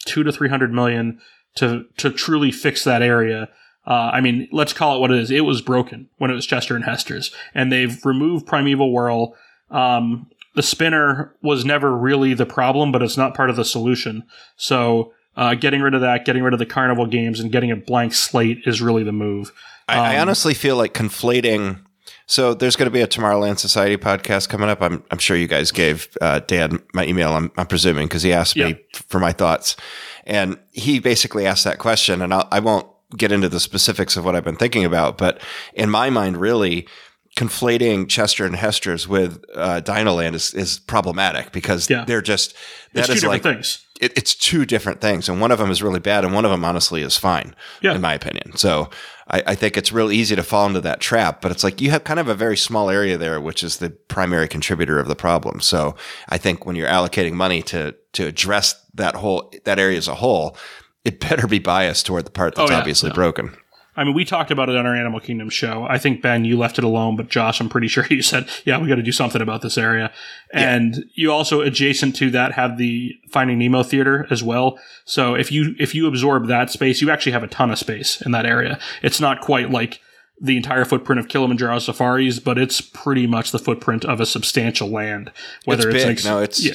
two 0.05 0.24
to 0.24 0.32
three 0.32 0.49
hundred 0.49 0.74
million 0.74 1.20
to 1.55 1.86
to 1.97 2.12
truly 2.12 2.51
fix 2.51 2.84
that 2.84 3.01
area. 3.01 3.49
Uh, 3.88 4.12
I 4.14 4.22
mean, 4.22 4.47
let's 4.51 4.74
call 4.74 4.95
it 4.95 4.99
what 4.99 5.12
it 5.12 5.18
is. 5.20 5.32
It 5.32 5.41
was 5.41 5.62
broken 5.62 6.07
when 6.18 6.30
it 6.30 6.36
was 6.36 6.45
Chester 6.45 6.76
and 6.76 6.86
Hester's, 6.86 7.34
and 7.55 7.72
they've 7.72 8.03
removed 8.05 8.45
Primeval 8.45 8.91
Whirl. 8.93 9.36
Um, 9.72 10.30
the 10.53 10.62
spinner 10.62 11.34
was 11.41 11.66
never 11.66 11.97
really 11.97 12.34
the 12.36 12.45
problem, 12.45 12.91
but 12.91 13.01
it's 13.01 13.18
not 13.18 13.34
part 13.34 13.49
of 13.49 13.55
the 13.55 13.66
solution. 13.66 14.24
So, 14.55 15.14
uh, 15.41 15.55
getting 15.55 15.81
rid 15.81 15.93
of 15.95 16.01
that, 16.01 16.23
getting 16.25 16.43
rid 16.43 16.53
of 16.53 16.59
the 16.59 16.65
carnival 16.65 17.05
games, 17.07 17.39
and 17.39 17.51
getting 17.51 17.71
a 17.71 17.75
blank 17.75 18.13
slate 18.13 18.59
is 18.65 18.81
really 18.81 19.03
the 19.03 19.11
move. 19.11 19.51
I, 19.87 19.97
I 19.97 20.15
Um, 20.15 20.21
honestly 20.21 20.53
feel 20.53 20.75
like 20.77 20.93
conflating. 20.93 21.79
So 22.27 22.53
there's 22.53 22.75
going 22.75 22.85
to 22.85 22.91
be 22.93 23.01
a 23.01 23.07
Tomorrowland 23.07 23.57
Society 23.59 23.97
podcast 23.97 24.47
coming 24.47 24.69
up. 24.69 24.81
I'm, 24.81 25.03
I'm 25.11 25.17
sure 25.17 25.35
you 25.35 25.47
guys 25.47 25.71
gave 25.71 26.07
uh, 26.21 26.39
Dan 26.47 26.79
my 26.93 27.05
email. 27.05 27.31
I'm, 27.31 27.51
I'm 27.57 27.65
presuming 27.67 28.07
because 28.07 28.21
he 28.23 28.31
asked 28.31 28.55
Yeah. 28.55 28.67
me 28.67 28.75
for 29.09 29.19
my 29.19 29.33
thoughts, 29.33 29.75
and 30.25 30.57
he 30.71 30.99
basically 30.99 31.45
asked 31.45 31.63
that 31.65 31.79
question. 31.79 32.21
And 32.21 32.33
I'll, 32.33 32.47
I 32.51 32.59
won't 32.59 32.87
get 33.17 33.31
into 33.33 33.49
the 33.49 33.59
specifics 33.59 34.15
of 34.15 34.23
what 34.23 34.35
I've 34.35 34.45
been 34.45 34.55
thinking 34.55 34.85
about, 34.85 35.17
but 35.17 35.41
in 35.73 35.89
my 35.89 36.09
mind, 36.09 36.37
really 36.37 36.87
conflating 37.38 38.07
Chester 38.09 38.45
and 38.45 38.55
Hester's 38.55 39.07
with 39.07 39.43
uh, 39.55 39.82
Dinoland 39.84 40.34
is, 40.34 40.53
is 40.53 40.79
problematic 40.79 41.51
because 41.51 41.89
Yeah. 41.89 42.03
they're 42.05 42.21
just 42.21 42.51
It's 42.51 42.93
that 42.93 43.05
two 43.07 43.13
is 43.13 43.21
different 43.21 43.45
like 43.45 43.55
things. 43.55 43.86
it, 44.01 44.13
it's 44.17 44.36
two 44.36 44.65
different 44.65 44.99
things, 45.01 45.29
and 45.29 45.39
one 45.39 45.51
of 45.51 45.57
them 45.59 45.71
is 45.71 45.82
really 45.82 45.99
bad, 46.01 46.25
and 46.25 46.34
one 46.34 46.43
of 46.45 46.51
them 46.51 46.65
honestly 46.65 47.01
is 47.03 47.15
fine, 47.17 47.55
Yeah. 47.82 47.93
in 47.95 48.01
my 48.01 48.13
opinion. 48.13 48.57
So 48.57 48.89
I, 49.29 49.43
I 49.47 49.55
think 49.55 49.77
it's 49.77 49.91
real 49.93 50.11
easy 50.11 50.36
to 50.36 50.43
fall 50.43 50.65
into 50.67 50.82
that 50.82 50.99
trap, 50.99 51.41
but 51.41 51.51
it's 51.51 51.63
like 51.63 51.79
you 51.79 51.89
have 51.91 52.03
kind 52.03 52.19
of 52.19 52.27
a 52.27 52.36
very 52.36 52.57
small 52.57 52.89
area 52.89 53.17
there, 53.17 53.39
which 53.39 53.63
is 53.63 53.77
the 53.77 53.91
primary 53.91 54.47
contributor 54.49 54.99
of 54.99 55.07
the 55.07 55.15
problem. 55.15 55.61
So 55.61 55.95
I 56.27 56.38
think 56.38 56.65
when 56.65 56.75
you're 56.75 56.88
allocating 56.89 57.34
money 57.34 57.61
to 57.63 57.95
to 58.13 58.27
address 58.27 58.75
that 58.95 59.15
whole 59.15 59.53
that 59.63 59.79
area 59.79 59.97
as 59.97 60.09
a 60.09 60.15
whole, 60.15 60.57
it 61.05 61.19
better 61.29 61.47
be 61.47 61.59
biased 61.59 62.05
toward 62.05 62.25
the 62.25 62.32
part 62.32 62.55
that's 62.55 62.69
Oh, 62.69 62.73
yeah. 62.73 62.79
obviously 62.79 63.11
broken. 63.11 63.55
I 64.01 64.03
mean, 64.03 64.15
we 64.15 64.25
talked 64.25 64.49
about 64.49 64.67
it 64.67 64.75
on 64.75 64.87
our 64.87 64.95
Animal 64.95 65.19
Kingdom 65.19 65.49
show. 65.51 65.85
I 65.87 65.99
think 65.99 66.23
Ben, 66.23 66.43
you 66.43 66.57
left 66.57 66.79
it 66.79 66.83
alone, 66.83 67.15
but 67.15 67.29
Josh, 67.29 67.61
I'm 67.61 67.69
pretty 67.69 67.87
sure 67.93 68.03
you 68.09 68.23
said, 68.23 68.49
"Yeah, 68.65 68.79
we 68.79 68.87
got 68.87 68.95
to 68.95 69.03
do 69.03 69.11
something 69.11 69.41
about 69.41 69.61
this 69.61 69.77
area." 69.77 70.11
And 70.51 71.05
you 71.13 71.31
also 71.31 71.61
adjacent 71.61 72.15
to 72.17 72.31
that 72.31 72.53
have 72.53 72.77
the 72.79 73.13
Finding 73.29 73.59
Nemo 73.59 73.83
theater 73.83 74.25
as 74.31 74.41
well. 74.43 74.79
So 75.05 75.35
if 75.35 75.51
you 75.51 75.75
if 75.79 75.93
you 75.93 76.07
absorb 76.07 76.47
that 76.47 76.71
space, 76.71 76.99
you 76.99 77.11
actually 77.11 77.33
have 77.33 77.43
a 77.43 77.47
ton 77.47 77.69
of 77.69 77.77
space 77.77 78.21
in 78.21 78.31
that 78.31 78.47
area. 78.47 78.79
It's 79.03 79.19
not 79.21 79.39
quite 79.39 79.69
like 79.69 79.99
the 80.41 80.57
entire 80.57 80.83
footprint 80.85 81.19
of 81.19 81.27
Kilimanjaro 81.27 81.77
Safaris, 81.77 82.39
but 82.39 82.57
it's 82.57 82.81
pretty 82.81 83.27
much 83.27 83.51
the 83.51 83.59
footprint 83.59 84.03
of 84.03 84.19
a 84.19 84.25
substantial 84.25 84.89
land. 84.89 85.31
Whether 85.65 85.89
It's 85.89 85.97
it's, 85.97 86.03
big. 86.05 86.11
ex- 86.13 86.25
no, 86.25 86.39
it's 86.39 86.65
yeah. 86.65 86.73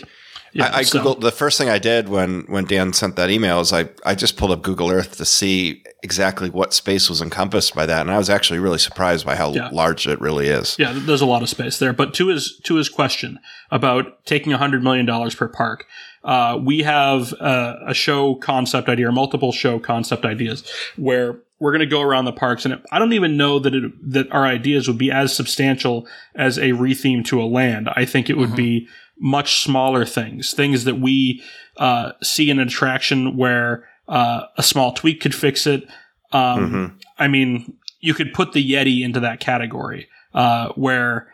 Yeah, 0.59 0.71
I, 0.73 0.79
I 0.79 0.83
so- 0.83 1.01
googled 1.03 1.21
the 1.21 1.33
first 1.33 1.59
thing 1.59 1.69
I 1.69 1.79
did 1.79 2.09
when 2.09 2.43
when 2.49 2.65
Dan 2.65 2.93
sent 2.93 3.17
that 3.17 3.31
email 3.31 3.61
is 3.61 3.73
I 3.73 3.89
I 4.05 4.15
just 4.15 4.37
pulled 4.37 4.51
up 4.51 4.63
Google 4.63 4.91
Earth 4.91 5.17
to 5.19 5.25
see 5.25 5.83
exactly 6.03 6.51
what 6.51 6.73
space 6.73 7.09
was 7.09 7.21
encompassed 7.21 7.75
by 7.75 7.85
that, 7.87 8.01
and 8.03 8.11
I 8.11 8.19
was 8.19 8.31
actually 8.31 8.59
really 8.61 8.79
surprised 8.79 9.27
by 9.27 9.37
how 9.37 9.53
Yeah. 9.53 9.69
large 9.73 10.07
it 10.07 10.21
really 10.21 10.47
is. 10.49 10.77
Yeah, 10.79 10.93
there's 10.95 11.21
a 11.23 11.27
lot 11.27 11.43
of 11.43 11.49
space 11.49 11.79
there. 11.79 11.93
But 11.93 12.15
to 12.15 12.29
his 12.29 12.59
to 12.65 12.77
his 12.77 12.89
question 12.89 13.39
about 13.71 14.25
taking 14.25 14.53
hundred 14.53 14.83
million 14.83 15.07
dollars 15.07 15.35
per 15.35 15.49
park, 15.49 15.87
uh, 16.25 16.59
we 16.63 16.83
have 16.83 17.33
a, 17.35 17.79
a 17.89 17.95
show 17.95 18.35
concept 18.37 18.89
idea 18.89 19.09
or 19.09 19.13
multiple 19.13 19.53
show 19.53 19.79
concept 19.79 20.25
ideas 20.25 20.65
where 20.97 21.39
we're 21.59 21.73
going 21.73 21.81
to 21.81 21.87
go 21.87 22.03
around 22.03 22.27
the 22.27 22.33
parks, 22.35 22.67
and 22.67 22.83
I 22.93 22.99
don't 22.99 23.15
even 23.15 23.39
know 23.39 23.59
that 23.59 23.75
it, 23.75 24.13
that 24.13 24.31
our 24.31 24.45
ideas 24.45 24.89
would 24.89 24.99
be 24.99 25.11
as 25.11 25.35
substantial 25.35 26.07
as 26.35 26.59
a 26.59 26.73
retheme 26.73 27.25
to 27.27 27.41
a 27.43 27.47
land. 27.47 27.89
I 27.97 28.05
think 28.05 28.29
it 28.29 28.37
would 28.37 28.55
be 28.55 28.89
much 29.19 29.63
smaller 29.63 30.05
things, 30.05 30.53
things 30.53 30.85
that 30.85 31.01
we 31.01 31.43
uh, 31.79 32.13
see 32.23 32.51
in 32.51 32.59
an 32.59 32.67
attraction 32.69 33.37
where 33.37 33.89
uh, 34.09 34.43
a 34.57 34.63
small 34.63 34.93
tweak 34.93 35.21
could 35.21 35.35
fix 35.35 35.67
it. 35.67 35.85
Um, 36.33 36.71
Mhm. 36.71 36.93
I 37.19 37.29
mean, 37.29 37.75
you 38.01 38.15
could 38.15 38.33
put 38.35 38.53
the 38.53 38.73
Yeti 38.73 39.03
into 39.03 39.21
that 39.21 39.41
category, 39.41 40.09
uh, 40.35 40.69
where 40.71 41.29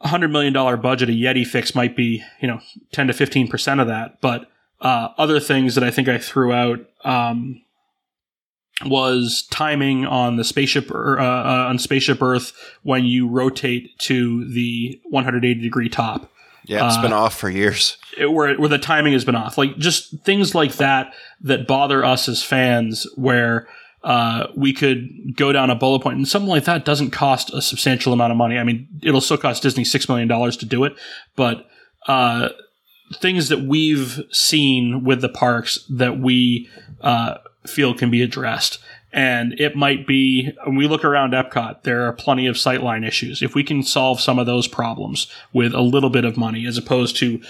a 0.00 0.08
hundred 0.08 0.30
million 0.30 0.52
dollar 0.52 0.76
budget, 0.76 1.08
a 1.08 1.12
Yeti 1.12 1.46
fix 1.46 1.74
might 1.74 1.96
be, 1.96 2.22
you 2.40 2.48
know, 2.48 2.60
ten 2.92 3.06
to 3.06 3.12
fifteen 3.12 3.48
percent 3.48 3.80
of 3.80 3.86
that. 3.86 4.20
But 4.20 4.50
uh, 4.80 5.08
other 5.16 5.40
things 5.40 5.74
that 5.76 5.84
I 5.84 5.90
think 5.90 6.08
I 6.08 6.18
threw 6.18 6.52
out 6.52 6.80
um, 7.04 7.62
was 8.84 9.46
timing 9.50 10.04
on 10.04 10.36
the 10.36 10.44
spaceship 10.44 10.90
or, 10.90 11.18
uh, 11.18 11.24
uh, 11.24 11.66
on 11.68 11.78
spaceship 11.78 12.20
Earth 12.20 12.52
when 12.82 13.04
you 13.04 13.28
rotate 13.28 13.96
to 14.00 14.44
the 14.52 15.00
180 15.04 15.60
degree 15.60 15.88
top 15.88 16.30
Yeah, 16.66 16.86
it's 16.86 16.96
Uh, 16.96 17.02
been 17.02 17.12
off 17.12 17.36
for 17.38 17.50
years. 17.50 17.96
it- 18.16 18.32
where 18.32 18.54
where 18.56 18.68
the 18.68 18.78
timing 18.78 19.12
has 19.12 19.24
been 19.24 19.34
off. 19.36 19.58
Like 19.58 19.76
just 19.78 20.20
things 20.24 20.54
like 20.54 20.74
that 20.76 21.12
that 21.42 21.66
bother 21.66 22.04
us 22.04 22.28
as 22.28 22.42
fans, 22.42 23.06
where 23.16 23.66
uh, 24.02 24.48
we 24.54 24.72
could 24.74 25.08
go 25.36 25.50
down 25.52 25.70
a 25.70 25.74
bullet 25.74 26.00
point, 26.00 26.16
and 26.18 26.28
something 26.28 26.48
like 26.48 26.64
that 26.64 26.84
doesn't 26.84 27.10
cost 27.10 27.52
a 27.54 27.62
substantial 27.62 28.12
amount 28.12 28.30
of 28.32 28.36
money. 28.36 28.58
I 28.58 28.62
mean, 28.64 28.86
it'll 29.02 29.20
still 29.22 29.38
cost 29.38 29.62
Disney 29.62 29.84
six 29.84 30.08
million 30.08 30.28
dollars 30.28 30.56
to 30.58 30.66
do 30.66 30.84
it, 30.84 30.94
but 31.36 31.66
uh, 32.06 32.50
things 33.14 33.48
that 33.48 33.62
we've 33.62 34.20
seen 34.30 35.04
with 35.04 35.20
the 35.22 35.28
parks 35.28 35.78
that 35.88 36.18
we 36.18 36.68
uh, 37.00 37.36
feel 37.66 37.94
can 37.94 38.10
be 38.10 38.20
addressed. 38.22 38.78
And 39.14 39.58
it 39.60 39.76
might 39.76 40.08
be, 40.08 40.50
when 40.64 40.74
we 40.74 40.88
look 40.88 41.04
around 41.04 41.34
Epcot, 41.34 41.84
there 41.84 42.02
are 42.02 42.12
plenty 42.12 42.48
of 42.48 42.56
sightline 42.56 43.06
issues. 43.06 43.42
If 43.42 43.54
we 43.54 43.62
can 43.62 43.84
solve 43.84 44.20
some 44.20 44.40
of 44.40 44.46
those 44.46 44.66
problems 44.66 45.30
with 45.52 45.72
a 45.72 45.80
little 45.80 46.10
bit 46.10 46.24
of 46.24 46.36
money, 46.36 46.66
as 46.66 46.76
opposed 46.76 47.16
to 47.18 47.40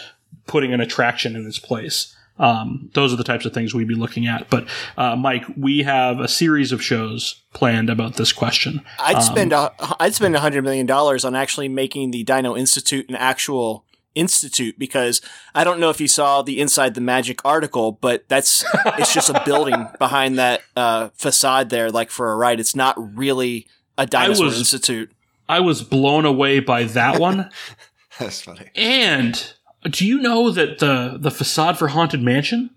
putting 0.46 0.74
an 0.74 0.82
attraction 0.82 1.34
in 1.34 1.46
its 1.46 1.58
place, 1.58 2.14
um, 2.38 2.90
those 2.92 3.14
are 3.14 3.16
the 3.16 3.24
types 3.24 3.46
of 3.46 3.54
things 3.54 3.72
we'd 3.72 3.88
be 3.88 3.94
looking 3.94 4.26
at. 4.26 4.50
But, 4.50 4.68
uh, 4.98 5.16
Mike, 5.16 5.44
we 5.56 5.84
have 5.84 6.20
a 6.20 6.28
series 6.28 6.70
of 6.70 6.82
shows 6.82 7.40
planned 7.54 7.88
about 7.88 8.16
this 8.16 8.32
question. 8.32 8.82
I'd 8.98 9.16
Um, 9.16 9.22
spend 9.22 9.52
a, 9.54 9.72
I'd 9.98 10.14
spend 10.14 10.36
a 10.36 10.40
hundred 10.40 10.64
million 10.64 10.84
dollars 10.84 11.24
on 11.24 11.34
actually 11.34 11.68
making 11.68 12.10
the 12.10 12.24
Dino 12.24 12.56
Institute 12.56 13.08
an 13.08 13.14
actual 13.14 13.83
institute 14.14 14.78
because 14.78 15.20
I 15.54 15.64
don't 15.64 15.80
know 15.80 15.90
if 15.90 16.00
you 16.00 16.08
saw 16.08 16.42
the 16.42 16.60
Inside 16.60 16.94
the 16.94 17.00
Magic 17.00 17.44
article, 17.44 17.92
but 17.92 18.24
that's 18.28 18.64
it's 18.98 19.12
just 19.12 19.30
a 19.30 19.42
building 19.44 19.86
behind 19.98 20.38
that 20.38 20.62
uh, 20.76 21.08
facade 21.14 21.70
there, 21.70 21.90
like 21.90 22.10
for 22.10 22.32
a 22.32 22.36
ride. 22.36 22.60
It's 22.60 22.76
not 22.76 22.94
really 23.16 23.66
a 23.98 24.06
dinosaur 24.06 24.46
was- 24.46 24.58
institute. 24.58 25.10
I 25.48 25.60
was 25.60 25.82
blown 25.82 26.24
away 26.24 26.60
by 26.60 26.84
that 26.84 27.20
one. 27.20 27.50
That's 28.18 28.40
funny. 28.40 28.70
And 28.74 29.52
do 29.90 30.06
you 30.06 30.18
know 30.18 30.50
that 30.50 30.78
the 30.78 31.18
the 31.20 31.30
facade 31.30 31.78
for 31.78 31.88
Haunted 31.88 32.22
Mansion 32.22 32.70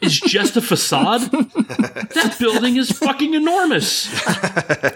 is 0.00 0.20
just 0.20 0.56
a 0.56 0.60
facade? 0.60 1.22
that 1.22 2.36
building 2.38 2.76
is 2.76 2.90
fucking 2.90 3.34
enormous. 3.34 4.08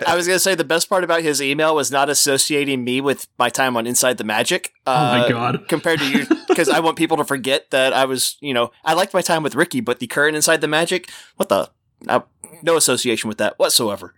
I 0.07 0.15
was 0.15 0.27
gonna 0.27 0.39
say 0.39 0.55
the 0.55 0.65
best 0.65 0.89
part 0.89 1.05
about 1.05 1.23
his 1.23 1.41
email 1.41 1.75
was 1.75 1.91
not 1.91 2.09
associating 2.11 2.85
me 2.85 3.01
with 3.01 3.27
my 3.39 3.49
time 3.49 3.77
on 3.77 3.87
Inside 3.87 4.19
the 4.19 4.25
Magic. 4.25 4.73
Oh 4.87 4.93
my 4.93 5.21
uh, 5.21 5.29
God. 5.29 5.69
Compared 5.69 6.01
to 6.01 6.11
you, 6.11 6.27
because 6.49 6.69
I 6.69 6.81
want 6.81 6.97
people 6.97 7.17
to 7.19 7.25
forget 7.25 7.71
that 7.71 7.93
I 7.93 8.05
was, 8.05 8.37
you 8.41 8.55
know, 8.55 8.71
I 8.85 8.95
liked 8.95 9.15
my 9.15 9.23
time 9.23 9.43
with 9.43 9.55
Ricky, 9.55 9.81
but 9.81 9.99
the 9.99 10.07
current 10.07 10.37
Inside 10.37 10.61
the 10.61 10.69
Magic, 10.69 11.11
what 11.37 11.49
the, 11.49 11.71
uh, 12.09 12.21
no 12.63 12.77
association 12.77 13.29
with 13.29 13.39
that 13.39 13.59
whatsoever. 13.59 14.15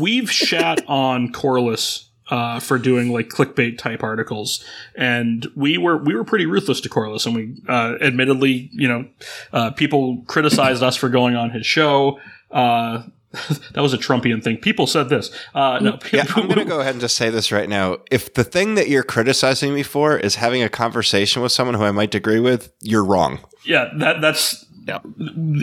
We've 0.00 0.30
shat 0.30 0.82
on 0.88 1.32
Corliss 1.32 2.10
uh, 2.30 2.60
for 2.60 2.78
doing 2.78 3.12
like 3.12 3.28
clickbait 3.28 3.78
type 3.78 4.02
articles, 4.02 4.64
and 4.94 5.46
we 5.54 5.78
were 5.78 5.96
we 5.96 6.14
were 6.14 6.24
pretty 6.24 6.46
ruthless 6.46 6.80
to 6.82 6.88
Corliss, 6.88 7.26
and 7.26 7.34
we 7.34 7.54
uh, 7.68 7.96
admittedly, 8.00 8.70
you 8.72 8.88
know, 8.88 9.06
uh, 9.52 9.70
people 9.72 10.22
criticized 10.26 10.82
us 10.82 10.96
for 10.96 11.08
going 11.08 11.36
on 11.36 11.50
his 11.50 11.66
show. 11.66 12.18
Uh, 12.50 13.02
that 13.72 13.82
was 13.82 13.92
a 13.92 13.98
Trumpian 13.98 14.42
thing. 14.42 14.56
People 14.56 14.86
said 14.86 15.08
this. 15.08 15.30
Uh, 15.54 15.78
no, 15.80 15.98
Yeah, 16.12 16.24
I'm 16.36 16.46
going 16.46 16.60
to 16.60 16.64
go 16.64 16.80
ahead 16.80 16.94
and 16.94 17.00
just 17.00 17.16
say 17.16 17.30
this 17.30 17.50
right 17.50 17.68
now. 17.68 17.98
If 18.10 18.34
the 18.34 18.44
thing 18.44 18.76
that 18.76 18.88
you're 18.88 19.02
criticizing 19.02 19.74
me 19.74 19.82
for 19.82 20.16
is 20.16 20.36
having 20.36 20.62
a 20.62 20.68
conversation 20.68 21.42
with 21.42 21.50
someone 21.50 21.74
who 21.74 21.82
I 21.82 21.90
might 21.90 22.14
agree 22.14 22.40
with, 22.40 22.72
you're 22.80 23.04
wrong. 23.04 23.40
yeah 23.64 23.90
that 23.96 24.20
that's 24.20 24.63
Yeah. 24.86 24.98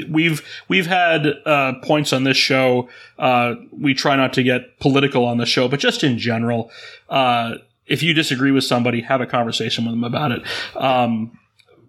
we've 0.10 0.42
we've 0.68 0.88
had 0.88 1.28
uh, 1.46 1.74
points 1.84 2.12
on 2.12 2.24
this 2.24 2.38
show. 2.38 2.90
Uh, 3.20 3.56
we 3.72 3.94
try 3.94 4.16
not 4.16 4.34
to 4.34 4.44
get 4.44 4.80
political 4.80 5.26
on 5.26 5.38
the 5.38 5.46
show 5.46 5.68
but 5.68 5.80
just 5.80 6.04
in 6.04 6.18
general 6.18 6.72
uh, 7.10 7.56
if 7.86 8.02
you 8.02 8.14
disagree 8.14 8.52
with 8.52 8.64
somebody 8.64 9.02
have 9.02 9.22
a 9.22 9.28
conversation 9.28 9.86
with 9.86 9.94
them 9.94 10.04
about 10.04 10.32
it. 10.32 10.42
Um, 10.76 11.38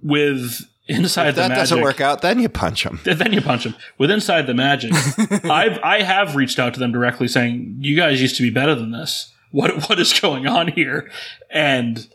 with 0.03 0.61
inside 0.89 1.29
If 1.29 1.35
the 1.37 1.43
that 1.43 1.49
magic 1.51 1.63
doesn't 1.63 1.81
work 1.81 2.01
out, 2.01 2.23
then 2.23 2.39
you 2.41 2.49
punch 2.49 2.85
them. 2.85 3.01
then 3.05 3.33
you 3.33 3.41
punch 3.41 3.65
them 3.65 3.77
with 3.99 4.11
inside 4.11 4.47
the 4.49 4.55
magic 4.55 4.93
i've 5.45 5.79
i 5.85 6.03
have 6.03 6.35
reached 6.35 6.59
out 6.59 6.75
to 6.75 6.81
them 6.81 6.91
directly 6.93 7.29
saying 7.29 7.77
you 7.79 7.95
guys 7.97 8.21
used 8.21 8.37
to 8.37 8.43
be 8.43 8.51
better 8.51 8.75
than 8.75 8.91
this. 8.91 9.33
What 9.53 9.89
what 9.89 9.99
is 10.01 10.19
going 10.19 10.47
on 10.47 10.69
here? 10.69 11.11
And 11.51 12.09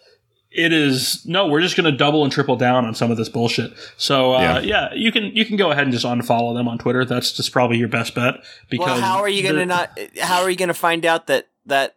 it 0.52 0.72
is 0.72 1.26
no 1.26 1.48
we're 1.48 1.62
just 1.62 1.76
going 1.76 1.89
to 1.91 1.98
double 1.98 2.24
and 2.24 2.32
triple 2.32 2.56
down 2.56 2.86
on 2.86 2.95
some 2.95 3.12
of 3.12 3.18
this 3.18 3.28
bullshit 3.30 3.72
so 3.98 4.34
uh, 4.34 4.39
yeah. 4.39 4.60
Yeah. 4.60 4.93
you 4.93 5.12
can 5.12 5.26
you 5.36 5.45
can 5.45 5.58
go 5.58 5.72
ahead 5.72 5.84
and 5.84 5.91
just 5.91 6.06
unfollow 6.06 6.56
them 6.56 6.68
on 6.68 6.78
twitter 6.78 7.04
that's 7.06 7.34
just 7.34 7.52
probably 7.52 7.78
your 7.78 7.89
best 7.89 8.16
bet 8.16 8.36
because 8.70 8.88
Well, 8.88 9.02
how 9.02 9.18
are 9.20 9.30
you 9.30 9.43
gonna 9.43 9.66
not? 9.66 9.98
How 10.22 10.41
are 10.43 10.50
you 10.50 10.56
gonna 10.56 10.74
find 10.74 11.06
out 11.06 11.28
that 11.28 11.48
that 11.66 11.95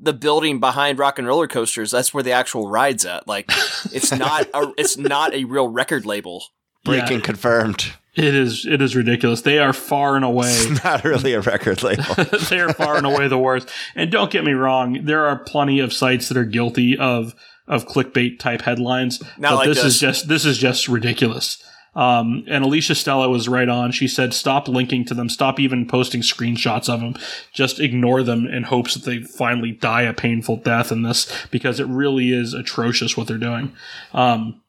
the 0.00 0.12
building 0.12 0.60
behind 0.60 0.98
Rock 0.98 1.18
and 1.18 1.26
Roller 1.28 1.46
Coasters 1.46 1.90
that's 1.90 2.12
where 2.12 2.22
the 2.22 2.32
actual 2.32 2.68
ride's 2.68 3.04
at? 3.06 3.26
Like, 3.28 3.50
it's 3.92 4.12
not 4.18 4.48
a 4.54 4.72
it's 4.78 4.96
not 4.96 5.34
a 5.34 5.44
real 5.44 5.68
record 5.68 6.04
label. 6.06 6.44
Breaking 6.84 7.18
Yeah, 7.18 7.24
confirmed. 7.24 7.92
it 8.14 8.34
is 8.34 8.66
it 8.66 8.82
is 8.82 8.94
ridiculous 8.94 9.40
they 9.42 9.58
are 9.58 9.72
far 9.72 10.16
and 10.16 10.24
away 10.24 10.48
It's 10.50 10.84
not 10.84 11.04
really 11.04 11.32
a 11.32 11.40
record 11.40 11.82
label. 11.82 12.04
they 12.50 12.60
are 12.60 12.72
far 12.74 12.96
and 12.96 13.06
away 13.06 13.28
the 13.28 13.38
worst. 13.38 13.68
And 13.94 14.10
don't 14.10 14.30
get 14.30 14.44
me 14.44 14.52
wrong, 14.52 15.04
there 15.04 15.26
are 15.26 15.38
plenty 15.38 15.80
of 15.80 15.92
sites 15.92 16.28
that 16.28 16.36
are 16.36 16.44
guilty 16.44 16.96
of 16.98 17.34
of 17.66 17.86
clickbait 17.86 18.38
type 18.38 18.62
headlines. 18.62 19.22
Not 19.38 19.50
but 19.50 19.56
like 19.56 19.68
this, 19.68 19.84
is 19.84 19.98
just 19.98 20.28
this 20.28 20.44
is 20.44 20.58
just 20.58 20.88
ridiculous. 20.88 21.62
Um, 21.96 22.44
and 22.48 22.64
Alicia 22.64 22.96
Stella 22.96 23.28
was 23.28 23.48
right 23.48 23.68
on. 23.68 23.92
She 23.92 24.08
said, 24.08 24.34
"Stop 24.34 24.66
linking 24.66 25.04
to 25.06 25.14
them. 25.14 25.28
Stop 25.28 25.60
even 25.60 25.86
posting 25.86 26.22
screenshots 26.22 26.88
of 26.88 27.00
them. 27.00 27.14
Just 27.52 27.78
ignore 27.78 28.22
them 28.22 28.46
in 28.46 28.64
hopes 28.64 28.94
that 28.94 29.04
they 29.04 29.20
finally 29.20 29.72
die 29.72 30.02
a 30.02 30.12
painful 30.12 30.56
death 30.56 30.90
in 30.90 31.02
this 31.02 31.30
because 31.50 31.78
it 31.78 31.86
really 31.86 32.32
is 32.32 32.52
atrocious 32.52 33.16
what 33.16 33.28
they're 33.28 33.38
doing." 33.38 33.72
Um, 34.12 34.60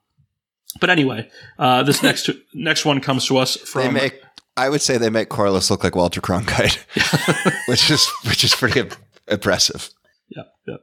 but 0.79 0.89
anyway, 0.89 1.29
uh, 1.57 1.83
this 1.83 2.03
next 2.03 2.29
next 2.53 2.85
one 2.85 3.01
comes 3.01 3.25
to 3.27 3.37
us 3.37 3.55
they 3.55 3.65
from 3.65 3.93
make, 3.95 4.21
I 4.55 4.69
would 4.69 4.81
say 4.81 4.97
they 4.97 5.09
make 5.09 5.29
Corliss 5.29 5.71
look 5.71 5.83
like 5.83 5.95
Walter 5.95 6.21
Cronkite, 6.21 6.77
which 7.67 7.89
is 7.89 8.07
which 8.25 8.43
is 8.43 8.53
pretty 8.53 8.89
impressive. 9.27 9.89
Yep, 10.29 10.53
yep. 10.67 10.79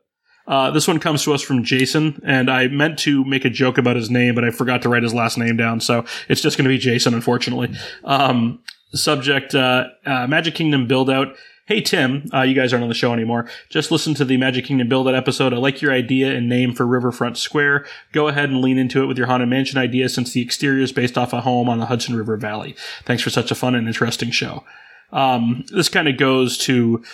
Uh, 0.46 0.70
this 0.70 0.88
one 0.88 0.98
comes 0.98 1.22
to 1.24 1.32
us 1.32 1.42
from 1.42 1.62
Jason, 1.62 2.20
and 2.24 2.50
I 2.50 2.68
meant 2.68 2.98
to 3.00 3.24
make 3.24 3.44
a 3.44 3.50
joke 3.50 3.78
about 3.78 3.96
his 3.96 4.10
name, 4.10 4.34
but 4.34 4.44
I 4.44 4.50
forgot 4.50 4.82
to 4.82 4.88
write 4.88 5.02
his 5.02 5.14
last 5.14 5.38
name 5.38 5.56
down, 5.56 5.80
so 5.80 6.04
it's 6.28 6.40
just 6.40 6.56
going 6.56 6.64
to 6.64 6.68
be 6.68 6.78
Jason, 6.78 7.14
unfortunately. 7.14 7.74
Um, 8.04 8.60
subject: 8.92 9.54
uh, 9.54 9.86
uh, 10.04 10.26
Magic 10.26 10.54
Kingdom 10.54 10.86
build 10.86 11.08
out. 11.10 11.36
Hey 11.66 11.80
Tim, 11.80 12.28
uh, 12.34 12.42
you 12.42 12.54
guys 12.54 12.72
aren't 12.72 12.82
on 12.82 12.88
the 12.88 12.94
show 12.94 13.12
anymore. 13.12 13.48
Just 13.70 13.92
listen 13.92 14.14
to 14.14 14.24
the 14.24 14.36
Magic 14.36 14.64
Kingdom 14.64 14.88
build 14.88 15.06
out 15.06 15.14
episode. 15.14 15.54
I 15.54 15.58
like 15.58 15.80
your 15.80 15.92
idea 15.92 16.34
and 16.34 16.48
name 16.48 16.74
for 16.74 16.84
Riverfront 16.84 17.38
Square. 17.38 17.86
Go 18.10 18.26
ahead 18.26 18.50
and 18.50 18.60
lean 18.60 18.78
into 18.78 19.00
it 19.02 19.06
with 19.06 19.16
your 19.16 19.28
Haunted 19.28 19.48
Mansion 19.48 19.78
idea, 19.78 20.08
since 20.08 20.32
the 20.32 20.42
exterior 20.42 20.82
is 20.82 20.92
based 20.92 21.16
off 21.16 21.32
a 21.32 21.42
home 21.42 21.68
on 21.68 21.78
the 21.78 21.86
Hudson 21.86 22.16
River 22.16 22.36
Valley. 22.36 22.74
Thanks 23.04 23.22
for 23.22 23.30
such 23.30 23.52
a 23.52 23.54
fun 23.54 23.76
and 23.76 23.86
interesting 23.86 24.32
show. 24.32 24.64
Um, 25.12 25.64
this 25.70 25.88
kind 25.88 26.08
of 26.08 26.16
goes 26.16 26.58
to 26.58 27.04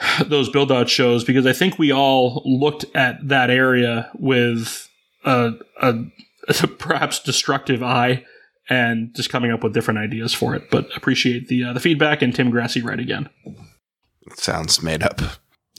those 0.26 0.48
build 0.48 0.72
out 0.72 0.88
shows 0.88 1.24
because 1.24 1.46
I 1.46 1.52
think 1.52 1.78
we 1.78 1.92
all 1.92 2.42
looked 2.44 2.84
at 2.94 3.26
that 3.28 3.50
area 3.50 4.10
with 4.14 4.88
a, 5.24 5.52
a, 5.80 5.94
a 6.48 6.54
perhaps 6.78 7.20
destructive 7.20 7.82
eye 7.82 8.24
and 8.68 9.14
just 9.14 9.30
coming 9.30 9.50
up 9.50 9.62
with 9.62 9.74
different 9.74 9.98
ideas 9.98 10.32
for 10.32 10.54
it. 10.54 10.70
But 10.70 10.88
appreciate 10.96 11.48
the 11.48 11.64
uh, 11.64 11.72
the 11.72 11.80
feedback 11.80 12.22
and 12.22 12.34
Tim 12.34 12.50
Grassy 12.50 12.82
right 12.82 13.00
again. 13.00 13.28
Sounds 14.34 14.82
made 14.82 15.02
up. 15.02 15.20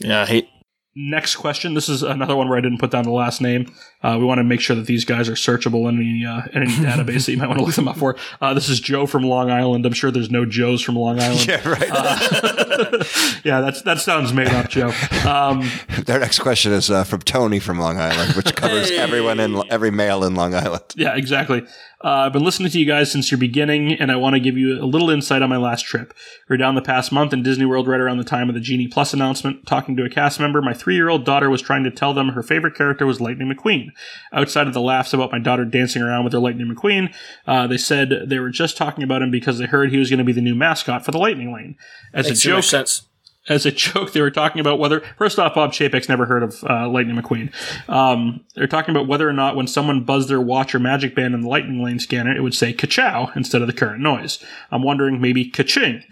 Yeah, 0.00 0.22
I 0.22 0.26
hate 0.26 0.48
Next 0.96 1.34
question. 1.36 1.74
This 1.74 1.88
is 1.88 2.04
another 2.04 2.36
one 2.36 2.48
where 2.48 2.56
I 2.56 2.60
didn't 2.60 2.78
put 2.78 2.92
down 2.92 3.02
the 3.02 3.10
last 3.10 3.40
name. 3.40 3.72
Uh, 4.00 4.16
we 4.18 4.24
want 4.24 4.38
to 4.38 4.44
make 4.44 4.60
sure 4.60 4.76
that 4.76 4.86
these 4.86 5.04
guys 5.04 5.28
are 5.28 5.32
searchable 5.34 5.88
in 5.88 5.98
any, 5.98 6.24
uh, 6.24 6.42
in 6.52 6.62
any 6.62 6.72
database 6.86 7.26
that 7.26 7.32
you 7.32 7.38
might 7.38 7.48
want 7.48 7.58
to 7.58 7.64
look 7.64 7.74
them 7.74 7.88
up 7.88 7.96
for. 7.96 8.16
Uh, 8.40 8.54
this 8.54 8.68
is 8.68 8.78
Joe 8.78 9.04
from 9.06 9.24
Long 9.24 9.50
Island. 9.50 9.84
I'm 9.86 9.92
sure 9.92 10.12
there's 10.12 10.30
no 10.30 10.44
Joes 10.44 10.82
from 10.82 10.94
Long 10.94 11.18
Island. 11.20 11.46
Yeah, 11.48 11.68
right. 11.68 11.90
Uh, 11.90 13.04
yeah, 13.44 13.60
that's 13.60 13.82
that 13.82 13.98
sounds 14.00 14.32
made 14.32 14.48
up, 14.48 14.68
Joe. 14.68 14.92
Um, 15.26 15.68
Their 16.06 16.20
next 16.20 16.38
question 16.38 16.72
is 16.72 16.90
uh, 16.90 17.02
from 17.02 17.22
Tony 17.22 17.58
from 17.58 17.80
Long 17.80 17.98
Island, 17.98 18.34
which 18.36 18.54
covers 18.54 18.88
Hey. 18.90 18.98
everyone 18.98 19.40
in 19.40 19.62
every 19.70 19.90
male 19.90 20.22
in 20.22 20.34
Long 20.36 20.54
Island. 20.54 20.84
yeah, 20.94 21.16
exactly. 21.16 21.64
Uh, 22.04 22.26
I've 22.26 22.34
been 22.34 22.44
listening 22.44 22.70
to 22.70 22.78
you 22.78 22.84
guys 22.84 23.10
since 23.10 23.30
your 23.30 23.38
beginning, 23.38 23.94
and 23.94 24.12
I 24.12 24.16
want 24.16 24.34
to 24.34 24.40
give 24.40 24.58
you 24.58 24.78
a 24.78 24.84
little 24.84 25.08
insight 25.08 25.40
on 25.40 25.48
my 25.48 25.56
last 25.56 25.86
trip. 25.86 26.12
We 26.50 26.54
are 26.54 26.58
down 26.58 26.74
the 26.74 26.82
past 26.82 27.10
month 27.10 27.32
in 27.32 27.42
Disney 27.42 27.64
World 27.64 27.88
right 27.88 27.98
around 27.98 28.18
the 28.18 28.24
time 28.24 28.50
of 28.50 28.54
the 28.54 28.60
Genie 28.60 28.88
Plus 28.88 29.14
announcement. 29.14 29.66
Talking 29.66 29.96
to 29.96 30.04
a 30.04 30.10
cast 30.10 30.38
member, 30.38 30.60
my 30.60 30.74
three 30.74 30.96
year 30.96 31.08
old 31.08 31.24
daughter 31.24 31.48
was 31.48 31.62
trying 31.62 31.82
to 31.84 31.90
tell 31.90 32.12
them 32.12 32.28
her 32.28 32.42
favorite 32.42 32.74
character 32.74 33.06
was 33.06 33.22
Lightning 33.22 33.50
McQueen. 33.50 33.88
Outside 34.34 34.66
of 34.66 34.74
the 34.74 34.82
laughs 34.82 35.14
about 35.14 35.32
my 35.32 35.38
daughter 35.38 35.64
dancing 35.64 36.02
around 36.02 36.24
with 36.24 36.34
her 36.34 36.38
Lightning 36.38 36.70
McQueen, 36.70 37.10
uh, 37.46 37.66
they 37.66 37.78
said 37.78 38.12
they 38.26 38.38
were 38.38 38.50
just 38.50 38.76
talking 38.76 39.02
about 39.02 39.22
him 39.22 39.30
because 39.30 39.56
they 39.56 39.64
heard 39.64 39.90
he 39.90 39.98
was 39.98 40.10
going 40.10 40.18
to 40.18 40.24
be 40.24 40.32
the 40.32 40.42
new 40.42 40.54
mascot 40.54 41.06
for 41.06 41.10
the 41.10 41.18
Lightning 41.18 41.54
Lane. 41.54 41.74
As 42.12 42.26
Makes 42.26 42.38
a 42.38 42.42
joke. 42.42 43.04
As 43.48 43.66
a 43.66 43.70
joke, 43.72 44.12
they 44.12 44.20
were 44.20 44.30
talking 44.30 44.60
about 44.60 44.78
whether, 44.78 45.00
first 45.18 45.38
off, 45.38 45.54
Bob 45.54 45.72
Chapek's 45.72 46.08
never 46.08 46.26
heard 46.26 46.42
of 46.42 46.64
uh, 46.64 46.88
Lightning 46.88 47.16
McQueen. 47.16 47.52
Um, 47.88 48.44
they're 48.54 48.66
talking 48.66 48.94
about 48.94 49.08
whether 49.08 49.28
or 49.28 49.32
not 49.32 49.56
when 49.56 49.66
someone 49.66 50.04
buzzed 50.04 50.28
their 50.28 50.40
watch 50.40 50.74
or 50.74 50.78
magic 50.78 51.14
band 51.14 51.34
in 51.34 51.42
the 51.42 51.48
Lightning 51.48 51.82
Lane 51.82 51.98
scanner, 51.98 52.34
it 52.34 52.42
would 52.42 52.54
say 52.54 52.72
ka-chow 52.72 53.30
instead 53.36 53.60
of 53.60 53.66
the 53.66 53.72
current 53.72 54.00
noise. 54.00 54.42
I'm 54.70 54.82
wondering 54.82 55.20
maybe 55.20 55.44
ka-ching. 55.48 56.04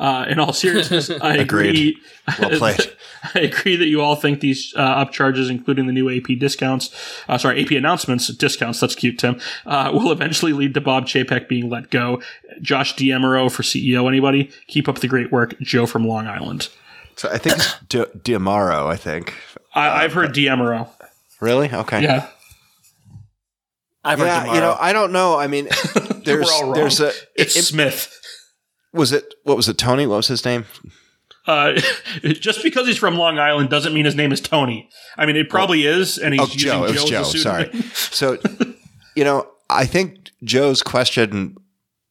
Uh, 0.00 0.24
in 0.30 0.38
all 0.40 0.52
seriousness, 0.54 1.10
I 1.22 1.36
agree. 1.36 1.98
Well 2.40 2.48
played. 2.58 2.80
I 3.34 3.40
agree 3.40 3.76
that 3.76 3.84
you 3.84 4.00
all 4.00 4.16
think 4.16 4.40
these 4.40 4.72
uh, 4.74 5.04
upcharges, 5.04 5.50
including 5.50 5.86
the 5.86 5.92
new 5.92 6.08
AP 6.08 6.38
discounts, 6.38 6.88
uh, 7.28 7.36
sorry, 7.36 7.62
AP 7.62 7.72
announcements, 7.72 8.28
discounts, 8.28 8.80
that's 8.80 8.94
cute, 8.94 9.18
Tim, 9.18 9.38
uh, 9.66 9.90
will 9.94 10.10
eventually 10.10 10.54
lead 10.54 10.72
to 10.72 10.80
Bob 10.80 11.04
Chapek 11.04 11.48
being 11.48 11.68
let 11.68 11.90
go. 11.90 12.22
Josh 12.62 12.94
Diamero 12.96 13.52
for 13.52 13.62
CEO. 13.62 14.08
Anybody? 14.08 14.50
Keep 14.68 14.88
up 14.88 15.00
the 15.00 15.06
great 15.08 15.30
work. 15.30 15.54
Joe 15.60 15.84
from 15.84 16.06
Long 16.06 16.26
Island. 16.26 16.70
So 17.16 17.28
I 17.28 17.36
think 17.36 17.56
it's 17.56 17.78
Di- 17.90 18.32
Diamaro. 18.34 18.86
I 18.86 18.96
think. 18.96 19.34
I, 19.74 20.04
I've 20.04 20.14
heard 20.14 20.32
Diamero. 20.34 20.88
Really? 21.42 21.70
Okay. 21.70 22.02
Yeah. 22.02 22.26
I've 24.02 24.18
heard 24.18 24.24
Yeah, 24.24 24.54
you 24.54 24.60
know, 24.60 24.74
I 24.80 24.94
don't 24.94 25.12
know. 25.12 25.38
I 25.38 25.46
mean, 25.46 25.68
there's 26.24 26.46
We're 26.46 26.52
all 26.52 26.62
wrong. 26.64 26.72
there's 26.72 27.00
a 27.00 27.12
It's 27.36 27.54
it- 27.56 27.64
Smith. 27.64 28.16
Was 28.92 29.12
it 29.12 29.34
what 29.44 29.56
was 29.56 29.68
it 29.68 29.78
Tony? 29.78 30.06
What 30.06 30.16
was 30.16 30.28
his 30.28 30.44
name? 30.44 30.64
Uh, 31.46 31.72
just 32.22 32.62
because 32.62 32.86
he's 32.86 32.98
from 32.98 33.16
Long 33.16 33.38
Island 33.38 33.70
doesn't 33.70 33.94
mean 33.94 34.04
his 34.04 34.14
name 34.14 34.32
is 34.32 34.40
Tony. 34.40 34.88
I 35.16 35.26
mean, 35.26 35.36
it 35.36 35.48
probably 35.48 35.86
is, 35.86 36.18
and 36.18 36.34
he's 36.34 36.40
Oh, 36.42 36.44
using 36.52 36.58
Joe. 36.58 36.84
It 36.84 36.92
was 36.92 37.04
Joe 37.04 37.22
Joe. 37.24 37.38
Sorry. 37.38 37.70
So, 37.94 38.38
you 39.16 39.24
know, 39.24 39.48
I 39.70 39.86
think 39.86 40.30
Joe's 40.44 40.82
question 40.82 41.56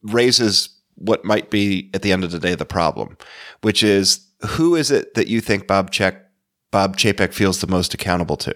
raises 0.03 0.69
what 0.95 1.23
might 1.23 1.49
be 1.49 1.89
at 1.93 2.01
the 2.01 2.11
end 2.11 2.23
of 2.23 2.31
the 2.31 2.39
day 2.39 2.56
the 2.56 2.65
problem, 2.65 3.18
which 3.61 3.84
is 3.84 4.26
who 4.47 4.76
is 4.76 4.91
it 4.91 5.14
that 5.14 5.27
you 5.27 5.41
think 5.41 5.68
Bob 5.68 5.91
Check 5.91 6.26
Bob 6.72 6.98
Chapek 6.98 7.34
feels 7.34 7.62
the 7.62 7.68
most 7.68 7.94
accountable 7.94 8.38
to? 8.38 8.54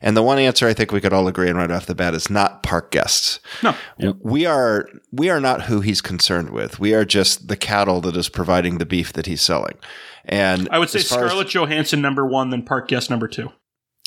And 0.00 0.16
the 0.16 0.22
one 0.22 0.38
answer 0.38 0.66
I 0.66 0.74
think 0.74 0.90
we 0.90 1.00
could 1.00 1.12
all 1.12 1.28
agree 1.28 1.48
on 1.48 1.56
right 1.56 1.70
off 1.70 1.86
the 1.86 1.94
bat 1.94 2.14
is 2.14 2.28
not 2.28 2.62
park 2.62 2.90
guests. 2.90 3.38
No. 3.62 3.74
We 4.20 4.46
are 4.46 4.88
we 5.12 5.30
are 5.30 5.40
not 5.40 5.62
who 5.62 5.80
he's 5.80 6.00
concerned 6.00 6.50
with. 6.50 6.80
We 6.80 6.94
are 6.94 7.04
just 7.04 7.48
the 7.48 7.56
cattle 7.56 8.00
that 8.02 8.16
is 8.16 8.28
providing 8.28 8.78
the 8.78 8.86
beef 8.86 9.12
that 9.12 9.26
he's 9.26 9.42
selling. 9.42 9.78
And 10.24 10.68
I 10.70 10.78
would 10.78 10.90
say 10.90 11.00
as 11.00 11.08
far 11.08 11.24
as- 11.24 11.30
Scarlett 11.30 11.48
Johansson 11.48 12.00
number 12.00 12.26
one, 12.26 12.50
then 12.50 12.62
Park 12.62 12.88
Guest 12.88 13.10
number 13.10 13.28
two. 13.28 13.52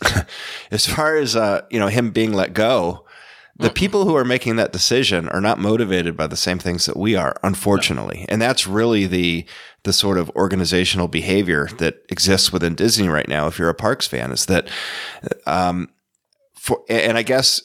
as 0.72 0.86
far 0.86 1.16
as 1.16 1.38
uh, 1.38 1.62
you 1.70 1.80
know 1.80 1.88
him 1.88 2.12
being 2.12 2.34
let 2.34 2.54
go 2.54 3.05
the 3.58 3.70
people 3.70 4.06
who 4.06 4.16
are 4.16 4.26
making 4.26 4.58
that 4.58 4.74
decision 4.74 5.30
are 5.30 5.40
not 5.40 5.60
motivated 5.60 6.18
by 6.18 6.28
the 6.28 6.36
same 6.36 6.60
things 6.60 6.86
that 6.86 6.98
we 6.98 7.16
are 7.16 7.38
unfortunately. 7.42 8.26
And 8.28 8.42
that's 8.42 8.68
really 8.68 9.08
the 9.08 9.46
the 9.84 9.94
sort 9.94 10.18
of 10.18 10.30
organizational 10.32 11.08
behavior 11.08 11.70
that 11.78 12.02
exists 12.10 12.52
within 12.52 12.74
disney 12.74 13.08
right 13.08 13.28
now 13.28 13.46
if 13.48 13.60
you're 13.60 13.70
a 13.70 13.74
parks 13.76 14.08
fan 14.08 14.32
is 14.32 14.48
that 14.48 14.68
um 15.46 15.88
for 16.56 16.82
and 16.90 17.20
i 17.20 17.22
guess 17.22 17.62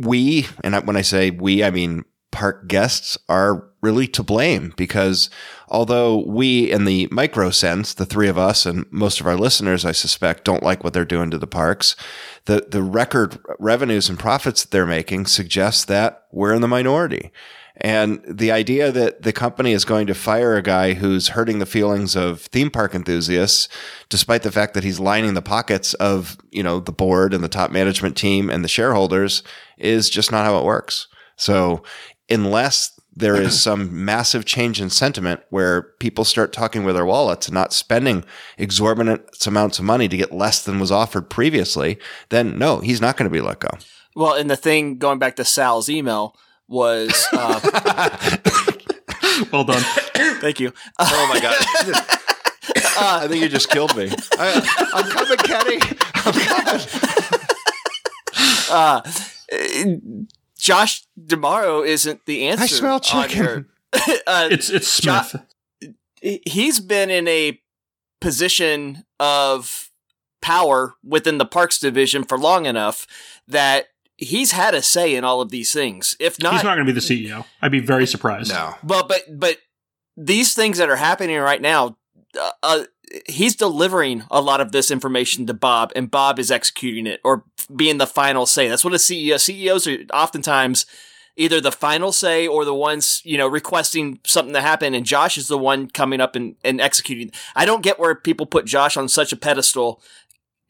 we 0.00 0.46
and 0.64 0.74
when 0.84 0.96
i 0.96 1.02
say 1.02 1.30
we 1.30 1.62
i 1.62 1.70
mean 1.70 2.04
park 2.32 2.66
guests 2.66 3.16
are 3.28 3.68
really 3.82 4.08
to 4.08 4.22
blame 4.22 4.74
because 4.76 5.30
although 5.68 6.18
we 6.26 6.70
in 6.70 6.84
the 6.84 7.08
micro 7.10 7.50
sense 7.50 7.94
the 7.94 8.06
three 8.06 8.28
of 8.28 8.38
us 8.38 8.66
and 8.66 8.86
most 8.90 9.20
of 9.20 9.26
our 9.26 9.36
listeners 9.36 9.84
i 9.84 9.92
suspect 9.92 10.44
don't 10.44 10.62
like 10.62 10.84
what 10.84 10.92
they're 10.92 11.04
doing 11.04 11.30
to 11.30 11.38
the 11.38 11.46
parks 11.46 11.96
the 12.46 12.66
the 12.70 12.82
record 12.82 13.38
revenues 13.58 14.08
and 14.08 14.18
profits 14.18 14.62
that 14.62 14.70
they're 14.70 14.86
making 14.86 15.26
suggest 15.26 15.88
that 15.88 16.24
we're 16.32 16.54
in 16.54 16.62
the 16.62 16.68
minority 16.68 17.32
and 17.78 18.22
the 18.26 18.50
idea 18.50 18.90
that 18.90 19.22
the 19.22 19.32
company 19.32 19.72
is 19.72 19.84
going 19.84 20.06
to 20.06 20.14
fire 20.14 20.56
a 20.56 20.62
guy 20.62 20.94
who's 20.94 21.28
hurting 21.28 21.58
the 21.58 21.66
feelings 21.66 22.16
of 22.16 22.40
theme 22.40 22.70
park 22.70 22.94
enthusiasts, 22.94 23.68
despite 24.08 24.42
the 24.42 24.52
fact 24.52 24.72
that 24.74 24.84
he's 24.84 24.98
lining 24.98 25.34
the 25.34 25.42
pockets 25.42 25.92
of, 25.94 26.38
you 26.50 26.62
know, 26.62 26.80
the 26.80 26.92
board 26.92 27.34
and 27.34 27.44
the 27.44 27.48
top 27.48 27.70
management 27.70 28.16
team 28.16 28.48
and 28.48 28.64
the 28.64 28.68
shareholders 28.68 29.42
is 29.76 30.08
just 30.08 30.32
not 30.32 30.46
how 30.46 30.58
it 30.58 30.64
works. 30.64 31.06
So 31.36 31.82
unless 32.30 32.95
there 33.16 33.40
is 33.40 33.60
some 33.68 34.04
massive 34.04 34.44
change 34.44 34.80
in 34.80 34.90
sentiment 34.90 35.40
where 35.50 35.82
people 35.98 36.24
start 36.24 36.52
talking 36.52 36.84
with 36.84 36.94
their 36.94 37.06
wallets 37.06 37.48
and 37.48 37.54
not 37.54 37.72
spending 37.72 38.24
exorbitant 38.58 39.46
amounts 39.46 39.78
of 39.78 39.84
money 39.84 40.08
to 40.08 40.16
get 40.16 40.32
less 40.32 40.62
than 40.62 40.78
was 40.78 40.92
offered 40.92 41.30
previously, 41.30 41.98
then 42.28 42.58
no, 42.58 42.78
he's 42.80 43.00
not 43.00 43.16
going 43.16 43.28
to 43.28 43.32
be 43.32 43.40
let 43.40 43.60
go. 43.60 43.70
Well, 44.14 44.34
and 44.34 44.48
the 44.50 44.56
thing 44.56 44.98
going 44.98 45.18
back 45.18 45.36
to 45.36 45.44
Sal's 45.44 45.88
email 45.88 46.36
was, 46.68 47.26
uh, 47.32 47.60
Well 49.52 49.64
done. 49.64 49.82
thank 50.40 50.60
you. 50.60 50.72
Oh 50.98 51.30
my 51.32 51.40
god! 51.40 51.54
I 52.98 53.26
think 53.28 53.42
you 53.42 53.48
just 53.48 53.70
killed 53.70 53.94
me. 53.96 54.10
I, 54.38 54.88
I'm 54.94 55.10
coming, 55.10 55.36
Kenny. 55.38 55.78
I'm 56.14 56.32
coming. 56.32 56.86
Uh, 58.68 59.02
Josh 60.58 61.02
D'Amaro 61.22 61.86
isn't 61.86 62.24
the 62.26 62.46
answer. 62.48 62.64
I 62.64 62.66
smell 62.66 62.94
on 62.94 63.00
chicken. 63.28 63.66
uh, 64.26 64.48
It's 64.50 64.70
it's 64.70 65.00
Jo- 65.00 65.22
Smith. 65.22 65.42
he's 66.46 66.80
been 66.80 67.10
in 67.10 67.28
a 67.28 67.60
position 68.20 69.04
of 69.20 69.90
power 70.42 70.94
within 71.04 71.38
the 71.38 71.46
parks 71.46 71.78
division 71.78 72.24
for 72.24 72.38
long 72.38 72.66
enough 72.66 73.06
that 73.48 73.86
he's 74.16 74.52
had 74.52 74.74
a 74.74 74.82
say 74.82 75.14
in 75.14 75.24
all 75.24 75.40
of 75.40 75.50
these 75.50 75.72
things. 75.72 76.16
If 76.18 76.40
not, 76.42 76.54
He's 76.54 76.64
not 76.64 76.74
going 76.76 76.86
to 76.86 76.92
be 76.92 76.98
the 76.98 77.28
CEO. 77.28 77.44
I'd 77.60 77.70
be 77.72 77.80
very 77.80 78.06
surprised. 78.06 78.52
No. 78.52 78.74
Well, 78.82 79.06
but 79.06 79.22
but 79.38 79.58
these 80.16 80.54
things 80.54 80.78
that 80.78 80.88
are 80.88 80.96
happening 80.96 81.36
right 81.38 81.60
now, 81.60 81.98
uh, 82.40 82.50
uh, 82.62 82.84
he's 83.26 83.54
delivering 83.56 84.24
a 84.30 84.40
lot 84.40 84.60
of 84.60 84.72
this 84.72 84.90
information 84.90 85.46
to 85.46 85.54
Bob, 85.54 85.92
and 85.96 86.10
Bob 86.10 86.38
is 86.38 86.50
executing 86.50 87.06
it 87.06 87.20
or 87.24 87.44
being 87.74 87.98
the 87.98 88.06
final 88.06 88.46
say. 88.46 88.68
That's 88.68 88.84
what 88.84 88.94
a 88.94 88.98
CEO. 88.98 89.38
CEOs 89.40 89.86
are 89.86 89.98
oftentimes 90.12 90.86
either 91.36 91.60
the 91.60 91.70
final 91.72 92.12
say 92.12 92.46
or 92.46 92.64
the 92.64 92.74
ones 92.74 93.20
you 93.24 93.36
know 93.38 93.46
requesting 93.46 94.18
something 94.26 94.54
to 94.54 94.60
happen, 94.60 94.94
and 94.94 95.04
Josh 95.06 95.36
is 95.38 95.48
the 95.48 95.58
one 95.58 95.88
coming 95.90 96.20
up 96.20 96.34
and, 96.36 96.56
and 96.64 96.80
executing. 96.80 97.30
I 97.54 97.64
don't 97.64 97.82
get 97.82 97.98
where 97.98 98.14
people 98.14 98.46
put 98.46 98.64
Josh 98.66 98.96
on 98.96 99.08
such 99.08 99.32
a 99.32 99.36
pedestal 99.36 100.02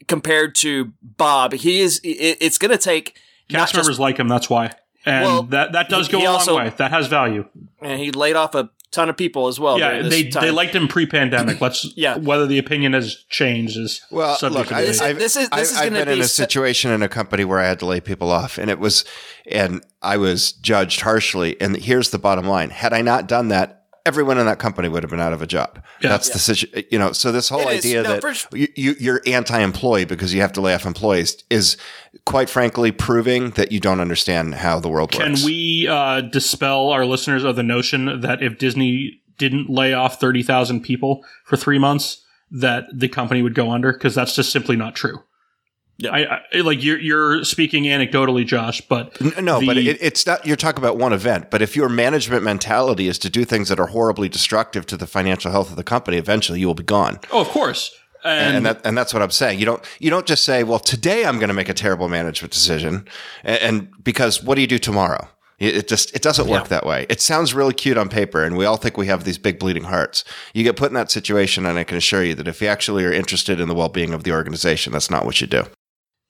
compared 0.08 0.54
to 0.56 0.92
Bob. 1.02 1.52
He 1.54 1.80
is. 1.80 2.00
It, 2.04 2.38
it's 2.40 2.58
going 2.58 2.70
to 2.72 2.78
take. 2.78 3.18
Cast 3.48 3.72
just- 3.72 3.84
members 3.86 4.00
like 4.00 4.18
him. 4.18 4.28
That's 4.28 4.50
why. 4.50 4.72
And 5.08 5.24
Well, 5.24 5.42
that 5.44 5.70
that 5.72 5.88
does 5.88 6.06
he- 6.08 6.12
go 6.12 6.18
he 6.18 6.24
a 6.24 6.28
long 6.28 6.34
also- 6.40 6.56
way. 6.56 6.72
That 6.78 6.90
has 6.90 7.06
value. 7.06 7.48
and 7.80 8.00
he 8.00 8.10
laid 8.10 8.34
off 8.34 8.56
a 8.56 8.70
ton 8.96 9.08
of 9.08 9.16
people 9.16 9.46
as 9.46 9.60
well. 9.60 9.78
yeah, 9.78 10.02
this 10.02 10.10
they 10.10 10.24
time. 10.28 10.42
they 10.42 10.50
liked 10.50 10.74
him 10.74 10.88
pre-pandemic. 10.88 11.60
Let's 11.60 11.86
Yeah. 11.96 12.16
whether 12.16 12.46
the 12.46 12.58
opinion 12.58 12.92
has 12.94 13.14
changed 13.30 13.76
is 13.78 14.00
Well, 14.10 14.36
subject 14.36 14.70
look, 14.70 14.72
I, 14.76 14.80
debate. 14.86 15.02
I've, 15.02 15.18
This 15.18 15.36
is- 15.36 15.48
this 15.48 15.52
I've- 15.52 15.60
is 15.62 15.76
I've 15.76 15.84
gonna 15.90 15.98
been 16.00 16.08
in 16.08 16.18
be 16.18 16.24
a 16.24 16.28
se- 16.28 16.42
situation 16.42 16.90
in 16.90 17.02
a 17.02 17.08
company 17.08 17.44
where 17.44 17.60
I 17.60 17.66
had 17.68 17.78
to 17.80 17.86
lay 17.86 18.00
people 18.00 18.30
off, 18.30 18.58
and 18.58 18.68
it 18.70 18.78
was, 18.80 19.04
and 19.50 19.84
I 20.02 20.16
was 20.16 20.52
judged 20.52 21.02
harshly. 21.02 21.60
And 21.60 21.76
here's 21.76 22.10
the 22.10 22.18
bottom 22.18 22.46
line: 22.46 22.70
had 22.70 22.92
I 22.92 23.02
not 23.02 23.28
done 23.28 23.48
that, 23.48 23.84
everyone 24.06 24.38
in 24.38 24.46
that 24.46 24.58
company 24.58 24.88
would 24.88 25.02
have 25.02 25.10
been 25.10 25.20
out 25.20 25.34
of 25.34 25.42
a 25.42 25.46
job. 25.46 25.82
Yeah. 26.00 26.08
That's 26.08 26.30
the 26.30 26.38
situation. 26.38 26.86
You 26.90 26.98
know, 26.98 27.12
so 27.12 27.32
this 27.32 27.48
whole 27.50 27.68
It 27.68 27.78
is. 27.78 27.84
idea 27.84 28.02
No, 28.02 28.08
that 28.14 28.22
first- 28.22 28.46
you, 28.54 28.68
you, 28.74 28.94
you're 28.98 29.20
anti-employee 29.26 30.06
because 30.06 30.32
you 30.32 30.40
have 30.40 30.52
to 30.52 30.60
lay 30.62 30.74
off 30.74 30.86
employees 30.86 31.44
is, 31.50 31.76
quite 32.24 32.48
frankly, 32.48 32.92
proving 32.92 33.50
that 33.50 33.72
you 33.72 33.80
don't 33.80 34.00
understand 34.00 34.54
how 34.54 34.80
the 34.80 34.88
world 34.88 35.12
Can 35.12 35.32
works. 35.32 35.40
Can 35.40 35.46
we 35.46 35.88
uh, 35.88 36.22
dispel 36.22 36.88
our 36.88 37.04
listeners 37.04 37.44
of 37.44 37.56
the 37.56 37.62
notion 37.62 38.20
that 38.20 38.42
if 38.42 38.58
Disney 38.58 39.20
didn't 39.38 39.68
lay 39.68 39.92
off 39.92 40.18
thirty 40.18 40.42
thousand 40.42 40.80
people 40.80 41.22
for 41.44 41.56
three 41.56 41.78
months, 41.78 42.24
that 42.50 42.84
the 42.92 43.08
company 43.08 43.42
would 43.42 43.54
go 43.54 43.70
under? 43.70 43.92
Because 43.92 44.14
that's 44.14 44.34
just 44.34 44.50
simply 44.50 44.76
not 44.76 44.94
true. 44.94 45.22
Yeah. 45.98 46.10
I, 46.12 46.40
I 46.52 46.60
like 46.60 46.84
you're 46.84 46.98
you're 46.98 47.42
speaking 47.44 47.84
anecdotally, 47.84 48.44
Josh, 48.46 48.82
but 48.82 49.18
No, 49.42 49.64
but 49.64 49.78
it, 49.78 49.96
it's 50.00 50.26
not. 50.26 50.46
You're 50.46 50.56
talking 50.56 50.82
about 50.82 50.98
one 50.98 51.12
event. 51.14 51.50
But 51.50 51.62
if 51.62 51.74
your 51.74 51.88
management 51.88 52.42
mentality 52.42 53.08
is 53.08 53.18
to 53.20 53.30
do 53.30 53.44
things 53.44 53.68
that 53.70 53.80
are 53.80 53.86
horribly 53.86 54.28
destructive 54.28 54.84
to 54.86 54.96
the 54.98 55.06
financial 55.06 55.50
health 55.50 55.70
of 55.70 55.76
the 55.76 55.84
company, 55.84 56.18
eventually 56.18 56.60
you 56.60 56.66
will 56.66 56.74
be 56.74 56.82
gone. 56.82 57.18
Oh, 57.32 57.40
of 57.40 57.48
course. 57.48 57.94
And, 58.24 58.56
and 58.56 58.66
that 58.66 58.80
and 58.84 58.98
that's 58.98 59.14
what 59.14 59.22
I'm 59.22 59.30
saying. 59.30 59.58
You 59.58 59.64
don't 59.66 59.82
you 59.98 60.10
don't 60.10 60.26
just 60.26 60.42
say, 60.44 60.64
"Well, 60.64 60.80
today 60.80 61.24
I'm 61.24 61.36
going 61.38 61.48
to 61.48 61.54
make 61.54 61.68
a 61.68 61.74
terrible 61.74 62.08
management 62.08 62.52
decision," 62.52 63.06
and, 63.44 63.58
and 63.62 64.04
because 64.04 64.42
what 64.42 64.56
do 64.56 64.60
you 64.62 64.66
do 64.66 64.78
tomorrow? 64.78 65.28
It 65.58 65.76
it 65.76 65.88
just 65.88 66.14
it 66.14 66.22
doesn't 66.22 66.48
work 66.48 66.64
Yeah. 66.64 66.68
that 66.68 66.86
way. 66.86 67.06
It 67.08 67.20
sounds 67.22 67.54
really 67.54 67.72
cute 67.72 67.96
on 67.96 68.08
paper, 68.08 68.42
and 68.44 68.56
we 68.56 68.64
all 68.66 68.76
think 68.76 68.96
we 68.98 69.06
have 69.06 69.24
these 69.24 69.38
big 69.38 69.58
bleeding 69.58 69.84
hearts. 69.84 70.24
You 70.54 70.64
get 70.64 70.76
put 70.76 70.88
in 70.90 70.94
that 70.94 71.10
situation, 71.10 71.64
and 71.64 71.78
I 71.78 71.84
can 71.84 71.96
assure 71.96 72.22
you 72.24 72.34
that 72.34 72.48
if 72.48 72.60
you 72.60 72.66
actually 72.68 73.04
are 73.04 73.12
interested 73.12 73.60
in 73.60 73.68
the 73.68 73.74
well 73.74 73.88
being 73.88 74.12
of 74.12 74.24
the 74.24 74.32
organization, 74.32 74.92
that's 74.92 75.10
not 75.10 75.24
what 75.24 75.40
you 75.40 75.46
do. 75.46 75.64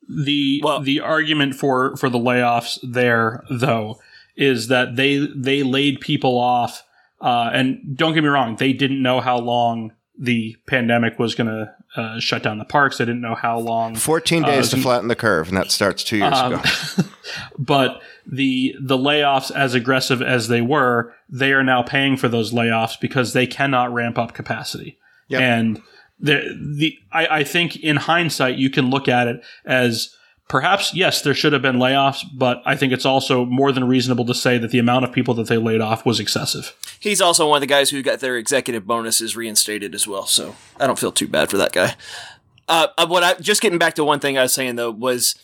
The 0.09 0.61
Well- 0.65 0.81
the 0.81 1.01
argument 1.01 1.55
for 1.55 1.97
for 1.97 2.09
the 2.09 2.19
layoffs 2.19 2.79
there 2.83 3.45
though 3.51 3.99
is 4.37 4.69
that 4.69 4.97
they 4.97 5.27
they 5.35 5.63
laid 5.63 6.01
people 6.01 6.39
off 6.39 6.83
uh, 7.21 7.51
and 7.53 7.97
don't 7.97 8.13
get 8.15 8.23
me 8.23 8.29
wrong 8.29 8.57
they 8.57 8.73
didn't 8.73 9.03
know 9.03 9.21
how 9.21 9.39
long 9.39 9.93
the 10.19 10.57
pandemic 10.67 11.19
was 11.19 11.35
going 11.35 11.49
to 11.49 11.75
uh, 12.01 12.19
shut 12.21 12.43
down 12.43 12.59
the 12.59 12.65
parks 12.65 12.99
they 12.99 13.05
didn't 13.05 13.21
know 13.23 13.35
how 13.35 13.59
long 13.59 13.95
14 13.95 14.43
days 14.43 14.69
to 14.71 14.77
Uh, 14.77 14.81
flatten 14.81 15.09
the 15.09 15.17
curve, 15.17 15.49
and 15.49 15.57
that 15.57 15.71
starts 15.71 16.05
two 16.05 16.19
years 16.19 16.35
Um, 16.37 16.55
ago. 16.55 16.63
but 17.59 18.01
the 18.27 18.75
the 18.81 18.97
layoffs 18.99 19.51
as 19.51 19.75
aggressive 19.75 20.21
as 20.23 20.49
they 20.49 20.61
were 20.61 21.13
they 21.29 21.53
are 21.53 21.63
now 21.65 21.83
paying 21.83 22.17
for 22.17 22.29
those 22.29 22.53
layoffs 22.53 22.99
because 23.01 23.33
they 23.33 23.47
cannot 23.47 23.93
ramp 23.93 24.19
up 24.19 24.35
capacity 24.35 24.99
Yep. 25.29 25.41
and 25.41 25.83
the 26.19 26.57
the 26.79 26.99
I, 27.13 27.27
I 27.39 27.45
think 27.45 27.77
in 27.77 27.97
hindsight 27.97 28.57
you 28.57 28.71
can 28.71 28.91
look 28.91 29.09
at 29.09 29.29
it 29.29 29.45
as 29.65 30.15
perhaps 30.49 30.95
yes 30.95 31.23
there 31.23 31.35
should 31.35 31.53
have 31.53 31.63
been 31.63 31.77
layoffs 31.77 32.25
but 32.35 32.63
i 32.65 32.77
think 32.77 32.93
it's 32.93 33.05
also 33.05 33.45
more 33.45 33.73
than 33.73 33.85
reasonable 33.85 34.25
to 34.25 34.35
say 34.35 34.57
that 34.59 34.71
the 34.71 34.79
amount 34.79 35.05
of 35.05 35.13
people 35.13 35.35
that 35.35 35.49
they 35.49 35.59
laid 35.59 35.81
off 35.81 36.07
was 36.07 36.21
excessive 36.21 36.75
He's 36.99 37.21
also 37.21 37.49
one 37.49 37.59
of 37.59 37.61
the 37.61 37.67
guys 37.67 37.91
who 37.91 38.03
got 38.03 38.21
their 38.21 38.37
executive 38.37 38.87
bonuses 38.87 39.37
reinstated 39.37 39.95
as 39.95 40.07
well, 40.09 40.27
so 40.27 40.57
I 40.81 40.87
don't 40.87 40.99
feel 40.99 41.13
too 41.13 41.29
bad 41.29 41.51
for 41.51 41.57
that 41.59 41.73
guy. 41.73 41.95
Uh, 42.69 42.89
uh, 42.99 43.07
what 43.07 43.23
I 43.23 43.35
just 43.35 43.63
getting 43.63 43.79
back 43.79 43.95
to 43.95 44.05
one 44.05 44.19
thing 44.19 44.37
I 44.37 44.43
was 44.43 44.53
saying 44.53 44.77
though 44.77 44.91
was 44.91 45.35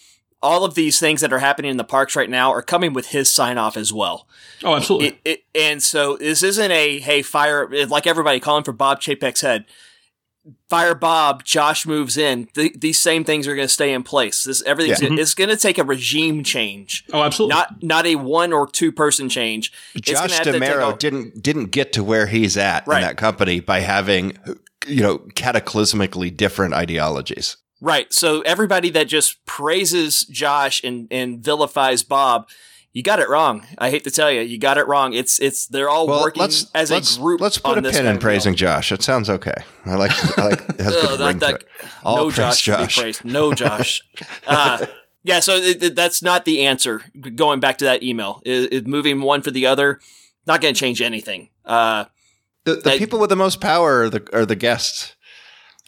all 0.43 0.65
of 0.65 0.75
these 0.75 0.99
things 0.99 1.21
that 1.21 1.33
are 1.33 1.39
happening 1.39 1.71
in 1.71 1.77
the 1.77 1.85
parks 1.85 2.17
right 2.17 2.29
now 2.29 2.51
are 2.51 2.63
coming 2.63 2.93
with 2.93 3.09
his 3.09 3.31
sign 3.31 3.59
off 3.59 3.77
as 3.77 3.93
well. 3.93 4.27
oh 4.65 4.75
absolutely 4.75 5.09
It, 5.09 5.21
it, 5.25 5.45
and 5.55 5.83
so 5.83 6.17
this 6.17 6.43
isn't 6.43 6.71
a 6.71 6.99
hey 6.99 7.23
fire 7.23 7.69
like 7.87 8.07
everybody 8.07 8.41
calling 8.41 8.65
for 8.65 8.73
Bob 8.73 9.01
Chapek's 9.01 9.43
head. 9.43 9.65
Fire 10.69 10.95
Bob, 10.97 11.45
Josh 11.45 11.87
moves 11.87 12.17
in. 12.17 12.47
Th- 12.55 12.73
these 12.77 12.99
same 12.99 13.23
things 13.23 13.47
are 13.47 13.55
going 13.55 13.69
to 13.69 13.73
stay 13.73 13.93
in 13.93 14.03
place. 14.03 14.43
This 14.45 14.63
everything's 14.65 15.01
Yeah. 15.01 15.11
it's 15.13 15.35
going 15.35 15.51
to 15.51 15.57
take 15.57 15.79
a 15.79 15.85
regime 15.85 16.43
change, 16.43 17.05
oh 17.13 17.23
absolutely 17.23 17.55
not 17.55 17.83
not 17.83 18.07
a 18.07 18.17
one 18.17 18.53
or 18.53 18.67
two 18.67 18.91
person 18.91 19.29
change. 19.29 19.73
It's 19.95 20.11
gonna 20.11 20.29
Josh 20.29 20.39
have 20.39 20.55
D'Amaro 20.55 20.95
a- 20.95 20.97
didn't 20.97 21.43
didn't 21.43 21.67
get 21.67 21.93
to 21.93 22.03
where 22.03 22.27
he's 22.27 22.57
at 22.57 22.87
Right. 22.87 22.97
in 22.99 23.03
that 23.03 23.17
company 23.17 23.61
by 23.61 23.81
having 23.81 24.37
you 24.87 25.01
know 25.03 25.19
cataclysmically 25.35 26.37
different 26.37 26.75
ideologies. 26.75 27.57
Right. 27.81 28.13
So 28.13 28.41
everybody 28.43 28.91
that 28.91 29.09
just 29.09 29.45
praises 29.45 30.25
Josh 30.25 30.83
and, 30.85 31.09
and 31.11 31.43
vilifies 31.43 32.03
Bob, 32.05 32.49
you 32.93 33.03
got 33.03 33.19
it 33.21 33.29
wrong. 33.29 33.67
I 33.79 33.91
hate 33.91 34.05
to 34.05 34.11
tell 34.11 34.31
you, 34.31 34.41
you 34.43 34.59
got 34.59 34.77
it 34.79 34.87
wrong. 34.87 35.13
It's 35.15 35.39
it's 35.41 35.67
they're 35.67 35.89
all 35.89 36.07
Well, 36.07 36.21
working 36.23 36.41
let's 36.43 36.67
as 36.75 36.91
let's, 36.91 37.17
a 37.17 37.21
group. 37.21 37.41
let's 37.41 37.59
put 37.59 37.79
on 37.79 37.87
a 37.87 37.91
pin 37.91 38.07
in 38.07 38.19
praising 38.19 38.53
deal. 38.53 38.69
Josh. 38.69 38.93
It 38.93 39.03
sounds 39.03 39.31
okay. 39.31 39.55
I 39.87 39.95
like 39.95 40.39
I 40.39 40.49
like 40.49 40.61
it 40.69 40.81
has 40.81 40.95
a 40.95 40.99
Ugh, 40.99 41.09
good 41.09 41.19
that- 41.21 41.27
ring 41.27 41.39
to 41.41 41.47
that- 41.47 41.55
it. 41.63 41.67
No 42.05 42.31
praise 42.31 42.59
Josh, 42.61 42.97
be 42.97 43.03
Josh. 43.13 43.25
No 43.25 43.53
Josh. 43.55 44.03
uh, 44.47 44.87
yeah. 45.25 45.41
So 45.41 45.57
it, 45.57 45.83
it- 45.83 45.95
that's 45.97 46.23
not 46.23 46.45
the 46.45 46.67
answer. 46.67 47.03
Going 47.35 47.61
back 47.61 47.79
to 47.79 47.85
that 47.87 48.03
email, 48.03 48.43
is, 48.45 48.67
is 48.67 48.87
moving 48.87 49.21
one 49.23 49.43
for 49.43 49.51
the 49.51 49.67
other, 49.67 50.01
not 50.47 50.61
going 50.61 50.75
to 50.75 50.79
change 50.81 51.01
anything. 51.01 51.49
Uh, 51.65 52.05
The, 52.65 52.75
the 52.77 52.93
I- 52.93 52.99
people 52.99 53.19
with 53.19 53.31
the 53.31 53.37
most 53.37 53.61
power 53.61 54.03
are 54.03 54.11
the 54.11 54.23
are 54.33 54.45
the 54.47 54.57
guests. 54.57 55.15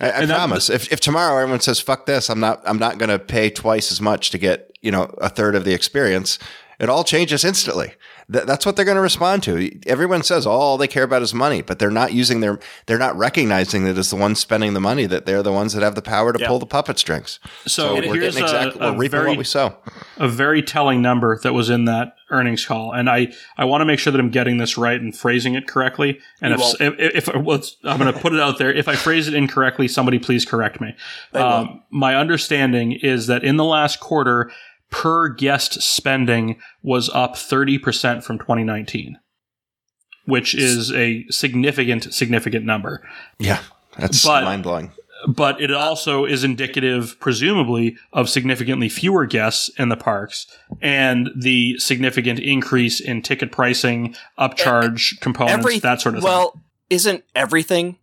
I, 0.00 0.06
I 0.06 0.08
And 0.22 0.30
that- 0.30 0.36
promise. 0.36 0.70
if 0.70 0.90
if 0.92 1.00
tomorrow 1.00 1.36
everyone 1.38 1.60
says 1.60 1.80
"fuck 1.80 2.06
this," 2.06 2.28
I'm 2.30 2.40
not 2.40 2.62
I'm 2.64 2.78
not 2.78 2.98
going 2.98 3.10
to 3.10 3.18
pay 3.18 3.50
twice 3.50 3.92
as 3.92 4.00
much 4.00 4.30
to 4.30 4.38
get 4.38 4.70
you 4.82 4.90
know 4.90 5.04
a 5.20 5.28
third 5.28 5.54
of 5.54 5.64
the 5.64 5.72
experience. 5.74 6.38
It 6.78 6.88
all 6.88 7.04
changes 7.04 7.44
instantly. 7.44 7.94
Th- 8.32 8.44
that's 8.44 8.64
what 8.66 8.76
they're 8.76 8.84
going 8.84 8.96
to 8.96 9.00
respond 9.02 9.42
to. 9.44 9.70
Everyone 9.86 10.22
says 10.22 10.46
all 10.46 10.76
they 10.78 10.88
care 10.88 11.02
about 11.02 11.22
is 11.22 11.34
money, 11.34 11.62
but 11.62 11.78
they're 11.78 11.90
not 11.90 12.12
using 12.12 12.40
their 12.40 12.58
they're 12.86 12.98
not 12.98 13.16
recognizing 13.16 13.84
that 13.84 13.98
as 13.98 14.10
the 14.10 14.16
ones 14.16 14.40
spending 14.40 14.74
the 14.74 14.80
money 14.80 15.06
that 15.06 15.26
they're 15.26 15.42
the 15.42 15.52
ones 15.52 15.72
that 15.74 15.82
have 15.82 15.94
the 15.94 16.02
power 16.02 16.32
to 16.32 16.38
Yeah. 16.40 16.48
pull 16.48 16.58
the 16.58 16.66
puppet 16.66 16.98
strings. 16.98 17.38
so, 17.66 17.94
we're 17.94 18.14
getting 18.14 18.42
exactly 18.42 18.80
a 18.80 18.92
we're 18.92 18.98
reaping 18.98 19.10
very 19.10 19.28
what 19.30 19.38
we 19.38 19.44
sow. 19.44 19.76
a 20.16 20.28
very 20.28 20.62
telling 20.62 21.02
number 21.02 21.38
that 21.42 21.52
was 21.52 21.70
in 21.70 21.84
that 21.84 22.16
earnings 22.30 22.64
call, 22.64 22.92
and 22.92 23.08
I 23.10 23.32
I 23.58 23.64
want 23.66 23.82
to 23.82 23.84
make 23.84 23.98
sure 23.98 24.10
that 24.10 24.18
I'm 24.18 24.30
getting 24.30 24.56
this 24.56 24.76
right 24.78 25.00
and 25.00 25.16
phrasing 25.16 25.54
it 25.54 25.68
correctly. 25.68 26.18
And 26.40 26.54
if 26.54 26.80
if, 26.80 27.28
if 27.28 27.34
well, 27.36 27.62
I'm 27.84 27.98
going 27.98 28.12
to 28.12 28.18
put 28.18 28.32
it 28.32 28.40
out 28.40 28.58
there, 28.58 28.72
if 28.72 28.88
I 28.88 28.96
phrase 28.96 29.28
it 29.28 29.34
incorrectly, 29.34 29.86
somebody 29.86 30.18
please 30.18 30.44
correct 30.44 30.80
me. 30.80 30.96
Um, 31.34 31.82
my 31.90 32.16
understanding 32.16 32.92
is 32.92 33.26
that 33.26 33.44
in 33.44 33.56
the 33.58 33.64
last 33.64 34.00
quarter, 34.00 34.50
per 34.90 35.28
guest 35.28 35.82
spending 35.82 36.60
was 36.82 37.10
up 37.14 37.36
30 37.36 37.78
percent 37.78 38.24
from 38.24 38.38
2019, 38.38 39.18
which 40.26 40.54
is 40.54 40.92
a 40.92 41.24
significant 41.30 42.12
significant 42.14 42.64
number 42.64 43.06
Yeah, 43.38 43.60
that's 43.98 44.24
mind 44.26 44.62
blowing. 44.62 44.92
but 45.28 45.60
it 45.60 45.70
also 45.72 46.24
is 46.24 46.44
indicative, 46.44 47.16
presumably, 47.20 47.96
of 48.12 48.28
significantly 48.28 48.88
fewer 48.88 49.26
guests 49.26 49.68
in 49.78 49.88
the 49.88 49.96
parks 49.96 50.46
and 50.80 51.30
the 51.36 51.78
significant 51.78 52.38
increase 52.38 53.00
in 53.00 53.22
ticket 53.22 53.50
pricing, 53.52 54.14
upcharge 54.38 55.20
components, 55.20 55.58
every 55.58 55.78
that 55.80 56.00
sort 56.00 56.14
of 56.14 56.22
thing. 56.22 56.28
well, 56.30 56.60
isn't 56.90 57.24
everything 57.34 57.96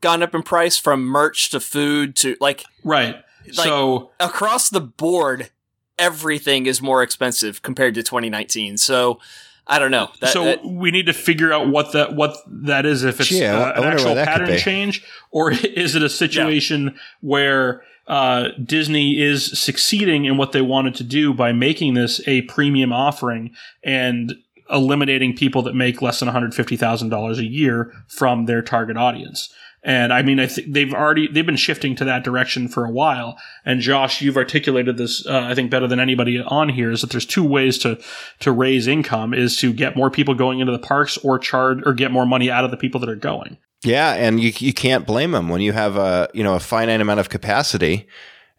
gone 0.00 0.22
up 0.22 0.34
in 0.34 0.42
price 0.42 0.76
from 0.76 1.04
merch 1.04 1.50
to 1.50 1.58
food 1.60 2.14
to 2.16 2.36
like 2.40 2.64
Right. 2.84 3.16
like- 3.56 3.66
so 3.66 4.10
across 4.20 4.68
the 4.68 4.80
board? 4.80 5.50
Everything 5.98 6.66
is 6.66 6.80
more 6.80 7.02
expensive 7.02 7.62
compared 7.62 7.94
to 7.94 8.02
2019. 8.02 8.76
So 8.76 9.18
I 9.66 9.78
don't 9.78 9.90
know. 9.90 10.08
That, 10.20 10.32
so 10.32 10.44
that- 10.44 10.64
we 10.64 10.90
need 10.90 11.06
to 11.06 11.12
figure 11.12 11.52
out 11.52 11.68
what 11.68 11.92
that 11.92 12.14
what 12.14 12.36
that 12.46 12.86
is 12.86 13.04
if 13.04 13.20
it's 13.20 13.28
Gee, 13.28 13.44
uh, 13.44 13.72
an 13.72 13.84
actual 13.84 14.10
why 14.10 14.14
that 14.14 14.26
could 14.26 14.44
pattern 14.46 14.58
change 14.58 15.04
or 15.30 15.50
is 15.64 15.94
it 15.94 16.02
a 16.02 16.08
situation 16.08 16.98
where 17.20 17.82
uh, 18.06 18.48
Disney 18.64 19.20
is 19.20 19.60
succeeding 19.60 20.24
in 20.24 20.38
what 20.38 20.52
they 20.52 20.62
wanted 20.62 20.94
to 20.94 21.04
do 21.04 21.34
by 21.34 21.52
making 21.52 21.92
this 21.92 22.26
a 22.26 22.40
premium 22.42 22.90
offering 22.90 23.54
and 23.84 24.34
eliminating 24.70 25.36
people 25.36 25.62
that 25.62 25.74
make 25.74 26.00
less 26.02 26.20
than 26.20 26.28
$150,000 26.28 27.38
a 27.38 27.44
year 27.44 27.92
from 28.06 28.46
their 28.46 28.62
target 28.62 28.96
audience. 28.96 29.52
And 29.82 30.12
I 30.12 30.22
mean, 30.22 30.40
I 30.40 30.46
think 30.46 30.72
they've 30.72 30.92
already 30.92 31.28
they've 31.28 31.46
been 31.46 31.56
shifting 31.56 31.94
to 31.96 32.04
that 32.04 32.24
direction 32.24 32.68
for 32.68 32.84
a 32.84 32.90
while. 32.90 33.38
And 33.64 33.80
Josh, 33.80 34.20
you've 34.20 34.36
articulated 34.36 34.96
this, 34.96 35.24
uh, 35.24 35.42
I 35.42 35.54
think, 35.54 35.70
better 35.70 35.86
than 35.86 36.00
anybody 36.00 36.40
on 36.40 36.68
here. 36.68 36.90
Is 36.90 37.00
that 37.02 37.10
there's 37.10 37.26
two 37.26 37.44
ways 37.44 37.78
to 37.78 38.00
to 38.40 38.50
raise 38.50 38.88
income: 38.88 39.32
is 39.32 39.56
to 39.58 39.72
get 39.72 39.96
more 39.96 40.10
people 40.10 40.34
going 40.34 40.58
into 40.58 40.72
the 40.72 40.80
parks, 40.80 41.16
or 41.18 41.38
charge 41.38 41.78
or 41.86 41.94
get 41.94 42.10
more 42.10 42.26
money 42.26 42.50
out 42.50 42.64
of 42.64 42.70
the 42.70 42.76
people 42.76 43.00
that 43.00 43.08
are 43.08 43.16
going. 43.16 43.56
Yeah, 43.84 44.14
and 44.14 44.40
you 44.40 44.52
you 44.58 44.72
can't 44.72 45.06
blame 45.06 45.30
them 45.30 45.48
when 45.48 45.60
you 45.60 45.72
have 45.72 45.96
a 45.96 46.28
you 46.34 46.42
know 46.42 46.54
a 46.54 46.60
finite 46.60 47.00
amount 47.00 47.20
of 47.20 47.28
capacity, 47.28 48.08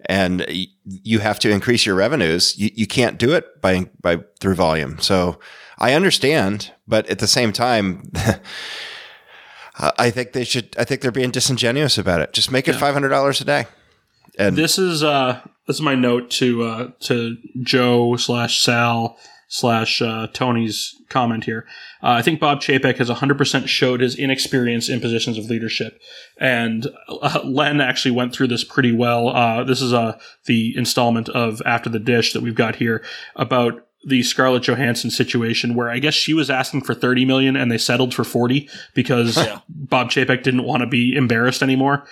and 0.06 0.46
you 0.86 1.20
have 1.20 1.40
to 1.40 1.50
increase 1.50 1.86
your 1.86 1.96
revenues. 1.96 2.58
You, 2.58 2.70
you 2.74 2.88
can't 2.88 3.18
do 3.18 3.34
it 3.34 3.62
by 3.62 3.90
by 4.02 4.24
through 4.40 4.56
volume. 4.56 5.00
So 5.00 5.38
I 5.78 5.94
understand, 5.94 6.72
but 6.88 7.10
at 7.10 7.20
the 7.20 7.28
same 7.28 7.52
time. 7.52 8.10
I 9.80 9.92
I 9.98 10.10
think 10.12 10.34
they 10.34 10.44
should. 10.44 10.76
I 10.78 10.84
think 10.84 11.02
they're 11.02 11.12
being 11.12 11.32
disingenuous 11.32 11.98
about 11.98 12.22
it. 12.22 12.34
Just 12.34 12.52
make 12.52 12.68
it 12.68 12.74
five 12.76 12.94
hundred 12.94 13.10
dollars 13.10 13.42
a 13.42 13.46
day. 13.46 13.66
And 14.38 14.56
This 14.56 14.78
is 14.78 15.04
uh 15.04 15.42
this 15.68 15.78
is 15.78 15.82
my 15.82 15.96
note 15.96 16.30
to 16.32 16.64
uh 16.64 16.88
to 17.02 17.38
Joe 17.64 18.16
slash 18.16 18.62
Sal 18.62 19.18
slash 19.50 20.00
uh, 20.00 20.28
Tony's 20.32 20.96
comment 21.10 21.44
here. 21.44 21.66
Uh, 22.04 22.12
I 22.12 22.22
think 22.22 22.40
Bob 22.40 22.62
Chapek 22.62 22.98
has 22.98 23.10
100% 23.10 23.68
showed 23.68 24.00
his 24.00 24.16
inexperience 24.16 24.88
in 24.88 25.02
positions 25.02 25.40
of 25.40 25.46
leadership, 25.46 26.00
and 26.38 26.88
uh, 27.10 27.42
Len 27.44 27.82
actually 27.82 28.12
went 28.12 28.32
through 28.32 28.48
this 28.48 28.64
pretty 28.64 28.92
well. 28.92 29.30
Uh, 29.30 29.64
this 29.64 29.82
is 29.82 29.92
uh, 29.92 30.20
the 30.46 30.74
installment 30.78 31.30
of 31.30 31.62
After 31.66 31.90
the 31.90 32.00
Dish 32.00 32.32
that 32.34 32.44
we've 32.44 32.56
got 32.56 32.76
here 32.76 33.04
about 33.36 33.88
the 34.06 34.24
Scarlett 34.24 34.64
Johansson 34.64 35.10
situation 35.12 35.76
where 35.76 35.90
I 35.90 36.00
guess 36.00 36.14
she 36.14 36.34
was 36.34 36.50
asking 36.50 36.82
for 36.84 36.94
30 36.94 37.26
million 37.26 37.56
and 37.56 37.72
they 37.72 37.78
settled 37.78 38.14
for 38.14 38.24
40 38.24 38.70
because 38.94 39.36
Yeah. 39.38 39.60
Bob 39.68 40.10
Chapek 40.10 40.44
didn't 40.44 40.64
want 40.64 40.82
to 40.82 40.88
be 40.88 41.16
embarrassed 41.16 41.62
anymore. 41.62 42.06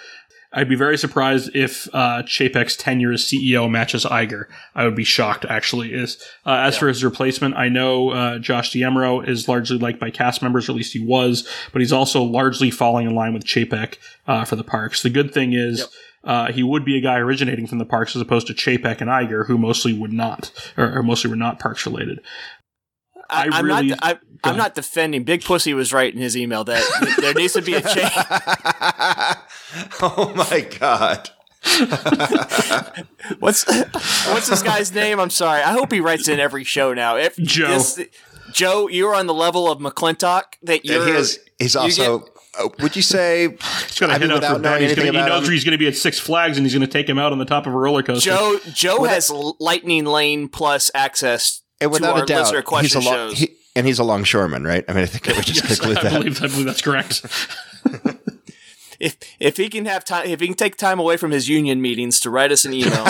I'd 0.53 0.69
be 0.69 0.75
very 0.75 0.97
surprised 0.97 1.53
if 1.53 1.87
uh, 1.93 2.23
Chapek's 2.23 2.77
tenure 2.77 3.11
as 3.11 3.21
CEO 3.23 3.69
matches 3.69 4.05
Iger. 4.05 4.45
I 4.73 4.85
would 4.85 4.95
be 4.95 5.03
shocked, 5.03 5.45
actually. 5.45 5.93
Is 5.93 6.17
uh, 6.45 6.51
as 6.53 6.77
for 6.77 6.87
his 6.87 7.03
replacement, 7.03 7.55
I 7.57 7.67
know 7.67 8.11
uh, 8.11 8.39
Josh 8.39 8.71
Diemero 8.71 9.27
is 9.27 9.49
largely 9.49 9.77
liked 9.77 9.99
by 9.99 10.09
cast 10.09 10.41
members, 10.41 10.67
or 10.67 10.71
at 10.71 10.77
least 10.77 10.93
he 10.93 11.03
was, 11.05 11.47
but 11.73 11.81
he's 11.81 11.91
also 11.91 12.23
largely 12.23 12.71
falling 12.71 13.05
in 13.07 13.13
line 13.13 13.33
with 13.33 13.43
Chapek 13.43 13.97
uh, 14.25 14.45
for 14.45 14.55
the 14.55 14.63
parks. 14.63 15.03
The 15.03 15.09
good 15.09 15.33
thing 15.33 15.53
is. 15.53 15.79
Yep. 15.79 15.89
Uh, 16.27 16.51
he 16.51 16.61
would 16.61 16.83
be 16.85 16.97
a 16.97 17.01
guy 17.01 17.17
originating 17.17 17.65
from 17.65 17.77
the 17.79 17.85
parks 17.85 18.13
as 18.15 18.21
opposed 18.21 18.45
to 18.47 18.53
Chapek 18.53 18.99
and 19.01 19.09
Iger, 19.09 19.47
who 19.47 19.57
mostly 19.57 19.93
would 19.93 20.11
not, 20.13 20.51
or, 20.77 20.97
or 20.99 21.01
mostly 21.01 21.29
were 21.29 21.37
not 21.37 21.57
parks 21.57 21.85
related. 21.85 22.19
I, 23.29 23.45
I 23.45 23.49
I'm 23.57 23.65
really- 23.65 23.87
not. 23.87 23.99
I, 24.01 24.19
I'm 24.43 24.57
not 24.57 24.75
defending. 24.75 25.23
Big 25.23 25.43
Pussy 25.43 25.73
was 25.73 25.91
right 25.91 26.13
in 26.13 26.19
his 26.21 26.37
email 26.37 26.63
that 26.65 26.83
there 27.19 27.33
needs 27.33 27.53
to 27.53 27.61
be 27.61 27.73
a 27.73 27.81
change. 27.81 28.11
Oh 30.01 30.33
my 30.35 30.61
god. 30.79 31.29
What's 33.39 33.65
what's 33.67 34.47
this 34.47 34.63
guy's 34.63 34.93
name? 34.93 35.19
I'm 35.19 35.29
sorry. 35.29 35.61
I 35.61 35.71
hope 35.73 35.91
he 35.91 35.99
writes 35.99 36.27
in 36.29 36.39
every 36.39 36.63
show 36.63 36.93
now. 36.93 37.17
If 37.17 37.35
Joe. 37.37 37.67
this- 37.67 37.99
Joe, 38.53 38.87
you're 38.87 39.13
on 39.13 39.27
the 39.27 39.33
level 39.33 39.69
of 39.69 39.79
McClintock 39.79 40.43
that 40.63 40.85
you're. 40.85 41.01
And 41.01 41.09
he 41.09 41.15
is, 41.17 41.39
he's 41.59 41.75
you 41.75 41.81
also, 41.81 42.25
Uh, 42.59 42.69
would 42.79 42.95
you 42.95 43.01
say, 43.01 43.49
He's 43.87 43.99
gonna 43.99 44.13
I 44.13 44.17
mean, 44.17 44.31
out 44.31 44.35
without 44.35 44.55
for 44.57 44.61
knowing 44.61 44.81
He's 44.81 44.91
anything 44.93 45.13
gonna, 45.13 45.23
he 45.23 45.29
knows 45.29 45.45
him- 45.47 45.53
he's 45.53 45.63
going 45.63 45.73
to 45.73 45.77
be 45.77 45.87
at 45.87 45.95
Six 45.95 46.19
Flags, 46.19 46.57
and 46.57 46.65
he's 46.65 46.73
going 46.73 46.85
to 46.85 46.91
take 46.91 47.07
him 47.07 47.19
out 47.19 47.31
on 47.31 47.37
the 47.39 47.45
top 47.45 47.67
of 47.67 47.73
a 47.73 47.77
roller 47.77 48.03
coaster. 48.03 48.29
Joe 48.31 48.59
Joe 48.73 49.01
Without- 49.01 49.13
has 49.15 49.29
lightning 49.59 50.05
lane 50.05 50.47
plus 50.49 50.89
access 50.95 51.61
and 51.79 51.89
to 51.89 51.93
without 51.93 52.17
our 52.17 52.23
a 52.23 52.25
doubt, 52.25 52.39
listener 52.41 52.59
he's 52.59 52.65
question 52.65 53.01
a 53.01 53.05
long, 53.05 53.13
shows. 53.29 53.37
he, 53.39 53.49
and 53.75 53.85
he's 53.85 53.99
a 53.99 54.03
longshoreman, 54.03 54.63
right? 54.63 54.83
I 54.87 54.93
mean, 54.93 55.03
I 55.03 55.05
think 55.05 55.29
I 55.29 55.33
would 55.37 55.45
just 55.45 55.63
Yes, 55.69 55.79
conclude 55.79 55.97
I 55.99 56.03
that. 56.03 56.13
believe, 56.19 56.37
I 56.43 56.47
believe 56.47 56.65
that's 56.65 56.81
correct. 56.81 57.23
if 58.99 59.15
if 59.39 59.57
he 59.57 59.69
can 59.69 59.85
have 59.85 60.03
time, 60.03 60.27
if 60.27 60.39
he 60.39 60.47
can 60.47 60.55
take 60.55 60.75
time 60.77 60.99
away 60.99 61.17
from 61.17 61.29
his 61.31 61.47
union 61.47 61.81
meetings 61.81 62.19
to 62.21 62.29
write 62.31 62.51
us 62.51 62.65
an 62.65 62.73
email, 62.73 63.05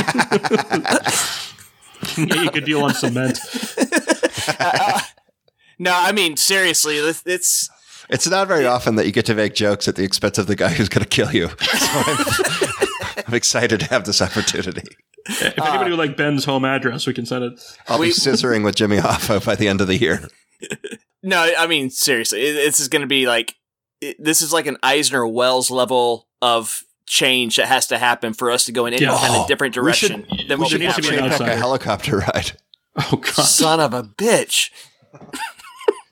yeah, 2.18 2.41
you 2.44 2.49
could 2.52 2.65
deal 2.65 2.82
on 2.84 2.94
cement. 2.94 3.40
Uh, 3.78 4.56
uh, 4.60 4.99
no, 5.80 5.91
I 5.95 6.11
mean 6.11 6.36
seriously, 6.38 6.98
it's 6.98 7.69
It's 8.09 8.27
not 8.29 8.47
very 8.47 8.65
often 8.65 8.95
that 8.95 9.05
you 9.05 9.11
get 9.11 9.25
to 9.27 9.35
make 9.35 9.53
jokes 9.53 9.88
at 9.88 9.95
the 9.95 10.03
expense 10.03 10.38
of 10.38 10.47
the 10.47 10.55
guy 10.55 10.69
who's 10.69 10.89
going 10.89 11.03
to 11.03 11.09
kill 11.09 11.31
you. 11.34 11.49
So 11.59 11.88
I'm, 12.05 13.23
I'm 13.27 13.34
excited 13.34 13.79
to 13.81 13.85
have 13.88 14.05
this 14.05 14.21
opportunity. 14.21 14.84
If 15.25 15.57
anybody 15.59 15.89
would 15.91 15.99
like 15.99 16.15
Ben's 16.15 16.45
home 16.45 16.63
address, 16.63 17.05
we 17.07 17.13
can 17.13 17.25
send 17.25 17.43
it. 17.43 17.59
I'll 17.88 17.99
be 17.99 18.09
scissoring 18.09 18.63
with 18.63 18.75
Jimmy 18.75 18.97
Hoffa 18.97 19.43
by 19.45 19.55
the 19.55 19.67
end 19.67 19.81
of 19.81 19.88
the 19.88 19.97
year. 19.97 20.29
no, 21.23 21.51
I 21.57 21.67
mean 21.67 21.89
seriously, 21.89 22.39
this 22.53 22.79
is 22.79 22.88
going 22.88 23.01
to 23.01 23.07
be 23.07 23.27
like 23.27 23.55
this 24.19 24.41
is 24.41 24.53
like 24.53 24.67
an 24.67 24.77
Eisner 24.84 25.27
Wells 25.27 25.69
level 25.71 26.27
of 26.41 26.84
change 27.07 27.55
that 27.57 27.67
has 27.67 27.88
to 27.88 27.97
happen 27.97 28.34
for 28.34 28.51
us 28.51 28.65
to 28.65 28.71
go 28.71 28.85
in 28.85 28.93
any 28.93 29.03
Yeah. 29.03 29.17
kind 29.17 29.34
Oh, 29.35 29.41
of 29.41 29.47
different 29.47 29.75
we 29.75 29.81
direction 29.81 30.25
should- 30.29 30.47
than 30.47 30.59
we 30.59 30.63
what 30.63 30.69
should 30.71 30.79
we 30.79 30.85
need 30.88 30.95
to 30.95 31.01
be 31.01 31.15
an 31.17 31.25
a 31.25 31.55
helicopter 31.55 32.17
ride. 32.19 32.51
Oh 33.11 33.17
god. 33.17 33.34
Son 33.43 33.79
of 33.79 33.93
a 33.93 34.03
bitch! 34.03 34.69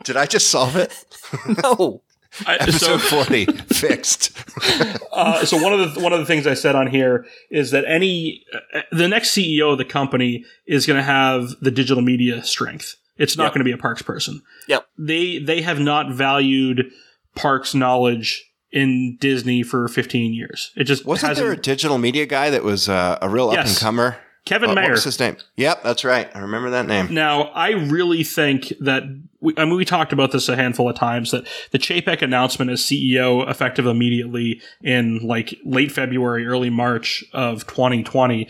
Did 0.03 0.17
I 0.17 0.25
just 0.25 0.49
solve 0.49 0.75
it? 0.75 1.05
No. 1.63 2.01
I, 2.45 2.55
Episode 2.59 2.99
so, 2.99 3.23
40 3.23 3.45
fixed. 3.73 4.37
uh, 5.13 5.45
so 5.45 5.61
one 5.61 5.71
of 5.71 5.93
the 5.95 6.01
one 6.01 6.11
of 6.11 6.19
the 6.19 6.25
things 6.25 6.45
I 6.45 6.53
said 6.53 6.75
on 6.75 6.87
here 6.87 7.25
is 7.49 7.71
that 7.71 7.85
any 7.87 8.43
uh, 8.73 8.81
the 8.91 9.07
next 9.07 9.29
CEO 9.29 9.71
of 9.71 9.77
the 9.77 9.85
company 9.85 10.43
is 10.65 10.85
going 10.85 10.97
to 10.97 11.03
have 11.03 11.51
the 11.61 11.71
digital 11.71 12.03
media 12.03 12.43
strength. 12.43 12.95
It's 13.17 13.37
not 13.37 13.45
Yep. 13.45 13.53
going 13.53 13.59
to 13.59 13.65
be 13.65 13.71
a 13.71 13.77
parks 13.77 14.01
person. 14.01 14.41
Yep. 14.67 14.85
They 14.97 15.39
they 15.39 15.61
have 15.61 15.79
not 15.79 16.11
valued 16.11 16.91
parks 17.35 17.73
knowledge 17.73 18.51
in 18.71 19.15
Disney 19.21 19.63
for 19.63 19.87
15 19.87 20.33
years. 20.33 20.71
It 20.75 20.83
just 20.83 21.05
Wasn't 21.05 21.37
there 21.37 21.53
a 21.53 21.57
digital 21.57 21.97
media 21.97 22.25
guy 22.25 22.49
that 22.49 22.63
was 22.65 22.89
uh, 22.89 23.17
a 23.21 23.29
real 23.29 23.47
up 23.49 23.55
Yes. 23.55 23.69
and 23.69 23.79
comer? 23.79 24.17
Kevin 24.45 24.75
Mayer. 24.75 24.91
was 24.91 25.03
his 25.03 25.19
name? 25.19 25.37
Yep, 25.55 25.81
that's 25.81 26.03
right. 26.03 26.29
I 26.35 26.39
remember 26.39 26.69
that 26.69 26.85
name. 26.85 27.11
Now, 27.11 27.43
I 27.43 27.71
really 27.71 28.23
think 28.23 28.71
that 28.79 29.03
we, 29.39 29.55
I 29.57 29.65
mean, 29.65 29.75
we 29.75 29.85
talked 29.85 30.13
about 30.13 30.31
this 30.31 30.47
a 30.47 30.55
handful 30.55 30.87
of 30.87 30.95
times 30.95 31.31
that 31.31 31.47
the 31.71 31.79
Chapek 31.79 32.21
announcement 32.21 32.69
as 32.69 32.81
CEO 32.81 33.49
effective 33.49 33.87
immediately 33.87 34.61
in 34.83 35.17
like 35.19 35.55
late 35.65 35.91
February, 35.91 36.45
early 36.45 36.69
March 36.69 37.23
of 37.33 37.65
2020. 37.65 38.47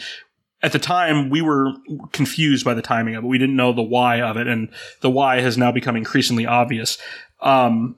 At 0.61 0.73
the 0.73 0.79
time, 0.79 1.29
we 1.29 1.41
were 1.41 1.71
confused 2.11 2.65
by 2.65 2.73
the 2.73 2.81
timing 2.81 3.15
of 3.15 3.23
it. 3.23 3.27
We 3.27 3.37
didn't 3.37 3.55
know 3.55 3.71
the 3.71 3.83
why 3.83 4.21
of 4.21 4.35
it, 4.35 4.47
and 4.47 4.69
the 5.01 5.09
why 5.09 5.39
has 5.41 5.57
now 5.57 5.71
become 5.71 5.95
increasingly 5.95 6.45
obvious. 6.45 6.97
Um, 7.39 7.97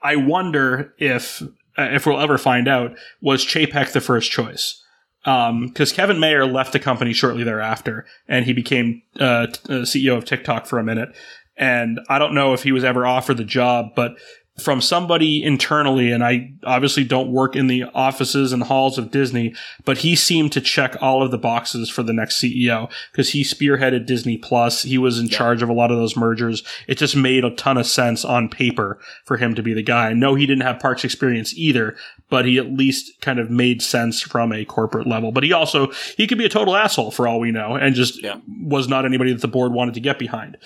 I 0.00 0.16
wonder 0.16 0.94
if 0.98 1.42
uh, 1.76 1.88
if 1.90 2.06
we'll 2.06 2.20
ever 2.20 2.38
find 2.38 2.68
out 2.68 2.96
was 3.20 3.44
Chapek 3.44 3.92
the 3.92 4.00
first 4.00 4.30
choice 4.30 4.81
because 5.24 5.92
Kevin 5.92 6.18
Mayer 6.18 6.46
left 6.46 6.72
the 6.72 6.78
company 6.78 7.12
shortly 7.12 7.44
thereafter, 7.44 8.06
and 8.28 8.44
he 8.44 8.52
became 8.52 9.02
uh, 9.20 9.46
t- 9.46 9.72
uh, 9.72 9.82
CEO 9.82 10.16
of 10.16 10.24
TikTok 10.24 10.66
for 10.66 10.78
a 10.78 10.84
minute. 10.84 11.14
And 11.56 12.00
I 12.08 12.18
don't 12.18 12.34
know 12.34 12.54
if 12.54 12.62
he 12.62 12.72
was 12.72 12.82
ever 12.82 13.06
offered 13.06 13.36
the 13.36 13.44
job, 13.44 13.94
but 13.94 14.16
from 14.60 14.82
somebody 14.82 15.42
internally, 15.42 16.12
and 16.12 16.22
I 16.22 16.52
obviously 16.64 17.04
don't 17.04 17.32
work 17.32 17.56
in 17.56 17.68
the 17.68 17.84
offices 17.94 18.52
and 18.52 18.62
halls 18.62 18.98
of 18.98 19.10
Disney, 19.10 19.54
but 19.86 19.98
he 19.98 20.14
seemed 20.14 20.52
to 20.52 20.60
check 20.60 20.94
all 21.00 21.22
of 21.22 21.30
the 21.30 21.38
boxes 21.38 21.88
for 21.88 22.02
the 22.02 22.12
next 22.12 22.38
CEO 22.38 22.90
because 23.10 23.30
he 23.30 23.44
spearheaded 23.44 24.04
Disney 24.04 24.36
Plus. 24.36 24.82
He 24.82 24.98
was 24.98 25.18
in 25.18 25.28
charge 25.30 25.62
of 25.62 25.70
a 25.70 25.72
lot 25.72 25.90
of 25.90 25.96
those 25.96 26.16
mergers. 26.18 26.62
It 26.86 26.98
just 26.98 27.16
made 27.16 27.46
a 27.46 27.54
ton 27.54 27.78
of 27.78 27.86
sense 27.86 28.26
on 28.26 28.50
paper 28.50 28.98
for 29.24 29.38
him 29.38 29.54
to 29.54 29.62
be 29.62 29.72
the 29.72 29.82
guy. 29.82 30.12
No, 30.12 30.34
he 30.34 30.44
didn't 30.44 30.64
have 30.64 30.78
parks 30.80 31.02
experience 31.02 31.54
either, 31.56 31.96
but 32.28 32.44
he 32.44 32.58
at 32.58 32.70
least 32.74 33.22
kind 33.22 33.38
of 33.38 33.48
made 33.50 33.80
sense 33.80 34.20
from 34.20 34.52
a 34.52 34.66
corporate 34.66 35.06
level. 35.06 35.32
But 35.32 35.44
he 35.44 35.52
also 35.54 35.90
he 36.18 36.26
could 36.26 36.38
be 36.38 36.44
a 36.44 36.50
total 36.50 36.76
asshole 36.76 37.10
for 37.10 37.26
all 37.26 37.40
we 37.40 37.52
know, 37.52 37.74
and 37.76 37.94
just 37.94 38.22
Yeah. 38.22 38.36
was 38.66 38.86
not 38.86 39.06
anybody 39.06 39.32
that 39.32 39.40
the 39.40 39.48
board 39.48 39.72
wanted 39.72 39.94
to 39.94 40.00
get 40.00 40.18
behind. 40.18 40.58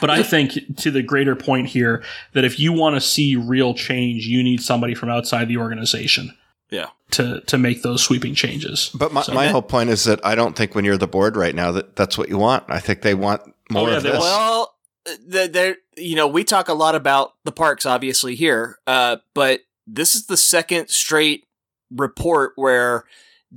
But 0.00 0.08
I 0.10 0.22
think 0.22 0.76
to 0.78 0.90
the 0.90 1.02
greater 1.02 1.36
point 1.36 1.66
here 1.68 2.02
that 2.32 2.44
if 2.44 2.58
you 2.58 2.72
want 2.72 2.96
to 2.96 3.00
see 3.00 3.36
real 3.36 3.74
change, 3.74 4.26
you 4.26 4.42
need 4.42 4.62
somebody 4.62 4.94
from 4.94 5.10
outside 5.10 5.46
the 5.48 5.58
organization 5.58 6.34
Yeah. 6.70 6.86
to 7.12 7.40
to 7.42 7.58
make 7.58 7.82
those 7.82 8.02
sweeping 8.02 8.34
changes. 8.34 8.90
But 8.94 9.12
my, 9.12 9.22
my 9.32 9.48
whole 9.48 9.62
point 9.62 9.90
is 9.90 10.04
that 10.04 10.24
I 10.24 10.34
don't 10.34 10.56
think 10.56 10.74
when 10.74 10.84
you're 10.86 10.96
the 10.96 11.06
board 11.06 11.36
right 11.36 11.54
now 11.54 11.70
that 11.72 11.96
that's 11.96 12.16
what 12.16 12.28
you 12.30 12.38
want. 12.38 12.64
I 12.68 12.80
think 12.80 13.02
they 13.02 13.14
want 13.14 13.42
more 13.70 13.88
Oh, 13.88 13.90
yeah, 13.90 13.96
of 13.98 14.02
this. 14.04 14.18
Well, 14.18 14.74
there, 15.26 15.76
you 15.98 16.16
know, 16.16 16.26
we 16.28 16.44
talk 16.44 16.68
a 16.68 16.74
lot 16.74 16.94
about 16.94 17.34
the 17.44 17.52
parks, 17.52 17.84
obviously 17.84 18.34
here, 18.36 18.78
uh, 18.86 19.18
but 19.34 19.60
this 19.86 20.14
is 20.14 20.26
the 20.26 20.36
second 20.38 20.88
straight 20.88 21.44
report 21.90 22.52
where 22.56 23.04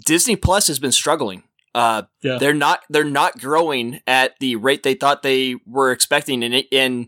Disney 0.06 0.36
Plus 0.36 0.68
has 0.68 0.78
been 0.78 0.92
struggling. 0.92 1.44
Uh, 1.78 2.02
Yeah. 2.24 2.38
they're 2.40 2.54
not 2.56 2.80
they're 2.90 3.04
not 3.04 3.38
growing 3.40 4.00
at 4.08 4.34
the 4.40 4.56
rate 4.56 4.82
they 4.84 4.96
thought 4.96 5.22
they 5.22 5.56
were 5.66 5.92
expecting, 5.92 6.44
and 6.44 6.56
it, 6.56 6.66
and 6.72 7.08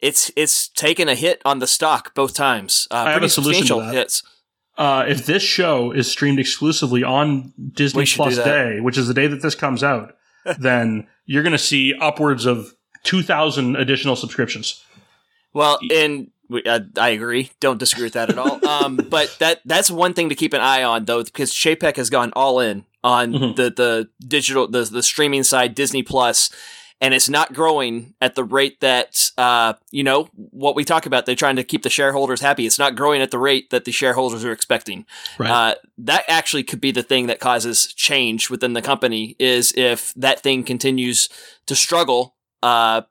it's 0.00 0.30
it's 0.36 0.68
taken 0.68 1.08
a 1.08 1.14
hit 1.14 1.40
on 1.44 1.60
the 1.60 1.66
stock 1.66 2.14
both 2.14 2.34
times. 2.34 2.86
Uh, 2.90 3.04
I 3.06 3.12
have 3.12 3.22
a 3.22 3.28
solution 3.28 3.66
to 3.68 3.76
that. 3.80 3.94
hits. 3.94 4.22
Uh, 4.76 5.04
if 5.06 5.24
this 5.26 5.42
show 5.42 5.92
is 5.92 6.10
streamed 6.10 6.38
exclusively 6.38 7.02
on 7.02 7.52
Disney 7.74 8.04
Plus. 8.06 8.36
Day, 8.36 8.80
which 8.80 8.98
is 8.98 9.06
the 9.08 9.14
day 9.14 9.26
that 9.26 9.42
this 9.42 9.54
comes 9.54 9.82
out, 9.82 10.14
then 10.58 11.06
you're 11.24 11.42
going 11.42 11.52
to 11.52 11.58
see 11.58 11.94
upwards 12.00 12.44
of 12.46 12.74
two 13.04 13.22
thousand 13.22 13.76
additional 13.76 14.16
subscriptions. 14.16 14.84
Well, 15.54 15.78
and 15.90 16.30
we, 16.48 16.62
uh, 16.64 16.80
I 16.98 17.10
agree. 17.10 17.50
Don't 17.60 17.78
disagree 17.78 18.04
with 18.04 18.14
that 18.14 18.28
at 18.30 18.38
all. 18.38 18.60
Um, 18.82 18.96
but 18.96 19.34
that 19.38 19.60
that's 19.64 19.90
one 19.90 20.14
thing 20.14 20.28
to 20.30 20.34
keep 20.34 20.52
an 20.54 20.60
eye 20.60 20.82
on, 20.82 21.04
though, 21.04 21.22
because 21.22 21.52
Chapek 21.52 21.96
has 21.96 22.10
gone 22.10 22.32
all 22.34 22.58
in 22.60 22.84
on 23.04 23.32
Mhm. 23.32 23.56
the 23.56 23.70
the 23.70 24.08
digital 24.26 24.68
the 24.68 24.84
the 24.84 25.02
streaming 25.02 25.42
side, 25.44 25.74
Disney 25.74 26.02
Plus, 26.02 26.50
and 27.00 27.12
it's 27.14 27.28
not 27.28 27.52
growing 27.52 28.14
at 28.20 28.34
the 28.36 28.44
rate 28.44 28.80
that 28.80 29.30
uh, 29.36 29.72
you 29.90 30.04
know 30.04 30.28
what 30.34 30.76
we 30.76 30.84
talk 30.84 31.04
about. 31.06 31.26
They're 31.26 31.34
trying 31.34 31.56
to 31.56 31.64
keep 31.64 31.82
the 31.82 31.90
shareholders 31.90 32.40
happy. 32.40 32.64
It's 32.66 32.78
not 32.78 32.94
growing 32.94 33.20
at 33.22 33.30
the 33.30 33.38
rate 33.38 33.70
that 33.70 33.84
the 33.84 33.92
shareholders 33.92 34.44
are 34.44 34.52
expecting. 34.52 35.04
Right. 35.38 35.50
Uh, 35.50 35.74
that 35.98 36.24
actually 36.28 36.62
could 36.62 36.80
be 36.80 36.92
the 36.92 37.02
thing 37.02 37.26
that 37.26 37.40
causes 37.40 37.92
change 37.94 38.50
within 38.50 38.72
the 38.74 38.82
company 38.82 39.34
is 39.38 39.72
if 39.76 40.12
that 40.14 40.40
thing 40.40 40.62
continues 40.64 41.28
to 41.66 41.74
struggle. 41.74 42.36
Uh, 42.62 43.02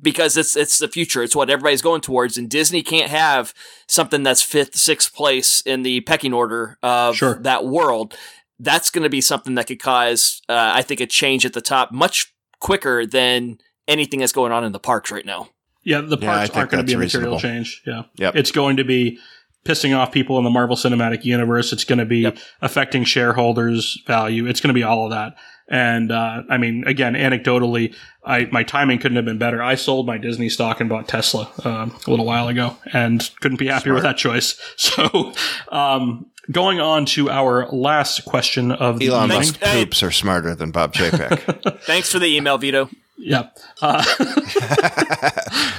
because 0.00 0.38
it's 0.38 0.56
it's 0.56 0.78
the 0.78 0.88
future. 0.88 1.22
It's 1.22 1.36
what 1.36 1.50
everybody's 1.50 1.82
going 1.82 2.00
towards, 2.00 2.38
and 2.38 2.48
Disney 2.48 2.82
can't 2.82 3.10
have 3.10 3.52
something 3.86 4.22
that's 4.22 4.42
fifth, 4.42 4.74
sixth 4.74 5.14
place 5.14 5.60
in 5.66 5.82
the 5.82 6.00
pecking 6.00 6.32
order 6.32 6.78
of 6.82 7.14
Sure. 7.16 7.34
that 7.42 7.66
world. 7.66 8.14
That's 8.62 8.90
going 8.90 9.02
to 9.02 9.10
be 9.10 9.20
something 9.20 9.54
that 9.56 9.66
could 9.66 9.80
cause, 9.80 10.40
uh, 10.48 10.72
I 10.74 10.82
think, 10.82 11.00
a 11.00 11.06
change 11.06 11.44
at 11.44 11.52
the 11.52 11.60
top 11.60 11.90
much 11.92 12.32
quicker 12.60 13.04
than 13.04 13.58
anything 13.88 14.20
that's 14.20 14.32
going 14.32 14.52
on 14.52 14.64
in 14.64 14.72
the 14.72 14.78
parks 14.78 15.10
right 15.10 15.26
now. 15.26 15.48
Yeah, 15.84 16.00
the 16.00 16.16
Yeah, 16.16 16.30
I 16.30 16.34
parts 16.36 16.46
think 16.46 16.56
aren't 16.58 16.70
going 16.70 16.86
to 16.86 16.90
be 16.90 16.94
a 16.94 16.98
that's 16.98 17.12
material 17.14 17.34
reasonable. 17.34 17.56
change. 17.56 17.82
Yeah. 17.86 18.02
Yep. 18.16 18.36
It's 18.36 18.50
going 18.52 18.76
to 18.76 18.84
be 18.84 19.18
pissing 19.66 19.96
off 19.96 20.12
people 20.12 20.38
in 20.38 20.44
the 20.44 20.50
Marvel 20.50 20.76
Cinematic 20.76 21.24
Universe. 21.24 21.72
It's 21.72 21.84
going 21.84 21.98
to 21.98 22.04
be 22.04 22.18
Yep. 22.20 22.38
affecting 22.60 23.04
shareholders' 23.04 24.00
value. 24.06 24.46
It's 24.46 24.60
going 24.60 24.68
to 24.68 24.74
be 24.74 24.82
all 24.84 25.04
of 25.06 25.10
that. 25.10 25.34
And 25.68 26.12
uh, 26.12 26.42
I 26.50 26.58
mean, 26.58 26.84
again, 26.86 27.14
anecdotally, 27.14 27.94
I 28.24 28.46
my 28.52 28.62
timing 28.62 28.98
couldn't 28.98 29.16
have 29.16 29.24
been 29.24 29.38
better. 29.38 29.62
I 29.62 29.74
sold 29.76 30.06
my 30.06 30.18
Disney 30.18 30.48
stock 30.48 30.80
and 30.80 30.88
bought 30.90 31.08
Tesla 31.08 31.50
um, 31.64 31.96
a 32.06 32.10
little 32.10 32.26
while 32.26 32.48
ago, 32.48 32.76
and 32.92 33.28
couldn't 33.40 33.58
be 33.58 33.68
happier 33.68 33.94
with 33.94 34.02
that 34.02 34.16
choice. 34.18 34.56
So, 34.76 35.32
um, 35.70 36.26
going 36.50 36.80
on 36.80 37.06
to 37.06 37.30
our 37.30 37.66
last 37.68 38.24
question 38.24 38.72
of 38.72 38.98
the 38.98 39.08
Elon 39.08 39.24
evening. 39.30 39.38
Musk 39.38 39.60
poops 39.60 40.02
are 40.02 40.10
smarter 40.10 40.54
than 40.54 40.70
Bob 40.70 40.92
Chapek. 40.94 41.80
Thanks 41.82 42.10
for 42.10 42.18
the 42.18 42.26
email, 42.26 42.58
Vito. 42.58 42.88
Yeah. 43.16 43.50
Uh, 43.80 44.02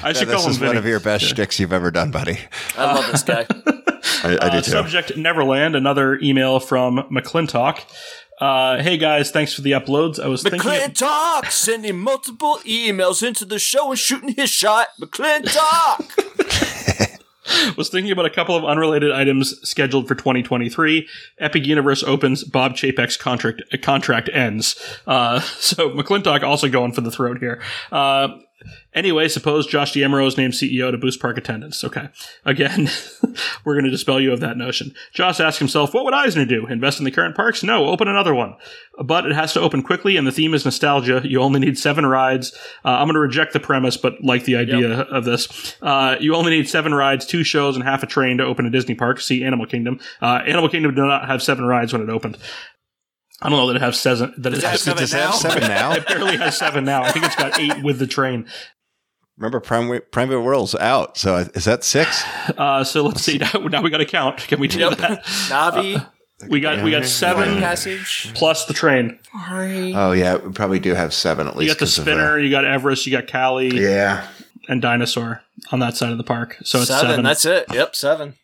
I 0.03 0.14
should 0.15 0.27
this 0.30 0.35
call 0.35 0.45
him 0.45 0.52
is 0.52 0.60
one 0.61 0.77
of 0.77 0.85
your 0.85 0.99
best 1.02 1.26
shticks 1.26 1.60
you've 1.60 1.73
ever 1.73 1.91
done, 1.91 2.11
buddy. 2.11 2.40
I 2.77 2.94
love 2.94 3.11
this 3.11 3.23
guy. 3.23 3.45
I, 4.23 4.38
I 4.41 4.49
do 4.49 4.57
Uh, 4.57 4.61
too. 4.61 4.72
subject 4.72 5.18
Neverland, 5.18 5.76
another 5.76 6.18
email 6.22 6.60
from 6.61 6.98
McClintock. 7.11 7.81
Uh, 8.40 8.81
hey 8.81 8.98
guys, 8.98 9.31
thanks 9.31 9.53
for 9.53 9.61
the 9.61 9.72
uploads. 9.72 10.19
I 10.19 10.27
was 10.27 10.41
thinking. 10.44 10.61
McClintock 10.61 11.52
sending 11.52 11.98
multiple 11.99 12.60
emails 12.65 13.26
into 13.26 13.45
the 13.45 13.60
show 13.60 13.90
and 13.91 13.99
shooting 13.99 14.34
his 14.35 14.49
shot. 14.49 14.88
McClintock. 15.02 16.02
was 17.78 17.90
thinking 17.90 18.11
about 18.11 18.26
a 18.26 18.30
couple 18.30 18.56
of 18.56 18.65
unrelated 18.65 19.11
items 19.11 19.60
scheduled 19.68 20.07
for 20.07 20.15
2023. 20.15 21.07
Epic 21.40 21.65
Universe 21.65 22.03
opens, 22.03 22.44
Bob 22.44 22.76
Chapek's 22.76 23.18
contract 23.18 23.61
contract 23.82 24.30
ends. 24.34 24.76
Uh, 25.07 25.40
so 25.60 25.90
McClintock 25.91 26.44
also 26.44 26.70
going 26.70 26.91
for 26.91 27.02
the 27.02 27.11
throat 27.11 27.40
here. 27.40 27.61
Uh, 27.91 28.30
Anyway, 28.94 29.27
suppose 29.27 29.65
Josh 29.65 29.94
D'Amaro 29.94 30.27
is 30.27 30.38
named 30.38 30.53
CEO 30.53 30.91
to 30.91 30.98
boost 30.98 31.19
park 31.19 31.38
attendance. 31.38 31.84
Okay. 31.84 32.10
Again, 32.45 32.90
we're 33.65 33.73
going 33.73 33.85
to 33.85 33.91
dispel 33.91 34.19
you 34.19 34.31
of 34.31 34.40
that 34.41 34.57
notion. 34.57 34.94
Josh 35.14 35.40
asks 35.40 35.60
himself, 35.60 35.94
what 35.94 36.06
would 36.06 36.14
Eisner 36.14 36.45
do? 36.45 36.68
Invest 36.68 36.99
in 36.99 37.06
the 37.06 37.11
current 37.11 37.35
parks? 37.35 37.64
No, 37.64 37.88
open 37.88 38.07
another 38.07 38.35
one. 38.35 38.56
But 39.03 39.26
it 39.26 39.34
has 39.34 39.53
to 39.53 39.60
open 39.60 39.81
quickly, 39.81 40.18
and 40.18 40.27
the 40.27 40.31
theme 40.31 40.53
is 40.53 40.65
nostalgia. 40.65 41.22
You 41.23 41.41
only 41.41 41.60
need 41.60 41.80
seven 41.80 42.06
rides. 42.06 42.53
Uh, 42.85 42.90
I'm 42.90 43.07
going 43.07 43.15
to 43.15 43.19
reject 43.19 43.53
the 43.53 43.60
premise, 43.60 43.98
but 43.98 44.23
like 44.23 44.44
the 44.45 44.56
idea 44.56 44.98
yep. 44.98 45.07
of 45.07 45.26
this. 45.26 45.76
Uh, 45.81 46.18
you 46.19 46.35
only 46.35 46.52
need 46.52 46.69
seven 46.69 46.94
rides, 46.94 47.26
two 47.26 47.44
shows, 47.44 47.76
and 47.76 47.84
half 47.84 48.03
a 48.03 48.07
train 48.07 48.38
to 48.38 48.44
open 48.44 48.68
a 48.68 48.69
Disney 48.69 48.94
park. 48.94 49.19
See 49.19 49.44
Animal 49.44 49.65
Kingdom. 49.65 49.99
Uh, 50.22 50.41
Animal 50.45 50.69
Kingdom 50.69 50.94
did 50.94 51.02
not 51.02 51.27
have 51.27 51.41
seven 51.41 51.65
rides 51.65 51.91
when 51.91 52.03
it 52.03 52.10
opened. 52.10 52.38
I 53.44 53.49
don't 53.49 53.60
know 53.60 53.68
that 53.68 53.76
it 53.76 53.82
has 53.82 53.99
seven. 53.99 54.34
That 54.38 54.53
it 54.53 54.64
has 54.64 54.82
seven, 54.82 55.07
now? 55.11 55.32
seven 55.32 55.64
now. 55.64 55.91
it 55.95 56.07
barely 56.07 56.38
has 56.38 56.57
seven 56.57 56.86
now. 56.86 57.03
I 57.03 57.11
think 57.11 57.26
it's 57.26 57.36
got 57.36 57.60
eight 57.60 57.84
with 57.84 57.99
the 57.99 58.07
train. 58.07 58.48
Remember, 59.38 59.60
Prime 59.60 59.99
Private 60.11 60.41
World's 60.41 60.76
out. 60.76 61.18
So 61.18 61.38
is 61.53 61.65
that 61.65 61.84
six? 61.84 62.24
Uh, 62.57 62.84
so 62.84 63.03
let's 63.03 63.22
see. 63.22 63.38
Now, 63.40 63.52
now 63.53 63.82
we 63.82 63.90
got 63.90 63.98
to 63.98 64.06
count. 64.06 64.38
Can 64.38 64.60
we 64.60 64.68
do 64.70 64.80
yep. 64.80 64.98
that? 64.98 65.24
Na'vi. 65.24 65.98
Uh, 65.98 66.06
we 66.49 66.60
got 66.60 66.84
we 66.84 66.91
got 66.91 67.06
seven 67.06 67.60
passage 67.60 68.32
plus 68.34 68.65
the 68.65 68.74
train. 68.74 69.20
Oh 69.36 70.14
yeah, 70.14 70.38
we 70.38 70.52
probably 70.53 70.80
do 70.80 70.94
have 70.94 71.14
seven 71.14 71.48
at 71.48 71.56
least. 71.56 71.70
You 71.70 71.74
got 71.76 71.80
the 71.80 71.88
spinner. 71.88 72.40
You 72.40 72.49
got 72.49 72.65
Everest. 72.65 73.06
You 73.06 73.11
got 73.11 73.28
Kali. 73.28 73.80
Yeah. 73.80 74.28
And 74.70 74.82
dinosaur 74.82 75.41
on 75.72 75.80
that 75.80 75.98
side 75.98 76.11
of 76.11 76.18
the 76.18 76.24
park. 76.24 76.57
So 76.64 76.80
it's 76.80 76.88
seven. 76.88 77.10
seven. 77.10 77.26
That's 77.26 77.45
it. 77.45 77.65
Yep, 77.74 77.95
seven. 77.95 78.36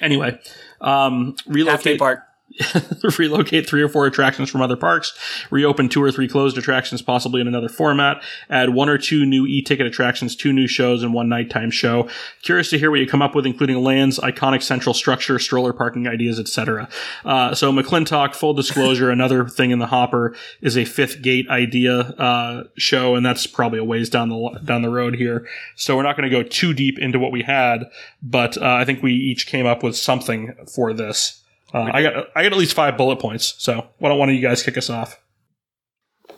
Anyway, 0.00 0.40
um, 0.80 1.36
relocate 1.46 2.00
park. 2.00 2.20
relocate 3.18 3.68
three 3.68 3.82
or 3.82 3.88
four 3.88 4.06
attractions 4.06 4.50
from 4.50 4.60
other 4.60 4.76
parks, 4.76 5.12
reopen 5.50 5.88
two 5.88 6.02
or 6.02 6.12
three 6.12 6.28
closed 6.28 6.56
attractions, 6.56 7.02
possibly 7.02 7.40
in 7.40 7.48
another 7.48 7.68
format, 7.68 8.22
add 8.48 8.70
one 8.70 8.88
or 8.88 8.98
two 8.98 9.26
new 9.26 9.46
e-ticket 9.46 9.86
attractions, 9.86 10.36
two 10.36 10.52
new 10.52 10.66
shows, 10.66 11.02
and 11.02 11.12
one 11.12 11.28
nighttime 11.28 11.70
show. 11.70 12.08
Curious 12.42 12.70
to 12.70 12.78
hear 12.78 12.90
what 12.90 13.00
you 13.00 13.06
come 13.06 13.22
up 13.22 13.34
with, 13.34 13.46
including 13.46 13.82
lands, 13.82 14.18
iconic 14.18 14.62
central 14.62 14.94
structure, 14.94 15.38
stroller 15.38 15.72
parking 15.72 16.06
ideas, 16.06 16.38
etc. 16.38 16.88
Uh, 17.24 17.54
so 17.54 17.72
McClintock, 17.72 18.34
full 18.34 18.54
disclosure, 18.54 19.10
another 19.14 19.46
thing 19.48 19.70
in 19.70 19.78
the 19.78 19.86
hopper 19.86 20.34
is 20.60 20.76
a 20.76 20.84
fifth 20.84 21.22
gate 21.22 21.48
idea 21.48 22.00
uh, 22.00 22.64
show, 22.76 23.16
and 23.16 23.26
that's 23.26 23.46
probably 23.46 23.78
a 23.78 23.84
ways 23.84 24.08
down 24.08 24.28
the 24.28 24.60
down 24.64 24.82
the 24.82 24.90
road 24.90 25.16
here. 25.16 25.46
So 25.76 25.96
we're 25.96 26.02
not 26.02 26.16
going 26.16 26.28
to 26.28 26.36
go 26.36 26.42
too 26.42 26.72
deep 26.72 26.98
into 26.98 27.18
what 27.18 27.32
we 27.32 27.42
had, 27.42 27.84
but 28.22 28.56
uh, 28.56 28.74
I 28.74 28.84
think 28.84 29.02
we 29.02 29.12
each 29.12 29.46
came 29.46 29.66
up 29.66 29.82
with 29.82 29.96
something 29.96 30.54
for 30.72 30.92
this. 30.92 31.43
Uh, 31.74 31.90
I 31.92 32.02
got 32.02 32.14
I 32.36 32.42
got 32.44 32.52
at 32.52 32.58
least 32.58 32.74
five 32.74 32.96
bullet 32.96 33.18
points. 33.18 33.54
So 33.58 33.88
why 33.98 34.08
don't 34.08 34.18
one 34.18 34.28
of 34.28 34.34
you 34.34 34.40
guys 34.40 34.62
kick 34.62 34.78
us 34.78 34.88
off? 34.88 35.20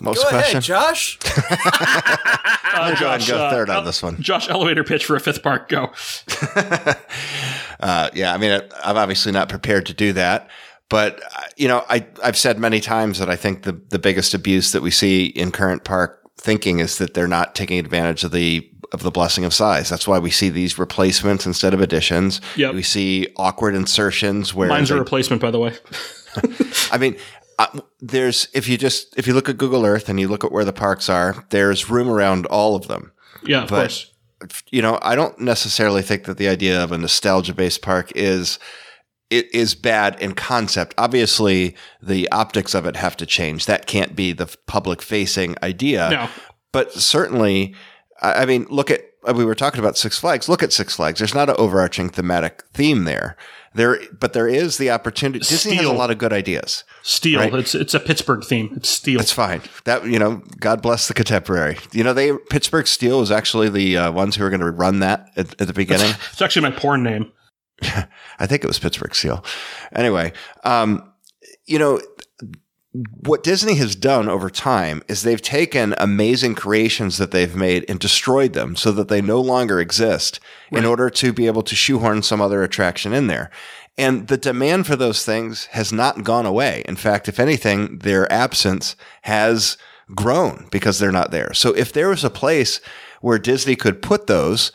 Most 0.01 0.23
go 0.23 0.29
question, 0.29 0.59
ahead, 0.59 0.63
Josh. 0.63 1.19
uh, 2.75 2.95
Josh, 2.95 3.29
go 3.29 3.51
third 3.51 3.71
uh, 3.71 3.79
on 3.79 3.85
this 3.85 4.03
one. 4.03 4.21
Josh, 4.21 4.49
elevator 4.49 4.85
pitch 4.85 5.05
for 5.05 5.17
a 5.17 5.21
fifth 5.21 5.43
park. 5.43 5.69
Go. 5.69 5.93
uh, 7.81 8.11
yeah, 8.15 8.35
I 8.35 8.39
mean, 8.39 8.61
I'm 8.83 8.97
obviously 8.97 9.33
not 9.33 9.49
prepared 9.49 9.87
to 9.87 9.95
do 9.95 10.13
that, 10.15 10.49
but 10.89 11.23
uh, 11.23 11.43
you 11.57 11.69
know, 11.69 11.85
I 11.89 12.07
I've 12.23 12.37
said 12.37 12.59
many 12.59 12.81
times 12.81 13.19
that 13.19 13.31
I 13.31 13.37
think 13.37 13.63
the 13.63 13.81
the 13.91 13.99
biggest 13.99 14.35
abuse 14.35 14.73
that 14.73 14.83
we 14.83 14.91
see 14.91 15.27
in 15.27 15.51
current 15.51 15.85
park 15.85 16.23
thinking 16.39 16.81
is 16.81 16.99
that 16.99 17.15
they're 17.15 17.29
not 17.29 17.55
taking 17.55 17.79
advantage 17.79 18.25
of 18.25 18.33
the 18.33 18.69
of 18.97 19.03
the 19.03 19.11
blessing 19.11 19.45
of 19.45 19.53
size. 19.53 19.91
That's 19.91 20.09
why 20.09 20.19
we 20.19 20.31
see 20.31 20.49
these 20.49 20.79
replacements 20.79 21.45
instead 21.45 21.75
of 21.75 21.83
additions. 21.83 22.41
Yep. 22.57 22.75
We 22.75 22.83
see 22.83 23.29
awkward 23.37 23.75
insertions 23.75 24.55
where 24.55 24.69
mine's 24.69 24.89
they, 24.89 24.97
a 24.97 24.99
replacement, 24.99 25.43
by 25.43 25.51
the 25.51 25.59
way. 25.59 25.75
I 26.91 26.97
mean, 26.97 27.17
uh, 27.59 27.67
there's 28.01 28.49
if 28.55 28.69
you 28.69 28.79
just 28.79 29.17
if 29.19 29.27
you 29.27 29.35
look 29.35 29.51
at 29.51 29.59
Google 29.59 29.85
Earth 29.85 30.09
and 30.09 30.19
you 30.19 30.29
look 30.29 30.45
at 30.45 30.51
where 30.51 30.65
the 30.65 30.73
parks 30.73 31.11
are, 31.11 31.47
there's 31.51 31.91
room 31.91 32.09
around 32.09 32.47
all 32.47 32.75
of 32.75 32.89
them. 32.89 33.13
Yeah, 33.45 33.65
of 33.65 33.69
but, 33.69 33.81
course. 33.81 34.13
You 34.71 34.81
know, 34.81 34.99
I 35.03 35.15
don't 35.15 35.39
necessarily 35.39 36.03
think 36.03 36.25
that 36.25 36.39
the 36.39 36.49
idea 36.49 36.83
of 36.83 36.91
a 36.91 36.99
nostalgia 36.99 37.55
based 37.55 37.83
park 37.83 38.13
is 38.15 38.59
it 39.29 39.55
is 39.55 39.75
bad 39.75 40.19
in 40.21 40.33
concept. 40.33 40.95
Obviously, 40.97 41.77
the 42.03 42.31
optics 42.33 42.75
of 42.75 42.87
it 42.87 42.97
have 42.97 43.17
to 43.19 43.27
change. 43.27 43.67
That 43.67 43.87
can't 43.87 44.17
be 44.17 44.33
the 44.33 44.55
public 44.67 45.03
facing 45.03 45.57
idea. 45.63 46.09
No. 46.11 46.29
But 46.73 46.93
certainly, 46.93 47.75
I 48.23 48.47
mean, 48.47 48.67
look 48.71 48.91
at 48.91 49.03
uh, 49.27 49.35
we 49.35 49.45
were 49.45 49.55
talking 49.55 49.81
about 49.81 49.97
Six 49.97 50.19
Flags. 50.19 50.49
Look 50.49 50.63
at 50.63 50.73
Six 50.73 50.97
Flags. 50.97 51.19
There's 51.19 51.35
not 51.35 51.51
an 51.51 51.57
overarching 51.59 52.09
thematic 52.09 52.65
theme 52.73 53.05
there. 53.05 53.37
There, 53.75 53.99
but 54.19 54.33
there 54.33 54.49
is 54.49 54.79
the 54.79 54.91
opportunity. 54.91 55.41
Disney 55.41 55.75
has 55.75 55.85
a 55.85 55.93
lot 55.93 56.11
of 56.11 56.17
good 56.17 56.33
ideas. 56.33 56.85
Steel. 57.03 57.41
Right? 57.41 57.53
It's 57.55 57.75
it's 57.75 57.93
a 57.93 58.01
Pittsburgh 58.01 58.43
theme. 58.43 58.73
It's 58.75 58.89
steel. 58.89 59.21
It's 59.21 59.33
fine. 59.33 59.61
That 59.85 60.07
you 60.07 60.19
know, 60.19 60.43
God 60.59 60.81
bless 60.81 61.09
the 61.09 61.15
contemporary. 61.15 61.77
You 61.93 62.03
know, 62.03 62.15
they 62.15 62.33
Pittsburgh 62.49 62.87
Steel 62.87 63.21
was 63.21 63.31
actually 63.31 63.69
the 63.69 63.99
uh, 63.99 64.13
ones 64.13 64.37
who 64.37 64.45
were 64.45 64.51
going 64.51 64.61
to 64.61 64.71
run 64.71 65.01
that 65.01 65.29
at, 65.37 65.61
at 65.61 65.67
the 65.67 65.75
beginning. 65.75 66.09
It's, 66.09 66.29
it's 66.33 66.43
actually 66.43 66.71
my 66.71 66.77
porn 66.77 67.03
name. 67.03 67.33
I 67.83 68.47
think 68.47 68.65
it 68.65 68.67
was 68.67 68.79
Pittsburgh 68.79 69.15
Steel. 69.15 69.45
Anyway, 69.93 70.33
um, 70.65 71.13
you 71.67 71.79
know, 71.79 72.01
what 73.25 73.43
Disney 73.43 73.75
has 73.75 73.97
done 73.97 74.29
over 74.29 74.49
time 74.49 75.03
is 75.09 75.23
they've 75.23 75.43
taken 75.43 75.95
amazing 75.99 76.55
creations 76.55 77.19
that 77.19 77.31
they've 77.31 77.55
made 77.55 77.85
and 77.89 77.99
destroyed 77.99 78.53
them 78.53 78.77
so 78.77 78.93
that 78.93 79.09
they 79.09 79.21
no 79.21 79.41
longer 79.41 79.81
exist 79.81 80.41
right. 80.71 80.79
in 80.79 80.89
order 80.89 81.11
to 81.11 81.33
be 81.33 81.47
able 81.47 81.63
to 81.63 81.75
shoehorn 81.75 82.23
some 82.23 82.41
other 82.41 82.63
attraction 82.63 83.13
in 83.13 83.27
there. 83.27 83.51
And 83.99 84.29
the 84.29 84.37
demand 84.37 84.87
for 84.87 84.95
those 84.95 85.25
things 85.25 85.67
has 85.67 85.93
not 85.93 86.23
gone 86.23 86.47
away. 86.47 86.85
In 86.87 86.97
fact, 86.97 87.29
if 87.29 87.41
anything, 87.41 87.99
their 87.99 88.31
absence 88.31 88.95
has 89.23 89.77
grown 90.15 90.69
because 90.71 90.99
they're 90.99 91.11
not 91.11 91.31
there. 91.31 91.53
So 91.55 91.73
if 91.73 91.93
there 91.93 92.09
was 92.09 92.23
a 92.23 92.31
place 92.31 92.81
where 93.21 93.39
Disney 93.39 93.75
could 93.75 94.03
put 94.03 94.27
those, 94.27 94.71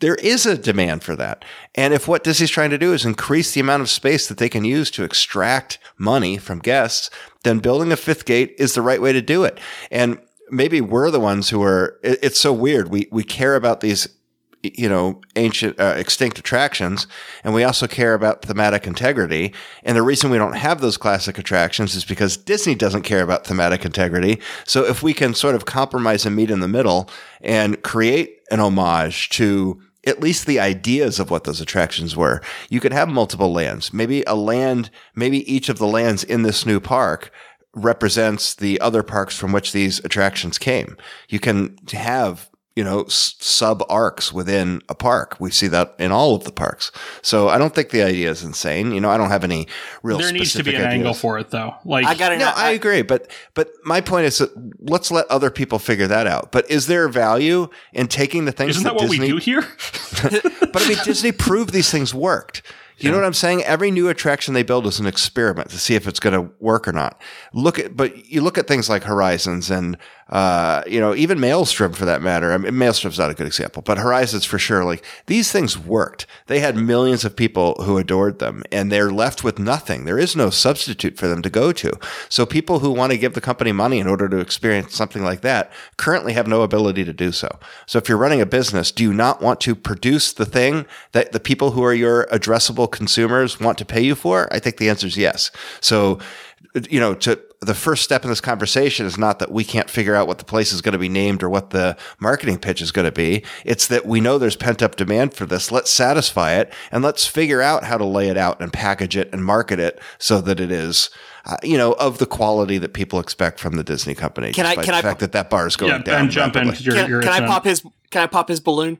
there 0.00 0.14
is 0.16 0.46
a 0.46 0.56
demand 0.56 1.02
for 1.02 1.16
that. 1.16 1.44
And 1.74 1.92
if 1.92 2.06
what 2.06 2.24
Disney's 2.24 2.50
trying 2.50 2.70
to 2.70 2.78
do 2.78 2.92
is 2.92 3.04
increase 3.04 3.52
the 3.52 3.60
amount 3.60 3.82
of 3.82 3.90
space 3.90 4.28
that 4.28 4.38
they 4.38 4.48
can 4.48 4.64
use 4.64 4.90
to 4.92 5.04
extract 5.04 5.78
money 5.98 6.38
from 6.38 6.60
guests, 6.60 7.10
then 7.42 7.58
building 7.58 7.90
a 7.90 7.96
fifth 7.96 8.24
gate 8.24 8.54
is 8.58 8.74
the 8.74 8.82
right 8.82 9.02
way 9.02 9.12
to 9.12 9.22
do 9.22 9.44
it. 9.44 9.58
And 9.90 10.20
maybe 10.50 10.80
we're 10.80 11.10
the 11.10 11.20
ones 11.20 11.48
who 11.48 11.62
are, 11.62 11.98
it's 12.02 12.38
so 12.38 12.52
weird. 12.52 12.90
We, 12.90 13.08
we 13.10 13.24
care 13.24 13.56
about 13.56 13.80
these, 13.80 14.08
you 14.62 14.88
know, 14.88 15.20
ancient, 15.36 15.78
uh, 15.80 15.94
extinct 15.96 16.38
attractions. 16.38 17.06
And 17.42 17.52
we 17.52 17.64
also 17.64 17.86
care 17.86 18.14
about 18.14 18.42
thematic 18.42 18.86
integrity. 18.86 19.52
And 19.82 19.96
the 19.96 20.02
reason 20.02 20.30
we 20.30 20.38
don't 20.38 20.56
have 20.56 20.80
those 20.80 20.96
classic 20.96 21.38
attractions 21.38 21.94
is 21.94 22.04
because 22.04 22.36
Disney 22.36 22.74
doesn't 22.74 23.02
care 23.02 23.22
about 23.22 23.44
thematic 23.44 23.84
integrity. 23.84 24.40
So 24.64 24.84
if 24.84 25.02
we 25.02 25.14
can 25.14 25.34
sort 25.34 25.54
of 25.54 25.64
compromise 25.64 26.24
and 26.24 26.36
meet 26.36 26.50
in 26.50 26.60
the 26.60 26.68
middle 26.68 27.10
and 27.40 27.82
create 27.82 28.38
an 28.50 28.60
homage 28.60 29.28
to 29.30 29.80
at 30.04 30.20
least 30.20 30.46
the 30.46 30.58
ideas 30.58 31.20
of 31.20 31.30
what 31.30 31.44
those 31.44 31.60
attractions 31.60 32.16
were. 32.16 32.42
You 32.68 32.80
could 32.80 32.92
have 32.92 33.08
multiple 33.08 33.52
lands. 33.52 33.92
Maybe 33.92 34.24
a 34.26 34.34
land, 34.34 34.90
maybe 35.14 35.50
each 35.52 35.68
of 35.68 35.78
the 35.78 35.86
lands 35.86 36.24
in 36.24 36.42
this 36.42 36.66
new 36.66 36.80
park 36.80 37.30
represents 37.74 38.54
the 38.54 38.80
other 38.80 39.02
parks 39.02 39.36
from 39.38 39.52
which 39.52 39.72
these 39.72 40.00
attractions 40.00 40.58
came. 40.58 40.96
You 41.28 41.38
can 41.38 41.78
have 41.92 42.50
you 42.74 42.82
know, 42.82 43.04
sub 43.08 43.84
arcs 43.88 44.32
within 44.32 44.80
a 44.88 44.94
park. 44.94 45.36
We 45.38 45.50
see 45.50 45.66
that 45.68 45.94
in 45.98 46.10
all 46.10 46.34
of 46.34 46.44
the 46.44 46.52
parks. 46.52 46.90
So 47.20 47.48
I 47.48 47.58
don't 47.58 47.74
think 47.74 47.90
the 47.90 48.02
idea 48.02 48.30
is 48.30 48.42
insane. 48.42 48.92
You 48.92 49.00
know, 49.00 49.10
I 49.10 49.18
don't 49.18 49.28
have 49.28 49.44
any 49.44 49.68
real. 50.02 50.18
There 50.18 50.32
needs 50.32 50.54
to 50.54 50.64
be 50.64 50.74
an 50.74 50.76
ideas. 50.76 50.94
angle 50.94 51.14
for 51.14 51.38
it, 51.38 51.50
though. 51.50 51.74
Like 51.84 52.06
I 52.06 52.14
got 52.14 52.30
to 52.30 52.38
No, 52.38 52.46
I, 52.46 52.68
I 52.68 52.70
agree, 52.70 53.02
but 53.02 53.30
but 53.54 53.70
my 53.84 54.00
point 54.00 54.26
is 54.26 54.38
that 54.38 54.50
let's 54.80 55.10
let 55.10 55.26
other 55.30 55.50
people 55.50 55.78
figure 55.78 56.06
that 56.06 56.26
out. 56.26 56.50
But 56.50 56.70
is 56.70 56.86
there 56.86 57.08
value 57.08 57.68
in 57.92 58.08
taking 58.08 58.46
the 58.46 58.52
things? 58.52 58.70
Isn't 58.70 58.84
that, 58.84 58.90
that 58.90 59.04
what 59.04 59.10
Disney, 59.10 59.32
we 59.32 59.32
do 59.32 59.36
here? 59.36 59.62
but 60.72 60.82
I 60.82 60.88
mean, 60.88 60.98
Disney 61.04 61.32
proved 61.32 61.72
these 61.72 61.90
things 61.90 62.14
worked. 62.14 62.62
You 63.02 63.10
know 63.10 63.16
what 63.16 63.26
I'm 63.26 63.34
saying? 63.34 63.64
Every 63.64 63.90
new 63.90 64.08
attraction 64.08 64.54
they 64.54 64.62
build 64.62 64.86
is 64.86 65.00
an 65.00 65.06
experiment 65.06 65.70
to 65.70 65.78
see 65.78 65.96
if 65.96 66.06
it's 66.06 66.20
going 66.20 66.34
to 66.34 66.54
work 66.60 66.86
or 66.86 66.92
not. 66.92 67.20
Look 67.52 67.78
at, 67.78 67.96
but 67.96 68.26
you 68.26 68.42
look 68.42 68.58
at 68.58 68.68
things 68.68 68.88
like 68.88 69.02
Horizons 69.02 69.70
and 69.70 69.98
uh, 70.28 70.82
you 70.86 71.00
know, 71.00 71.14
even 71.14 71.40
Maelstrom 71.40 71.92
for 71.92 72.04
that 72.04 72.22
matter. 72.22 72.52
I 72.52 72.56
mean, 72.56 72.74
Maelstrom's 72.74 73.18
not 73.18 73.30
a 73.30 73.34
good 73.34 73.46
example, 73.46 73.82
but 73.82 73.98
Horizons 73.98 74.44
for 74.44 74.58
sure. 74.58 74.84
Like 74.84 75.04
these 75.26 75.52
things 75.52 75.78
worked. 75.78 76.26
They 76.46 76.60
had 76.60 76.76
millions 76.76 77.24
of 77.24 77.36
people 77.36 77.74
who 77.82 77.98
adored 77.98 78.38
them 78.38 78.62
and 78.72 78.90
they're 78.90 79.10
left 79.10 79.44
with 79.44 79.58
nothing. 79.58 80.04
There 80.04 80.18
is 80.18 80.34
no 80.34 80.50
substitute 80.50 81.18
for 81.18 81.28
them 81.28 81.42
to 81.42 81.50
go 81.50 81.72
to. 81.72 81.92
So 82.28 82.46
people 82.46 82.78
who 82.78 82.90
want 82.90 83.12
to 83.12 83.18
give 83.18 83.34
the 83.34 83.40
company 83.40 83.72
money 83.72 83.98
in 83.98 84.06
order 84.06 84.28
to 84.28 84.38
experience 84.38 84.94
something 84.94 85.22
like 85.22 85.42
that 85.42 85.70
currently 85.96 86.32
have 86.32 86.46
no 86.46 86.62
ability 86.62 87.04
to 87.04 87.12
do 87.12 87.32
so. 87.32 87.58
So 87.86 87.98
if 87.98 88.08
you're 88.08 88.18
running 88.18 88.40
a 88.40 88.46
business, 88.46 88.90
do 88.90 89.02
you 89.02 89.12
not 89.12 89.42
want 89.42 89.60
to 89.62 89.74
produce 89.74 90.32
the 90.32 90.46
thing 90.46 90.86
that 91.12 91.32
the 91.32 91.40
people 91.40 91.72
who 91.72 91.84
are 91.84 91.94
your 91.94 92.26
addressable 92.26 92.90
consumers 92.90 93.60
want 93.60 93.76
to 93.78 93.84
pay 93.84 94.00
you 94.00 94.14
for? 94.14 94.52
I 94.52 94.58
think 94.58 94.78
the 94.78 94.88
answer 94.88 95.06
is 95.06 95.16
yes. 95.16 95.50
So 95.80 96.18
you 96.90 96.98
know, 97.00 97.14
to 97.14 97.40
the 97.60 97.74
first 97.74 98.02
step 98.02 98.24
in 98.24 98.30
this 98.30 98.40
conversation 98.40 99.06
is 99.06 99.16
not 99.18 99.38
that 99.38 99.50
we 99.52 99.62
can't 99.62 99.88
figure 99.88 100.14
out 100.16 100.26
what 100.26 100.38
the 100.38 100.44
place 100.44 100.72
is 100.72 100.80
going 100.80 100.94
to 100.94 100.98
be 100.98 101.08
named 101.08 101.42
or 101.42 101.48
what 101.48 101.70
the 101.70 101.96
marketing 102.18 102.58
pitch 102.58 102.80
is 102.82 102.90
going 102.90 103.04
to 103.04 103.12
be. 103.12 103.44
It's 103.64 103.86
that 103.86 104.04
we 104.06 104.20
know 104.20 104.36
there's 104.38 104.56
pent 104.56 104.82
up 104.82 104.96
demand 104.96 105.34
for 105.34 105.46
this. 105.46 105.70
Let's 105.70 105.90
satisfy 105.90 106.54
it 106.54 106.72
and 106.90 107.04
let's 107.04 107.26
figure 107.26 107.62
out 107.62 107.84
how 107.84 107.98
to 107.98 108.04
lay 108.04 108.28
it 108.28 108.36
out 108.36 108.60
and 108.60 108.72
package 108.72 109.16
it 109.16 109.28
and 109.32 109.44
market 109.44 109.78
it 109.78 110.00
so 110.18 110.40
that 110.40 110.58
it 110.58 110.72
is, 110.72 111.10
uh, 111.44 111.56
you 111.62 111.76
know, 111.78 111.92
of 111.94 112.18
the 112.18 112.26
quality 112.26 112.78
that 112.78 112.94
people 112.94 113.20
expect 113.20 113.60
from 113.60 113.76
the 113.76 113.84
Disney 113.84 114.14
company. 114.14 114.52
Can 114.52 114.66
I- 114.66 114.74
can 114.74 114.86
the 114.86 114.94
I 114.94 115.02
fact 115.02 115.20
that 115.20 115.32
that 115.32 115.50
bar 115.50 115.66
is 115.68 115.76
going 115.76 115.92
Yeah, 115.92 115.98
down. 115.98 116.22
Ben, 116.24 116.30
jump 116.30 116.56
in. 116.56 116.68
rapidly. 116.68 116.76
'cause 116.78 116.86
You're, 116.86 116.96
Can, 116.96 117.10
you're 117.10 117.22
can 117.22 117.42
I 117.44 117.46
pop 117.46 117.64
his? 117.64 117.82
Can 118.10 118.22
I 118.22 118.26
pop 118.26 118.48
his 118.48 118.60
balloon? 118.60 118.98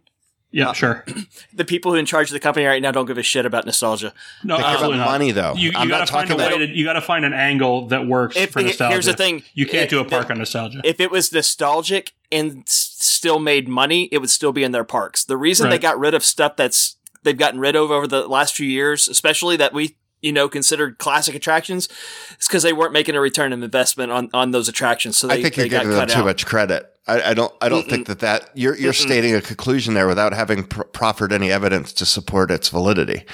Yeah, 0.53 0.69
uh, 0.69 0.73
sure. 0.75 1.05
The 1.55 1.65
people 1.65 1.91
who 1.93 1.97
are 1.97 2.01
in 2.01 2.07
charge 2.07 2.29
of 2.29 2.33
the 2.35 2.41
company 2.41 2.65
right 2.67 2.81
now 2.81 2.91
don't 2.93 3.07
give 3.07 3.19
a 3.19 3.23
shit 3.23 3.45
about 3.47 3.67
nostalgia. 3.67 4.13
No, 4.45 4.57
They 4.57 4.63
care 4.63 4.71
about 4.71 4.75
absolutely 4.75 4.99
not. 4.99 5.07
money, 5.07 5.31
though. 5.33 5.55
You, 5.55 5.71
you 5.71 5.77
I'm 5.77 5.89
got 5.89 6.07
to 6.07 6.13
not 6.13 6.27
find 6.29 6.31
a 6.31 6.37
way 6.37 6.47
about- 6.47 6.59
to, 6.59 6.69
you 6.69 6.85
got 6.85 6.93
to 6.95 7.01
find 7.01 7.25
an 7.25 7.33
angle 7.33 7.89
that 7.89 8.07
works 8.07 8.37
If- 8.37 8.53
for 8.53 8.61
here's 8.61 8.73
nostalgia. 8.73 8.93
Here's 8.93 9.07
the 9.07 9.15
thing. 9.15 9.43
you 9.55 9.67
can't 9.67 9.85
It- 9.85 9.91
do 9.91 9.99
a 10.01 10.05
park 10.05 10.27
the- 10.29 10.35
on 10.35 10.39
nostalgia. 10.39 10.81
If 10.85 11.01
it 11.01 11.11
was 11.11 11.33
nostalgic 11.33 12.13
and 12.31 12.63
still 12.67 13.39
made 13.39 13.69
money, 13.69 14.09
it 14.13 14.19
would 14.19 14.31
still 14.31 14.53
be 14.53 14.63
in 14.65 14.73
their 14.73 14.85
parks. 14.85 15.25
The 15.25 15.37
reason 15.37 15.69
they 15.71 15.79
got 15.79 15.99
rid 15.99 16.15
of 16.15 16.25
stuff 16.25 16.57
that's 16.57 16.97
they've 17.23 17.37
gotten 17.39 17.61
rid 17.61 17.77
of 17.77 17.91
over 17.91 18.07
the 18.07 18.27
last 18.27 18.55
few 18.55 18.67
years, 18.67 19.07
especially 19.09 19.57
that 19.57 19.73
we 19.73 19.97
you 20.23 20.33
know 20.33 20.49
considered 20.49 20.99
classic 20.99 21.35
attractions, 21.35 21.89
it's 22.33 22.47
because 22.49 22.63
they 22.63 22.73
weren't 22.73 22.93
making 22.93 23.15
a 23.17 23.21
return 23.21 23.53
of 23.53 23.63
investment 23.63 24.11
on 24.11 24.31
on 24.33 24.53
those 24.53 24.69
attractions. 24.69 25.19
So 25.19 25.27
they, 25.27 25.35
I 25.35 25.43
think 25.43 25.57
you're 25.57 25.69
got 25.69 25.83
giving 25.83 25.97
them 25.97 26.09
too 26.09 26.21
out. 26.21 26.25
much 26.25 26.47
credit. 26.47 26.89
I, 27.07 27.21
I 27.31 27.35
don't. 27.35 27.53
I 27.61 27.69
don't 27.69 27.89
think 27.89 28.07
that 28.07 28.21
that 28.21 28.51
you're 28.55 28.77
you're 28.77 28.93
stating 28.93 29.35
a 29.35 29.41
conclusion 29.41 29.95
there 29.95 30.07
without 30.07 30.33
having 30.33 30.65
pr- 30.65 30.85
proffered 30.85 31.33
any 31.33 31.51
evidence 31.51 31.93
to 31.95 32.07
support 32.07 32.51
its 32.53 32.69
validity. 32.69 33.25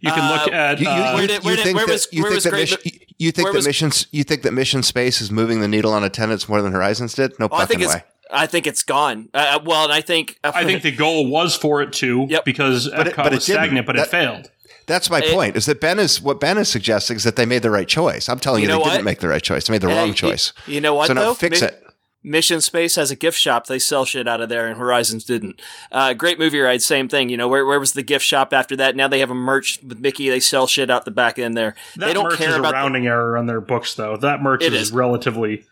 you 0.00 0.10
can 0.10 0.30
look 0.32 0.48
Uh, 0.48 0.56
at 0.56 0.80
You, 0.80 0.86
you, 0.88 0.92
uh, 0.92 1.12
Where 1.14 1.26
did- 1.26 1.44
you 1.44 1.56
think 1.56 1.78
that 1.78 2.06
you 2.10 2.22
think 2.28 2.42
that 2.42 2.52
mission, 2.52 2.78
you 3.18 3.30
think 3.32 3.52
that 3.52 3.64
missions 3.64 4.06
you 4.10 4.24
think 4.24 4.42
that 4.42 4.52
Mission 4.52 4.82
Space 4.82 5.20
is 5.20 5.30
moving 5.30 5.60
the 5.60 5.68
needle 5.68 5.92
on 5.92 6.02
attendance 6.02 6.48
more 6.48 6.60
than 6.62 6.72
Horizons 6.72 7.14
did? 7.14 7.38
No 7.38 7.46
Well, 7.50 7.60
I 7.60 7.64
fucking 7.66 7.78
think 7.80 7.92
way. 7.92 8.02
I 8.32 8.46
think 8.46 8.66
it's 8.66 8.82
gone. 8.82 9.28
Uh, 9.34 9.58
well, 9.64 9.84
and 9.84 9.92
I 9.92 10.00
think 10.00 10.38
I 10.42 10.64
think 10.64 10.82
the 10.82 10.90
goal 10.92 11.28
was 11.28 11.54
for 11.56 11.82
it 11.82 11.92
to 11.94 12.26
Yep. 12.28 12.44
because 12.44 12.86
it- 12.86 12.94
Epcot 12.94 13.16
but 13.16 13.26
it 13.32 13.34
was 13.36 13.46
didn't. 13.46 13.58
stagnant, 13.60 13.86
but 13.86 13.96
That- 13.96 14.06
it 14.06 14.10
failed. 14.10 14.50
That's 14.90 15.08
my 15.08 15.20
it- 15.20 15.32
point. 15.32 15.56
Is 15.56 15.64
that 15.66 15.80
Ben 15.80 15.98
is 15.98 16.20
what 16.20 16.38
Ben 16.40 16.58
is 16.58 16.68
suggesting 16.68 17.16
is 17.16 17.24
that 17.24 17.36
they 17.36 17.46
made 17.46 17.62
the 17.62 17.70
right 17.70 17.88
choice. 17.88 18.28
I'm 18.28 18.38
telling 18.38 18.62
you, 18.62 18.68
You 18.68 18.74
know 18.74 18.78
they 18.78 18.82
what? 18.84 18.92
didn't 18.92 19.04
make 19.06 19.20
the 19.20 19.28
right 19.28 19.42
choice. 19.42 19.66
They 19.66 19.72
made 19.72 19.80
the 19.82 19.88
Hey, 19.88 19.96
wrong 19.96 20.12
choice. 20.14 20.52
You 20.66 20.80
know 20.80 20.94
what 20.94 21.06
so 21.06 21.14
now 21.14 21.20
though? 21.20 21.34
fix 21.34 21.60
Mi- 21.62 21.68
it. 21.68 21.82
Mission 22.22 22.60
Space 22.60 22.96
has 22.96 23.10
a 23.10 23.16
gift 23.16 23.38
shop. 23.38 23.66
They 23.66 23.78
sell 23.78 24.04
shit 24.04 24.28
out 24.28 24.42
of 24.42 24.50
there, 24.50 24.66
and 24.68 24.76
Horizons 24.76 25.24
didn't. 25.24 25.62
Uh, 25.90 26.12
great 26.12 26.38
movie 26.38 26.58
ride, 26.60 26.82
same 26.82 27.08
thing. 27.08 27.30
You 27.30 27.38
know, 27.38 27.48
where, 27.48 27.64
where 27.64 27.80
was 27.80 27.94
the 27.94 28.02
gift 28.02 28.26
shop 28.26 28.52
after 28.52 28.76
that? 28.76 28.94
Now 28.94 29.08
they 29.08 29.20
have 29.20 29.30
a 29.30 29.34
merch 29.34 29.78
with 29.82 30.00
Mickey. 30.00 30.28
They 30.28 30.38
sell 30.40 30.66
shit 30.66 30.90
out 30.90 31.06
the 31.06 31.10
back 31.10 31.38
end 31.38 31.56
there. 31.56 31.74
That 31.96 32.06
they 32.08 32.12
don't 32.12 32.24
merch 32.24 32.36
care 32.36 32.50
is 32.50 32.56
a 32.56 32.58
about. 32.58 32.72
the- 32.72 32.74
rounding 32.74 33.06
error 33.06 33.38
on 33.38 33.46
their 33.46 33.62
books, 33.62 33.94
though. 33.94 34.18
That 34.18 34.42
merch 34.42 34.62
It 34.62 34.74
is, 34.74 34.88
is. 34.88 34.92
relatively 34.92 35.64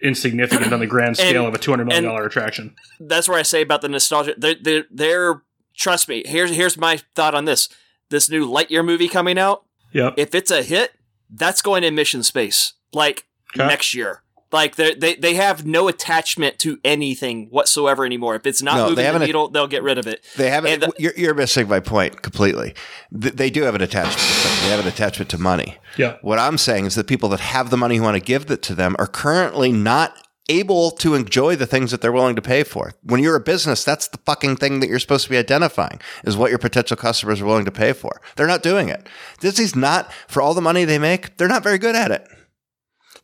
insignificant 0.00 0.72
on 0.72 0.80
the 0.80 0.86
grand 0.86 1.16
scale 1.18 1.40
And- 1.44 1.48
of 1.48 1.54
a 1.54 1.58
two 1.58 1.72
hundred 1.72 1.86
million 1.88 2.04
and- 2.04 2.10
dollar 2.12 2.26
attraction. 2.26 2.74
that's 3.00 3.28
where 3.28 3.38
I 3.38 3.42
say 3.42 3.62
about 3.62 3.82
the 3.82 3.88
nostalgia. 3.88 4.34
They're, 4.36 4.56
they're, 4.60 4.84
they're 4.90 5.42
trust 5.76 6.08
me. 6.08 6.22
Here's 6.26 6.50
here's 6.54 6.76
my 6.76 7.00
thought 7.14 7.34
on 7.34 7.44
this. 7.44 7.68
This 8.12 8.30
new 8.30 8.46
Lightyear 8.48 8.84
movie 8.84 9.08
coming 9.08 9.38
out. 9.38 9.64
Yep. 9.92 10.14
If 10.16 10.34
it's 10.36 10.50
a 10.52 10.62
hit, 10.62 10.92
that's 11.28 11.60
going 11.62 11.82
in 11.82 11.94
Mission 11.96 12.22
Space 12.22 12.74
like 12.92 13.26
Okay. 13.56 13.66
next 13.66 13.92
year. 13.94 14.22
Like 14.52 14.76
they 14.76 14.94
they 14.94 15.14
they 15.14 15.34
have 15.34 15.64
no 15.66 15.88
attachment 15.88 16.58
to 16.58 16.78
anything 16.84 17.48
whatsoever 17.50 18.04
anymore. 18.04 18.34
If 18.36 18.46
it's 18.46 18.60
not 18.62 18.76
No, 18.76 18.88
moving 18.90 19.04
haven't 19.06 19.20
the 19.22 19.26
needle, 19.26 19.48
they'll 19.48 19.66
get 19.66 19.82
rid 19.82 19.96
of 19.96 20.06
it. 20.06 20.22
They 20.36 20.50
haven't. 20.50 20.80
The- 20.80 20.92
you're, 20.98 21.14
you're 21.16 21.34
missing 21.34 21.68
my 21.68 21.80
point 21.80 22.20
completely. 22.20 22.74
Th- 23.18 23.32
They 23.34 23.48
do 23.48 23.62
have 23.62 23.74
an 23.74 23.80
attachment. 23.80 24.18
To. 24.18 24.62
They 24.64 24.70
have 24.70 24.80
an 24.80 24.86
attachment 24.88 25.30
to 25.30 25.38
money. 25.38 25.78
Yeah. 25.96 26.16
What 26.20 26.38
I'm 26.38 26.58
saying 26.58 26.84
is 26.84 26.94
that 26.96 27.06
people 27.06 27.30
that 27.30 27.40
have 27.40 27.70
the 27.70 27.78
money 27.78 27.96
who 27.96 28.02
want 28.02 28.16
to 28.16 28.20
give 28.22 28.50
it 28.50 28.60
to 28.64 28.74
them 28.74 28.94
are 28.98 29.06
currently 29.06 29.72
not 29.72 30.21
able 30.48 30.90
to 30.90 31.14
enjoy 31.14 31.56
the 31.56 31.66
things 31.66 31.90
that 31.90 32.00
they're 32.00 32.12
willing 32.12 32.36
to 32.36 32.42
pay 32.42 32.64
for. 32.64 32.92
When 33.02 33.22
you're 33.22 33.36
a 33.36 33.40
business, 33.40 33.84
that's 33.84 34.08
the 34.08 34.18
fucking 34.18 34.56
thing 34.56 34.80
that 34.80 34.88
you're 34.88 34.98
supposed 34.98 35.24
to 35.24 35.30
be 35.30 35.36
identifying 35.36 36.00
is 36.24 36.36
what 36.36 36.50
your 36.50 36.58
potential 36.58 36.96
customers 36.96 37.40
are 37.40 37.46
willing 37.46 37.64
to 37.64 37.70
pay 37.70 37.92
for. 37.92 38.20
They're 38.36 38.46
not 38.46 38.62
doing 38.62 38.88
it. 38.88 39.08
Disney's 39.40 39.76
not 39.76 40.12
for 40.28 40.42
all 40.42 40.54
the 40.54 40.60
money 40.60 40.84
they 40.84 40.98
make, 40.98 41.36
they're 41.36 41.48
not 41.48 41.62
very 41.62 41.78
good 41.78 41.94
at 41.94 42.10
it. 42.10 42.26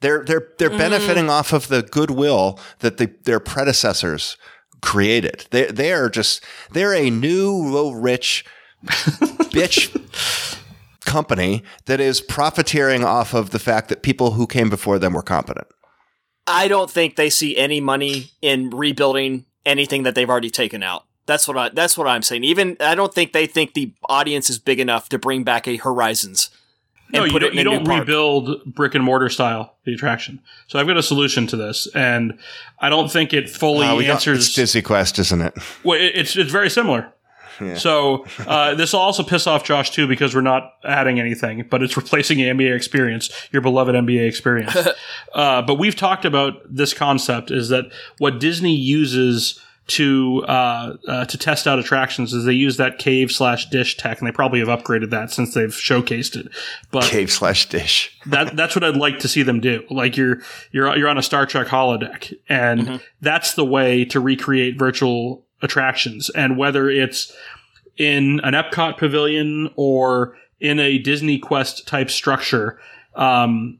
They're 0.00 0.24
they're 0.24 0.52
they're 0.58 0.70
mm. 0.70 0.78
benefiting 0.78 1.28
off 1.28 1.52
of 1.52 1.68
the 1.68 1.82
goodwill 1.82 2.60
that 2.80 2.98
the, 2.98 3.12
their 3.24 3.40
predecessors 3.40 4.36
created. 4.80 5.46
They 5.50 5.66
they 5.66 5.92
are 5.92 6.08
just 6.08 6.44
they're 6.70 6.94
a 6.94 7.10
new 7.10 7.52
low 7.52 7.90
rich 7.90 8.44
bitch 8.84 10.54
company 11.04 11.64
that 11.86 12.00
is 12.00 12.20
profiteering 12.20 13.02
off 13.02 13.34
of 13.34 13.50
the 13.50 13.58
fact 13.58 13.88
that 13.88 14.02
people 14.02 14.32
who 14.32 14.46
came 14.46 14.70
before 14.70 14.98
them 15.00 15.14
were 15.14 15.22
competent. 15.22 15.66
I 16.48 16.66
don't 16.68 16.90
think 16.90 17.16
they 17.16 17.30
see 17.30 17.56
any 17.56 17.80
money 17.80 18.30
in 18.42 18.70
rebuilding 18.70 19.44
anything 19.66 20.02
that 20.04 20.14
they've 20.14 20.28
already 20.28 20.50
taken 20.50 20.82
out. 20.82 21.04
That's 21.26 21.46
what 21.46 21.58
I. 21.58 21.68
That's 21.68 21.98
what 21.98 22.06
I'm 22.06 22.22
saying. 22.22 22.44
Even 22.44 22.76
I 22.80 22.94
don't 22.94 23.12
think 23.12 23.32
they 23.32 23.46
think 23.46 23.74
the 23.74 23.92
audience 24.08 24.48
is 24.48 24.58
big 24.58 24.80
enough 24.80 25.08
to 25.10 25.18
bring 25.18 25.44
back 25.44 25.68
a 25.68 25.76
Horizons. 25.76 26.48
No, 27.10 27.24
you 27.24 27.32
put 27.32 27.38
don't, 27.40 27.50
in 27.52 27.54
you 27.56 27.60
a 27.60 27.64
don't 27.64 27.86
park. 27.86 28.00
rebuild 28.00 28.64
brick 28.74 28.94
and 28.94 29.02
mortar 29.02 29.28
style 29.30 29.76
the 29.84 29.94
attraction. 29.94 30.40
So 30.66 30.78
I've 30.78 30.86
got 30.86 30.96
a 30.98 31.02
solution 31.02 31.46
to 31.48 31.56
this, 31.56 31.86
and 31.94 32.38
I 32.80 32.88
don't 32.90 33.10
think 33.10 33.32
it 33.32 33.48
fully 33.48 33.86
Uh, 33.86 33.96
we 33.96 34.04
don't- 34.04 34.16
answers. 34.16 34.46
it's 34.46 34.54
Disney 34.54 34.82
Quest, 34.82 35.18
isn't 35.18 35.40
it? 35.40 35.54
Well, 35.84 35.98
it- 35.98 36.12
it's 36.14 36.36
it's 36.36 36.50
very 36.50 36.68
similar. 36.70 37.12
So 37.76 38.24
uh, 38.46 38.74
this 38.74 38.92
will 38.92 39.00
also 39.00 39.22
piss 39.22 39.46
off 39.46 39.64
Josh 39.64 39.90
too 39.90 40.06
because 40.06 40.34
we're 40.34 40.40
not 40.40 40.72
adding 40.84 41.18
anything, 41.20 41.66
but 41.70 41.82
it's 41.82 41.96
replacing 42.02 42.38
the 42.38 42.44
NBA 42.44 42.74
experience, 42.74 43.30
your 43.52 43.62
beloved 43.62 43.94
NBA 43.94 44.26
experience. 44.28 44.76
uh, 45.34 45.62
but 45.62 45.74
we've 45.74 45.96
talked 45.96 46.24
about 46.24 46.54
this 46.68 46.94
concept 46.94 47.50
is 47.50 47.68
that 47.70 47.84
what 48.18 48.38
Disney 48.40 48.74
uses 48.74 49.60
to 49.88 50.44
uh, 50.46 50.96
uh, 51.08 51.24
to 51.24 51.38
test 51.38 51.66
out 51.66 51.78
attractions 51.78 52.34
is 52.34 52.44
they 52.44 52.52
use 52.52 52.76
that 52.76 52.98
cave 52.98 53.32
slash 53.32 53.70
dish 53.70 53.96
tech, 53.96 54.18
and 54.18 54.28
they 54.28 54.32
probably 54.32 54.58
have 54.58 54.68
upgraded 54.68 55.08
that 55.08 55.30
since 55.30 55.54
they've 55.54 55.70
showcased 55.70 56.36
it. 56.36 56.48
But 56.90 57.04
Cave 57.04 57.30
slash 57.30 57.70
dish. 57.70 58.14
that 58.26 58.54
that's 58.54 58.76
what 58.76 58.84
I'd 58.84 58.96
like 58.98 59.18
to 59.20 59.28
see 59.28 59.42
them 59.42 59.60
do. 59.60 59.84
Like 59.88 60.14
you're 60.18 60.40
you're 60.72 60.94
you're 60.94 61.08
on 61.08 61.16
a 61.16 61.22
Star 61.22 61.46
Trek 61.46 61.68
holodeck, 61.68 62.34
and 62.50 62.80
Mm-hmm. 62.82 62.96
that's 63.22 63.54
the 63.54 63.64
way 63.64 64.04
to 64.04 64.20
recreate 64.20 64.78
virtual 64.78 65.46
attractions. 65.62 66.30
And 66.30 66.56
whether 66.56 66.88
it's 66.88 67.32
in 67.96 68.40
an 68.44 68.54
Epcot 68.54 68.96
pavilion 68.98 69.70
or 69.76 70.36
in 70.60 70.78
a 70.78 70.98
Disney 70.98 71.38
Quest 71.38 71.86
type 71.86 72.10
structure, 72.10 72.80
um, 73.14 73.78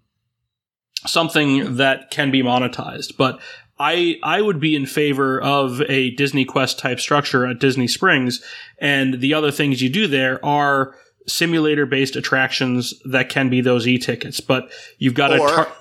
something 1.07 1.77
that 1.77 2.11
can 2.11 2.31
be 2.31 2.43
monetized. 2.43 3.17
But 3.17 3.41
I 3.79 4.19
I 4.23 4.41
would 4.41 4.61
be 4.61 4.75
in 4.75 4.87
favor 4.87 5.41
of 5.41 5.81
a 5.83 6.11
Disney 6.11 6.45
Quest 6.45 6.79
type 6.79 7.01
structure 7.01 7.47
at 7.47 7.61
Disney 7.61 7.87
Springs, 7.87 8.43
and 8.79 9.21
the 9.21 9.35
other 9.35 9.51
things 9.51 9.81
you 9.81 9.89
do 9.89 10.07
there 10.07 10.45
are 10.45 10.95
simulator 11.27 11.87
based 11.87 12.17
attractions 12.17 12.95
that 13.05 13.29
can 13.29 13.49
be 13.51 13.61
those 13.61 13.87
e-tickets. 13.87 14.41
But 14.41 14.71
you've 14.99 15.15
got 15.15 15.29
to 15.29 15.39
tar- 15.39 15.73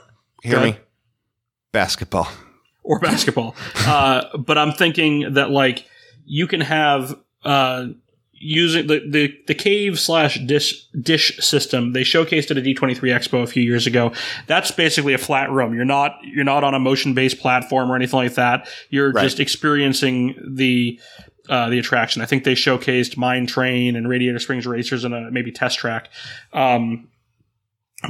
Hear 0.43 0.61
me? 0.61 0.77
Basketball. 1.71 2.27
Or 2.87 2.99
basketball. 2.99 3.55
uh, 3.85 4.37
but 4.37 4.57
I'm 4.57 4.71
thinking 4.71 5.33
that 5.33 5.49
like 5.51 5.85
you 6.25 6.47
can 6.47 6.61
have 6.61 7.15
uh, 7.43 7.87
using 8.39 8.87
the, 8.87 8.99
the 9.09 9.35
the 9.47 9.55
cave 9.55 9.99
slash 9.99 10.39
dish 10.45 10.87
dish 11.01 11.37
system. 11.39 11.93
They 11.93 12.01
showcased 12.01 12.49
at 12.55 12.63
D23 12.63 12.95
Expo 12.99 13.43
a 13.43 13.47
few 13.47 13.63
years 13.63 13.87
ago. 13.87 14.11
That's 14.47 14.71
basically 14.71 15.13
a 15.13 15.17
flat 15.17 15.51
room. 15.51 15.73
You're 15.73 15.85
not 15.85 16.17
you're 16.23 16.43
not 16.45 16.63
on 16.63 16.73
a 16.73 16.79
motion 16.79 17.13
based 17.13 17.39
platform 17.39 17.91
or 17.91 17.95
anything 17.95 18.17
like 18.17 18.35
that. 18.35 18.67
You're 18.89 19.11
Right. 19.11 19.23
just 19.23 19.39
experiencing 19.39 20.35
the. 20.55 20.99
Uh, 21.49 21.69
the 21.69 21.79
attraction. 21.79 22.21
I 22.21 22.25
think 22.25 22.43
they 22.43 22.55
showcased 22.55 23.15
Mine 23.15 23.47
Train 23.47 23.95
and 23.95 24.09
Radiator 24.09 24.37
Springs 24.37 24.67
Racers 24.67 25.05
and 25.05 25.13
a 25.13 25.31
maybe 25.31 25.49
test 25.49 25.79
track. 25.79 26.09
Um, 26.51 27.07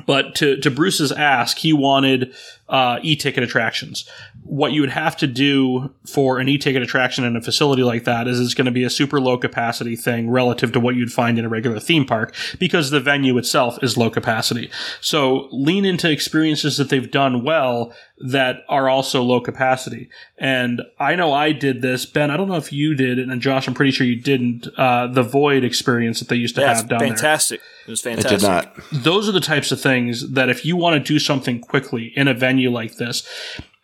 but 0.07 0.33
to, 0.37 0.59
to 0.61 0.71
Bruce's 0.71 1.11
ask, 1.11 1.55
he 1.59 1.71
wanted 1.71 2.33
uh, 2.69 2.99
e-ticket 3.02 3.44
attractions. 3.44 4.10
What 4.44 4.72
you 4.73 4.81
would 4.81 4.89
have 4.89 5.15
to 5.18 5.27
do 5.27 5.94
for 6.06 6.39
an 6.39 6.48
e-ticket 6.49 6.81
attraction 6.81 7.23
in 7.23 7.35
a 7.35 7.41
facility 7.41 7.84
like 7.84 8.03
that 8.06 8.27
is 8.27 8.39
it's 8.39 8.53
going 8.53 8.65
to 8.65 8.72
be 8.72 8.84
a 8.84 8.89
super 8.89 9.19
low 9.22 9.38
capacity 9.38 9.95
thing 9.95 10.30
relative 10.30 10.72
to 10.73 10.80
what 10.80 10.95
you'd 10.95 11.11
find 11.11 11.38
in 11.39 11.45
a 11.45 11.49
regular 11.49 11.80
theme 11.80 12.06
park 12.06 12.34
because 12.60 12.89
the 12.89 12.99
venue 12.99 13.38
itself 13.38 13.77
is 13.81 13.98
low 13.98 14.10
capacity. 14.10 14.69
So 15.02 15.48
lean 15.52 15.85
into 15.85 16.10
experiences 16.11 16.77
that 16.77 16.89
they've 16.89 17.10
done 17.10 17.44
well 17.44 17.94
that 18.19 18.64
are 18.68 18.89
also 18.89 19.22
low 19.22 19.39
capacity. 19.39 20.10
And 20.39 20.81
I 20.99 21.15
know 21.15 21.34
I 21.34 21.52
did 21.52 21.81
this, 21.81 22.06
Ben. 22.06 22.31
I 22.31 22.38
don't 22.38 22.48
know 22.48 22.56
if 22.56 22.73
you 22.73 22.95
did, 22.95 23.19
and 23.19 23.39
Josh, 23.41 23.68
I'm 23.68 23.76
pretty 23.76 23.91
sure 23.91 24.07
you 24.07 24.19
didn't. 24.19 24.68
Uh, 24.77 25.07
the 25.07 25.22
Void 25.23 25.64
experience 25.64 26.19
that 26.19 26.27
they 26.30 26.35
used 26.35 26.56
to 26.56 26.61
Yeah, 26.61 26.72
it's 26.72 26.81
have 26.81 26.89
down 26.89 26.99
there 26.99 27.10
fantastic. 27.10 27.61
It 27.85 27.91
was 27.91 27.99
It 28.06 28.15
fantastic. 28.22 28.39
did 28.39 28.48
not. 28.48 29.03
those 29.03 29.30
are 29.30 29.31
the 29.31 29.39
types 29.39 29.72
of 29.72 29.80
things 29.80 30.31
that 30.31 30.49
if 30.49 30.65
you 30.65 30.76
want 30.76 30.95
to 30.95 31.14
do 31.14 31.19
something 31.19 31.60
quickly 31.60 32.11
in 32.15 32.27
a 32.27 32.34
venue 32.34 32.56
like 32.65 32.95
this, 32.95 33.27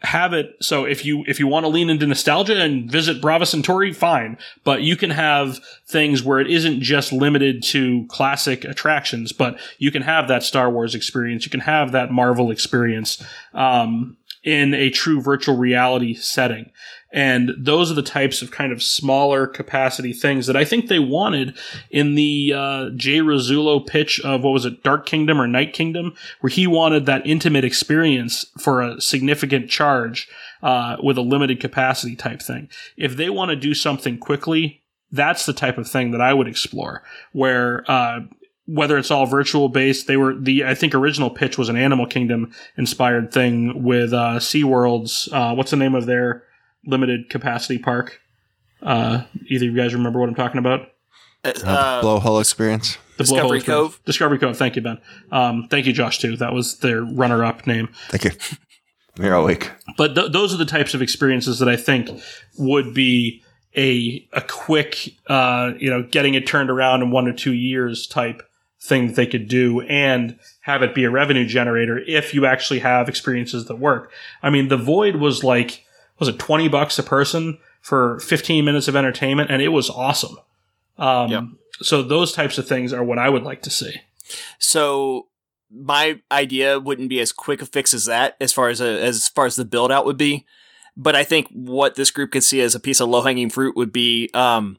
have 0.03 0.33
it 0.33 0.57
so 0.61 0.83
if 0.83 1.05
you 1.05 1.23
if 1.27 1.39
you 1.39 1.47
want 1.47 1.63
to 1.63 1.69
lean 1.69 1.89
into 1.89 2.05
nostalgia 2.05 2.59
and 2.59 2.91
visit 2.91 3.21
Brava 3.21 3.45
Centauri, 3.45 3.93
fine. 3.93 4.37
But 4.63 4.81
you 4.81 4.97
can 4.97 5.11
have 5.11 5.59
things 5.87 6.21
where 6.21 6.39
it 6.39 6.49
isn't 6.49 6.81
just 6.81 7.13
limited 7.13 7.63
to 7.63 8.05
classic 8.07 8.65
attractions, 8.65 9.31
but 9.31 9.57
you 9.77 9.91
can 9.91 10.01
have 10.01 10.27
that 10.27 10.43
Star 10.43 10.69
Wars 10.69 10.93
experience, 10.93 11.45
you 11.45 11.51
can 11.51 11.61
have 11.61 11.93
that 11.93 12.11
Marvel 12.11 12.51
experience 12.51 13.23
um, 13.53 14.17
in 14.43 14.73
a 14.73 14.89
true 14.89 15.21
virtual 15.21 15.55
reality 15.55 16.13
setting. 16.15 16.71
And 17.13 17.51
those 17.55 17.91
are 17.91 17.93
the 17.93 18.01
types 18.01 18.41
of 18.41 18.49
kind 18.49 18.73
of 18.73 18.81
smaller 18.81 19.45
capacity 19.45 20.13
things 20.13 20.47
that 20.47 20.55
I 20.55 20.65
think 20.65 20.87
they 20.87 20.97
wanted 20.97 21.55
in 21.91 22.15
the 22.15 22.53
uh, 22.55 22.89
Jay 22.95 23.19
Rasulo 23.19 23.85
pitch 23.85 24.19
of 24.21 24.43
what 24.43 24.51
was 24.51 24.65
it, 24.65 24.81
Dark 24.81 25.05
Kingdom 25.05 25.39
or 25.39 25.47
Night 25.47 25.73
Kingdom, 25.73 26.15
where 26.41 26.49
he 26.49 26.65
wanted 26.65 27.05
that 27.05 27.25
intimate 27.25 27.63
experience 27.63 28.47
for 28.59 28.81
a 28.81 28.99
significant 28.99 29.69
charge 29.69 30.27
uh, 30.63 30.97
with 31.03 31.17
a 31.17 31.21
limited 31.21 31.59
capacity 31.59 32.15
type 32.15 32.41
thing. 32.41 32.67
If 32.97 33.15
they 33.15 33.29
want 33.29 33.49
to 33.49 33.55
do 33.55 33.75
something 33.75 34.17
quickly, 34.17 34.81
that's 35.11 35.45
the 35.45 35.53
type 35.53 35.77
of 35.77 35.87
thing 35.87 36.11
that 36.11 36.21
I 36.21 36.33
would 36.33 36.47
explore, 36.47 37.03
where 37.31 37.83
uh, 37.87 38.21
whether 38.65 38.97
it's 38.97 39.11
all 39.11 39.27
virtual 39.27 39.69
based, 39.69 40.07
they 40.07 40.17
were 40.17 40.33
the 40.33 40.65
I 40.65 40.73
think 40.73 40.95
original 40.95 41.29
pitch 41.29 41.59
was 41.59 41.69
an 41.69 41.77
Animal 41.77 42.07
Kingdom 42.07 42.51
inspired 42.75 43.31
thing 43.31 43.83
with 43.83 44.13
uh, 44.13 44.39
SeaWorld's 44.39 45.29
uh, 45.31 45.53
what's 45.53 45.69
the 45.69 45.77
name 45.77 45.93
of 45.93 46.07
their 46.07 46.43
limited 46.85 47.29
capacity 47.29 47.77
park? 47.77 48.19
Uh, 48.81 49.23
either 49.47 49.67
of 49.67 49.75
you 49.75 49.77
guys 49.77 49.93
remember 49.93 50.19
what 50.19 50.29
I'm 50.29 50.35
talking 50.35 50.59
about? 50.59 50.89
Uh, 51.45 52.01
blowhole 52.01 52.39
experience. 52.39 52.97
The 53.17 53.23
Discovery 53.23 53.41
Blowhole 53.41 53.55
experience. 53.57 53.65
Cove? 53.65 54.05
Discovery 54.05 54.39
Cove. 54.39 54.57
Thank 54.57 54.75
you, 54.75 54.81
Ben. 54.81 54.97
Um, 55.31 55.67
thank 55.69 55.85
you, 55.85 55.93
Josh. 55.93 56.19
Too. 56.19 56.37
That 56.37 56.53
was 56.53 56.79
their 56.79 57.01
runner-up 57.01 57.67
name. 57.67 57.89
Thank 58.09 58.23
you. 58.23 58.31
You're 59.19 59.35
awake. 59.35 59.69
But 59.97 60.15
th- 60.15 60.31
those 60.31 60.53
are 60.53 60.57
the 60.57 60.65
types 60.65 60.93
of 60.93 61.01
experiences 61.01 61.59
that 61.59 61.69
I 61.69 61.75
think 61.75 62.09
would 62.57 62.93
be 62.93 63.43
a 63.75 64.27
a 64.33 64.41
quick, 64.41 65.13
uh, 65.27 65.73
you 65.77 65.89
know, 65.89 66.03
getting 66.03 66.33
it 66.33 66.47
turned 66.47 66.69
around 66.69 67.01
in 67.03 67.11
one 67.11 67.27
or 67.27 67.33
two 67.33 67.53
years 67.53 68.07
type 68.07 68.41
thing 68.81 69.07
that 69.07 69.15
they 69.15 69.27
could 69.27 69.47
do, 69.47 69.81
and 69.81 70.37
have 70.61 70.81
it 70.81 70.95
be 70.95 71.03
a 71.03 71.11
revenue 71.11 71.45
generator 71.45 71.99
if 72.07 72.33
you 72.33 72.45
actually 72.45 72.79
have 72.79 73.07
experiences 73.07 73.65
that 73.65 73.75
work. 73.77 74.11
I 74.41 74.49
mean, 74.49 74.69
the 74.69 74.77
Void 74.77 75.17
was 75.17 75.43
like 75.43 75.82
was 76.19 76.29
it 76.29 76.39
twenty 76.39 76.67
bucks 76.67 76.97
a 76.99 77.03
person 77.03 77.57
for 77.81 78.19
fifteen 78.19 78.65
minutes 78.65 78.87
of 78.87 78.95
entertainment, 78.95 79.51
and 79.51 79.61
it 79.61 79.69
was 79.69 79.89
awesome. 79.89 80.37
Um, 80.97 81.29
Yep. 81.29 81.43
So 81.81 82.03
those 82.03 82.31
types 82.31 82.57
of 82.57 82.67
things 82.67 82.93
are 82.93 83.03
what 83.03 83.17
I 83.17 83.29
would 83.29 83.43
like 83.43 83.61
to 83.63 83.69
see. 83.69 83.95
So 84.59 85.27
my 85.71 86.21
idea 86.31 86.79
wouldn't 86.79 87.09
be 87.09 87.19
as 87.19 87.31
quick 87.31 87.61
a 87.61 87.65
fix 87.65 87.93
as 87.93 88.05
that, 88.05 88.37
as 88.39 88.53
far 88.53 88.69
as 88.69 88.79
a, 88.79 89.01
as 89.01 89.27
far 89.27 89.45
as 89.45 89.55
the 89.55 89.65
build 89.65 89.91
out 89.91 90.05
would 90.05 90.17
be. 90.17 90.45
But 90.95 91.15
I 91.15 91.23
think 91.23 91.47
what 91.51 91.95
this 91.95 92.11
group 92.11 92.31
could 92.31 92.43
see 92.43 92.61
as 92.61 92.75
a 92.75 92.79
piece 92.79 92.99
of 92.99 93.09
low 93.09 93.21
hanging 93.23 93.49
fruit 93.49 93.75
would 93.75 93.91
be, 93.91 94.29
um, 94.35 94.77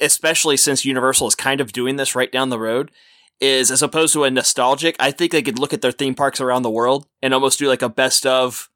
especially 0.00 0.56
since 0.56 0.84
Universal 0.84 1.26
is 1.26 1.34
kind 1.34 1.60
of 1.60 1.72
doing 1.72 1.96
this 1.96 2.14
right 2.14 2.30
down 2.30 2.50
the 2.50 2.58
road, 2.58 2.92
is 3.40 3.72
as 3.72 3.82
opposed 3.82 4.12
to 4.12 4.24
a 4.24 4.30
nostalgic. 4.30 4.94
I 5.00 5.10
think 5.10 5.32
they 5.32 5.42
could 5.42 5.58
look 5.58 5.72
at 5.72 5.82
their 5.82 5.92
theme 5.92 6.14
parks 6.14 6.40
around 6.40 6.62
the 6.62 6.70
world 6.70 7.08
and 7.20 7.34
almost 7.34 7.58
do 7.58 7.66
like 7.66 7.82
a 7.82 7.88
best 7.88 8.24
of 8.24 8.70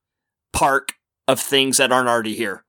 park 0.52 0.94
of 1.28 1.40
things 1.40 1.76
that 1.78 1.92
aren't 1.92 2.08
already 2.08 2.34
here. 2.34 2.64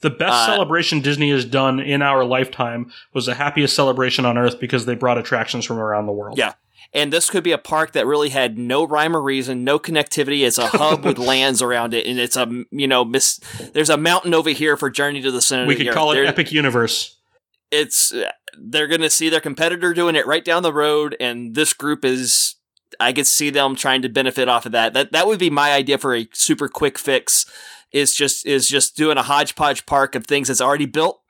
The 0.00 0.10
best 0.10 0.32
Uh, 0.32 0.46
celebration 0.46 1.00
Disney 1.00 1.30
has 1.30 1.44
done 1.44 1.78
in 1.78 2.00
our 2.02 2.24
lifetime 2.24 2.90
was 3.12 3.26
the 3.26 3.34
happiest 3.34 3.74
celebration 3.76 4.24
on 4.24 4.38
earth 4.38 4.58
because 4.58 4.86
they 4.86 4.94
brought 4.94 5.18
attractions 5.18 5.64
from 5.66 5.78
around 5.78 6.06
the 6.06 6.12
world. 6.12 6.38
Yeah. 6.38 6.54
And 6.94 7.12
this 7.12 7.28
could 7.30 7.44
be 7.44 7.52
a 7.52 7.58
park 7.58 7.92
that 7.92 8.06
really 8.06 8.30
had 8.30 8.58
no 8.58 8.84
rhyme 8.84 9.14
or 9.14 9.20
reason, 9.22 9.62
no 9.62 9.78
connectivity. 9.78 10.44
It's 10.44 10.58
a 10.58 10.66
hub 10.66 11.04
with 11.04 11.18
lands 11.32 11.60
around 11.62 11.92
it, 11.94 12.06
and 12.06 12.18
it's 12.18 12.36
a 12.36 12.48
you 12.70 12.88
know 12.88 13.04
miss. 13.04 13.38
There's 13.74 13.90
a 13.90 13.96
mountain 13.98 14.32
over 14.34 14.50
here 14.50 14.76
for 14.76 14.90
Journey 14.90 15.20
to 15.22 15.30
the 15.30 15.42
Center. 15.42 15.66
We 15.66 15.74
of 15.74 15.78
the 15.78 15.84
could 15.84 15.90
Earth. 15.90 15.94
call 15.94 16.12
it 16.12 16.14
There- 16.16 16.24
Epic 16.26 16.50
Universe. 16.50 17.16
It's 17.70 18.12
they're 18.58 18.88
gonna 18.88 19.10
see 19.10 19.28
their 19.28 19.38
competitor 19.40 19.94
doing 19.94 20.16
it 20.16 20.26
right 20.26 20.44
down 20.44 20.62
the 20.64 20.72
road, 20.72 21.14
and 21.20 21.54
this 21.54 21.72
group 21.74 22.04
is. 22.04 22.56
I 22.98 23.12
could 23.12 23.28
see 23.28 23.50
them 23.50 23.76
trying 23.76 24.02
to 24.02 24.08
benefit 24.08 24.48
off 24.48 24.66
of 24.66 24.72
that. 24.72 24.92
That 24.94 25.12
that 25.12 25.26
would 25.28 25.38
be 25.38 25.50
my 25.50 25.72
idea 25.72 25.96
for 25.98 26.16
a 26.16 26.28
super 26.32 26.68
quick 26.68 26.98
fix. 26.98 27.46
Is 27.92 28.14
just 28.14 28.46
is 28.46 28.68
just 28.68 28.96
doing 28.96 29.18
a 29.18 29.22
hodgepodge 29.22 29.84
park 29.86 30.14
of 30.14 30.26
things 30.26 30.48
that's 30.48 30.60
already 30.60 30.86
built, 30.86 31.20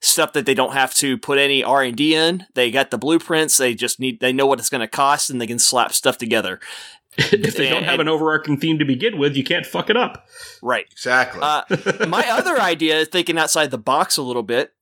stuff 0.00 0.32
that 0.32 0.46
they 0.46 0.54
don't 0.54 0.72
have 0.72 0.92
to 0.94 1.16
put 1.16 1.38
any 1.38 1.62
R 1.62 1.82
and 1.82 1.96
D 1.96 2.14
in. 2.14 2.44
They 2.54 2.70
got 2.70 2.90
the 2.90 2.98
blueprints. 2.98 3.56
They 3.56 3.74
just 3.74 4.00
need 4.00 4.18
they 4.20 4.32
know 4.32 4.46
what 4.46 4.58
it's 4.58 4.68
going 4.68 4.80
to 4.80 4.88
cost, 4.88 5.30
and 5.30 5.40
they 5.40 5.46
can 5.46 5.58
slap 5.60 5.92
stuff 5.92 6.18
together. 6.18 6.58
if 7.18 7.56
they 7.56 7.68
don't 7.68 7.78
And- 7.78 7.86
have 7.86 8.00
an 8.00 8.08
overarching 8.08 8.58
theme 8.58 8.78
to 8.78 8.84
begin 8.84 9.18
with, 9.18 9.36
you 9.36 9.44
can't 9.44 9.66
fuck 9.66 9.90
it 9.90 9.96
up. 9.96 10.26
Right. 10.62 10.86
Exactly. 10.90 11.40
Uh, 11.42 11.62
my 12.08 12.28
other 12.28 12.60
idea 12.60 12.98
is 12.98 13.08
thinking 13.08 13.38
outside 13.38 13.70
the 13.70 13.78
box 13.78 14.16
a 14.16 14.22
little 14.22 14.42
bit, 14.44 14.72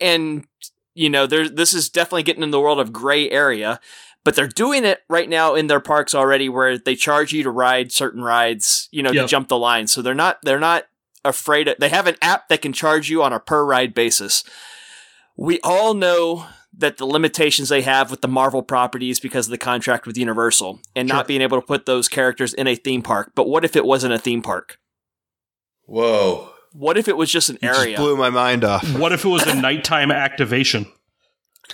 and 0.00 0.46
you 0.94 1.08
know, 1.08 1.26
there's 1.26 1.52
this 1.52 1.72
is 1.74 1.88
definitely 1.88 2.22
getting 2.22 2.42
in 2.42 2.50
the 2.50 2.60
world 2.60 2.80
of 2.80 2.92
gray 2.92 3.30
area, 3.30 3.80
but 4.24 4.34
they're 4.36 4.46
doing 4.48 4.84
it 4.84 5.00
right 5.08 5.28
now 5.28 5.54
in 5.54 5.66
their 5.66 5.80
parks 5.80 6.14
already, 6.14 6.48
where 6.48 6.78
they 6.78 6.94
charge 6.94 7.32
you 7.32 7.42
to 7.42 7.50
ride 7.50 7.90
certain 7.92 8.22
rides, 8.22 8.88
you 8.92 9.02
know, 9.02 9.10
Yep. 9.12 9.24
to 9.24 9.28
jump 9.28 9.48
the 9.48 9.58
line. 9.58 9.86
So 9.86 10.02
they're 10.02 10.14
not 10.14 10.38
they're 10.42 10.60
not 10.60 10.84
afraid. 11.24 11.68
Of, 11.68 11.76
they 11.78 11.88
have 11.88 12.06
an 12.06 12.16
app 12.22 12.48
that 12.48 12.62
can 12.62 12.72
charge 12.72 13.08
you 13.10 13.22
on 13.22 13.32
a 13.32 13.40
per 13.40 13.64
ride 13.64 13.94
basis. 13.94 14.44
We 15.36 15.60
all 15.62 15.94
know 15.94 16.46
that 16.76 16.96
the 16.96 17.04
limitations 17.06 17.68
they 17.68 17.82
have 17.82 18.10
with 18.10 18.22
the 18.22 18.28
Marvel 18.28 18.62
properties 18.62 19.20
because 19.20 19.46
of 19.46 19.50
the 19.50 19.58
contract 19.58 20.06
with 20.06 20.16
Universal 20.16 20.80
and 20.96 21.08
Sure. 21.08 21.16
not 21.16 21.26
being 21.28 21.42
able 21.42 21.60
to 21.60 21.66
put 21.66 21.84
those 21.86 22.08
characters 22.08 22.54
in 22.54 22.66
a 22.66 22.74
theme 22.74 23.02
park. 23.02 23.32
But 23.34 23.46
what 23.48 23.64
if 23.64 23.76
it 23.76 23.84
wasn't 23.84 24.14
a 24.14 24.18
theme 24.18 24.40
park? 24.42 24.78
Whoa. 25.86 26.50
What 26.72 26.96
if 26.96 27.08
it 27.08 27.16
was 27.16 27.30
just 27.30 27.50
an 27.50 27.58
You 27.60 27.68
area? 27.68 27.96
just 27.96 28.00
blew 28.02 28.16
my 28.16 28.30
mind 28.30 28.64
off. 28.64 28.88
What 28.96 29.12
if 29.12 29.24
it 29.24 29.28
was 29.28 29.46
a 29.46 29.54
nighttime 29.54 30.10
activation? 30.10 30.86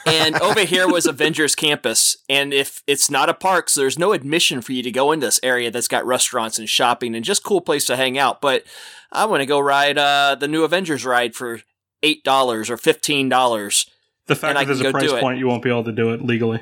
And 0.06 0.40
over 0.40 0.60
here 0.60 0.88
was 0.88 1.06
Avengers 1.08 1.54
Campus. 1.54 2.16
And 2.28 2.52
if 2.52 2.82
it's 2.86 3.10
not 3.10 3.28
a 3.28 3.34
park, 3.34 3.68
so 3.70 3.80
there's 3.80 3.98
no 3.98 4.12
admission 4.12 4.60
for 4.60 4.72
you 4.72 4.82
to 4.82 4.90
go 4.90 5.12
into 5.12 5.26
this 5.26 5.40
area 5.42 5.70
that's 5.70 5.88
got 5.88 6.06
restaurants 6.06 6.58
and 6.58 6.68
shopping 6.68 7.14
and 7.14 7.24
just 7.24 7.44
cool 7.44 7.60
place 7.60 7.84
to 7.86 7.96
hang 7.96 8.18
out. 8.18 8.40
But 8.40 8.64
I 9.12 9.24
want 9.24 9.40
to 9.40 9.46
go 9.46 9.58
ride 9.60 9.98
uh, 9.98 10.36
the 10.38 10.48
new 10.48 10.64
Avengers 10.64 11.04
ride 11.04 11.34
for 11.34 11.60
eight 12.02 12.24
dollars 12.24 12.70
or 12.70 12.76
fifteen 12.76 13.28
dollars. 13.28 13.88
The 14.26 14.36
fact 14.36 14.58
that 14.58 14.66
there's 14.66 14.80
a 14.80 14.90
price 14.90 15.04
do 15.04 15.16
it. 15.16 15.20
point, 15.20 15.38
you 15.38 15.46
won't 15.46 15.62
be 15.62 15.70
able 15.70 15.84
to 15.84 15.92
do 15.92 16.12
it 16.12 16.22
legally. 16.22 16.60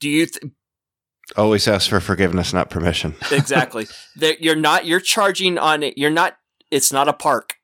Do 0.00 0.10
you 0.10 0.26
th- 0.26 0.52
Always 1.34 1.66
ask 1.66 1.90
for 1.90 1.98
forgiveness, 1.98 2.52
not 2.52 2.70
permission. 2.70 3.16
exactly? 3.32 3.88
That 4.16 4.42
you're 4.42 4.54
not. 4.54 4.86
You're 4.86 5.00
charging 5.00 5.58
on 5.58 5.82
it. 5.82 5.98
You're 5.98 6.10
not. 6.10 6.36
It's 6.70 6.92
not 6.92 7.08
a 7.08 7.12
park. 7.12 7.54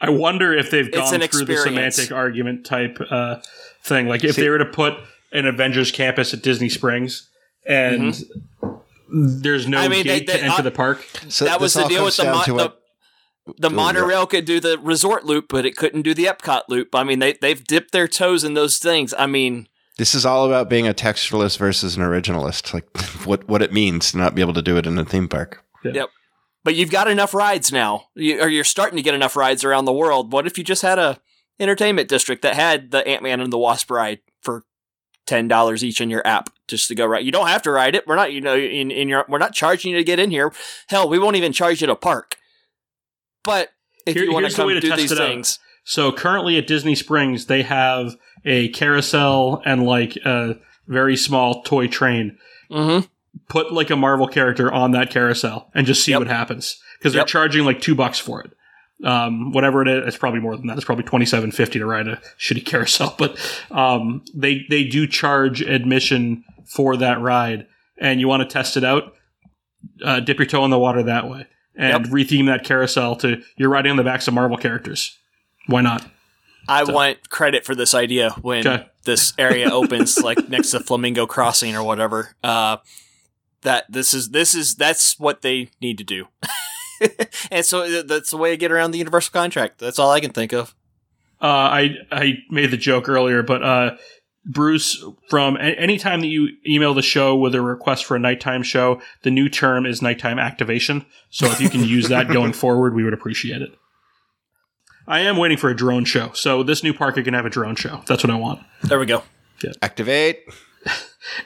I 0.00 0.10
wonder 0.10 0.52
if 0.52 0.70
they've 0.70 0.88
It's 0.88 0.96
gone 0.96 1.22
an 1.22 1.28
through 1.28 1.44
the 1.44 1.56
semantic 1.56 2.12
argument 2.12 2.66
type 2.66 2.98
uh, 3.10 3.40
thing. 3.84 4.08
Like 4.08 4.24
if 4.24 4.34
See- 4.36 4.42
they 4.42 4.48
were 4.48 4.58
to 4.58 4.64
put 4.66 4.94
an 5.32 5.46
Avengers 5.46 5.90
campus 5.90 6.32
at 6.34 6.42
Disney 6.42 6.68
Springs 6.68 7.28
and 7.66 8.14
there's 9.08 9.66
no 9.68 9.78
Mm-hmm. 9.78 9.84
I 9.84 9.88
mean, 9.88 10.04
gate 10.04 10.26
they- 10.26 10.34
to 10.34 10.42
enter 10.42 10.58
uh, 10.60 10.62
the 10.62 10.70
park. 10.70 11.04
So 11.28 11.44
that 11.44 11.60
was 11.60 11.74
the 11.74 11.84
deal 11.86 12.04
with 12.04 12.16
the, 12.16 12.24
down 12.24 12.34
mon- 12.36 12.44
the 12.46 12.54
what- 12.54 12.80
the 13.58 13.68
yeah. 13.68 13.76
monorail 13.76 14.26
could 14.26 14.46
do 14.46 14.58
the 14.58 14.78
resort 14.78 15.26
loop, 15.26 15.46
but 15.50 15.66
it 15.66 15.76
couldn't 15.76 16.00
do 16.00 16.14
the 16.14 16.24
Epcot 16.24 16.62
loop. 16.68 16.94
I 16.94 17.04
mean, 17.04 17.18
they 17.18 17.34
they've 17.34 17.62
dipped 17.62 17.92
their 17.92 18.08
toes 18.08 18.42
in 18.42 18.54
those 18.54 18.78
things. 18.78 19.12
I 19.18 19.26
mean, 19.26 19.68
This 19.98 20.14
is 20.14 20.24
all 20.24 20.46
about 20.46 20.70
being 20.70 20.88
a 20.88 20.94
textualist 20.94 21.58
versus 21.58 21.94
an 21.96 22.02
originalist. 22.02 22.72
Like 22.72 22.86
what 23.26 23.46
what 23.46 23.60
it 23.60 23.70
means 23.72 24.12
to 24.12 24.16
not 24.18 24.34
be 24.34 24.40
able 24.40 24.54
to 24.54 24.62
do 24.62 24.78
it 24.78 24.86
in 24.86 24.98
a 24.98 25.04
theme 25.04 25.28
park. 25.28 25.62
Yep. 25.84 26.08
But 26.64 26.74
you've 26.74 26.90
got 26.90 27.06
enough 27.08 27.34
rides 27.34 27.70
now, 27.70 28.06
you, 28.14 28.40
or 28.40 28.48
you're 28.48 28.64
starting 28.64 28.96
to 28.96 29.02
get 29.02 29.12
enough 29.14 29.36
rides 29.36 29.62
around 29.62 29.84
the 29.84 29.92
world. 29.92 30.32
What 30.32 30.46
if 30.46 30.56
you 30.56 30.64
just 30.64 30.80
had 30.80 30.98
a 30.98 31.18
entertainment 31.60 32.08
district 32.08 32.42
that 32.42 32.54
had 32.54 32.90
the 32.90 33.06
Ant 33.06 33.22
Man 33.22 33.40
and 33.40 33.52
the 33.52 33.58
Wasp 33.58 33.90
ride 33.90 34.20
for 34.42 34.64
ten 35.26 35.48
dollars 35.48 35.82
each 35.84 36.00
in 36.00 36.10
your 36.10 36.26
app 36.26 36.50
just 36.68 36.88
to 36.88 36.94
go 36.94 37.06
ride? 37.06 37.24
You 37.24 37.32
don't 37.32 37.48
have 37.48 37.62
to 37.62 37.70
ride 37.70 37.94
it. 37.94 38.06
We're 38.06 38.16
not, 38.16 38.32
you 38.32 38.40
know, 38.40 38.56
in 38.56 38.90
in 38.90 39.08
your 39.08 39.24
we're 39.28 39.38
not 39.38 39.54
charging 39.54 39.92
you 39.92 39.98
to 39.98 40.04
get 40.04 40.18
in 40.18 40.30
here. 40.30 40.52
Hell, 40.88 41.08
we 41.08 41.18
won't 41.18 41.36
even 41.36 41.52
charge 41.52 41.80
you 41.80 41.86
to 41.86 41.96
park. 41.96 42.36
But 43.42 43.70
if 44.06 44.14
Here- 44.14 44.24
you 44.24 44.32
want 44.32 44.46
to 44.46 44.50
the 44.52 44.56
come 44.56 44.66
way 44.66 44.74
to 44.74 44.80
do 44.80 44.94
these 44.96 45.12
it 45.12 45.20
out. 45.20 45.26
things, 45.28 45.58
So 45.84 46.10
currently 46.12 46.56
at 46.56 46.66
Disney 46.66 46.94
Springs, 46.94 47.46
they 47.46 47.62
have 47.62 48.16
a 48.44 48.68
carousel 48.70 49.62
and 49.64 49.84
like 49.84 50.16
a 50.24 50.56
very 50.86 51.16
small 51.16 51.62
toy 51.62 51.86
train. 51.88 52.38
hmm 52.70 53.00
Put 53.48 53.72
like 53.72 53.90
a 53.90 53.96
Marvel 53.96 54.28
character 54.28 54.72
on 54.72 54.92
that 54.92 55.10
carousel 55.10 55.68
and 55.74 55.86
just 55.86 56.04
see 56.04 56.12
Yep. 56.12 56.20
what 56.20 56.28
happens 56.28 56.80
because 56.98 57.12
they're 57.12 57.20
Yep. 57.22 57.26
charging 57.26 57.64
like 57.64 57.80
two 57.80 57.94
bucks 57.96 58.18
for 58.18 58.40
it. 58.42 58.52
Um, 59.02 59.50
whatever 59.52 59.82
it 59.82 59.88
is, 59.88 60.06
it's 60.06 60.16
probably 60.16 60.40
more 60.40 60.56
than 60.56 60.66
that. 60.68 60.76
It's 60.76 60.84
probably 60.86 61.04
twenty 61.04 61.26
seven 61.26 61.50
fifty 61.50 61.78
to 61.78 61.86
ride 61.86 62.06
a 62.06 62.20
shitty 62.38 62.64
carousel, 62.64 63.14
but 63.18 63.36
um, 63.70 64.22
they 64.34 64.64
they 64.70 64.84
do 64.84 65.06
charge 65.06 65.60
admission 65.62 66.44
for 66.66 66.96
that 66.98 67.20
ride, 67.20 67.66
and 67.98 68.20
you 68.20 68.28
want 68.28 68.42
to 68.42 68.52
test 68.52 68.76
it 68.76 68.84
out. 68.84 69.14
Uh, 70.02 70.20
dip 70.20 70.38
your 70.38 70.46
toe 70.46 70.64
in 70.64 70.70
the 70.70 70.78
water 70.78 71.02
that 71.02 71.28
way, 71.28 71.46
and 71.76 72.04
Yep. 72.06 72.12
retheme 72.14 72.46
that 72.46 72.64
carousel 72.64 73.16
to 73.16 73.42
you're 73.56 73.68
riding 73.68 73.90
on 73.90 73.96
the 73.96 74.04
backs 74.04 74.28
of 74.28 74.34
Marvel 74.34 74.56
characters. 74.56 75.18
Why 75.66 75.80
not? 75.80 76.06
I 76.66 76.84
want 76.84 77.28
credit 77.28 77.66
for 77.66 77.74
this 77.74 77.94
idea 77.94 78.30
when 78.40 78.66
Okay. 78.66 78.86
this 79.04 79.34
area 79.36 79.70
opens, 79.70 80.18
like 80.22 80.48
next 80.48 80.70
to 80.70 80.80
Flamingo 80.80 81.26
Crossing 81.26 81.76
or 81.76 81.82
whatever. 81.82 82.34
Uh, 82.42 82.78
that 83.62 83.84
this 83.90 84.14
is 84.14 84.30
this 84.30 84.54
is 84.54 84.74
that's 84.76 85.18
what 85.18 85.42
they 85.42 85.68
need 85.82 85.98
to 85.98 86.04
do. 86.04 86.28
and 87.50 87.64
so 87.64 87.82
uh, 87.82 88.02
that's 88.02 88.30
the 88.30 88.36
way 88.36 88.52
I 88.52 88.56
get 88.56 88.72
around 88.72 88.90
the 88.92 88.98
universal 88.98 89.32
contract. 89.32 89.78
That's 89.78 89.98
all 89.98 90.10
I 90.10 90.20
can 90.20 90.30
think 90.32 90.52
of. 90.52 90.74
Uh, 91.42 91.46
I 91.46 91.96
I 92.10 92.34
made 92.50 92.70
the 92.70 92.76
joke 92.76 93.08
earlier, 93.08 93.42
but 93.42 93.62
uh, 93.62 93.96
Bruce, 94.46 95.04
from 95.28 95.56
a- 95.56 95.60
any 95.60 95.98
time 95.98 96.20
that 96.20 96.28
you 96.28 96.48
email 96.66 96.94
the 96.94 97.02
show 97.02 97.36
with 97.36 97.54
a 97.54 97.60
request 97.60 98.04
for 98.04 98.16
a 98.16 98.18
nighttime 98.18 98.62
show, 98.62 99.00
the 99.22 99.30
new 99.30 99.48
term 99.48 99.86
is 99.86 100.00
nighttime 100.00 100.38
activation. 100.38 101.04
So 101.30 101.46
if 101.46 101.60
you 101.60 101.68
can 101.68 101.84
use 101.84 102.08
that 102.08 102.28
going 102.32 102.52
forward, 102.52 102.94
we 102.94 103.04
would 103.04 103.14
appreciate 103.14 103.62
it. 103.62 103.70
I 105.06 105.20
am 105.20 105.36
waiting 105.36 105.58
for 105.58 105.68
a 105.68 105.76
drone 105.76 106.04
show. 106.06 106.32
So 106.32 106.62
this 106.62 106.82
new 106.82 106.94
park, 106.94 107.18
I 107.18 107.22
can 107.22 107.34
have 107.34 107.44
a 107.44 107.50
drone 107.50 107.76
show. 107.76 108.02
That's 108.06 108.24
what 108.24 108.30
I 108.30 108.36
want. 108.36 108.60
There 108.82 108.98
we 108.98 109.06
go. 109.06 109.22
Activate. 109.82 110.40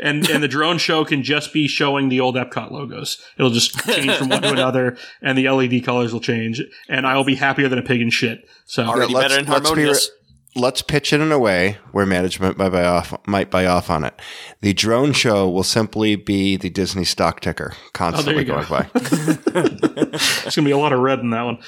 And 0.00 0.28
and 0.28 0.42
the 0.42 0.48
drone 0.56 0.78
show 0.78 1.04
can 1.04 1.22
just 1.22 1.52
be 1.52 1.68
showing 1.68 2.08
the 2.08 2.20
old 2.20 2.36
Epcot 2.36 2.70
logos. 2.70 3.20
It'll 3.38 3.50
just 3.50 3.78
change 3.86 4.14
from 4.14 4.28
one 4.28 4.42
to 4.42 4.48
another, 4.52 4.96
and 5.22 5.36
the 5.36 5.48
LED 5.48 5.84
colors 5.84 6.12
will 6.12 6.20
change. 6.20 6.62
And 6.88 7.06
I 7.06 7.16
will 7.16 7.24
be 7.24 7.34
happier 7.36 7.68
than 7.68 7.78
a 7.78 7.82
pig 7.82 8.00
in 8.00 8.10
shit. 8.10 8.48
So 8.64 8.84
Already 8.84 9.14
let's- 9.14 9.28
better 9.28 9.40
and 9.40 9.48
let's 9.48 9.70
be. 9.72 10.14
Let's 10.56 10.82
pitch 10.82 11.12
it 11.12 11.20
in 11.20 11.30
a 11.30 11.38
way 11.38 11.76
where 11.92 12.06
management 12.06 12.56
might 12.56 12.70
buy 12.70 12.82
off 12.82 13.14
might 13.26 13.50
buy 13.50 13.66
off 13.66 13.90
on 13.90 14.02
it. 14.02 14.18
The 14.60 14.72
drone 14.72 15.12
show 15.12 15.48
will 15.48 15.62
simply 15.62 16.16
be 16.16 16.56
the 16.56 16.70
Disney 16.70 17.04
stock 17.04 17.40
ticker 17.40 17.74
constantly 17.92 18.34
oh, 18.36 18.38
you 18.38 18.44
go. 18.44 18.64
going 18.64 18.66
by. 18.68 18.90
There's 19.52 20.42
going 20.42 20.50
to 20.50 20.62
be 20.62 20.70
a 20.70 20.78
lot 20.78 20.92
of 20.92 21.00
red 21.00 21.20
in 21.20 21.30
that 21.30 21.42
one. 21.42 21.58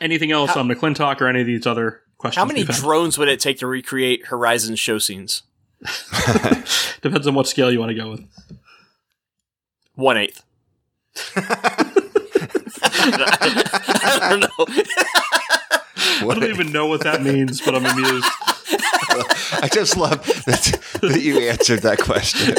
Anything 0.00 0.30
else 0.30 0.54
on 0.56 0.68
McClintock 0.68 1.20
or 1.20 1.28
any 1.28 1.40
of 1.40 1.46
these 1.46 1.66
other 1.66 2.02
questions? 2.18 2.40
How 2.40 2.44
many 2.46 2.64
drones 2.64 3.18
would 3.18 3.28
it 3.28 3.40
take 3.40 3.58
to 3.60 3.66
recreate 3.66 4.26
Horizon 4.26 4.76
show 4.76 4.98
scenes? 4.98 5.42
Depends 7.02 7.26
on 7.26 7.34
what 7.34 7.46
scale 7.46 7.70
you 7.70 7.78
want 7.78 7.90
to 7.90 7.94
go 7.94 8.10
with. 8.10 8.24
One 9.94 10.16
eighth. 10.16 10.42
I 12.88 14.28
don't 14.30 14.40
know. 14.40 14.48
I 16.30 16.34
don't 16.34 16.44
even 16.44 16.72
know 16.72 16.86
what 16.86 17.02
that 17.04 17.22
means, 17.22 17.60
but 17.60 17.74
I'm 17.74 17.86
amused. 17.86 18.26
I 19.62 19.68
just 19.72 19.96
love 19.96 20.24
that, 20.44 20.80
that 21.00 21.22
you 21.22 21.38
answered 21.40 21.80
that 21.80 21.98
question 21.98 22.54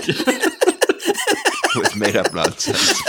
with 1.75 1.95
made 1.95 2.15
up 2.15 2.33
nonsense. 2.33 3.01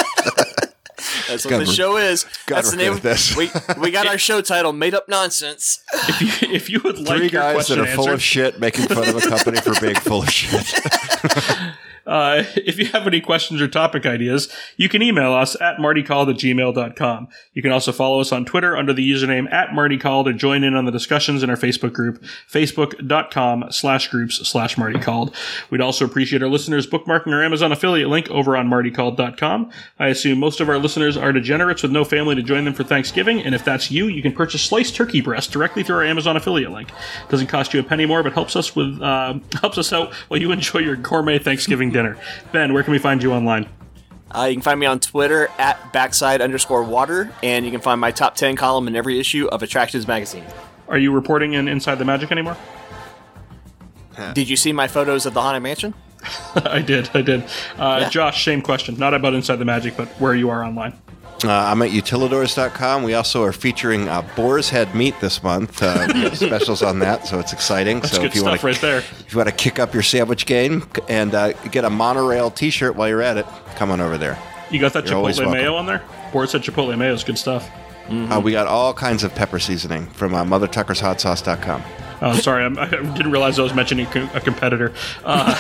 That's 1.29 1.45
what 1.45 1.59
the 1.59 1.67
show 1.67 1.97
is. 1.97 2.27
That's 2.47 2.71
the 2.71 2.77
name. 2.77 2.93
Of 2.93 3.03
this. 3.03 3.37
We 3.37 3.51
we 3.79 3.91
got 3.91 4.07
our 4.07 4.19
show 4.29 4.41
title, 4.41 4.73
"Made 4.73 4.95
Up 4.95 5.09
Nonsense." 5.09 5.83
If 5.93 6.43
you, 6.43 6.53
if 6.53 6.71
you 6.71 6.81
would 6.83 6.99
like 6.99 7.19
Three 7.19 7.29
your 7.29 7.43
guys 7.43 7.55
question 7.55 7.79
that 7.79 7.89
are 7.89 7.95
full 7.95 8.11
of 8.11 8.23
shit 8.23 8.59
making 8.59 8.87
fun 8.87 9.09
of 9.09 9.17
a 9.17 9.21
company 9.21 9.59
for 9.61 9.79
being 9.81 9.95
full 9.97 10.23
of 10.23 10.31
shit. 10.31 10.65
Uh, 12.09 12.45
if 12.57 12.79
you 12.79 12.87
have 12.87 13.07
any 13.07 13.21
questions 13.21 13.61
or 13.61 13.69
topic 13.69 14.07
ideas, 14.07 14.49
you 14.77 14.89
can 14.89 15.03
email 15.03 15.33
us 15.33 15.61
at 15.61 15.77
martycalled 15.77 16.31
at 16.31 16.37
gmail.com. 16.37 17.29
You 17.53 17.63
can 17.63 17.71
also 17.71 17.93
follow 17.93 18.21
us 18.21 18.33
on 18.33 18.45
Twitter 18.45 18.77
under 18.77 18.93
the 18.93 19.09
username 19.09 19.53
at 19.53 19.69
martycalled 19.69 20.27
or 20.27 20.33
join 20.33 20.65
in 20.65 20.75
on 20.75 20.87
the 20.87 20.91
discussions 20.91 21.43
in 21.43 21.51
our 21.51 21.57
Facebook 21.57 21.93
group, 21.93 22.25
facebook.com 22.51 23.67
slash 23.71 24.09
groups 24.09 24.37
slash 24.49 24.77
martycalled. 24.77 25.35
We'd 25.71 25.81
also 25.81 26.05
appreciate 26.05 26.43
our 26.43 26.49
listeners 26.49 26.87
bookmarking 26.87 27.33
our 27.33 27.45
Amazon 27.45 27.71
affiliate 27.71 28.09
link 28.09 28.31
over 28.31 28.57
on 28.57 28.69
martycalled.com. 28.69 29.71
I 29.99 30.09
assume 30.09 30.39
most 30.39 30.61
of 30.61 30.69
our 30.69 30.79
listeners 30.79 31.17
are 31.17 31.33
degenerates 31.33 31.83
with 31.83 31.93
no 31.93 32.05
family 32.05 32.35
to 32.35 32.43
join 32.43 32.65
them 32.65 32.75
for 32.75 32.85
Thanksgiving, 32.85 33.43
and 33.43 33.55
if 33.55 33.65
that's 33.65 33.91
you, 33.91 34.07
you 34.07 34.23
can 34.23 34.33
purchase 34.33 34.63
sliced 34.63 34.97
turkey 34.97 35.21
breast 35.21 35.53
directly 35.53 35.83
through 35.83 35.97
our 35.97 36.05
Amazon 36.05 36.37
affiliate 36.37 36.73
link. 36.73 36.91
Doesn't 37.29 37.49
cost 37.49 37.75
you 37.75 37.81
a 37.81 37.83
penny 37.83 38.07
more, 38.07 38.23
but 38.23 38.33
helps 38.33 38.57
us 38.57 38.75
with 38.75 39.01
uh, 39.03 39.35
helps 39.61 39.77
us 39.77 39.93
out 39.93 40.15
while 40.29 40.41
you 40.41 40.53
enjoy 40.53 40.79
your 40.79 40.97
gourmet 40.97 41.39
Thanksgiving. 41.39 41.91
Ben, 42.53 42.73
where 42.73 42.83
can 42.83 42.93
we 42.93 42.99
find 42.99 43.23
you 43.23 43.33
online? 43.33 43.69
Uh, 44.31 44.45
you 44.45 44.55
can 44.55 44.63
find 44.63 44.79
me 44.79 44.85
on 44.87 45.01
Twitter 45.01 45.49
at 45.59 45.93
backside 45.93 46.41
underscore 46.43 46.83
water, 46.83 47.33
and 47.43 47.65
you 47.65 47.71
can 47.71 47.81
find 47.81 48.01
my 48.01 48.11
top 48.11 48.35
ten 48.35 48.57
column 48.57 48.87
in 48.87 48.95
every 48.95 49.19
issue 49.19 49.47
of 49.49 49.63
Attractions 49.63 50.07
magazine. 50.07 50.45
Are 50.89 50.99
you 50.99 51.13
reporting 51.13 51.55
in 51.55 51.67
Inside 51.69 51.97
the 51.97 52.05
Magic 52.05 52.31
anymore? 52.33 52.57
Did 54.35 54.49
you 54.49 54.57
see 54.57 54.73
my 54.73 54.89
photos 54.89 55.27
of 55.27 55.35
the 55.35 55.41
haunted 55.41 55.63
mansion? 55.63 55.95
I 56.57 56.83
did, 56.83 57.09
I 57.15 57.23
did. 57.23 57.45
Uh, 57.79 57.99
Yeah. 58.03 58.09
Josh, 58.09 58.45
same 58.45 58.61
question. 58.63 58.99
Not 58.99 59.15
about 59.15 59.33
Inside 59.35 59.57
the 59.57 59.65
Magic, 59.65 59.97
but 59.97 60.09
where 60.21 60.35
you 60.35 60.51
are 60.51 60.65
online. 60.65 60.93
Uh, 61.45 61.51
I'm 61.53 61.81
at 61.83 61.91
utilidors.com. 61.91 63.05
We 63.05 63.15
also 63.15 63.45
are 63.45 63.53
featuring 63.53 64.09
uh, 64.09 64.23
Boar's 64.35 64.71
Head 64.71 64.95
Meat 64.95 65.15
this 65.21 65.43
month. 65.43 65.83
Uh, 65.83 66.09
we 66.13 66.21
have 66.23 66.37
specials 66.39 66.83
on 66.83 66.99
that, 66.99 67.27
so 67.27 67.39
it's 67.39 67.53
exciting. 67.53 68.01
That's 68.01 68.13
so 68.13 68.23
good 68.23 68.27
if 68.27 68.35
you 68.35 68.41
stuff 68.41 68.51
want 68.51 68.61
to 68.61 68.67
right 68.67 68.81
there. 68.81 68.99
if 68.99 69.33
you 69.33 69.39
want 69.39 69.49
to 69.49 69.55
kick 69.55 69.79
up 69.79 69.95
your 69.95 70.03
sandwich 70.03 70.47
game 70.47 70.89
and 71.09 71.35
uh, 71.35 71.53
get 71.69 71.85
a 71.85 71.91
monorail 71.91 72.51
T-shirt 72.51 72.97
while 72.97 73.09
you're 73.09 73.23
at 73.23 73.37
it, 73.37 73.47
come 73.77 73.91
on 73.91 74.01
over 74.01 74.19
there. 74.19 74.37
You 74.71 74.81
got 74.81 74.93
that 74.95 75.07
You're 75.09 75.15
Chipotle 75.15 75.53
mayo 75.53 75.77
on 75.77 75.87
there? 75.87 76.03
Boar's 76.33 76.53
Head 76.53 76.63
Chipotle 76.63 76.99
mayo 76.99 77.13
is 77.13 77.23
good 77.23 77.39
stuff. 77.39 77.71
Uh, 78.11 78.41
we 78.43 78.53
got 78.53 78.67
all 78.67 78.95
kinds 78.95 79.23
of 79.23 79.35
pepper 79.35 79.59
seasoning 79.59 80.07
from 80.07 80.35
uh, 80.35 80.43
MotherTuckersHotSauce.com. 80.43 81.83
Oh, 82.21 82.35
sorry, 82.35 82.65
I'm, 82.65 82.79
I 82.79 82.89
didn't 82.89 83.31
realize 83.31 83.59
I 83.59 83.63
was 83.63 83.75
mentioning 83.75 84.07
a 84.07 84.31
a 84.35 84.41
competitor. 84.41 84.93
Uh, 85.25 85.55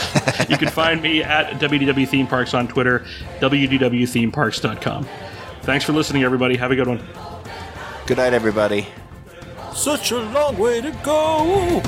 you 0.48 0.56
can 0.56 0.68
find 0.68 1.00
me 1.02 1.22
at 1.22 1.60
WDW 1.60 2.08
Theme 2.08 2.26
Parks 2.26 2.54
on 2.54 2.66
Twitter, 2.66 3.04
WDWThemeparks.com. 3.40 5.06
Thanks 5.68 5.84
for 5.84 5.92
listening, 5.92 6.22
everybody. 6.22 6.56
Have 6.56 6.70
a 6.70 6.76
good 6.76 6.88
one. 6.88 6.98
Good 8.06 8.16
night, 8.16 8.32
everybody. 8.32 8.86
Such 9.74 10.12
a 10.12 10.18
long 10.18 10.56
way 10.56 10.80
to 10.80 10.90
go. 11.04 11.82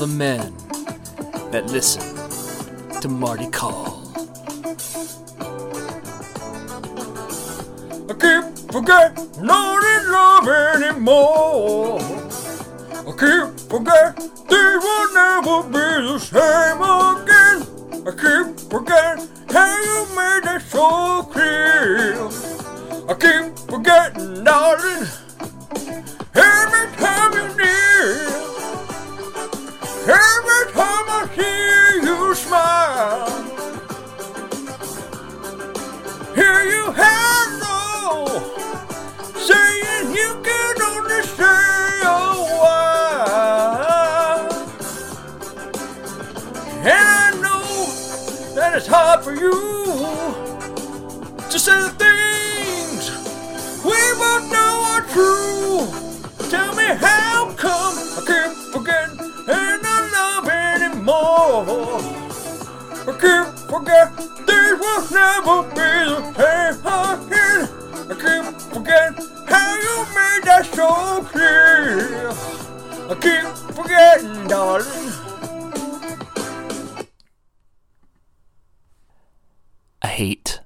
The 0.00 0.06
men 0.06 0.56
that 1.50 1.66
listen 1.66 2.00
to 3.02 3.08
Marty 3.08 3.46
Call. 3.50 4.00
I 8.08 8.14
keep 8.16 8.72
forgetting 8.72 9.44
not 9.44 9.84
in 9.84 10.10
love 10.10 10.48
anymore. 10.48 12.00
I 12.00 13.12
keep 13.12 13.60
forgetting 13.68 14.30
things 14.48 14.82
will 14.86 15.12
never 15.12 15.68
be 15.68 15.86
the 16.08 16.18
same 16.18 16.80
again. 16.80 17.58
I 18.08 18.12
keep 18.16 18.46
forgetting 18.70 19.28
how 19.50 19.68
you 19.84 19.98
made 20.16 20.44
that 20.44 20.62
so 20.66 21.24
clear. 21.24 22.24
I 23.06 23.12
keep 23.20 23.52
forgetting, 23.68 24.44
darling, 24.44 25.06
every 26.34 26.86
time 26.96 27.32
you're 27.34 27.56
near. 27.58 28.39
Every 30.02 30.72
time 30.72 31.06
I 31.08 31.28
see 31.36 32.06
you 32.06 32.34
smile. 32.34 33.28
Hear 36.34 36.62
you 36.64 36.92
hello, 36.96 38.26
saying 39.36 40.14
you 40.16 40.30
can 40.42 40.82
only 40.82 41.22
stay 41.22 42.00
a 42.02 42.08
while. 42.62 44.48
And 46.80 46.88
I 46.88 47.30
know 47.42 47.64
that 48.54 48.70
it's 48.78 48.86
hard 48.86 49.22
for 49.22 49.34
you 49.34 49.52
to 51.50 51.58
say 51.58 51.78
the 51.78 51.90
things 51.98 53.10
we 53.84 54.00
both 54.18 54.44
know 54.50 54.74
are 54.94 55.04
true. 55.12 55.86
Tell 56.48 56.74
me 56.74 56.84
how 56.84 57.52
come 57.56 57.96
I 57.98 58.20
keep 58.26 58.52
forgetting 58.72 59.18
anymore. 61.10 62.00
I 63.00 63.12
keep 63.12 63.46
forgetting 63.68 64.30
this 64.46 64.80
will 64.80 65.02
never 65.10 65.62
be 65.70 65.90
the 66.10 66.20
same 66.36 66.86
again. 67.26 67.62
I 68.10 68.14
keep 68.14 68.44
forgetting 68.72 69.26
how 69.46 69.70
you 69.84 69.94
made 70.14 70.42
that 70.44 70.64
so 70.72 70.88
clear. 71.24 72.30
I 73.08 73.14
keep 73.14 73.46
forgetting, 73.74 74.46
darling. 74.48 75.12
I 80.02 80.06
hate 80.06 80.60